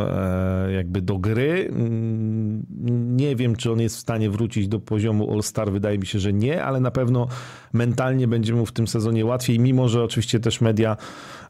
jakby 0.75 1.03
do 1.03 1.19
gry. 1.19 1.69
Mm, 1.71 2.67
nie 3.17 3.37
wiem, 3.37 3.57
czy 3.57 3.73
on 3.73 3.81
jest 3.81 3.97
w 3.97 4.01
stanie 4.01 4.31
wrócić 4.31 4.69
do 4.69 4.81
poziomu 4.81 5.33
All-Star, 5.33 5.73
wydaje 5.73 5.99
mi 5.99 6.07
się, 6.07 6.19
że 6.19 6.33
nie, 6.33 6.65
ale 6.65 6.81
na 6.81 6.91
pewno 6.91 7.27
mentalnie 7.73 8.29
będzie 8.29 8.55
mu 8.55 8.67
w 8.67 8.73
tym 8.73 8.87
sezonie 8.87 9.25
łatwiej, 9.25 9.59
mimo 9.59 9.89
że 9.89 10.05
oczywiście 10.05 10.41
też 10.41 10.61
media 10.61 10.97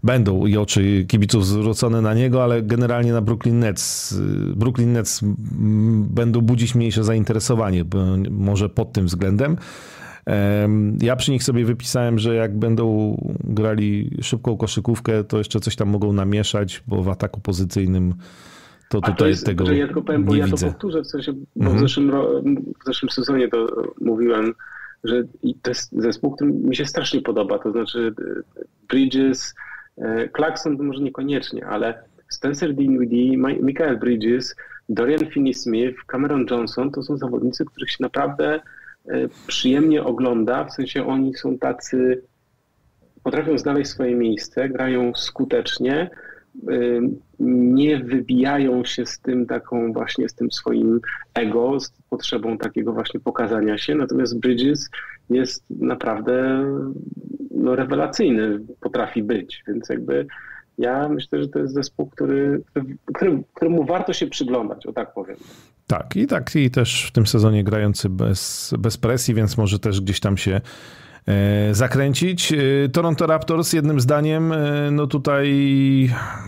będą 0.02 0.46
i 0.46 0.56
oczy 0.56 1.04
kibiców 1.08 1.46
zwrócone 1.46 2.00
na 2.00 2.14
niego, 2.14 2.42
ale 2.44 2.62
generalnie 2.62 3.12
na 3.12 3.20
Brooklyn 3.20 3.58
Nets. 3.58 4.14
Brooklyn 4.56 4.92
Nets 4.92 5.20
będą 6.10 6.40
budzić 6.40 6.74
mniejsze 6.74 7.04
zainteresowanie, 7.04 7.84
może 8.30 8.68
pod 8.68 8.92
tym 8.92 9.06
względem. 9.06 9.56
Ja 11.00 11.16
przy 11.16 11.30
nich 11.30 11.44
sobie 11.44 11.64
wypisałem, 11.64 12.18
że 12.18 12.34
jak 12.34 12.58
będą 12.58 13.16
grali 13.44 14.10
szybką 14.22 14.56
koszykówkę, 14.56 15.24
to 15.24 15.38
jeszcze 15.38 15.60
coś 15.60 15.76
tam 15.76 15.88
mogą 15.88 16.12
namieszać, 16.12 16.82
bo 16.86 17.02
w 17.02 17.08
ataku 17.08 17.40
pozycyjnym 17.40 18.14
to 18.92 19.00
tutaj 19.00 19.16
to 19.16 19.26
jest, 19.26 19.46
tego 19.46 19.72
ja 19.72 19.86
tylko 19.86 20.02
powiem, 20.02 20.24
bo 20.24 20.34
ja 20.34 20.44
widzę. 20.44 20.66
to 20.66 20.72
powtórzę, 20.72 21.02
w 21.02 21.06
sensie, 21.06 21.32
bo 21.32 21.64
mhm. 21.64 21.76
w, 21.76 21.80
zeszłym, 21.80 22.10
w 22.80 22.84
zeszłym 22.86 23.10
sezonie 23.10 23.48
to 23.48 23.66
mówiłem, 24.00 24.54
że 25.04 25.22
to 25.62 25.70
jest 25.70 25.92
zespół, 25.92 26.30
który 26.30 26.52
mi 26.52 26.76
się 26.76 26.86
strasznie 26.86 27.22
podoba, 27.22 27.58
to 27.58 27.72
znaczy 27.72 28.14
e, 28.56 28.62
Bridges, 28.88 29.54
Clarkson 30.36 30.76
to 30.76 30.82
może 30.82 31.00
niekoniecznie, 31.00 31.66
ale 31.66 32.04
Spencer 32.28 32.74
Dinwiddie, 32.74 33.36
Michael 33.62 33.98
Bridges, 33.98 34.56
Dorian 34.88 35.20
Finney-Smith, 35.20 35.94
Cameron 36.06 36.46
Johnson 36.50 36.90
to 36.90 37.02
są 37.02 37.16
zawodnicy, 37.16 37.64
których 37.64 37.90
się 37.90 37.96
naprawdę 38.00 38.54
e, 38.54 39.28
przyjemnie 39.46 40.04
ogląda, 40.04 40.64
w 40.64 40.72
sensie 40.72 41.06
oni 41.06 41.34
są 41.34 41.58
tacy, 41.58 42.22
potrafią 43.22 43.58
znaleźć 43.58 43.90
swoje 43.90 44.14
miejsce, 44.14 44.68
grają 44.68 45.12
skutecznie, 45.14 46.10
nie 47.40 47.98
wybijają 47.98 48.84
się 48.84 49.06
z 49.06 49.20
tym 49.20 49.46
taką 49.46 49.92
właśnie, 49.92 50.28
z 50.28 50.34
tym 50.34 50.52
swoim 50.52 51.00
ego, 51.34 51.80
z 51.80 51.92
potrzebą 52.10 52.58
takiego 52.58 52.92
właśnie 52.92 53.20
pokazania 53.20 53.78
się, 53.78 53.94
natomiast 53.94 54.38
Bridges 54.38 54.90
jest 55.34 55.64
naprawdę 55.70 56.64
no, 57.50 57.76
rewelacyjny, 57.76 58.60
potrafi 58.80 59.22
być, 59.22 59.64
więc 59.68 59.88
jakby 59.88 60.26
ja 60.78 61.08
myślę, 61.08 61.42
że 61.42 61.48
to 61.48 61.58
jest 61.58 61.74
zespół, 61.74 62.06
który, 62.06 62.62
który, 63.14 63.42
któremu 63.54 63.84
warto 63.84 64.12
się 64.12 64.26
przyglądać, 64.26 64.86
o 64.86 64.92
tak 64.92 65.14
powiem. 65.14 65.36
Tak, 65.86 66.16
i 66.16 66.26
tak, 66.26 66.56
i 66.56 66.70
też 66.70 67.06
w 67.06 67.12
tym 67.12 67.26
sezonie 67.26 67.64
grający 67.64 68.08
bez, 68.08 68.74
bez 68.78 68.96
presji, 68.96 69.34
więc 69.34 69.56
może 69.56 69.78
też 69.78 70.00
gdzieś 70.00 70.20
tam 70.20 70.36
się 70.36 70.60
e, 71.26 71.74
zakręcić. 71.74 72.52
E, 72.52 72.88
Toronto 72.88 73.26
Raptors 73.26 73.72
jednym 73.72 74.00
zdaniem, 74.00 74.52
e, 74.52 74.90
no 74.90 75.06
tutaj 75.06 75.48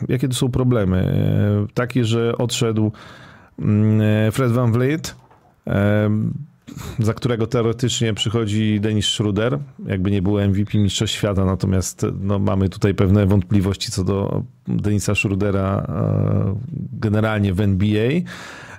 jakie 0.08 0.28
to 0.28 0.34
są 0.34 0.50
problemy? 0.50 1.14
Takie, 1.74 2.04
że 2.04 2.38
odszedł 2.38 2.92
mm, 3.58 4.32
Fred 4.32 4.52
Van 4.52 4.72
Vliet, 4.72 5.16
za 6.98 7.14
którego 7.14 7.46
teoretycznie 7.46 8.14
przychodzi 8.14 8.80
Denis 8.80 9.06
Schruder, 9.06 9.58
jakby 9.86 10.10
nie 10.10 10.22
był 10.22 10.48
MVP 10.48 10.78
Mistrzostw 10.78 11.16
Świata, 11.16 11.44
natomiast 11.44 12.06
no, 12.20 12.38
mamy 12.38 12.68
tutaj 12.68 12.94
pewne 12.94 13.26
wątpliwości 13.26 13.90
co 13.90 14.04
do 14.04 14.42
Denisa 14.68 15.14
Schrudera 15.14 15.86
e, 15.88 16.54
generalnie 16.92 17.54
w 17.54 17.60
NBA. 17.60 18.10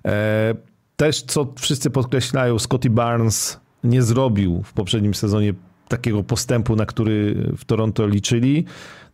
E, 0.05 0.55
też, 0.95 1.21
co 1.21 1.53
wszyscy 1.55 1.89
podkreślają, 1.89 2.59
Scotty 2.59 2.89
Barnes 2.89 3.59
nie 3.83 4.01
zrobił 4.01 4.63
w 4.63 4.73
poprzednim 4.73 5.13
sezonie 5.13 5.53
takiego 5.87 6.23
postępu, 6.23 6.75
na 6.75 6.85
który 6.85 7.35
w 7.57 7.65
Toronto 7.65 8.07
liczyli. 8.07 8.65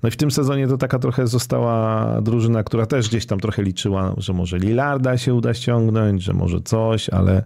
No 0.03 0.09
i 0.09 0.11
w 0.11 0.17
tym 0.17 0.31
sezonie 0.31 0.67
to 0.67 0.77
taka 0.77 0.99
trochę 0.99 1.27
została 1.27 2.07
drużyna, 2.21 2.63
która 2.63 2.85
też 2.85 3.09
gdzieś 3.09 3.25
tam 3.25 3.39
trochę 3.39 3.63
liczyła, 3.63 4.13
że 4.17 4.33
może 4.33 4.57
Lillarda 4.57 5.17
się 5.17 5.33
uda 5.33 5.53
ściągnąć, 5.53 6.23
że 6.23 6.33
może 6.33 6.61
coś, 6.61 7.09
ale, 7.09 7.43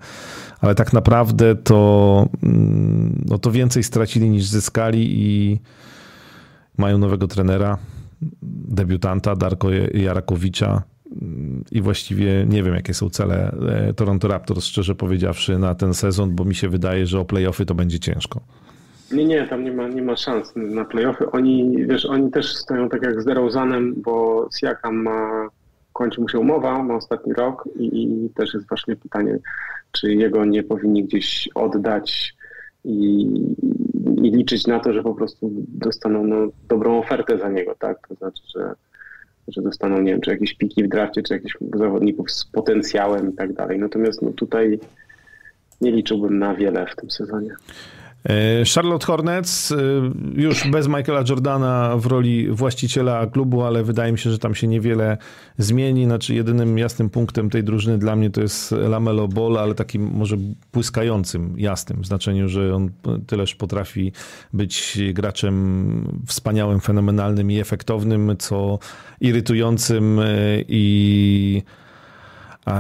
ale 0.62 0.76
tak 0.76 0.94
naprawdę 0.94 1.56
to, 1.56 2.26
mm, 2.44 3.24
no 3.26 3.38
to 3.38 3.52
więcej 3.52 3.84
stracili 3.84 4.30
niż 4.30 4.46
zyskali 4.46 5.08
i 5.10 5.60
mają 6.78 6.98
nowego 6.98 7.28
trenera, 7.28 7.78
debiutanta 8.68 9.36
Darko 9.36 9.72
Jarakowicza 9.94 10.84
i 11.72 11.82
właściwie 11.82 12.46
nie 12.50 12.64
wiem, 12.64 12.76
jakie 12.76 12.94
są 12.94 13.10
cele 13.10 13.52
e, 13.52 13.94
Toronto 13.94 14.28
Raptors, 14.28 14.66
szczerze 14.66 14.96
powiedziawszy, 14.96 15.60
na 15.60 15.76
ten 15.76 15.94
sezon, 15.94 16.36
bo 16.36 16.46
mi 16.46 16.56
się 16.56 16.70
wydaje, 16.70 17.08
że 17.08 17.20
o 17.20 17.26
playoffy 17.26 17.66
to 17.66 17.76
będzie 17.76 18.00
ciężko. 18.00 18.42
Nie, 19.12 19.26
nie, 19.26 19.48
tam 19.48 19.64
nie 19.64 19.72
ma, 19.72 19.88
nie 19.88 20.02
ma 20.02 20.16
szans 20.16 20.54
na 20.56 20.86
playoffy. 20.86 21.32
Oni, 21.32 21.86
wiesz, 21.88 22.06
oni 22.06 22.32
też 22.32 22.56
stoją 22.56 22.90
tak 22.90 23.04
jak 23.04 23.22
z 23.22 23.26
DeRozanem, 23.26 23.94
bo 23.98 24.48
Siakam 24.60 24.96
ma, 24.96 25.50
kończy 25.94 26.22
mu 26.22 26.30
się 26.30 26.40
umowa, 26.40 26.84
ma 26.84 26.96
ostatni 26.96 27.34
rok 27.34 27.70
i, 27.76 28.04
i 28.04 28.30
też 28.30 28.54
jest 28.54 28.68
właśnie 28.68 28.96
pytanie, 28.96 29.38
czy 29.92 30.14
jego 30.14 30.46
nie 30.46 30.64
powinni 30.64 31.04
gdzieś 31.04 31.50
oddać 31.56 32.36
i, 32.86 33.22
i, 34.24 34.32
liczyć 34.32 34.68
na 34.68 34.80
to, 34.80 34.94
że 34.94 35.04
po 35.04 35.16
prostu 35.16 35.52
dostaną 35.68 36.24
no, 36.24 36.48
dobrą 36.68 37.00
ofertę 37.00 37.38
za 37.38 37.50
niego, 37.50 37.76
tak? 37.80 38.08
To 38.08 38.16
znaczy, 38.16 38.44
że, 38.56 38.74
że 39.48 39.62
dostaną, 39.62 40.02
nie 40.02 40.12
wiem, 40.12 40.22
czy 40.22 40.32
jakieś 40.32 40.54
piki 40.54 40.84
w 40.84 40.90
drafcie, 40.90 41.24
czy 41.24 41.34
jakichś 41.34 41.58
zawodników 41.76 42.32
z 42.32 42.46
potencjałem 42.46 43.30
i 43.30 43.34
tak 43.34 43.54
dalej. 43.54 43.80
Natomiast 43.80 44.22
no, 44.22 44.32
tutaj 44.32 44.80
nie 45.82 45.92
liczyłbym 45.92 46.40
na 46.40 46.56
wiele 46.56 46.86
w 46.86 46.96
tym 46.96 47.12
sezonie. 47.12 47.56
E, 48.30 48.64
Charlotte 48.76 49.06
Hornets 49.06 49.72
e, 49.72 49.76
już 50.36 50.68
bez 50.68 50.88
Michaela 50.88 51.24
Jordana 51.30 51.98
w 51.98 52.06
roli 52.06 52.50
właściciela 52.50 53.28
klubu, 53.28 53.64
ale 53.64 53.84
wydaje 53.84 54.12
mi 54.12 54.20
się, 54.20 54.32
że 54.32 54.40
tam 54.40 54.56
się 54.56 54.68
niewiele 54.68 55.18
zmieni. 55.58 56.06
Znaczy 56.06 56.36
jedynym 56.36 56.78
jasnym 56.78 57.10
punktem 57.10 57.50
tej 57.50 57.64
drużyny 57.64 57.98
dla 57.98 58.16
mnie 58.16 58.30
to 58.30 58.42
jest 58.42 58.72
Lamelo 58.72 59.28
Ball, 59.28 59.58
ale 59.58 59.76
takim 59.76 60.12
może 60.14 60.38
błyskającym, 60.74 61.54
jasnym 61.58 62.02
w 62.02 62.06
znaczeniu, 62.06 62.50
że 62.50 62.76
on 62.76 62.90
tyleż 63.28 63.56
potrafi 63.56 64.12
być 64.54 65.00
graczem 65.14 66.24
wspaniałym, 66.28 66.80
fenomenalnym 66.80 67.52
i 67.52 67.60
efektownym, 67.60 68.36
co 68.40 68.80
irytującym 69.22 70.20
e, 70.20 70.26
i 70.68 71.64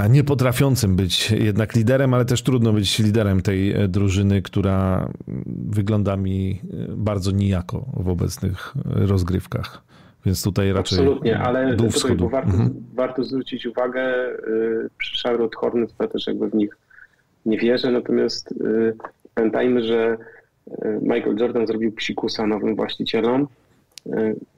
nie 0.09 0.23
potrafiącym 0.23 0.95
być 0.95 1.31
jednak 1.31 1.75
liderem, 1.75 2.13
ale 2.13 2.25
też 2.25 2.43
trudno 2.43 2.73
być 2.73 2.99
liderem 2.99 3.41
tej 3.41 3.71
e, 3.71 3.87
drużyny, 3.87 4.41
która 4.41 5.09
wygląda 5.67 6.17
mi 6.17 6.61
e, 6.73 6.95
bardzo 6.95 7.31
nijako 7.31 7.85
w 7.93 8.09
obecnych 8.09 8.73
e, 8.77 9.05
rozgrywkach. 9.05 9.81
Więc 10.25 10.43
tutaj 10.43 10.73
raczej. 10.73 10.99
Absolutnie, 10.99 11.39
ale 11.39 11.75
tutaj, 11.75 12.15
bo 12.15 12.29
warto, 12.29 12.51
mhm. 12.51 12.73
warto 12.93 13.23
zwrócić 13.23 13.65
uwagę 13.65 14.03
przy 14.97 15.23
Charlotte 15.23 15.57
Hornets, 15.57 15.95
ja 15.99 16.07
też 16.07 16.27
jakby 16.27 16.49
w 16.49 16.53
nich 16.53 16.77
nie 17.45 17.57
wierzę, 17.57 17.91
natomiast 17.91 18.53
pamiętajmy, 19.35 19.83
że 19.83 20.17
Michael 21.01 21.37
Jordan 21.39 21.67
zrobił 21.67 21.91
psikusa 21.91 22.47
nowym 22.47 22.75
właścicielom 22.75 23.47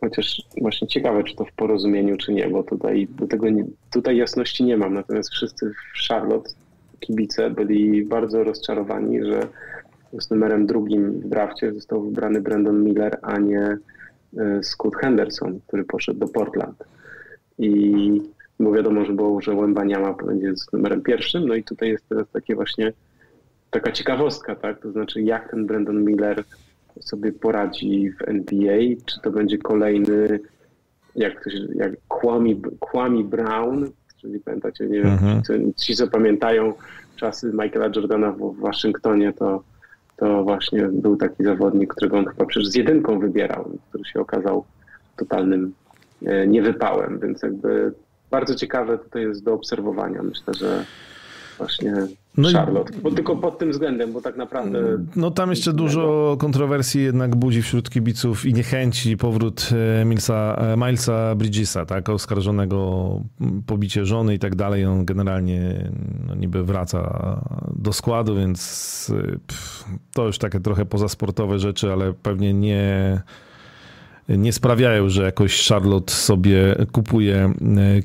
chociaż 0.02 0.42
właśnie 0.62 0.88
ciekawe, 0.88 1.24
czy 1.24 1.36
to 1.36 1.46
w 1.46 1.52
porozumieniu, 1.52 2.18
czy 2.18 2.34
nie, 2.34 2.50
bo 2.50 2.64
tutaj 2.64 3.08
do 3.10 3.28
tego 3.28 3.50
nie, 3.50 3.66
tutaj 3.92 4.18
jasności 4.18 4.64
nie 4.64 4.78
mam. 4.78 4.94
Natomiast 4.94 5.30
wszyscy 5.30 5.72
w 5.72 6.08
Charlotte, 6.08 6.50
kibice, 7.00 7.50
byli 7.50 8.06
bardzo 8.06 8.44
rozczarowani, 8.44 9.26
że 9.26 9.48
z 10.20 10.30
numerem 10.30 10.66
drugim 10.66 11.12
w 11.12 11.28
drafcie 11.30 11.74
został 11.74 12.02
wybrany 12.02 12.42
Brandon 12.42 12.84
Miller, 12.84 13.20
a 13.22 13.38
nie 13.38 13.78
e, 14.38 14.64
Scott 14.64 14.96
Henderson, 14.96 15.60
który 15.68 15.84
poszedł 15.84 16.20
do 16.20 16.28
Portland. 16.28 16.84
I 17.60 18.22
bo 18.60 18.72
wiadomo, 18.72 19.06
że 19.06 19.14
było, 19.14 19.42
że 19.42 19.54
Łębaniama 19.54 20.14
będzie 20.14 20.56
z 20.56 20.74
numerem 20.74 21.02
pierwszym, 21.02 21.48
no 21.48 21.56
i 21.56 21.64
tutaj 21.64 21.90
jest 21.90 22.10
teraz 22.10 22.30
takie 22.30 22.56
właśnie 22.56 22.94
taka 23.72 23.92
ciekawostka, 23.92 24.56
tak? 24.56 24.82
To 24.82 24.92
znaczy, 24.92 25.22
jak 25.22 25.52
ten 25.52 25.66
Brandon 25.66 26.04
Miller 26.04 26.44
sobie 27.00 27.32
poradzi 27.32 28.12
w 28.12 28.30
NBA, 28.30 28.78
czy 29.06 29.22
to 29.22 29.32
będzie 29.32 29.58
kolejny, 29.58 30.40
jak 31.16 31.44
to 31.44 31.50
się, 31.50 31.58
jak 31.76 31.92
Kwame, 32.10 32.50
Kwame 32.80 33.24
Brown, 33.24 33.92
czyli 34.22 34.40
pamiętacie, 34.40 34.88
nie 34.88 35.02
wiem, 35.02 35.18
ci, 35.48 35.74
ci, 35.86 35.96
co 35.96 36.08
pamiętają 36.08 36.74
czasy 37.16 37.52
Michaela 37.54 37.90
Jordana 37.96 38.32
w, 38.32 38.38
w 38.38 38.60
Waszyngtonie, 38.60 39.34
to, 39.34 39.64
to 40.18 40.44
właśnie 40.44 40.88
był 40.88 41.18
taki 41.18 41.44
zawodnik, 41.44 41.94
którego 41.94 42.18
on 42.18 42.26
chyba 42.26 42.46
przecież 42.46 42.70
z 42.70 42.76
jedynką 42.76 43.20
wybierał, 43.20 43.72
który 43.90 44.06
się 44.06 44.20
okazał 44.20 44.66
totalnym 45.18 45.74
e, 46.26 46.48
niewypałem, 46.48 47.20
więc 47.20 47.42
jakby 47.42 47.94
bardzo 48.32 48.56
ciekawe 48.56 48.98
tutaj 48.98 49.22
jest 49.22 49.44
do 49.44 49.54
obserwowania. 49.54 50.24
Myślę, 50.24 50.54
że 50.54 50.86
właśnie 51.58 52.08
no 52.38 52.52
Charlotte, 52.52 52.94
bo 53.04 53.12
tylko 53.12 53.36
pod 53.36 53.60
tym 53.60 53.72
względem, 53.72 54.14
bo 54.14 54.22
tak 54.22 54.38
naprawdę... 54.38 54.80
No 55.16 55.32
tam 55.32 55.50
jeszcze 55.50 55.74
dużo 55.74 56.36
kontrowersji 56.40 57.04
jednak 57.04 57.36
budzi 57.36 57.62
wśród 57.62 57.90
kibiców 57.90 58.46
i 58.46 58.54
niechęci 58.54 59.18
powrót 59.18 59.70
e, 60.02 60.06
Milsa, 60.06 60.56
e, 60.56 60.78
Milesa 60.78 61.36
Bridgesa, 61.36 61.86
tak, 61.86 62.10
oskarżonego 62.10 63.12
pobicie 63.66 64.06
żony 64.06 64.36
i 64.36 64.40
tak 64.40 64.56
dalej. 64.56 64.86
On 64.86 65.06
generalnie 65.06 65.92
no, 66.28 66.36
niby 66.36 66.64
wraca 66.64 67.42
do 67.76 67.94
składu, 67.94 68.36
więc 68.36 69.14
e, 69.16 69.38
pff, 69.48 69.86
to 70.14 70.26
już 70.26 70.38
takie 70.38 70.60
trochę 70.60 70.86
pozasportowe 70.86 71.60
rzeczy, 71.60 71.92
ale 71.92 72.14
pewnie 72.14 72.54
nie 72.54 73.22
nie 74.30 74.54
sprawiają, 74.54 75.10
że 75.10 75.24
jakoś 75.24 75.68
Charlotte 75.68 76.14
sobie 76.14 76.76
kupuje 76.92 77.54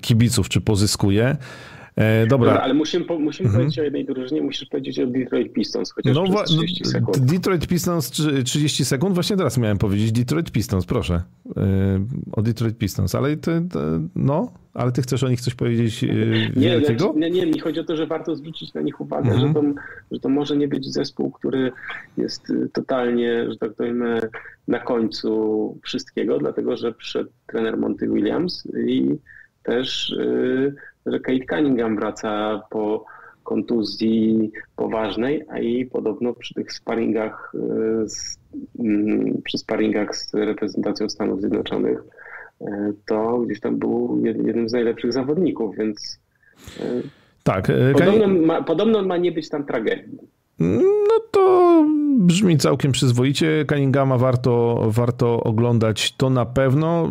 kibiców 0.01 0.49
czy 0.49 0.61
pozyskuje. 0.61 1.37
E, 1.97 2.27
dobra. 2.27 2.48
dobra. 2.48 2.62
ale 2.62 2.74
musimy, 2.74 3.05
musimy 3.19 3.48
mhm. 3.48 3.52
powiedzieć 3.52 3.78
o 3.78 3.82
jednej 3.82 4.05
drużynie, 4.05 4.43
musisz 4.43 4.69
powiedzieć 4.69 4.98
o 4.98 5.06
Detroit 5.06 5.52
Pistons, 5.52 5.93
chociaż 5.93 6.16
no, 6.16 6.24
przez 6.24 6.56
30 6.56 6.85
sekund. 6.85 7.19
Detroit 7.19 7.66
Pistons 7.66 8.10
30 8.44 8.85
sekund, 8.85 9.14
właśnie 9.14 9.36
teraz 9.36 9.59
miałem 9.59 9.78
powiedzieć 9.78 10.12
Detroit 10.12 10.51
Pistons, 10.51 10.86
proszę. 10.86 11.23
E, 11.56 11.62
o 12.32 12.43
Detroit 12.43 12.78
Pistons, 12.78 13.14
ale 13.14 13.36
ty, 13.36 13.62
no, 14.16 14.52
ale 14.74 14.93
ty 14.93 15.02
chcesz 15.02 15.23
o 15.23 15.28
nich 15.28 15.40
coś 15.40 15.55
powiedzieć 15.55 16.05
e, 16.05 16.06
nie, 16.56 16.70
wielkiego? 16.70 17.14
Nie, 17.16 17.31
nie, 17.31 17.47
mi 17.47 17.59
chodzi 17.59 17.81
o 17.81 17.85
to, 17.85 17.97
że 17.97 18.06
warto 18.06 18.36
zwrócić 18.36 18.74
na 18.74 18.81
nich 18.81 19.01
uwagę, 19.01 19.31
mhm. 19.31 19.48
że, 19.48 19.55
to, 19.55 19.62
że 20.12 20.20
to 20.20 20.28
może 20.28 20.56
nie 20.56 20.69
być 20.69 20.93
zespół, 20.93 21.31
który 21.31 21.73
jest 22.16 22.51
y, 22.51 22.69
totalnie, 22.73 23.51
że 23.51 23.56
tak 23.56 23.74
powiem, 23.74 24.05
na 24.69 24.78
końcu 24.78 25.78
wszystkiego, 25.82 26.39
dlatego 26.39 26.77
że 26.77 26.93
przed 26.93 27.28
trener 27.47 27.77
Monty 27.77 28.09
Williams 28.09 28.69
i 28.86 29.19
też 29.62 30.10
y, 30.10 30.74
że 31.07 31.20
Kate 31.20 31.47
Cunningham 31.51 31.97
wraca 31.97 32.62
po 32.70 33.05
kontuzji 33.45 34.53
poważnej, 34.77 35.45
a 35.49 35.59
i 35.59 35.87
podobno 35.87 36.33
przy 36.33 36.55
tych 36.55 36.73
sparingach, 36.73 37.53
y, 37.55 38.09
z, 38.09 38.39
mm, 38.79 39.43
przy 39.45 39.59
sparingach 39.59 40.16
z 40.16 40.35
reprezentacją 40.35 41.09
Stanów 41.09 41.41
Zjednoczonych 41.41 42.03
y, 42.61 42.65
to 43.07 43.39
gdzieś 43.39 43.61
tam 43.61 43.79
był 43.79 44.23
jednym 44.24 44.69
z 44.69 44.73
najlepszych 44.73 45.12
zawodników, 45.12 45.77
więc 45.77 46.20
tak. 47.43 47.66
Podobno 47.93 48.29
ma, 48.29 48.62
podobno 48.62 49.03
ma 49.03 49.16
nie 49.16 49.33
być 49.33 49.49
tam 49.49 49.65
tragedii. 49.65 50.19
No 50.59 51.20
to 51.31 51.87
brzmi 52.19 52.59
całkiem 52.59 52.93
przyzwoicie. 52.93 53.65
Cunninghama 53.69 54.19
warto, 54.19 54.85
warto 54.89 55.43
oglądać, 55.43 56.12
to 56.16 56.31
na 56.31 56.47
pewno. 56.47 57.11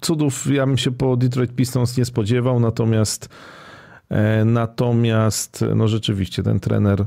Cudów 0.00 0.46
ja 0.52 0.66
bym 0.66 0.78
się 0.78 0.90
po 0.90 1.16
Detroit 1.16 1.54
Pistons 1.54 1.96
nie 1.96 2.04
spodziewał, 2.04 2.60
natomiast 2.60 3.28
e, 4.08 4.44
natomiast 4.44 5.64
no 5.74 5.88
rzeczywiście 5.88 6.42
ten 6.42 6.60
trener 6.60 7.04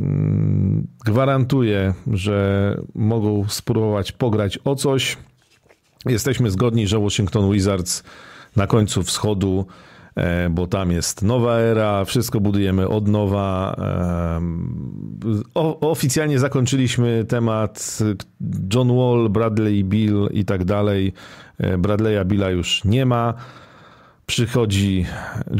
mm, 0.00 0.86
gwarantuje, 1.04 1.94
że 2.12 2.76
mogą 2.94 3.44
spróbować 3.48 4.12
pograć 4.12 4.58
o 4.64 4.74
coś. 4.74 5.16
Jesteśmy 6.06 6.50
zgodni, 6.50 6.86
że 6.86 6.98
Washington 6.98 7.52
Wizards 7.52 8.02
na 8.56 8.66
końcu 8.66 9.02
wschodu 9.02 9.66
bo 10.50 10.66
tam 10.66 10.92
jest 10.92 11.22
nowa 11.22 11.58
era, 11.58 12.04
wszystko 12.04 12.40
budujemy 12.40 12.88
od 12.88 13.08
nowa. 13.08 13.76
O, 15.54 15.90
oficjalnie 15.90 16.38
zakończyliśmy 16.38 17.24
temat 17.24 17.98
John 18.74 18.96
Wall, 18.96 19.28
Bradley 19.30 19.84
Bill 19.84 20.28
i 20.32 20.44
tak 20.44 20.64
dalej. 20.64 21.12
E, 21.58 21.78
Bradley'a 21.78 22.24
Billa 22.26 22.50
już 22.50 22.84
nie 22.84 23.06
ma. 23.06 23.34
Przychodzi 24.26 25.06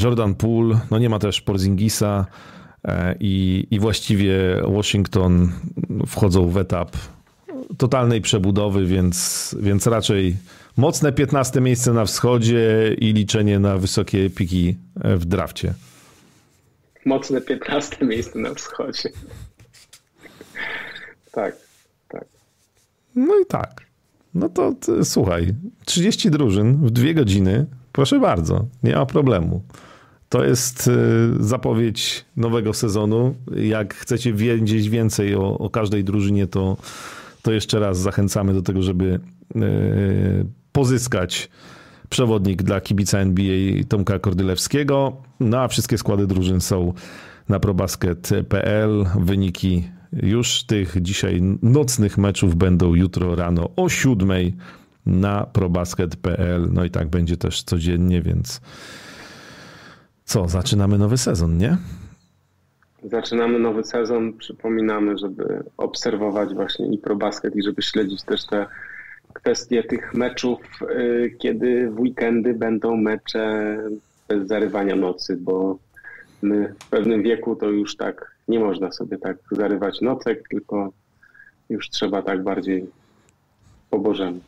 Jordan 0.01 0.35
Poole, 0.35 0.79
no 0.91 0.99
nie 0.99 1.09
ma 1.09 1.19
też 1.19 1.41
Porzingisa 1.41 2.25
e, 2.85 3.15
i, 3.19 3.67
i 3.71 3.79
właściwie 3.79 4.33
Washington 4.67 5.51
wchodzą 6.07 6.49
w 6.49 6.57
etap 6.57 6.97
totalnej 7.77 8.21
przebudowy, 8.21 8.85
więc, 8.85 9.55
więc 9.59 9.87
raczej 9.87 10.35
Mocne 10.77 11.11
15 11.11 11.61
miejsce 11.61 11.93
na 11.93 12.05
wschodzie 12.05 12.95
i 12.99 13.13
liczenie 13.13 13.59
na 13.59 13.77
wysokie 13.77 14.29
piki 14.29 14.77
w 14.95 15.25
drafcie. 15.25 15.73
Mocne 17.05 17.41
15 17.41 18.05
miejsce 18.05 18.39
na 18.39 18.53
wschodzie. 18.53 19.09
tak, 21.31 21.55
tak. 22.09 22.25
No 23.15 23.39
i 23.39 23.45
tak. 23.45 23.85
No 24.33 24.49
to, 24.49 24.73
to 24.85 25.05
słuchaj, 25.05 25.53
30 25.85 26.31
drużyn 26.31 26.85
w 26.85 26.91
dwie 26.91 27.13
godziny, 27.13 27.65
proszę 27.91 28.19
bardzo, 28.19 28.65
nie 28.83 28.95
ma 28.95 29.05
problemu. 29.05 29.63
To 30.29 30.43
jest 30.43 30.87
y, 30.87 30.91
zapowiedź 31.39 32.25
nowego 32.37 32.73
sezonu. 32.73 33.35
Jak 33.55 33.93
chcecie 33.93 34.33
wiedzieć 34.33 34.89
więcej 34.89 35.35
o, 35.35 35.57
o 35.57 35.69
każdej 35.69 36.03
drużynie, 36.03 36.47
to, 36.47 36.77
to 37.41 37.51
jeszcze 37.51 37.79
raz 37.79 37.99
zachęcamy 37.99 38.53
do 38.53 38.61
tego, 38.61 38.83
żeby 38.83 39.19
y, 39.55 40.45
pozyskać 40.71 41.49
przewodnik 42.09 42.63
dla 42.63 42.81
kibica 42.81 43.19
NBA 43.19 43.83
Tomka 43.89 44.19
Kordylewskiego. 44.19 45.17
No 45.39 45.59
a 45.59 45.67
wszystkie 45.67 45.97
składy 45.97 46.27
drużyn 46.27 46.61
są 46.61 46.93
na 47.49 47.59
probasket.pl. 47.59 49.05
Wyniki 49.19 49.89
już 50.13 50.63
tych 50.63 51.01
dzisiaj 51.01 51.41
nocnych 51.61 52.17
meczów 52.17 52.55
będą 52.55 52.95
jutro 52.95 53.35
rano 53.35 53.69
o 53.75 53.89
7 53.89 54.31
na 55.05 55.45
probasket.pl. 55.45 56.69
No 56.71 56.85
i 56.85 56.89
tak 56.89 57.07
będzie 57.07 57.37
też 57.37 57.63
codziennie, 57.63 58.21
więc 58.21 58.61
co, 60.25 60.47
zaczynamy 60.47 60.97
nowy 60.97 61.17
sezon, 61.17 61.57
nie? 61.57 61.77
Zaczynamy 63.03 63.59
nowy 63.59 63.83
sezon. 63.83 64.33
Przypominamy, 64.33 65.17
żeby 65.17 65.63
obserwować 65.77 66.53
właśnie 66.53 66.87
i 66.87 66.97
probasket 66.97 67.55
i 67.55 67.63
żeby 67.63 67.81
śledzić 67.81 68.23
też 68.23 68.45
te 68.45 68.65
kwestię 69.41 69.83
tych 69.83 70.13
meczów, 70.13 70.59
y, 70.81 71.35
kiedy 71.39 71.89
w 71.89 71.99
weekendy 71.99 72.53
będą 72.53 72.97
mecze 72.97 73.77
bez 74.27 74.47
zarywania 74.47 74.95
nocy, 74.95 75.37
bo 75.37 75.77
my 76.41 76.75
w 76.79 76.89
pewnym 76.89 77.23
wieku 77.23 77.55
to 77.55 77.69
już 77.69 77.95
tak 77.95 78.35
nie 78.47 78.59
można 78.59 78.91
sobie 78.91 79.17
tak 79.17 79.37
zarywać 79.51 80.01
nocek, 80.01 80.47
tylko 80.49 80.93
już 81.69 81.89
trzeba 81.89 82.21
tak 82.21 82.43
bardziej 82.43 82.85
po 83.89 83.99
Bożemu. 83.99 84.39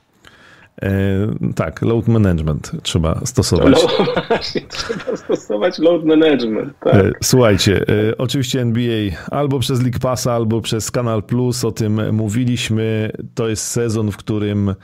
E, 0.81 1.53
tak, 1.55 1.81
load 1.81 2.07
management 2.07 2.71
trzeba 2.83 3.21
stosować. 3.25 3.83
No, 3.99 4.05
właśnie, 4.27 4.61
trzeba 4.69 5.17
stosować 5.17 5.79
load 5.79 6.05
management. 6.05 6.73
Tak. 6.79 6.95
E, 6.95 7.11
słuchajcie, 7.23 7.85
e, 8.09 8.17
oczywiście 8.17 8.61
NBA 8.61 9.17
albo 9.31 9.59
przez 9.59 9.81
League 9.81 9.99
Passa, 10.01 10.33
albo 10.33 10.61
przez 10.61 10.91
Kanal 10.91 11.23
Plus 11.23 11.65
o 11.65 11.71
tym 11.71 12.15
mówiliśmy. 12.15 13.11
To 13.35 13.49
jest 13.49 13.67
sezon, 13.67 14.11
w 14.11 14.17
którym 14.17 14.75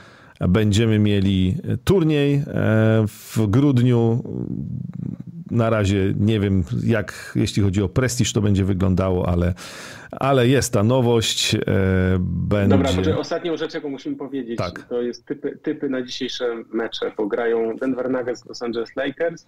będziemy 0.50 1.00
mieli 1.00 1.58
turniej 1.84 2.44
w 3.08 3.48
grudniu. 3.48 4.24
Na 5.52 5.70
razie 5.70 6.14
nie 6.20 6.40
wiem, 6.40 6.64
jak 6.84 7.32
jeśli 7.36 7.64
chodzi 7.64 7.82
o 7.82 7.90
prestiż, 7.90 8.34
to 8.34 8.42
będzie 8.42 8.66
wyglądało, 8.66 9.30
ale 9.30 9.54
ale 10.12 10.48
jest 10.48 10.74
ta 10.74 10.84
nowość. 10.84 11.56
E, 11.56 11.60
będzie... 12.20 12.78
Dobra, 12.78 12.94
może 12.94 13.18
ostatnią 13.18 13.58
rzecz, 13.58 13.74
jaką 13.74 13.90
musimy 13.90 14.16
powiedzieć, 14.16 14.58
tak. 14.58 14.84
to 14.84 15.02
jest 15.02 15.26
typy, 15.26 15.60
typy 15.64 15.90
na 15.90 16.02
dzisiejsze 16.02 16.64
mecze, 16.74 17.12
bo 17.18 17.28
grają 17.28 17.76
Denver 17.76 18.10
Nuggets, 18.10 18.46
Los 18.46 18.62
Angeles 18.62 18.96
Lakers 18.96 19.46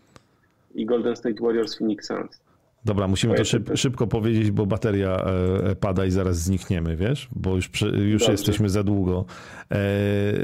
i 0.75 0.85
Golden 0.85 1.15
State 1.15 1.43
Warriors, 1.43 1.77
Phoenix 1.77 2.07
Suns. 2.07 2.41
Dobra, 2.85 3.07
musimy 3.07 3.35
to 3.35 3.45
szyb, 3.45 3.69
szybko 3.75 4.07
powiedzieć, 4.07 4.51
bo 4.51 4.65
bateria 4.65 5.15
e, 5.15 5.75
pada 5.75 6.05
i 6.05 6.11
zaraz 6.11 6.37
znikniemy, 6.37 6.95
wiesz? 6.95 7.29
Bo 7.31 7.55
już, 7.55 7.69
już 8.09 8.27
jesteśmy 8.27 8.69
za 8.69 8.83
długo 8.83 9.25
e, 9.69 9.77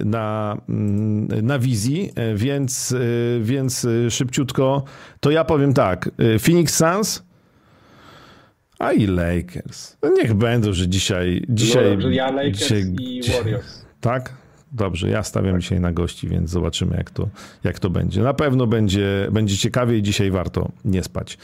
na, 0.05 0.57
mm, 0.69 1.27
na 1.45 1.59
wizji, 1.59 2.11
więc, 2.35 2.95
więc 3.41 3.87
szybciutko. 4.09 4.83
To 5.19 5.31
ja 5.31 5.43
powiem 5.43 5.73
tak. 5.73 6.09
Phoenix 6.39 6.75
Suns 6.75 7.27
a 8.79 8.93
i 8.93 9.07
Lakers. 9.07 9.97
No 10.03 10.09
niech 10.09 10.33
będą, 10.33 10.73
że 10.73 10.87
dzisiaj. 10.87 11.45
dzisiaj 11.49 11.83
no 11.83 11.89
dobrze, 11.89 12.13
ja 12.13 12.31
Lakers 12.31 12.57
dzisiaj, 12.57 12.95
i 12.99 13.21
Warriors. 13.31 13.85
Tak? 14.01 14.33
Dobrze, 14.77 15.09
ja 15.09 15.23
stawiam 15.23 15.53
tak. 15.53 15.61
dzisiaj 15.61 15.79
na 15.79 15.91
gości, 15.91 16.27
więc 16.27 16.49
zobaczymy, 16.49 16.97
jak 16.97 17.11
to, 17.11 17.29
jak 17.63 17.79
to 17.79 17.89
będzie. 17.89 18.21
Na 18.21 18.33
pewno 18.33 18.67
będzie, 18.67 19.27
będzie 19.31 19.57
ciekawie 19.57 19.97
i 19.97 20.03
dzisiaj 20.03 20.31
warto 20.31 20.71
nie 20.85 21.03
spać. 21.03 21.37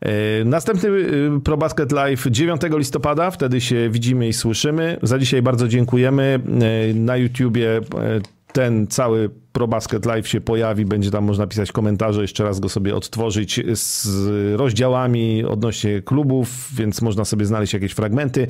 E, 0.00 0.44
następny 0.44 0.88
e, 0.88 1.40
ProBasket 1.40 1.92
Live 1.92 2.26
9 2.30 2.60
listopada, 2.70 3.30
wtedy 3.30 3.60
się 3.60 3.90
widzimy 3.90 4.28
i 4.28 4.32
słyszymy. 4.32 4.98
Za 5.02 5.18
dzisiaj 5.18 5.42
bardzo 5.42 5.68
dziękujemy. 5.68 6.40
E, 6.90 6.94
na 6.94 7.16
YouTubie 7.16 7.80
ten 8.52 8.86
cały 8.86 9.30
ProBasket 9.52 10.06
Live 10.06 10.28
się 10.28 10.40
pojawi, 10.40 10.84
będzie 10.84 11.10
tam 11.10 11.24
można 11.24 11.46
pisać 11.46 11.72
komentarze, 11.72 12.22
jeszcze 12.22 12.44
raz 12.44 12.60
go 12.60 12.68
sobie 12.68 12.96
odtworzyć 12.96 13.60
z 13.72 14.08
rozdziałami 14.56 15.44
odnośnie 15.44 16.02
klubów, 16.02 16.68
więc 16.74 17.02
można 17.02 17.24
sobie 17.24 17.46
znaleźć 17.46 17.72
jakieś 17.72 17.92
fragmenty. 17.92 18.46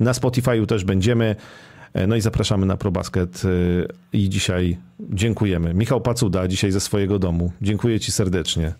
Na 0.00 0.12
Spotify'u 0.12 0.66
też 0.66 0.84
będziemy. 0.84 1.36
No 2.08 2.16
i 2.16 2.20
zapraszamy 2.20 2.66
na 2.66 2.76
ProBasket 2.76 3.44
y, 3.44 3.88
i 4.12 4.28
dzisiaj 4.28 4.76
dziękujemy. 5.00 5.74
Michał 5.74 6.00
Pacuda 6.00 6.48
dzisiaj 6.48 6.70
ze 6.70 6.80
swojego 6.80 7.18
domu. 7.18 7.52
Dziękuję 7.62 8.00
Ci 8.00 8.12
serdecznie. 8.12 8.72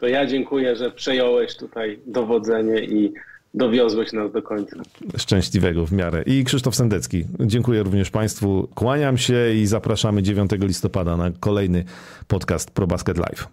To 0.00 0.06
ja 0.06 0.26
dziękuję, 0.26 0.76
że 0.76 0.90
przejąłeś 0.90 1.56
tutaj 1.56 1.98
dowodzenie 2.06 2.84
i 2.84 3.12
dowiozłeś 3.54 4.12
nas 4.12 4.32
do 4.32 4.42
końca. 4.42 4.76
Szczęśliwego 5.16 5.86
w 5.86 5.92
miarę. 5.92 6.22
I 6.26 6.44
Krzysztof 6.44 6.74
Sendecki. 6.74 7.24
Dziękuję 7.40 7.82
również 7.82 8.10
Państwu. 8.10 8.68
Kłaniam 8.74 9.18
się 9.18 9.52
i 9.54 9.66
zapraszamy 9.66 10.22
9 10.22 10.50
listopada 10.60 11.16
na 11.16 11.30
kolejny 11.40 11.84
podcast 12.28 12.70
ProBasket 12.70 13.18
Live. 13.18 13.48